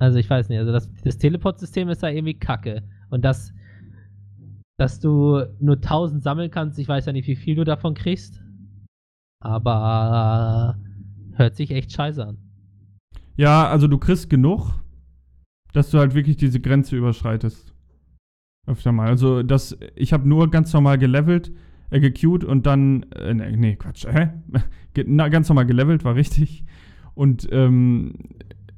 Also 0.00 0.18
ich 0.18 0.28
weiß 0.28 0.48
nicht, 0.48 0.58
also 0.58 0.72
das, 0.72 0.92
das 1.04 1.18
Teleport-System 1.18 1.88
ist 1.90 2.02
da 2.02 2.08
irgendwie 2.08 2.40
kacke. 2.40 2.82
Und 3.10 3.24
das, 3.24 3.54
dass 4.78 4.98
du 4.98 5.44
nur 5.60 5.76
1000 5.76 6.24
sammeln 6.24 6.50
kannst, 6.50 6.80
ich 6.80 6.88
weiß 6.88 7.06
ja 7.06 7.12
nicht, 7.12 7.28
wie 7.28 7.36
viel 7.36 7.54
du 7.54 7.62
davon 7.62 7.94
kriegst. 7.94 8.42
Aber 9.40 10.76
äh, 10.76 11.36
hört 11.36 11.54
sich 11.54 11.70
echt 11.70 11.92
scheiße 11.92 12.26
an. 12.26 12.38
Ja, 13.36 13.68
also 13.68 13.86
du 13.86 13.98
kriegst 13.98 14.28
genug, 14.28 14.72
dass 15.72 15.92
du 15.92 16.00
halt 16.00 16.14
wirklich 16.14 16.36
diese 16.36 16.58
Grenze 16.58 16.96
überschreitest. 16.96 17.69
Öfter 18.66 18.92
mal. 18.92 19.08
Also 19.08 19.42
das, 19.42 19.76
ich 19.94 20.12
habe 20.12 20.28
nur 20.28 20.50
ganz 20.50 20.72
normal 20.72 20.98
gelevelt, 20.98 21.52
äh, 21.90 22.00
gequeued 22.00 22.44
und 22.44 22.66
dann, 22.66 23.04
äh, 23.14 23.34
nee, 23.34 23.56
nee, 23.56 23.76
Quatsch, 23.76 24.06
hä? 24.06 24.30
Na, 25.06 25.28
ganz 25.28 25.48
normal 25.48 25.66
gelevelt, 25.66 26.04
war 26.04 26.14
richtig. 26.14 26.64
Und 27.14 27.48
ähm, 27.50 28.14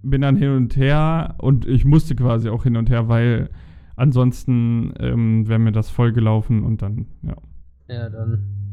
bin 0.03 0.22
dann 0.22 0.37
hin 0.37 0.51
und 0.51 0.76
her 0.76 1.37
und 1.39 1.66
ich 1.66 1.85
musste 1.85 2.14
quasi 2.14 2.49
auch 2.49 2.64
hin 2.64 2.76
und 2.76 2.91
her, 2.91 3.09
weil 3.09 3.51
ansonsten 3.97 4.93
ähm, 4.99 5.49
wäre 5.49 5.59
mir 5.59 5.72
das 5.72 5.91
vollgelaufen 5.91 6.62
und 6.62 6.83
dann, 6.83 7.07
ja. 7.22 7.37
Ja, 7.89 8.09
dann. 8.09 8.72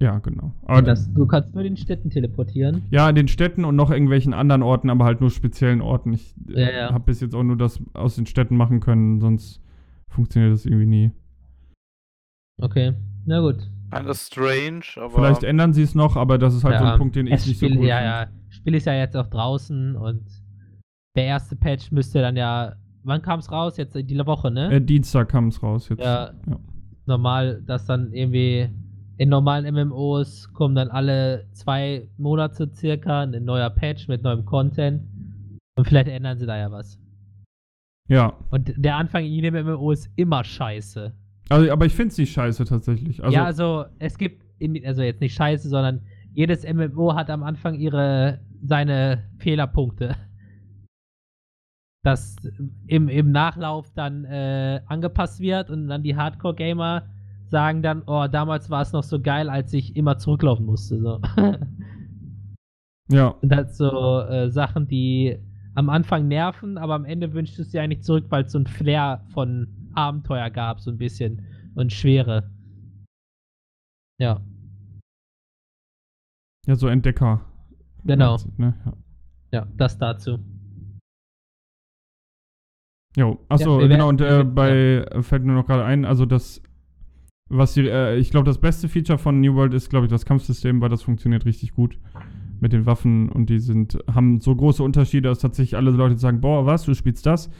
Ja, 0.00 0.18
genau. 0.18 0.52
Aber 0.64 0.82
das, 0.82 1.12
du 1.12 1.26
kannst 1.26 1.54
nur 1.54 1.64
den 1.64 1.76
Städten 1.76 2.08
teleportieren. 2.10 2.82
Ja, 2.90 3.08
in 3.08 3.16
den 3.16 3.26
Städten 3.26 3.64
und 3.64 3.74
noch 3.74 3.90
irgendwelchen 3.90 4.32
anderen 4.32 4.62
Orten, 4.62 4.90
aber 4.90 5.04
halt 5.04 5.20
nur 5.20 5.30
speziellen 5.30 5.80
Orten. 5.80 6.12
Ich 6.12 6.34
Ja, 6.46 6.70
ja. 6.70 6.92
habe 6.92 7.04
bis 7.04 7.20
jetzt 7.20 7.34
auch 7.34 7.42
nur 7.42 7.56
das 7.56 7.82
aus 7.94 8.14
den 8.14 8.26
Städten 8.26 8.56
machen 8.56 8.78
können, 8.80 9.20
sonst 9.20 9.60
funktioniert 10.08 10.52
das 10.52 10.66
irgendwie 10.66 10.86
nie. 10.86 11.10
Okay, 12.60 12.94
na 13.26 13.40
gut. 13.40 13.56
Kinda 13.92 14.14
strange, 14.14 14.82
aber. 14.96 15.10
Vielleicht 15.14 15.42
ändern 15.44 15.72
sie 15.72 15.82
es 15.82 15.94
noch, 15.94 16.16
aber 16.16 16.38
das 16.38 16.54
ist 16.54 16.64
halt 16.64 16.78
so 16.78 16.84
Ja, 16.84 16.92
ein 16.92 16.98
Punkt, 16.98 17.16
den 17.16 17.26
ich 17.26 17.46
nicht 17.46 17.58
so 17.58 17.66
Spiel, 17.66 17.78
cool 17.78 17.86
Ja, 17.86 17.96
finde. 17.96 18.10
ja. 18.10 18.26
Spiel 18.50 18.74
ist 18.74 18.84
ja 18.86 18.94
jetzt 18.94 19.16
auch 19.16 19.26
draußen 19.26 19.96
und 19.96 20.22
der 21.16 21.24
erste 21.24 21.56
Patch 21.56 21.90
müsste 21.90 22.20
dann 22.20 22.36
ja. 22.36 22.74
Wann 23.04 23.22
kam 23.22 23.38
es 23.38 23.50
raus? 23.50 23.76
Jetzt 23.78 23.96
in 23.96 24.06
dieser 24.06 24.26
Woche, 24.26 24.50
ne? 24.50 24.70
Äh, 24.74 24.80
Dienstag 24.82 25.28
kam 25.30 25.48
es 25.48 25.62
raus 25.62 25.88
jetzt. 25.88 26.02
Ja. 26.02 26.32
ja. 26.46 26.58
Normal, 27.06 27.62
dass 27.64 27.86
dann 27.86 28.12
irgendwie 28.12 28.68
in 29.18 29.28
normalen 29.28 29.74
MMOs 29.74 30.52
kommen 30.52 30.76
dann 30.76 30.88
alle 30.88 31.46
zwei 31.52 32.08
Monate 32.16 32.70
circa 32.72 33.22
ein 33.22 33.44
neuer 33.44 33.68
Patch 33.68 34.06
mit 34.06 34.22
neuem 34.22 34.44
Content. 34.44 35.02
Und 35.76 35.86
vielleicht 35.86 36.08
ändern 36.08 36.38
sie 36.38 36.46
da 36.46 36.56
ja 36.56 36.70
was. 36.70 36.98
Ja. 38.08 38.38
Und 38.50 38.72
der 38.76 38.96
Anfang 38.96 39.24
in 39.24 39.32
jedem 39.32 39.66
MMO 39.66 39.90
ist 39.90 40.08
immer 40.14 40.44
scheiße. 40.44 41.12
Also, 41.48 41.72
aber 41.72 41.86
ich 41.86 41.94
finde 41.94 42.12
es 42.12 42.18
nicht 42.18 42.32
scheiße 42.32 42.64
tatsächlich. 42.64 43.22
Also, 43.22 43.34
ja, 43.34 43.44
also 43.44 43.86
es 43.98 44.18
gibt, 44.18 44.44
in, 44.58 44.84
also 44.86 45.02
jetzt 45.02 45.20
nicht 45.20 45.34
scheiße, 45.34 45.68
sondern 45.68 46.02
jedes 46.32 46.64
MMO 46.64 47.14
hat 47.14 47.28
am 47.28 47.42
Anfang 47.42 47.74
ihre, 47.74 48.40
seine 48.62 49.24
Fehlerpunkte. 49.38 50.14
Dass 52.04 52.36
im, 52.86 53.08
im 53.08 53.32
Nachlauf 53.32 53.92
dann 53.94 54.24
äh, 54.24 54.80
angepasst 54.86 55.40
wird 55.40 55.70
und 55.70 55.88
dann 55.88 56.04
die 56.04 56.14
Hardcore-Gamer 56.14 57.08
sagen 57.50 57.82
dann, 57.82 58.02
oh, 58.06 58.26
damals 58.28 58.70
war 58.70 58.82
es 58.82 58.92
noch 58.92 59.02
so 59.02 59.20
geil, 59.20 59.48
als 59.48 59.72
ich 59.72 59.96
immer 59.96 60.18
zurücklaufen 60.18 60.66
musste. 60.66 61.00
So. 61.00 61.20
ja. 63.10 63.28
und 63.28 63.48
das 63.48 63.76
so 63.76 64.20
äh, 64.20 64.50
Sachen, 64.50 64.86
die 64.88 65.38
am 65.74 65.90
Anfang 65.90 66.28
nerven, 66.28 66.78
aber 66.78 66.94
am 66.94 67.04
Ende 67.04 67.32
wünschst 67.32 67.58
du 67.58 67.62
es 67.62 67.70
dir 67.70 67.82
eigentlich 67.82 68.02
zurück, 68.02 68.26
weil 68.28 68.44
es 68.44 68.52
so 68.52 68.58
ein 68.58 68.66
Flair 68.66 69.24
von 69.32 69.68
Abenteuer 69.94 70.50
gab, 70.50 70.80
so 70.80 70.90
ein 70.90 70.98
bisschen. 70.98 71.46
Und 71.74 71.92
Schwere. 71.92 72.50
Ja, 74.20 74.40
Ja, 76.68 76.74
so 76.76 76.88
Entdecker. 76.88 77.40
genau. 78.04 78.36
Ne? 78.58 78.74
Ja. 78.84 78.92
Ja, 79.50 79.66
das 79.78 79.96
dazu. 79.96 80.38
Jo, 83.16 83.38
achso, 83.48 83.80
Ja, 83.80 83.86
genau, 83.86 84.10
und 84.10 84.20
äh, 84.20 84.44
bei, 84.44 85.06
äh, 85.10 85.22
fällt 85.22 85.44
mir 85.44 85.54
noch 85.54 85.66
gerade 85.66 85.86
ein, 85.86 86.04
also 86.04 86.26
das, 86.26 86.62
was 87.48 87.74
die, 87.74 87.88
äh, 87.88 88.16
ich 88.16 88.30
glaube, 88.30 88.46
das 88.46 88.58
beste 88.58 88.88
Feature 88.88 89.18
von 89.18 89.40
New 89.40 89.54
World 89.54 89.74
ist, 89.74 89.88
glaube 89.88 90.06
ich, 90.06 90.10
das 90.10 90.24
Kampfsystem, 90.24 90.80
weil 90.80 90.88
das 90.88 91.02
funktioniert 91.02 91.44
richtig 91.44 91.74
gut 91.74 91.98
mit 92.60 92.72
den 92.72 92.86
Waffen 92.86 93.28
und 93.28 93.48
die 93.50 93.60
sind, 93.60 93.98
haben 94.12 94.40
so 94.40 94.54
große 94.54 94.82
Unterschiede, 94.82 95.28
dass 95.28 95.38
tatsächlich 95.38 95.76
alle 95.76 95.90
Leute 95.90 96.18
sagen, 96.18 96.40
boah, 96.40 96.66
was, 96.66 96.84
du 96.84 96.94
spielst 96.94 97.24
das? 97.24 97.50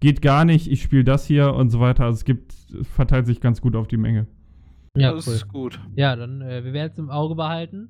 Geht 0.00 0.20
gar 0.22 0.44
nicht, 0.44 0.70
ich 0.70 0.82
spiele 0.82 1.04
das 1.04 1.26
hier 1.26 1.54
und 1.54 1.70
so 1.70 1.80
weiter. 1.80 2.04
Also 2.04 2.18
es 2.18 2.24
gibt, 2.24 2.52
verteilt 2.82 3.26
sich 3.26 3.40
ganz 3.40 3.60
gut 3.60 3.74
auf 3.74 3.88
die 3.88 3.96
Menge. 3.96 4.26
Ja, 4.96 5.12
das 5.12 5.26
cool. 5.26 5.34
ist 5.34 5.48
gut. 5.48 5.80
Ja, 5.96 6.14
dann 6.14 6.42
äh, 6.42 6.62
wir 6.64 6.72
werden 6.72 6.92
es 6.92 6.98
im 6.98 7.10
Auge 7.10 7.34
behalten. 7.34 7.88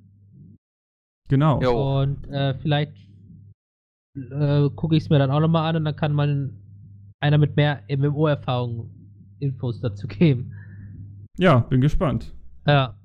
Genau. 1.29 1.61
Jo. 1.61 2.03
Und 2.03 2.27
äh, 2.29 2.55
vielleicht 2.55 2.93
äh, 4.17 4.69
gucke 4.71 4.97
ich 4.97 5.05
es 5.05 5.11
mir 5.11 5.19
dann 5.19 5.31
auch 5.31 5.41
nochmal 5.41 5.69
an 5.69 5.77
und 5.77 5.85
dann 5.85 5.97
kann 5.97 6.13
man 6.13 6.57
einer 7.21 7.39
mit 7.39 7.57
mehr 7.57 7.83
MMO-Erfahrung 7.89 8.91
Infos 9.41 9.81
dazu 9.81 10.07
geben. 10.07 10.53
Ja, 11.37 11.59
bin 11.61 11.81
gespannt. 11.81 12.33
Ja. 12.67 12.99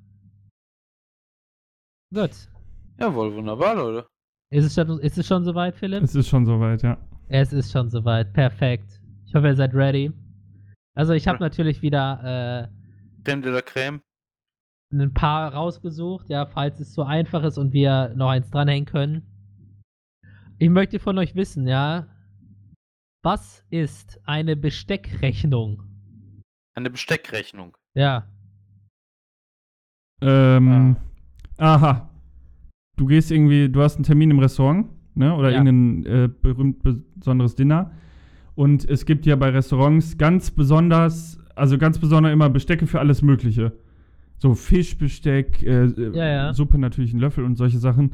Gut. 2.13 2.31
Jawohl, 2.99 3.33
wunderbar, 3.35 3.75
Leute. 3.75 4.07
Ist 4.51 4.65
es 4.65 4.73
schon, 4.75 4.99
ist 4.99 5.17
es 5.17 5.27
schon 5.27 5.43
soweit, 5.45 5.75
Philipp? 5.75 6.03
Es 6.03 6.15
ist 6.15 6.27
schon 6.27 6.45
soweit, 6.45 6.81
ja. 6.83 6.97
Es 7.27 7.53
ist 7.53 7.71
schon 7.71 7.89
soweit. 7.89 8.33
Perfekt. 8.33 8.99
Ich 9.25 9.35
hoffe, 9.35 9.47
ihr 9.47 9.55
seid 9.55 9.73
ready. 9.75 10.11
Also 10.95 11.13
ich 11.13 11.27
habe 11.27 11.37
Ja. 11.37 11.45
natürlich 11.45 11.81
wieder 11.81 12.67
äh, 12.69 13.23
Creme 13.23 13.41
de 13.43 13.51
la 13.51 13.61
Creme. 13.61 14.01
ein 14.91 15.13
paar 15.13 15.53
rausgesucht, 15.53 16.29
ja, 16.29 16.45
falls 16.47 16.79
es 16.79 16.93
so 16.93 17.03
einfach 17.03 17.43
ist 17.43 17.57
und 17.59 17.73
wir 17.73 18.09
noch 18.15 18.29
eins 18.29 18.49
dranhängen 18.49 18.85
können. 18.87 19.23
Ich 20.57 20.69
möchte 20.69 20.99
von 20.99 21.17
euch 21.19 21.35
wissen, 21.35 21.67
ja, 21.67 22.07
was 23.23 23.63
ist 23.69 24.19
eine 24.25 24.55
Besteckrechnung? 24.55 25.83
Eine 26.75 26.89
Besteckrechnung. 26.89 27.77
Ja, 27.95 28.25
Ähm, 30.21 30.97
aha. 31.57 32.09
Du 32.97 33.05
gehst 33.05 33.31
irgendwie, 33.31 33.69
du 33.69 33.81
hast 33.81 33.95
einen 33.95 34.03
Termin 34.03 34.31
im 34.31 34.39
Restaurant, 34.39 34.87
ne? 35.15 35.33
Oder 35.33 35.51
Ja. 35.51 35.63
irgendein 35.63 36.05
äh, 36.05 36.27
berühmt 36.41 36.83
besonderes 36.83 37.55
Dinner. 37.55 37.91
Und 38.55 38.83
es 38.89 39.05
gibt 39.05 39.25
ja 39.25 39.37
bei 39.37 39.49
Restaurants 39.49 40.17
ganz 40.17 40.51
besonders, 40.51 41.39
also 41.55 41.77
ganz 41.77 41.97
besonders 41.99 42.33
immer 42.33 42.49
Bestecke 42.49 42.85
für 42.85 42.99
alles 42.99 43.21
Mögliche. 43.21 43.71
So 44.39 44.55
Fischbesteck, 44.55 45.63
äh, 45.63 45.85
Ja, 46.13 46.27
ja. 46.27 46.53
Suppe 46.53 46.77
natürlich, 46.77 47.13
ein 47.13 47.19
Löffel 47.19 47.45
und 47.45 47.55
solche 47.55 47.77
Sachen. 47.77 48.11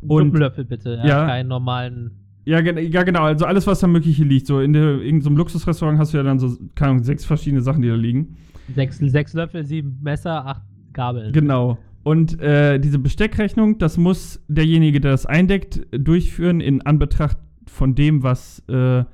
Und 0.00 0.28
Suppenlöffel 0.28 0.64
bitte, 0.64 0.94
ja, 0.96 1.06
Ja. 1.06 1.26
keinen 1.26 1.48
normalen. 1.48 2.12
ja, 2.46 2.60
ja, 2.60 3.02
genau, 3.02 3.24
also 3.24 3.44
alles, 3.44 3.66
was 3.66 3.80
da 3.80 3.86
möglich 3.86 4.16
hier 4.16 4.24
liegt. 4.26 4.46
So 4.46 4.60
in 4.60 4.72
der, 4.72 5.02
irgendeinem 5.02 5.36
Luxusrestaurant 5.36 5.98
hast 5.98 6.14
du 6.14 6.16
ja 6.16 6.22
dann 6.22 6.38
so, 6.38 6.56
keine 6.74 6.92
Ahnung, 6.92 7.04
sechs 7.04 7.26
verschiedene 7.26 7.60
Sachen, 7.60 7.82
die 7.82 7.88
da 7.88 7.94
liegen. 7.94 8.36
Sechs, 8.74 8.98
sechs 8.98 9.32
Löffel, 9.32 9.64
sieben 9.64 9.98
Messer, 10.02 10.46
acht 10.46 10.62
Gabeln. 10.92 11.32
Genau. 11.32 11.78
Und 12.04 12.40
äh, 12.40 12.78
diese 12.80 12.98
Besteckrechnung, 12.98 13.78
das 13.78 13.96
muss 13.96 14.44
derjenige, 14.48 15.00
der 15.00 15.12
das 15.12 15.26
eindeckt, 15.26 15.86
durchführen 15.92 16.60
in 16.60 16.82
Anbetracht 16.82 17.38
von 17.68 17.94
dem, 17.94 18.22
was, 18.22 18.58
äh, 18.68 19.04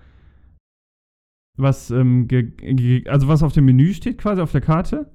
was, 1.56 1.90
ähm, 1.90 2.26
also 3.06 3.28
was 3.28 3.42
auf 3.42 3.52
dem 3.52 3.66
Menü 3.66 3.92
steht, 3.92 4.18
quasi 4.18 4.40
auf 4.40 4.52
der 4.52 4.62
Karte. 4.62 5.10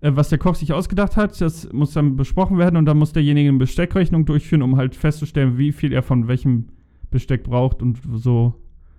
Äh, 0.00 0.12
was 0.14 0.28
der 0.28 0.38
Koch 0.38 0.54
sich 0.54 0.72
ausgedacht 0.72 1.16
hat, 1.16 1.40
das 1.40 1.72
muss 1.72 1.92
dann 1.92 2.16
besprochen 2.16 2.58
werden 2.58 2.76
und 2.76 2.84
dann 2.84 2.98
muss 2.98 3.12
derjenige 3.12 3.48
eine 3.48 3.58
Besteckrechnung 3.58 4.26
durchführen, 4.26 4.62
um 4.62 4.76
halt 4.76 4.94
festzustellen, 4.94 5.58
wie 5.58 5.72
viel 5.72 5.92
er 5.92 6.02
von 6.02 6.28
welchem 6.28 6.68
Besteck 7.10 7.44
braucht 7.44 7.82
und 7.82 8.00
so. 8.14 8.54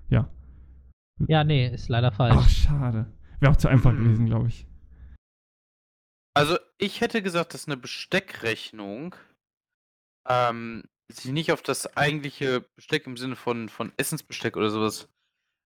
Ja. 0.09 0.29
Ja, 1.27 1.43
nee, 1.43 1.67
ist 1.67 1.89
leider 1.89 2.11
falsch. 2.11 2.35
Ach, 2.37 2.49
schade. 2.49 3.05
Wäre 3.39 3.51
auch 3.51 3.57
zu 3.57 3.67
einfach 3.67 3.95
gewesen, 3.95 4.25
glaube 4.25 4.47
ich. 4.47 4.65
Also, 6.35 6.57
ich 6.77 7.01
hätte 7.01 7.21
gesagt, 7.21 7.53
dass 7.53 7.67
eine 7.67 7.77
Besteckrechnung 7.77 9.15
ähm, 10.27 10.83
sich 11.11 11.31
nicht 11.31 11.51
auf 11.51 11.61
das 11.61 11.97
eigentliche 11.97 12.61
Besteck 12.75 13.07
im 13.07 13.17
Sinne 13.17 13.35
von, 13.35 13.69
von 13.69 13.91
Essensbesteck 13.97 14.55
oder 14.55 14.69
sowas 14.69 15.09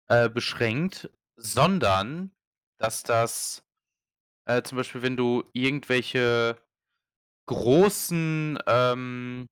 äh, 0.10 0.30
beschränkt, 0.30 1.10
sondern 1.38 2.32
dass 2.78 3.04
das 3.04 3.64
äh, 4.46 4.62
zum 4.64 4.78
Beispiel, 4.78 5.02
wenn 5.02 5.18
du 5.18 5.44
irgendwelche 5.54 6.58
großen 7.48 8.60
ähm, 8.68 9.48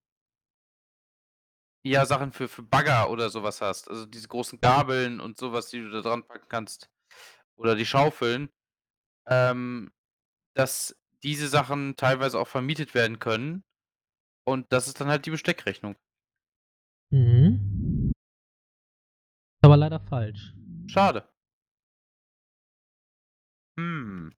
ja, 1.83 2.05
Sachen 2.05 2.31
für, 2.31 2.47
für 2.47 2.63
Bagger 2.63 3.09
oder 3.09 3.29
sowas 3.29 3.61
hast. 3.61 3.89
Also 3.89 4.05
diese 4.05 4.27
großen 4.27 4.59
Gabeln 4.59 5.19
und 5.19 5.37
sowas, 5.37 5.69
die 5.69 5.79
du 5.79 5.89
da 5.89 6.01
dran 6.01 6.23
packen 6.23 6.47
kannst. 6.49 6.89
Oder 7.55 7.75
die 7.75 7.85
Schaufeln. 7.85 8.49
Ähm, 9.27 9.91
dass 10.57 10.97
diese 11.23 11.47
Sachen 11.47 11.95
teilweise 11.95 12.39
auch 12.39 12.47
vermietet 12.47 12.95
werden 12.95 13.19
können. 13.19 13.63
Und 14.43 14.71
das 14.73 14.87
ist 14.87 14.99
dann 14.99 15.07
halt 15.07 15.25
die 15.25 15.31
Besteckrechnung. 15.31 15.95
Mhm. 17.11 18.11
Aber 19.61 19.77
leider 19.77 19.99
falsch. 19.99 20.53
Schade. 20.87 21.27
Hm. 23.77 24.33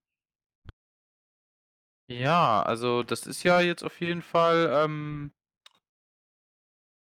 Ja, 2.09 2.63
also 2.63 3.03
das 3.03 3.27
ist 3.27 3.43
ja 3.43 3.61
jetzt 3.61 3.83
auf 3.83 4.01
jeden 4.01 4.23
Fall 4.23 4.69
ähm, 4.73 5.31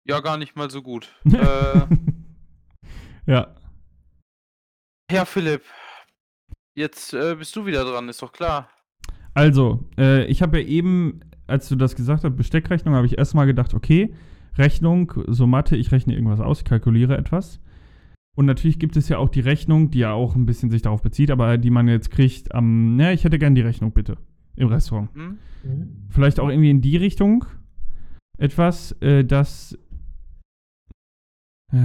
ja 0.06 0.20
gar 0.20 0.38
nicht 0.38 0.56
mal 0.56 0.70
so 0.70 0.84
gut. 0.84 1.16
äh, 1.26 1.88
ja. 3.26 3.56
ja, 5.10 5.26
Philipp, 5.26 5.64
jetzt 6.76 7.14
äh, 7.14 7.36
bist 7.36 7.56
du 7.56 7.66
wieder 7.66 7.86
dran, 7.86 8.10
ist 8.10 8.22
doch 8.22 8.34
klar. 8.34 8.70
Also, 9.34 9.86
äh, 9.98 10.26
ich 10.26 10.42
habe 10.42 10.60
ja 10.60 10.68
eben, 10.68 11.22
als 11.48 11.70
du 11.70 11.76
das 11.76 11.96
gesagt 11.96 12.24
hast, 12.24 12.36
Besteckrechnung, 12.36 12.96
habe 12.96 13.06
ich 13.06 13.18
erstmal 13.18 13.46
gedacht, 13.46 13.74
okay, 13.74 14.14
Rechnung, 14.58 15.14
so 15.28 15.48
Mathe, 15.48 15.76
ich 15.76 15.92
rechne 15.92 16.14
irgendwas 16.14 16.40
aus, 16.40 16.60
ich 16.60 16.66
kalkuliere 16.66 17.18
etwas. 17.18 17.62
Und 18.36 18.46
natürlich 18.46 18.80
gibt 18.80 18.96
es 18.96 19.10
ja 19.10 19.18
auch 19.18 19.30
die 19.30 19.42
Rechnung, 19.42 19.92
die 19.92 20.00
ja 20.00 20.14
auch 20.14 20.36
ein 20.36 20.46
bisschen 20.46 20.70
sich 20.70 20.82
darauf 20.82 21.02
bezieht, 21.02 21.32
aber 21.32 21.58
die 21.58 21.70
man 21.70 21.88
jetzt 21.88 22.12
kriegt 22.12 22.54
am, 22.56 22.96
ne, 22.96 23.14
ich 23.14 23.24
hätte 23.24 23.40
gern 23.40 23.56
die 23.56 23.62
Rechnung 23.62 23.92
bitte 23.92 24.18
im 24.56 24.68
Restaurant. 24.68 25.14
Hm? 25.14 25.38
Mhm. 25.64 25.88
Vielleicht 26.10 26.40
auch 26.40 26.50
irgendwie 26.50 26.70
in 26.70 26.82
die 26.82 26.98
Richtung 26.98 27.46
etwas, 28.38 28.94
äh, 29.02 29.26
das. 29.26 29.78
Äh, 31.74 31.78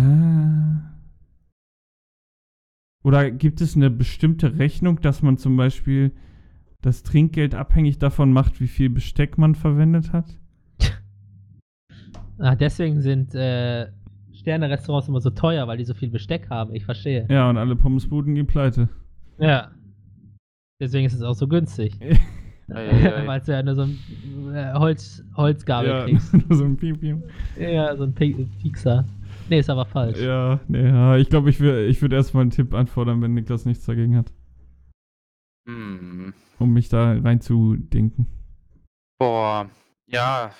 oder 3.02 3.30
gibt 3.30 3.60
es 3.60 3.76
eine 3.76 3.90
bestimmte 3.90 4.58
Rechnung, 4.58 5.00
dass 5.00 5.22
man 5.22 5.36
zum 5.36 5.56
Beispiel 5.56 6.12
das 6.84 7.02
Trinkgeld 7.02 7.54
abhängig 7.54 7.98
davon 7.98 8.32
macht, 8.32 8.60
wie 8.60 8.66
viel 8.68 8.90
Besteck 8.90 9.38
man 9.38 9.54
verwendet 9.54 10.12
hat? 10.12 10.26
Ah, 12.38 12.54
deswegen 12.56 13.00
sind 13.00 13.34
äh, 13.34 13.86
Sterne-Restaurants 14.32 15.08
immer 15.08 15.20
so 15.20 15.30
teuer, 15.30 15.66
weil 15.68 15.78
die 15.78 15.84
so 15.84 15.94
viel 15.94 16.10
Besteck 16.10 16.50
haben. 16.50 16.74
Ich 16.74 16.84
verstehe. 16.84 17.26
Ja, 17.30 17.48
und 17.48 17.56
alle 17.56 17.76
Pommesbuden 17.76 18.34
gehen 18.34 18.46
pleite. 18.46 18.88
Ja. 19.38 19.70
Deswegen 20.80 21.06
ist 21.06 21.14
es 21.14 21.22
auch 21.22 21.34
so 21.34 21.46
günstig. 21.48 21.98
Weil 22.66 23.40
du 23.42 23.52
ja 23.52 23.62
nur 23.62 23.74
so 23.74 23.82
ein 23.82 23.98
äh, 24.54 24.72
Holz, 24.72 25.22
Holzgabel 25.36 25.90
ja, 25.90 26.04
kriegst. 26.06 26.32
nur 26.32 26.56
so 26.56 26.64
ein 26.64 26.76
Piep, 26.78 26.98
Piep. 26.98 27.18
Ja, 27.58 27.94
so 27.94 28.04
ein 28.04 28.14
Pi- 28.14 28.48
Piekser. 28.62 29.04
Nee, 29.50 29.58
ist 29.58 29.68
aber 29.68 29.84
falsch. 29.84 30.18
Ja, 30.18 30.58
nee, 30.66 30.82
ja, 30.88 31.18
ich 31.18 31.28
glaube, 31.28 31.50
ich, 31.50 31.58
wür- 31.60 31.84
ich 31.84 32.00
würde 32.00 32.16
erstmal 32.16 32.40
einen 32.40 32.50
Tipp 32.52 32.72
anfordern, 32.72 33.20
wenn 33.20 33.34
Niklas 33.34 33.66
nichts 33.66 33.84
dagegen 33.84 34.16
hat, 34.16 34.32
Hm. 35.66 36.34
um 36.58 36.72
mich 36.72 36.88
da 36.88 37.12
reinzudenken. 37.12 38.26
Boah, 39.18 39.70
ja. 40.06 40.54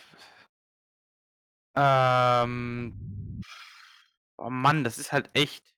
Ähm. 1.77 3.41
Oh 4.39 4.51
Mann, 4.51 4.85
das 4.85 4.99
ist 4.99 5.13
halt 5.13 5.31
echt. 5.35 5.75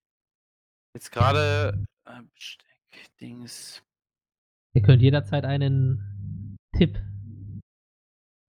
Jetzt 0.95 1.11
gerade 1.11 1.85
äh, 2.07 2.23
Besteck-Dings. 2.35 3.83
Ihr 4.75 4.83
könnt 4.83 5.03
jederzeit 5.03 5.45
einen 5.45 6.57
Tipp 6.77 6.99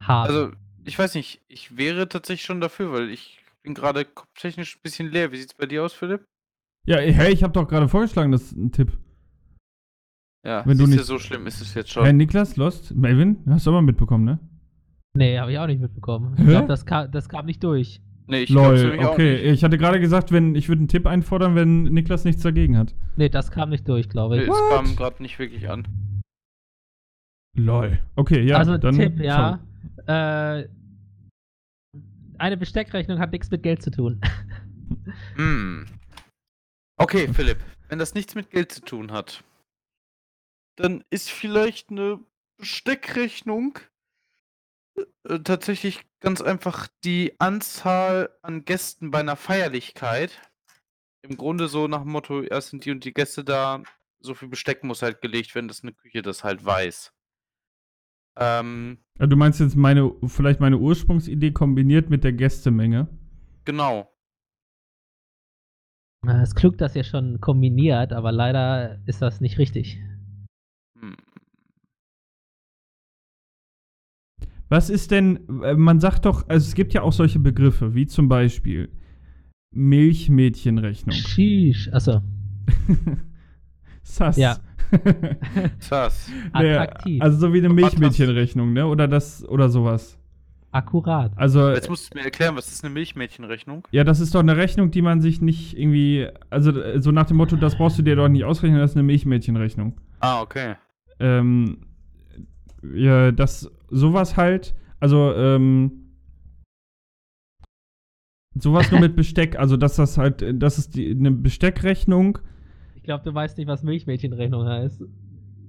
haben. 0.04 0.28
Also, 0.28 0.52
ich 0.86 0.98
weiß 0.98 1.16
nicht, 1.16 1.42
ich 1.48 1.78
wäre 1.78 2.08
tatsächlich 2.08 2.46
schon 2.46 2.62
dafür, 2.62 2.92
weil 2.92 3.10
ich 3.10 3.40
bin 3.64 3.74
gerade 3.74 4.06
kopftechnisch 4.06 4.78
ein 4.78 4.82
bisschen 4.82 5.12
leer. 5.12 5.32
Wie 5.32 5.38
sieht's 5.38 5.54
bei 5.54 5.66
dir 5.66 5.84
aus, 5.84 5.94
Philipp? 5.94 6.26
Ja, 6.86 6.98
hey, 6.98 7.34
ich 7.34 7.44
habe 7.44 7.54
doch 7.54 7.68
gerade 7.68 7.90
vorgeschlagen, 7.90 8.32
das 8.32 8.44
ist 8.44 8.58
ein 8.58 8.72
Tipp. 8.72 8.98
Ja, 10.48 10.66
Wenn 10.66 10.78
du 10.78 10.88
nicht- 10.88 11.04
so 11.04 11.20
schlimm 11.20 11.46
ist 11.46 11.60
es 11.60 11.74
jetzt 11.74 11.94
Herr 11.98 12.06
schon. 12.06 12.16
Niklas, 12.18 12.56
Lost, 12.56 12.96
Melvin, 12.96 13.38
hast 13.50 13.66
du 13.68 13.72
aber 13.72 13.82
mitbekommen, 13.82 14.24
ne? 14.24 14.40
nee, 15.14 15.38
habe 15.38 15.52
ich 15.52 15.60
auch 15.60 15.68
nicht 15.68 15.82
mitbekommen. 15.82 16.36
Ich 16.38 16.46
Hä? 16.46 16.52
glaube, 16.52 16.68
das, 16.68 16.86
ka 16.86 17.08
das 17.08 17.28
kam 17.28 17.46
nicht 17.48 17.62
durch. 17.64 18.02
Nee, 18.28 18.44
ich 18.44 18.48
glaub's 18.50 18.82
Lol, 18.84 19.00
auch 19.00 19.14
okay. 19.14 19.38
Ich 19.52 19.64
hatte 19.64 19.78
gerade 19.78 20.00
gesagt, 20.00 20.32
wenn 20.32 20.56
ich 20.56 20.70
würde 20.70 20.80
einen 20.82 20.88
Tipp 20.88 21.06
einfordern, 21.06 21.56
wenn 21.56 21.84
Niklas 21.84 22.24
nichts 22.24 22.44
dagegen 22.44 22.78
hat. 22.78 22.94
Nee, 23.18 23.28
das 23.30 23.52
kam 23.52 23.70
nicht 23.72 23.88
durch, 23.90 24.08
glaube 24.10 24.36
Nee, 24.38 24.44
ich. 24.44 24.48
es 24.50 24.56
What? 24.56 24.70
kam 24.70 24.96
gerade 24.96 25.22
nicht 25.24 25.38
wirklich 25.40 25.70
an. 25.70 25.86
Lol. 27.58 28.00
Okay, 28.16 28.42
ja. 28.44 28.58
also 28.58 28.78
dann, 28.78 28.96
Tipp, 28.96 29.20
ja. 29.20 29.60
Äh, 30.06 30.68
eine 32.38 32.58
Besteckrechnung 32.58 33.20
hat 33.20 33.32
nichts 33.32 33.50
mit 33.52 33.64
Geld 33.64 33.82
zu 33.82 33.92
tun. 33.92 34.22
Hm. 35.36 35.86
Okay, 36.98 37.28
Philipp, 37.34 37.58
wenn 37.90 38.00
das 38.00 38.14
nichts 38.14 38.36
mit 38.36 38.50
Geld 38.52 38.72
zu 38.72 38.82
tun 38.82 39.12
hat, 39.12 39.44
dann 40.78 41.04
ist 41.10 41.30
vielleicht 41.30 41.90
eine 41.92 42.20
Besteckrechnung 42.58 43.78
äh, 45.26 45.40
tatsächlich 45.40 46.02
ganz 46.20 46.42
einfach 46.42 46.88
die 47.04 47.34
Anzahl 47.40 48.30
an 48.42 48.66
Gästen 48.66 49.12
bei 49.12 49.20
einer 49.20 49.36
Feierlichkeit. 49.36 50.40
Im 51.22 51.36
Grunde 51.38 51.68
so 51.68 51.88
nach 51.88 52.02
dem 52.04 52.12
Motto, 52.12 52.42
erst 52.42 52.70
sind 52.70 52.86
die 52.86 52.92
und 52.92 53.04
die 53.04 53.14
Gäste 53.14 53.44
da, 53.44 53.84
so 54.20 54.34
viel 54.34 54.48
Besteck 54.48 54.84
muss 54.84 55.02
halt 55.02 55.22
gelegt 55.22 55.54
werden, 55.56 55.68
dass 55.68 55.84
eine 55.84 55.94
Küche 55.94 56.22
das 56.22 56.44
halt 56.44 56.64
weiß. 56.66 57.14
Ähm, 58.38 59.00
Ja, 59.20 59.28
Du 59.28 59.36
meinst 59.36 59.60
jetzt 59.60 59.76
meine, 59.76 60.14
vielleicht 60.26 60.60
meine 60.60 60.78
Ursprungsidee 60.78 61.52
kombiniert 61.52 62.10
mit 62.10 62.24
der 62.24 62.34
Gästemenge? 62.34 63.08
genau. 63.66 64.14
Es 66.26 66.50
ist 66.50 66.56
klug, 66.56 66.78
dass 66.78 66.96
ihr 66.96 67.04
schon 67.04 67.40
kombiniert, 67.42 68.12
aber 68.12 68.32
leider 68.32 69.00
ist 69.06 69.22
das 69.22 69.40
nicht 69.40 69.58
richtig. 69.58 70.00
Hm. 71.00 71.16
Was 74.70 74.90
ist 74.90 75.12
denn, 75.12 75.40
äh, 75.64 75.76
man 75.76 76.00
sagt 76.00 76.26
doch, 76.26 76.48
also 76.50 76.68
es 76.68 76.76
gibt 76.76 76.94
ja 76.94 77.02
auch 77.02 77.14
solche 77.14 77.40
Begriffe, 77.40 77.96
wie 77.96 78.06
zum 78.06 78.28
Beispiel 78.28 78.90
Milchmädchenrechnung. 79.72 81.16
Sheesh. 81.16 81.90
Achso. 81.94 82.22
Sass. 84.04 84.38
Ja. 84.38 84.58
Sass. 85.80 86.32
Naja, 86.54 86.82
Attraktiv. 86.82 87.22
also 87.22 87.38
so 87.38 87.54
wie 87.54 87.60
eine 87.60 87.70
Milchmädchenrechnung, 87.70 88.74
ne? 88.74 88.88
Oder 88.88 89.08
das, 89.08 89.48
oder 89.48 89.70
sowas. 89.70 90.18
Akkurat. 90.72 91.32
Also, 91.36 91.70
Jetzt 91.70 91.90
musst 91.90 92.14
du 92.14 92.18
mir 92.18 92.26
erklären, 92.26 92.56
was 92.56 92.72
ist 92.72 92.84
eine 92.84 92.94
Milchmädchenrechnung? 92.94 93.88
ja, 93.92 94.04
das 94.04 94.20
ist 94.20 94.36
doch 94.36 94.42
eine 94.42 94.58
Rechnung, 94.58 94.92
die 94.92 95.02
man 95.02 95.22
sich 95.22 95.42
nicht 95.42 95.78
irgendwie, 95.78 96.28
also 96.50 96.72
äh, 96.72 97.02
so 97.02 97.12
nach 97.12 97.26
dem 97.26 97.38
Motto, 97.38 97.56
das 97.56 97.78
brauchst 97.78 97.98
du 97.98 98.04
dir 98.04 98.16
doch 98.16 98.28
nicht 98.28 98.44
ausrechnen, 98.44 98.80
das 98.80 98.92
ist 98.92 98.98
eine 98.98 99.04
Milchmädchenrechnung. 99.04 99.94
Ah, 100.20 100.42
okay. 100.42 100.76
Ähm, 101.20 101.80
ja, 102.94 103.32
das 103.32 103.72
sowas 103.90 104.38
halt, 104.38 104.76
also 105.00 105.34
ähm, 105.34 106.14
sowas 108.56 108.92
nur 108.92 109.00
mit 109.00 109.16
Besteck, 109.16 109.58
also 109.58 109.78
dass 109.78 109.96
das 109.96 110.18
halt, 110.18 110.42
äh, 110.42 110.54
das 110.54 110.78
ist 110.78 110.96
die, 110.96 111.12
eine 111.12 111.32
Besteckrechnung. 111.32 112.40
Ich 112.96 113.04
glaube, 113.04 113.24
du 113.24 113.34
weißt 113.34 113.58
nicht, 113.58 113.68
was 113.68 113.84
Milchmädchenrechnung 113.84 114.66
heißt. 114.66 115.04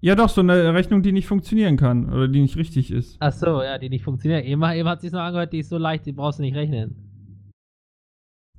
Ja, 0.00 0.14
doch, 0.14 0.28
so 0.28 0.40
eine 0.42 0.74
Rechnung, 0.74 1.02
die 1.02 1.10
nicht 1.12 1.26
funktionieren 1.26 1.76
kann 1.76 2.12
oder 2.12 2.28
die 2.28 2.40
nicht 2.40 2.56
richtig 2.56 2.92
ist. 2.92 3.16
Ach 3.18 3.32
so, 3.32 3.62
ja, 3.62 3.78
die 3.78 3.88
nicht 3.88 4.04
funktioniert. 4.04 4.44
Eben, 4.44 4.62
eben 4.62 4.88
hat 4.88 5.00
sich 5.00 5.10
noch 5.10 5.20
angehört, 5.20 5.52
die 5.52 5.58
ist 5.58 5.70
so 5.70 5.78
leicht, 5.78 6.06
die 6.06 6.12
brauchst 6.12 6.38
du 6.38 6.44
nicht 6.44 6.54
rechnen. 6.54 6.94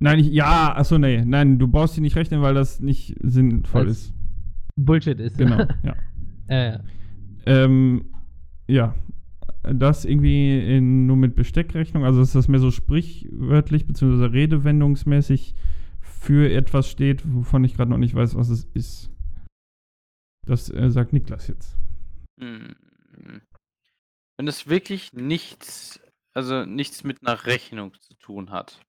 Nein, 0.02 0.18
ich, 0.18 0.28
ja, 0.28 0.74
achso, 0.76 0.98
nee, 0.98 1.22
nein, 1.24 1.58
du 1.58 1.66
brauchst 1.68 1.96
die 1.96 2.00
nicht 2.02 2.16
rechnen, 2.16 2.42
weil 2.42 2.54
das 2.54 2.80
nicht 2.80 3.16
sinnvoll 3.22 3.86
Weil's- 3.86 3.90
ist. 4.06 4.14
Bullshit 4.76 5.18
ist. 5.20 5.36
Genau, 5.38 5.58
ja. 5.82 5.94
Äh, 6.50 6.78
Ähm, 7.46 8.12
ja, 8.66 8.94
das 9.62 10.04
irgendwie 10.04 10.58
in, 10.76 11.06
nur 11.06 11.16
mit 11.16 11.34
Besteckrechnung, 11.34 12.04
also 12.04 12.20
dass 12.20 12.32
das 12.32 12.48
mehr 12.48 12.60
so 12.60 12.70
sprichwörtlich 12.70 13.86
bzw. 13.86 14.26
redewendungsmäßig 14.26 15.54
für 16.00 16.52
etwas 16.52 16.90
steht, 16.90 17.22
wovon 17.32 17.64
ich 17.64 17.74
gerade 17.74 17.90
noch 17.90 17.98
nicht 17.98 18.14
weiß, 18.14 18.34
was 18.34 18.48
es 18.48 18.64
ist. 18.74 19.10
Das 20.46 20.70
äh, 20.70 20.90
sagt 20.90 21.12
Niklas 21.12 21.48
jetzt. 21.48 21.76
Hm. 22.38 22.74
Wenn 24.36 24.48
es 24.48 24.68
wirklich 24.68 25.12
nichts, 25.12 26.00
also 26.32 26.64
nichts 26.64 27.04
mit 27.04 27.18
einer 27.20 27.44
Rechnung 27.46 27.94
zu 28.00 28.14
tun 28.14 28.50
hat, 28.50 28.80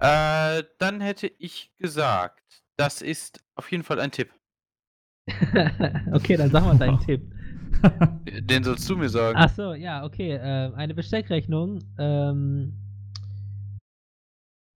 äh, 0.00 0.64
dann 0.78 1.00
hätte 1.00 1.32
ich 1.38 1.72
gesagt, 1.78 2.62
das 2.76 3.02
ist 3.02 3.42
auf 3.54 3.70
jeden 3.72 3.84
Fall 3.84 3.98
ein 4.00 4.12
Tipp. 4.12 4.30
okay, 6.12 6.36
dann 6.36 6.50
sag 6.50 6.64
mal 6.64 6.78
deinen 6.78 6.98
Tipp. 7.06 7.22
Den 8.40 8.64
sollst 8.64 8.88
du 8.88 8.96
mir 8.96 9.08
sagen. 9.08 9.38
Ach 9.40 9.50
so, 9.50 9.74
ja, 9.74 10.04
okay. 10.04 10.32
Äh, 10.32 10.72
eine 10.74 10.94
Besteckrechnung. 10.94 11.80
Ähm, 11.98 12.72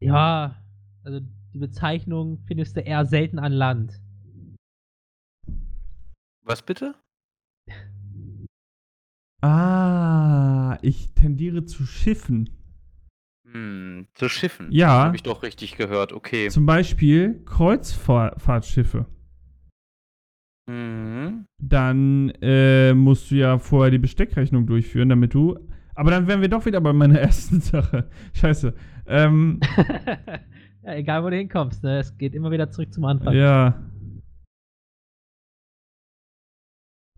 ja, 0.01 0.57
also 1.05 1.21
die 1.53 1.59
Bezeichnung 1.59 2.39
findest 2.47 2.77
du 2.77 2.81
eher 2.81 3.05
selten 3.05 3.39
an 3.39 3.53
Land. 3.53 4.01
Was 6.45 6.63
bitte? 6.63 6.95
ah. 9.41 9.73
Ah, 10.73 10.79
ich 10.81 11.13
tendiere 11.13 11.67
zu 11.67 11.85
Schiffen. 11.85 12.49
Hm, 13.45 14.07
zu 14.15 14.31
Schiffen. 14.31 14.73
Ja. 14.73 15.05
Habe 15.05 15.17
ich 15.17 15.23
doch 15.23 15.43
richtig 15.43 15.77
gehört, 15.77 16.15
okay. 16.15 16.49
Zum 16.49 16.65
Beispiel 16.65 17.43
Kreuzfahrtschiffe. 17.45 19.05
Mhm. 20.69 21.47
Dann 21.61 22.31
äh, 22.41 22.95
musst 22.95 23.31
du 23.31 23.35
ja 23.37 23.59
vorher 23.59 23.91
die 23.91 23.99
Besteckrechnung 23.99 24.67
durchführen, 24.67 25.09
damit 25.09 25.35
du. 25.35 25.59
Aber 25.95 26.11
dann 26.11 26.27
wären 26.27 26.41
wir 26.41 26.49
doch 26.49 26.65
wieder 26.67 26.81
bei 26.81 26.93
meiner 26.93 27.19
ersten 27.21 27.61
Sache. 27.61 28.09
Scheiße. 28.35 28.75
Ähm, 29.07 29.61
ja, 30.83 30.95
egal, 30.95 31.25
wo 31.25 31.31
du 31.31 31.37
hinkommst, 31.37 31.83
ne? 31.83 31.99
Es 31.99 32.17
geht 32.17 32.35
immer 32.35 32.51
wieder 32.51 32.71
zurück 32.71 32.93
zum 32.95 33.05
Anfang. 33.05 33.35
ja. 33.35 33.83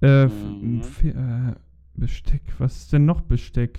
Äh, 0.03 0.27
Mhm. 0.27 0.83
äh, 1.03 1.55
Besteck. 1.95 2.43
Was 2.59 2.77
ist 2.77 2.93
denn 2.93 3.05
noch 3.07 3.21
Besteck? 3.23 3.79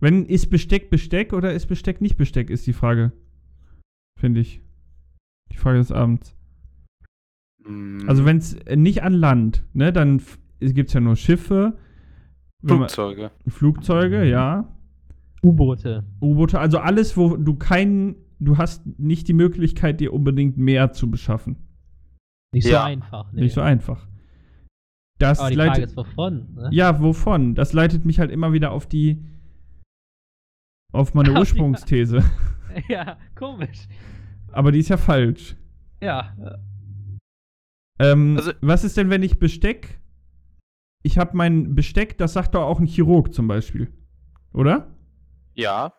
Wenn 0.00 0.24
ist 0.26 0.48
Besteck 0.48 0.88
Besteck 0.88 1.32
oder 1.32 1.52
ist 1.52 1.66
Besteck 1.66 2.00
nicht 2.00 2.16
Besteck, 2.16 2.48
ist 2.48 2.66
die 2.66 2.72
Frage. 2.72 3.12
Finde 4.18 4.40
ich. 4.40 4.62
Die 5.52 5.56
Frage 5.56 5.78
des 5.78 5.92
Abends. 5.92 6.36
Mhm. 7.70 8.08
Also 8.08 8.24
wenn 8.24 8.38
es 8.38 8.56
nicht 8.74 9.02
an 9.02 9.12
Land, 9.12 9.64
ne, 9.72 9.92
dann 9.92 10.20
gibt 10.60 10.88
es 10.88 10.94
ja 10.94 11.00
nur 11.00 11.16
Schiffe, 11.16 11.76
wenn 12.62 12.78
man- 12.78 12.88
Flugzeuge. 12.88 13.30
Flugzeuge, 13.48 14.24
ja, 14.28 14.68
U-Boote. 15.42 16.04
U-Boote, 16.20 16.58
also 16.58 16.78
alles, 16.78 17.16
wo 17.16 17.36
du 17.36 17.54
keinen, 17.56 18.16
du 18.40 18.58
hast 18.58 18.84
nicht 18.98 19.26
die 19.28 19.32
Möglichkeit, 19.32 20.00
dir 20.00 20.12
unbedingt 20.12 20.58
mehr 20.58 20.92
zu 20.92 21.10
beschaffen. 21.10 21.56
Nicht 22.52 22.64
so 22.66 22.72
Ja. 22.72 22.84
einfach. 22.84 23.32
Nee. 23.32 23.42
Nicht 23.42 23.54
so 23.54 23.60
einfach. 23.62 24.06
Das 25.18 25.38
Aber 25.38 25.50
die 25.50 25.56
Frage 25.56 25.68
leitet, 25.70 25.84
ist, 25.90 25.96
wovon? 25.96 26.54
Ne? 26.54 26.68
ja, 26.72 27.00
wovon? 27.00 27.54
Das 27.54 27.72
leitet 27.72 28.04
mich 28.04 28.18
halt 28.18 28.30
immer 28.30 28.52
wieder 28.52 28.72
auf 28.72 28.86
die, 28.86 29.22
auf 30.92 31.14
meine 31.14 31.28
Auf 31.30 31.34
die- 31.34 31.40
Ursprungsthese. 31.40 32.22
ja, 32.88 33.16
komisch. 33.34 33.86
Aber 34.52 34.72
die 34.72 34.80
ist 34.80 34.88
ja 34.88 34.96
falsch. 34.96 35.56
Ja. 36.02 36.34
Ähm, 38.00 38.36
Also- 38.38 38.52
was 38.62 38.82
ist 38.84 38.96
denn, 38.96 39.10
wenn 39.10 39.22
ich 39.22 39.38
Besteck? 39.38 40.00
Ich 41.02 41.18
habe 41.18 41.36
mein 41.36 41.74
Besteck, 41.74 42.18
das 42.18 42.32
sagt 42.32 42.54
doch 42.54 42.62
auch 42.62 42.80
ein 42.80 42.86
Chirurg 42.86 43.32
zum 43.32 43.46
Beispiel. 43.46 43.92
Oder? 44.52 44.94
Ja, 45.54 45.92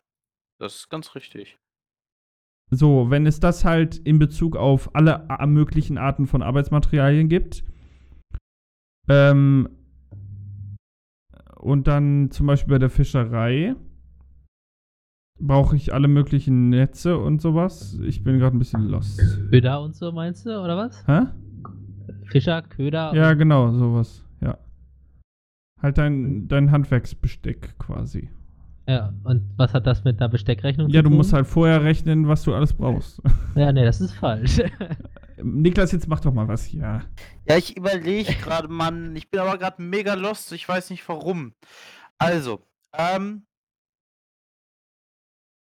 das 0.59 0.75
ist 0.75 0.89
ganz 0.89 1.15
richtig. 1.15 1.57
So, 2.71 3.09
wenn 3.09 3.25
es 3.25 3.39
das 3.39 3.65
halt 3.65 3.97
in 3.97 4.17
Bezug 4.19 4.55
auf 4.55 4.95
alle 4.95 5.27
möglichen 5.47 5.97
Arten 5.97 6.25
von 6.25 6.41
Arbeitsmaterialien 6.41 7.27
gibt, 7.29 7.63
ähm, 9.09 9.67
und 11.57 11.87
dann 11.87 12.31
zum 12.31 12.47
Beispiel 12.47 12.71
bei 12.71 12.79
der 12.79 12.89
Fischerei 12.89 13.75
brauche 15.39 15.75
ich 15.75 15.93
alle 15.93 16.07
möglichen 16.07 16.69
Netze 16.69 17.17
und 17.17 17.41
sowas. 17.41 17.99
Ich 18.03 18.23
bin 18.23 18.39
gerade 18.39 18.55
ein 18.55 18.59
bisschen 18.59 18.87
lost. 18.87 19.19
Köder 19.49 19.81
und 19.81 19.95
so 19.95 20.11
meinst 20.11 20.45
du, 20.45 20.59
oder 20.59 20.77
was? 20.77 21.05
Hä? 21.07 21.27
Fischer, 22.31 22.61
Köder. 22.61 23.13
Ja, 23.13 23.33
genau, 23.33 23.71
sowas. 23.71 24.23
Ja. 24.41 24.57
Halt 25.81 25.97
dein, 25.97 26.47
dein 26.47 26.71
Handwerksbesteck 26.71 27.77
quasi. 27.79 28.29
Ja, 28.87 29.13
und 29.23 29.53
was 29.57 29.73
hat 29.73 29.85
das 29.87 30.03
mit 30.03 30.19
einer 30.19 30.29
Besteckrechnung 30.29 30.89
Ja, 30.89 30.99
zu 30.99 31.03
du 31.03 31.09
tun? 31.09 31.17
musst 31.17 31.33
halt 31.33 31.47
vorher 31.47 31.83
rechnen, 31.83 32.27
was 32.27 32.43
du 32.43 32.53
alles 32.53 32.73
brauchst. 32.73 33.21
Ja, 33.55 33.71
nee, 33.71 33.83
das 33.83 33.99
ist 34.01 34.13
falsch. 34.13 34.61
Niklas, 35.43 35.91
jetzt 35.91 36.07
mach 36.07 36.19
doch 36.21 36.33
mal 36.33 36.47
was 36.47 36.63
hier. 36.65 37.01
Ja, 37.47 37.57
ich 37.57 37.75
überlege 37.75 38.33
gerade, 38.35 38.67
Mann. 38.69 39.15
Ich 39.15 39.29
bin 39.29 39.39
aber 39.41 39.57
gerade 39.57 39.81
mega 39.81 40.13
lost. 40.13 40.51
Ich 40.53 40.67
weiß 40.67 40.89
nicht 40.89 41.07
warum. 41.09 41.53
Also, 42.17 42.65
ähm, 42.93 43.45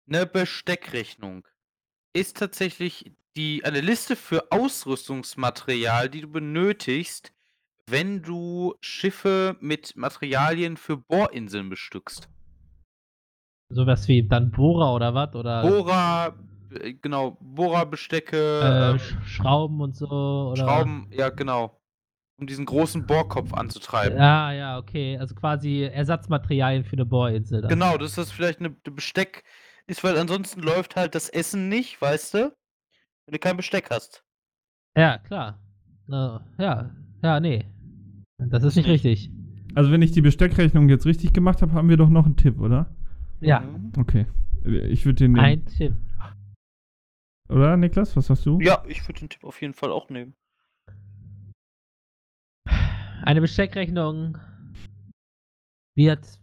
eine 0.10 0.26
Besteckrechnung 0.26 1.46
ist 2.14 2.38
tatsächlich 2.38 3.12
die, 3.38 3.64
eine 3.64 3.82
Liste 3.82 4.16
für 4.16 4.52
Ausrüstungsmaterial, 4.52 6.10
die 6.10 6.22
du 6.22 6.28
benötigst, 6.28 7.32
wenn 7.90 8.22
du 8.22 8.76
Schiffe 8.82 9.56
mit 9.62 9.96
Materialien 9.96 10.76
für 10.76 10.98
Bohrinseln 10.98 11.70
bestückst. 11.70 12.28
Sowas 13.70 14.08
wie 14.08 14.28
dann 14.28 14.52
Bohrer 14.52 14.94
oder 14.94 15.14
was? 15.14 15.34
Oder 15.36 15.62
Bohrer, 15.62 16.36
äh, 16.82 16.94
genau, 16.94 17.38
Bohrerbestecke, 17.42 18.38
äh, 18.38 18.90
ähm, 18.92 18.98
Sch- 18.98 19.22
Schrauben 19.26 19.82
und 19.82 19.96
so. 19.96 20.08
Oder? 20.52 20.64
Schrauben, 20.64 21.08
ja, 21.12 21.30
genau. 21.30 21.80
Um 22.40 22.46
diesen 22.48 22.66
großen 22.66 23.06
Bohrkopf 23.08 23.54
anzutreiben. 23.54 24.18
Ja, 24.18 24.52
ja, 24.52 24.78
okay. 24.78 25.18
Also 25.18 25.34
quasi 25.34 25.82
Ersatzmaterialien 25.84 26.86
für 26.86 26.94
eine 26.94 27.06
Bohrinsel. 27.06 27.62
Dann. 27.62 27.70
Genau, 27.70 27.98
dass 27.98 28.16
das 28.16 28.32
vielleicht 28.32 28.60
eine 28.60 28.70
Besteck 28.70 29.44
ist, 29.88 30.04
weil 30.04 30.18
ansonsten 30.18 30.62
läuft 30.62 30.96
halt 30.96 31.16
das 31.16 31.30
Essen 31.30 31.68
nicht, 31.68 32.00
weißt 32.02 32.34
du? 32.36 32.56
Wenn 33.28 33.34
du 33.34 33.40
kein 33.40 33.58
Besteck 33.58 33.90
hast. 33.92 34.24
Ja, 34.98 35.18
klar. 35.18 35.60
Äh, 36.08 36.40
ja, 36.64 36.96
ja, 37.22 37.40
nee. 37.42 37.66
Das 38.38 38.64
ist 38.64 38.78
nicht 38.78 38.88
Nicht. 38.88 39.04
richtig. 39.06 39.32
Also, 39.76 39.92
wenn 39.92 40.02
ich 40.02 40.12
die 40.14 40.22
Besteckrechnung 40.22 40.88
jetzt 40.88 41.06
richtig 41.06 41.34
gemacht 41.34 41.62
habe, 41.62 41.74
haben 41.74 41.90
wir 41.90 41.98
doch 41.98 42.10
noch 42.10 42.26
einen 42.26 42.38
Tipp, 42.38 42.60
oder? 42.60 42.90
Ja, 43.42 43.60
Mhm. 43.60 43.92
Okay. 43.98 44.26
Ich 44.64 45.06
würde 45.06 45.16
den 45.26 45.34
nehmen. 45.34 45.44
ein 45.46 45.66
Tipp. 45.66 45.94
Oder, 47.50 47.76
Niklas? 47.78 48.16
Was 48.16 48.30
hast 48.30 48.46
du? 48.46 48.60
Ja, 48.62 48.84
ich 48.88 49.06
würde 49.08 49.20
den 49.20 49.30
Tipp 49.30 49.44
auf 49.44 49.62
jeden 49.62 49.74
Fall 49.74 49.92
auch 49.92 50.10
nehmen. 50.10 50.34
Eine 53.24 53.42
Besteckrechnung 53.42 54.38
wird 55.96 56.40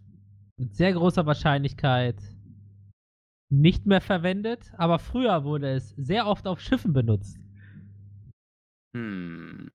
mit 0.59 0.75
sehr 0.77 0.93
großer 0.93 1.25
Wahrscheinlichkeit 1.27 2.17
nicht 3.61 3.87
mehr 3.87 4.01
verwendet, 4.01 4.73
aber 4.77 4.99
früher 4.99 5.45
wurde 5.45 5.71
es 5.71 5.91
sehr 5.91 6.27
oft 6.27 6.47
auf 6.47 6.61
Schiffen 6.61 6.93
benutzt. 6.93 7.39
Hm. 8.97 9.71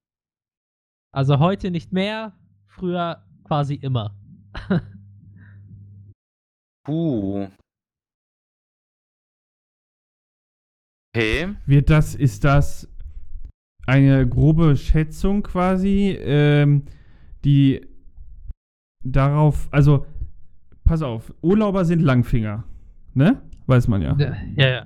Also 1.12 1.40
heute 1.40 1.72
nicht 1.72 1.92
mehr, 1.92 2.34
früher 2.68 3.26
quasi 3.44 3.76
immer. 3.76 4.16
Puh. 6.86 7.48
Okay. 11.16 11.56
Wird 11.66 11.90
das, 11.90 12.16
ist 12.16 12.44
das 12.44 12.88
eine 13.88 14.28
grobe 14.28 14.78
Schätzung 14.78 15.42
quasi, 15.42 16.18
ähm, 16.22 16.84
die 17.44 17.82
darauf, 19.04 19.68
also, 19.72 20.06
pass 20.84 21.02
auf, 21.02 21.34
Urlauber 21.42 21.86
sind 21.86 22.02
Langfinger, 22.02 22.64
ne? 23.14 23.42
Weiß 23.70 23.88
man 23.88 24.02
ja. 24.02 24.18
ja, 24.56 24.68
ja. 24.68 24.86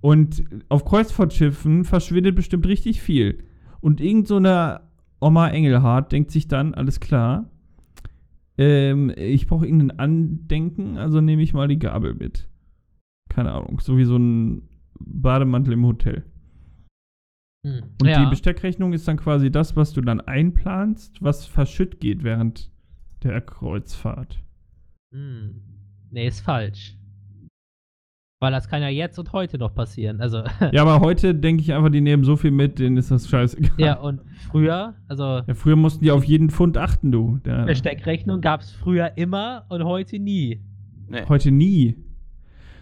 Und 0.00 0.44
auf 0.68 0.84
Kreuzfahrtschiffen 0.84 1.84
verschwindet 1.84 2.34
bestimmt 2.34 2.66
richtig 2.66 3.00
viel. 3.00 3.44
Und 3.80 4.00
irgend 4.00 4.26
so 4.26 4.38
eine 4.38 4.80
Oma 5.20 5.48
Engelhardt 5.50 6.10
denkt 6.10 6.32
sich 6.32 6.48
dann, 6.48 6.74
alles 6.74 6.98
klar, 6.98 7.48
ähm, 8.58 9.12
ich 9.16 9.46
brauche 9.46 9.66
irgendein 9.66 10.00
Andenken, 10.00 10.98
also 10.98 11.20
nehme 11.20 11.42
ich 11.42 11.54
mal 11.54 11.68
die 11.68 11.78
Gabel 11.78 12.14
mit. 12.14 12.48
Keine 13.28 13.52
Ahnung, 13.52 13.78
so 13.80 13.96
wie 13.96 14.04
so 14.04 14.16
ein 14.16 14.68
Bademantel 14.98 15.74
im 15.74 15.86
Hotel. 15.86 16.24
Hm. 17.64 17.84
Und 18.02 18.08
ja. 18.08 18.24
die 18.24 18.30
Besteckrechnung 18.30 18.94
ist 18.94 19.06
dann 19.06 19.16
quasi 19.16 19.52
das, 19.52 19.76
was 19.76 19.92
du 19.92 20.00
dann 20.00 20.20
einplanst, 20.20 21.22
was 21.22 21.46
verschütt 21.46 22.00
geht 22.00 22.24
während 22.24 22.72
der 23.22 23.40
Kreuzfahrt. 23.40 24.42
Hm. 25.12 25.62
Nee, 26.10 26.26
ist 26.26 26.40
falsch. 26.40 26.96
Weil 28.44 28.52
das 28.52 28.68
kann 28.68 28.82
ja 28.82 28.88
jetzt 28.88 29.18
und 29.18 29.32
heute 29.32 29.56
noch 29.56 29.74
passieren. 29.74 30.20
Also, 30.20 30.42
Ja, 30.72 30.82
aber 30.82 31.00
heute 31.00 31.34
denke 31.34 31.62
ich 31.62 31.72
einfach, 31.72 31.88
die 31.88 32.02
nehmen 32.02 32.24
so 32.24 32.36
viel 32.36 32.50
mit, 32.50 32.78
denen 32.78 32.98
ist 32.98 33.10
das 33.10 33.26
scheißegal. 33.26 33.70
ja, 33.78 33.94
und 33.98 34.20
früher, 34.50 34.92
also 35.08 35.40
Ja, 35.46 35.54
früher 35.54 35.76
mussten 35.76 36.04
die 36.04 36.10
auf 36.10 36.24
jeden 36.24 36.50
Pfund 36.50 36.76
achten, 36.76 37.10
du. 37.10 37.38
Der, 37.46 37.64
Besteckrechnung 37.64 38.42
gab 38.42 38.60
es 38.60 38.70
früher 38.70 39.16
immer 39.16 39.64
und 39.70 39.82
heute 39.84 40.18
nie. 40.18 40.60
Nee. 41.08 41.22
heute 41.26 41.50
nie. 41.50 41.96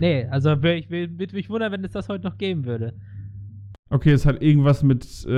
Nee, 0.00 0.24
also 0.30 0.52
ich 0.54 0.90
will- 0.90 1.16
würde 1.16 1.36
mich 1.36 1.48
wundern, 1.48 1.70
wenn 1.70 1.84
es 1.84 1.92
das 1.92 2.08
heute 2.08 2.24
noch 2.24 2.38
geben 2.38 2.64
würde. 2.64 2.94
Okay, 3.88 4.10
es 4.10 4.26
hat 4.26 4.42
irgendwas 4.42 4.82
mit 4.82 5.24
äh, 5.26 5.32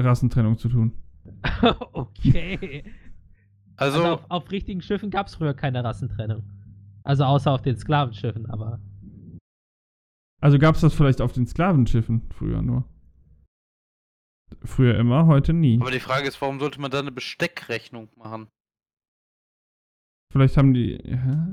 Rassentrennung 0.00 0.58
zu 0.58 0.68
tun. 0.68 0.92
okay. 1.92 2.84
Also, 3.76 3.98
Also 4.02 4.12
auf, 4.14 4.24
auf 4.28 4.50
richtigen 4.52 4.82
Schiffen 4.82 5.08
gab 5.08 5.28
es 5.28 5.36
früher 5.36 5.54
keine 5.54 5.82
Rassentrennung. 5.82 6.42
Also 7.02 7.24
außer 7.24 7.50
auf 7.50 7.62
den 7.62 7.76
Sklavenschiffen, 7.76 8.44
aber. 8.50 8.78
Also 10.40 10.58
gab 10.58 10.74
es 10.74 10.80
das 10.80 10.94
vielleicht 10.94 11.20
auf 11.20 11.32
den 11.32 11.46
Sklavenschiffen 11.46 12.30
früher 12.30 12.62
nur. 12.62 12.84
Früher 14.64 14.98
immer, 14.98 15.26
heute 15.26 15.52
nie. 15.52 15.80
aber 15.80 15.90
die 15.90 16.00
Frage 16.00 16.26
ist, 16.26 16.40
warum 16.40 16.58
sollte 16.58 16.80
man 16.80 16.90
da 16.90 16.98
eine 16.98 17.12
Besteckrechnung 17.12 18.08
machen? 18.16 18.48
Vielleicht 20.32 20.56
haben 20.56 20.74
die. 20.74 20.98
Ja, 21.04 21.48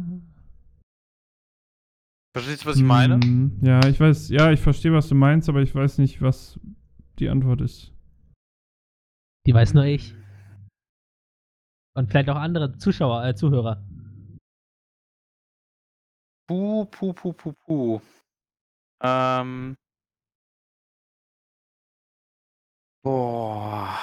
Verstehst 2.36 2.64
du, 2.64 2.70
was 2.70 2.78
ich 2.78 2.84
meine? 2.84 3.16
Hm, 3.16 3.60
Ja, 3.64 3.80
ich 3.88 4.00
weiß, 4.00 4.30
ja, 4.30 4.52
ich 4.52 4.60
verstehe, 4.60 4.94
was 4.94 5.08
du 5.08 5.16
meinst, 5.16 5.50
aber 5.50 5.62
ich 5.62 5.74
weiß 5.74 5.98
nicht, 5.98 6.22
was 6.22 6.60
die 7.18 7.30
Antwort 7.30 7.62
ist. 7.62 7.92
Die 9.48 9.54
weiß 9.54 9.74
nur 9.74 9.86
ich. 9.86 10.14
Und 11.96 12.10
vielleicht 12.12 12.30
auch 12.30 12.36
andere 12.36 12.78
Zuschauer, 12.78 13.26
äh, 13.26 13.34
Zuhörer. 13.34 13.84
Puh, 16.48 16.86
puh, 16.86 17.14
puh, 17.14 17.34
puh, 17.34 17.54
puh. 17.66 18.02
Ähm. 19.02 19.78
Boah. 23.04 23.98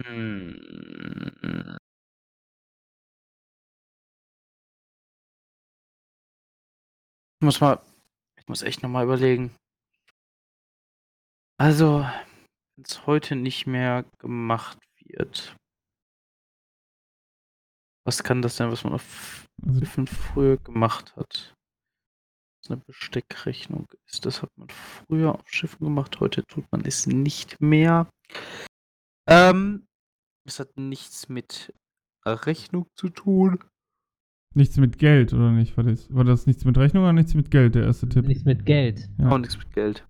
Hm. 0.00 1.76
Ich 7.40 7.44
muss 7.44 7.60
mal, 7.60 7.80
ich 8.38 8.46
muss 8.48 8.62
echt 8.62 8.82
noch 8.82 8.90
mal 8.90 9.04
überlegen. 9.04 9.52
Also, 11.60 12.00
wenn 12.76 12.84
es 12.84 13.06
heute 13.06 13.36
nicht 13.36 13.66
mehr 13.66 14.04
gemacht 14.18 14.78
wird. 15.04 15.56
Was 18.06 18.24
kann 18.24 18.42
das 18.42 18.56
denn, 18.56 18.70
was 18.70 18.82
man 18.84 18.94
auf 18.94 19.46
Also, 19.64 20.06
früher 20.06 20.56
gemacht 20.56 21.14
hat? 21.16 21.54
Eine 22.68 22.76
Besteckrechnung 22.86 23.88
ist. 24.06 24.24
Das 24.24 24.42
hat 24.42 24.50
man 24.56 24.68
früher 24.68 25.34
auf 25.34 25.48
Schiffen 25.48 25.84
gemacht, 25.84 26.20
heute 26.20 26.44
tut 26.44 26.64
man 26.70 26.84
es 26.84 27.06
nicht 27.06 27.60
mehr. 27.60 28.08
Ähm, 29.28 29.86
es 30.46 30.60
hat 30.60 30.76
nichts 30.76 31.28
mit 31.28 31.74
Rechnung 32.24 32.86
zu 32.94 33.08
tun. 33.08 33.64
nichts 34.54 34.76
mit 34.76 34.98
Geld, 34.98 35.32
oder 35.32 35.50
nicht? 35.50 35.76
War 35.76 35.84
das, 35.84 36.12
war 36.14 36.24
das 36.24 36.46
nichts 36.46 36.64
mit 36.64 36.78
Rechnung 36.78 37.02
oder 37.02 37.12
nichts 37.12 37.34
mit 37.34 37.50
Geld, 37.50 37.74
der 37.74 37.84
erste 37.84 38.08
Tipp? 38.08 38.26
Nichts 38.26 38.44
mit 38.44 38.64
Geld. 38.64 39.08
Ja. 39.18 39.30
Auch 39.30 39.38
nichts 39.38 39.58
mit 39.58 39.72
Geld. 39.72 40.06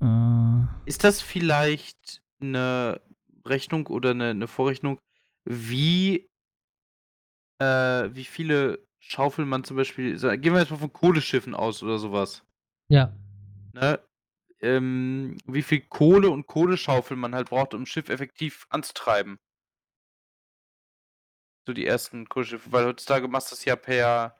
Äh, 0.00 0.64
Ist 0.86 1.04
das 1.04 1.20
vielleicht 1.20 2.22
eine 2.40 3.00
Rechnung 3.46 3.86
oder 3.88 4.10
eine, 4.10 4.30
eine 4.30 4.46
Vorrechnung, 4.48 4.98
wie, 5.44 6.28
äh, 7.60 8.08
wie 8.14 8.24
viele 8.24 8.84
Schaufeln 9.04 9.48
man 9.48 9.64
zum 9.64 9.76
Beispiel, 9.76 10.16
gehen 10.38 10.54
wir 10.54 10.60
jetzt 10.60 10.70
mal 10.70 10.76
von 10.78 10.92
Kohleschiffen 10.92 11.54
aus 11.54 11.82
oder 11.82 11.98
sowas, 11.98 12.44
Ja. 12.88 13.12
ne? 13.74 14.00
Ähm, 14.60 15.36
wie 15.44 15.62
viel 15.62 15.80
Kohle 15.80 16.30
und 16.30 16.46
Kohleschaufeln 16.46 17.18
man 17.18 17.34
halt 17.34 17.50
braucht, 17.50 17.74
um 17.74 17.82
ein 17.82 17.86
Schiff 17.86 18.08
effektiv 18.08 18.66
anzutreiben. 18.70 19.40
So 21.66 21.72
die 21.74 21.84
ersten 21.86 22.28
Kohleschiffe, 22.28 22.70
weil 22.72 22.86
heutzutage 22.86 23.26
machst 23.26 23.50
du 23.50 23.56
das 23.56 23.64
ja 23.64 23.74
per, 23.74 24.36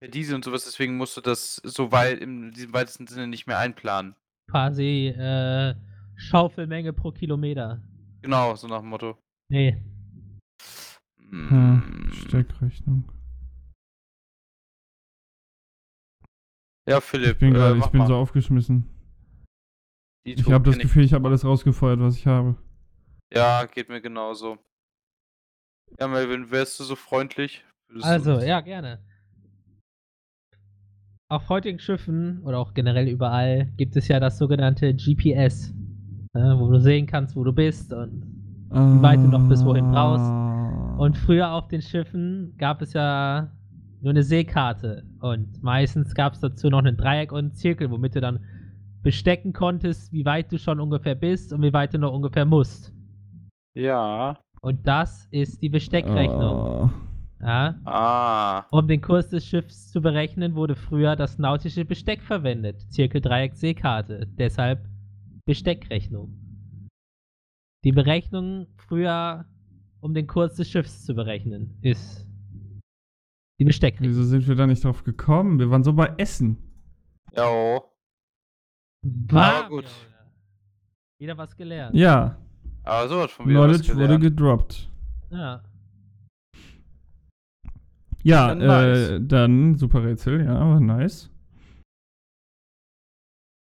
per 0.00 0.08
Diesel 0.08 0.34
und 0.36 0.44
sowas, 0.44 0.64
deswegen 0.64 0.96
musst 0.96 1.16
du 1.18 1.20
das 1.20 1.56
so 1.56 1.92
weit, 1.92 2.18
in 2.20 2.50
diesem 2.52 2.72
weitesten 2.72 3.06
Sinne 3.06 3.26
nicht 3.26 3.46
mehr 3.46 3.58
einplanen. 3.58 4.16
Quasi 4.50 5.08
äh, 5.08 5.74
Schaufelmenge 6.16 6.94
pro 6.94 7.12
Kilometer. 7.12 7.82
Genau, 8.22 8.54
so 8.56 8.66
nach 8.68 8.80
dem 8.80 8.88
Motto. 8.88 9.18
Nee. 9.50 9.76
hm, 11.18 12.06
Mm, 12.08 12.12
Steckrechnung. 12.12 13.04
Ja, 16.88 17.00
Philipp, 17.00 17.32
Ich 17.32 17.38
bin, 17.38 17.50
äh, 17.50 17.54
gerade, 17.54 17.78
ich 17.78 17.86
bin 17.86 17.98
mal. 17.98 18.06
so 18.06 18.14
aufgeschmissen. 18.16 18.86
Die 20.24 20.32
Ich 20.34 20.50
habe 20.50 20.64
das 20.64 20.74
kenn 20.74 20.80
ich. 20.80 20.86
Gefühl, 20.88 21.04
ich 21.04 21.12
habe 21.12 21.26
alles 21.28 21.44
rausgefeuert, 21.44 22.00
was 22.00 22.16
ich 22.16 22.26
habe. 22.26 22.56
Ja, 23.32 23.64
geht 23.66 23.88
mir 23.88 24.00
genauso. 24.00 24.58
Ja, 25.98 26.08
Melvin, 26.08 26.50
wärst 26.50 26.78
du 26.80 26.84
so 26.84 26.96
freundlich? 26.96 27.64
Also, 28.02 28.40
ja, 28.40 28.60
gerne. 28.60 28.98
Auf 31.28 31.48
heutigen 31.48 31.78
Schiffen 31.80 32.40
oder 32.44 32.58
auch 32.58 32.72
generell 32.74 33.08
überall 33.08 33.72
gibt 33.76 33.96
es 33.96 34.06
ja 34.08 34.20
das 34.20 34.38
sogenannte 34.38 34.94
GPS, 34.94 35.72
ne, 36.34 36.56
wo 36.58 36.70
du 36.70 36.80
sehen 36.80 37.06
kannst, 37.06 37.34
wo 37.34 37.42
du 37.42 37.52
bist. 37.52 37.92
Und, 37.92 38.22
Wie 38.70 39.02
weit 39.02 39.18
du 39.18 39.28
noch 39.28 39.48
bis 39.48 39.64
wohin 39.64 39.90
brauchst. 39.90 40.24
Ah. 40.24 40.96
und 40.98 41.16
früher 41.16 41.50
auf 41.52 41.68
den 41.68 41.82
Schiffen 41.82 42.54
gab 42.58 42.80
es 42.82 42.92
ja 42.92 43.50
nur 44.06 44.12
eine 44.12 44.22
Seekarte. 44.22 45.02
Und 45.18 45.64
meistens 45.64 46.14
gab 46.14 46.34
es 46.34 46.38
dazu 46.38 46.70
noch 46.70 46.84
ein 46.84 46.96
Dreieck 46.96 47.32
und 47.32 47.38
einen 47.38 47.54
Zirkel, 47.54 47.90
womit 47.90 48.14
du 48.14 48.20
dann 48.20 48.38
bestecken 49.02 49.52
konntest, 49.52 50.12
wie 50.12 50.24
weit 50.24 50.52
du 50.52 50.60
schon 50.60 50.78
ungefähr 50.78 51.16
bist 51.16 51.52
und 51.52 51.60
wie 51.62 51.72
weit 51.72 51.92
du 51.92 51.98
noch 51.98 52.12
ungefähr 52.12 52.44
musst. 52.44 52.94
Ja. 53.74 54.38
Und 54.60 54.86
das 54.86 55.26
ist 55.32 55.60
die 55.60 55.68
Besteckrechnung. 55.68 56.38
Ah. 56.40 56.92
Ja? 57.40 57.80
Ah. 57.84 58.66
Um 58.70 58.86
den 58.86 59.00
Kurs 59.00 59.28
des 59.28 59.44
Schiffs 59.44 59.90
zu 59.90 60.00
berechnen, 60.00 60.54
wurde 60.54 60.76
früher 60.76 61.16
das 61.16 61.40
nautische 61.40 61.84
Besteck 61.84 62.22
verwendet. 62.22 62.80
Zirkel, 62.92 63.20
Dreieck, 63.20 63.56
Seekarte. 63.56 64.28
Deshalb 64.38 64.88
Besteckrechnung. 65.46 66.32
Die 67.82 67.92
Berechnung 67.92 68.68
früher, 68.76 69.46
um 69.98 70.14
den 70.14 70.28
Kurs 70.28 70.54
des 70.54 70.70
Schiffs 70.70 71.04
zu 71.04 71.16
berechnen, 71.16 71.76
ist 71.82 72.25
die 73.58 73.64
Besteckrechnung. 73.64 74.10
Wieso 74.10 74.24
sind 74.24 74.46
wir 74.46 74.54
da 74.54 74.66
nicht 74.66 74.84
drauf 74.84 75.04
gekommen? 75.04 75.58
Wir 75.58 75.70
waren 75.70 75.84
so 75.84 75.92
bei 75.92 76.12
Essen. 76.18 76.56
Ja. 77.34 77.46
oh. 77.48 77.82
Bam, 79.02 79.68
gut. 79.68 79.84
Wieder 81.18 81.36
was 81.38 81.56
gelernt. 81.56 81.94
Ja, 81.94 82.36
Aber 82.84 83.08
sowas 83.08 83.30
von 83.30 83.48
wieder 83.48 83.60
was 83.68 83.82
Knowledge 83.82 83.96
wurde 83.96 84.18
gedroppt. 84.18 84.90
Ja. 85.30 85.62
Ja, 88.22 88.52
Ja, 88.54 88.82
äh, 88.82 89.18
nice. 89.18 89.20
dann 89.28 89.74
super 89.76 90.02
Rätsel, 90.04 90.44
ja, 90.44 90.58
war 90.58 90.80
nice. 90.80 91.30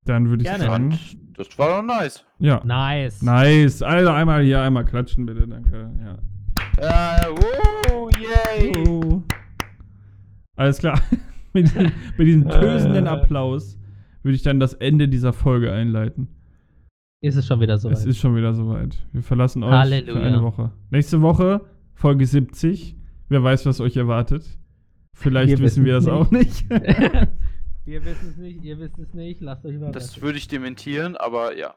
Dann 0.04 0.28
würde 0.28 0.42
ich 0.44 0.48
sagen, 0.50 0.98
das 1.34 1.58
war 1.58 1.76
doch 1.80 1.82
nice. 1.86 2.24
ja. 2.38 2.62
Nice. 2.64 3.22
Nice. 3.22 3.82
Also 3.82 4.10
einmal 4.10 4.42
hier, 4.42 4.60
einmal 4.60 4.84
klatschen 4.84 5.24
bitte, 5.26 5.46
danke. 5.48 5.90
Ja. 6.04 6.18
Ja, 6.82 7.28
woo, 7.30 8.10
yay. 8.10 8.72
Oh. 8.88 8.99
Alles 10.60 10.76
klar. 10.76 11.00
mit, 11.54 11.68
diesem, 11.68 11.90
mit 12.18 12.26
diesem 12.26 12.46
tösenden 12.46 13.06
Äh. 13.06 13.08
Applaus 13.08 13.78
würde 14.22 14.36
ich 14.36 14.42
dann 14.42 14.60
das 14.60 14.74
Ende 14.74 15.08
dieser 15.08 15.32
Folge 15.32 15.72
einleiten. 15.72 16.28
Ist 17.22 17.36
es 17.36 17.46
schon 17.46 17.60
wieder 17.60 17.78
so. 17.78 17.88
Es 17.88 18.04
ist 18.04 18.18
schon 18.18 18.36
wieder 18.36 18.52
soweit. 18.52 18.98
Wir 19.12 19.22
verlassen 19.22 19.62
euch 19.62 19.72
Halleluja. 19.72 20.20
für 20.20 20.26
eine 20.26 20.42
Woche. 20.42 20.70
Nächste 20.90 21.22
Woche, 21.22 21.62
Folge 21.94 22.26
70. 22.26 22.94
Wer 23.30 23.42
weiß, 23.42 23.64
was 23.64 23.80
euch 23.80 23.96
erwartet. 23.96 24.44
Vielleicht 25.14 25.48
Wir 25.48 25.58
wissen 25.60 25.86
wir 25.86 25.94
das 25.94 26.04
wissen's 26.04 26.26
auch 26.26 26.30
nicht. 26.30 26.68
Wir 27.86 28.04
wissen 28.04 28.28
es 28.28 28.36
nicht, 28.36 28.62
ihr 28.62 28.78
wisst 28.78 28.98
es 28.98 29.14
nicht, 29.14 29.40
lasst 29.40 29.64
euch 29.64 29.76
überraschen. 29.76 29.94
Das 29.94 30.20
würde 30.20 30.36
ich 30.36 30.46
dementieren, 30.46 31.16
aber 31.16 31.56
ja. 31.56 31.74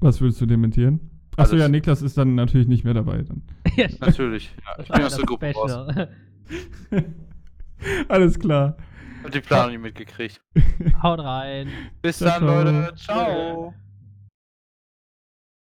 was 0.00 0.20
würdest 0.20 0.40
du 0.42 0.46
dementieren? 0.46 1.00
Achso, 1.36 1.52
Alles. 1.52 1.62
ja, 1.62 1.68
Niklas 1.68 2.02
ist 2.02 2.18
dann 2.18 2.34
natürlich 2.34 2.68
nicht 2.68 2.84
mehr 2.84 2.94
dabei. 2.94 3.22
Dann. 3.22 3.42
ja. 3.76 3.88
Natürlich. 4.00 4.54
Ja, 4.64 4.82
ich 4.82 4.88
bin 4.88 5.02
aus 5.02 5.16
der 5.16 5.24
Gruppe 5.24 5.52
raus. 5.52 5.72
Alles 8.08 8.38
klar. 8.38 8.76
Hab 9.22 9.30
die 9.32 9.40
Planung 9.40 9.70
nicht 9.72 9.82
mitgekriegt. 9.82 10.40
Haut 11.02 11.20
rein. 11.20 11.68
Bis 12.02 12.18
Ciao, 12.18 12.40
dann, 12.40 12.40
ciao. 12.40 12.62
Leute. 12.64 12.94
Ciao. 12.96 13.74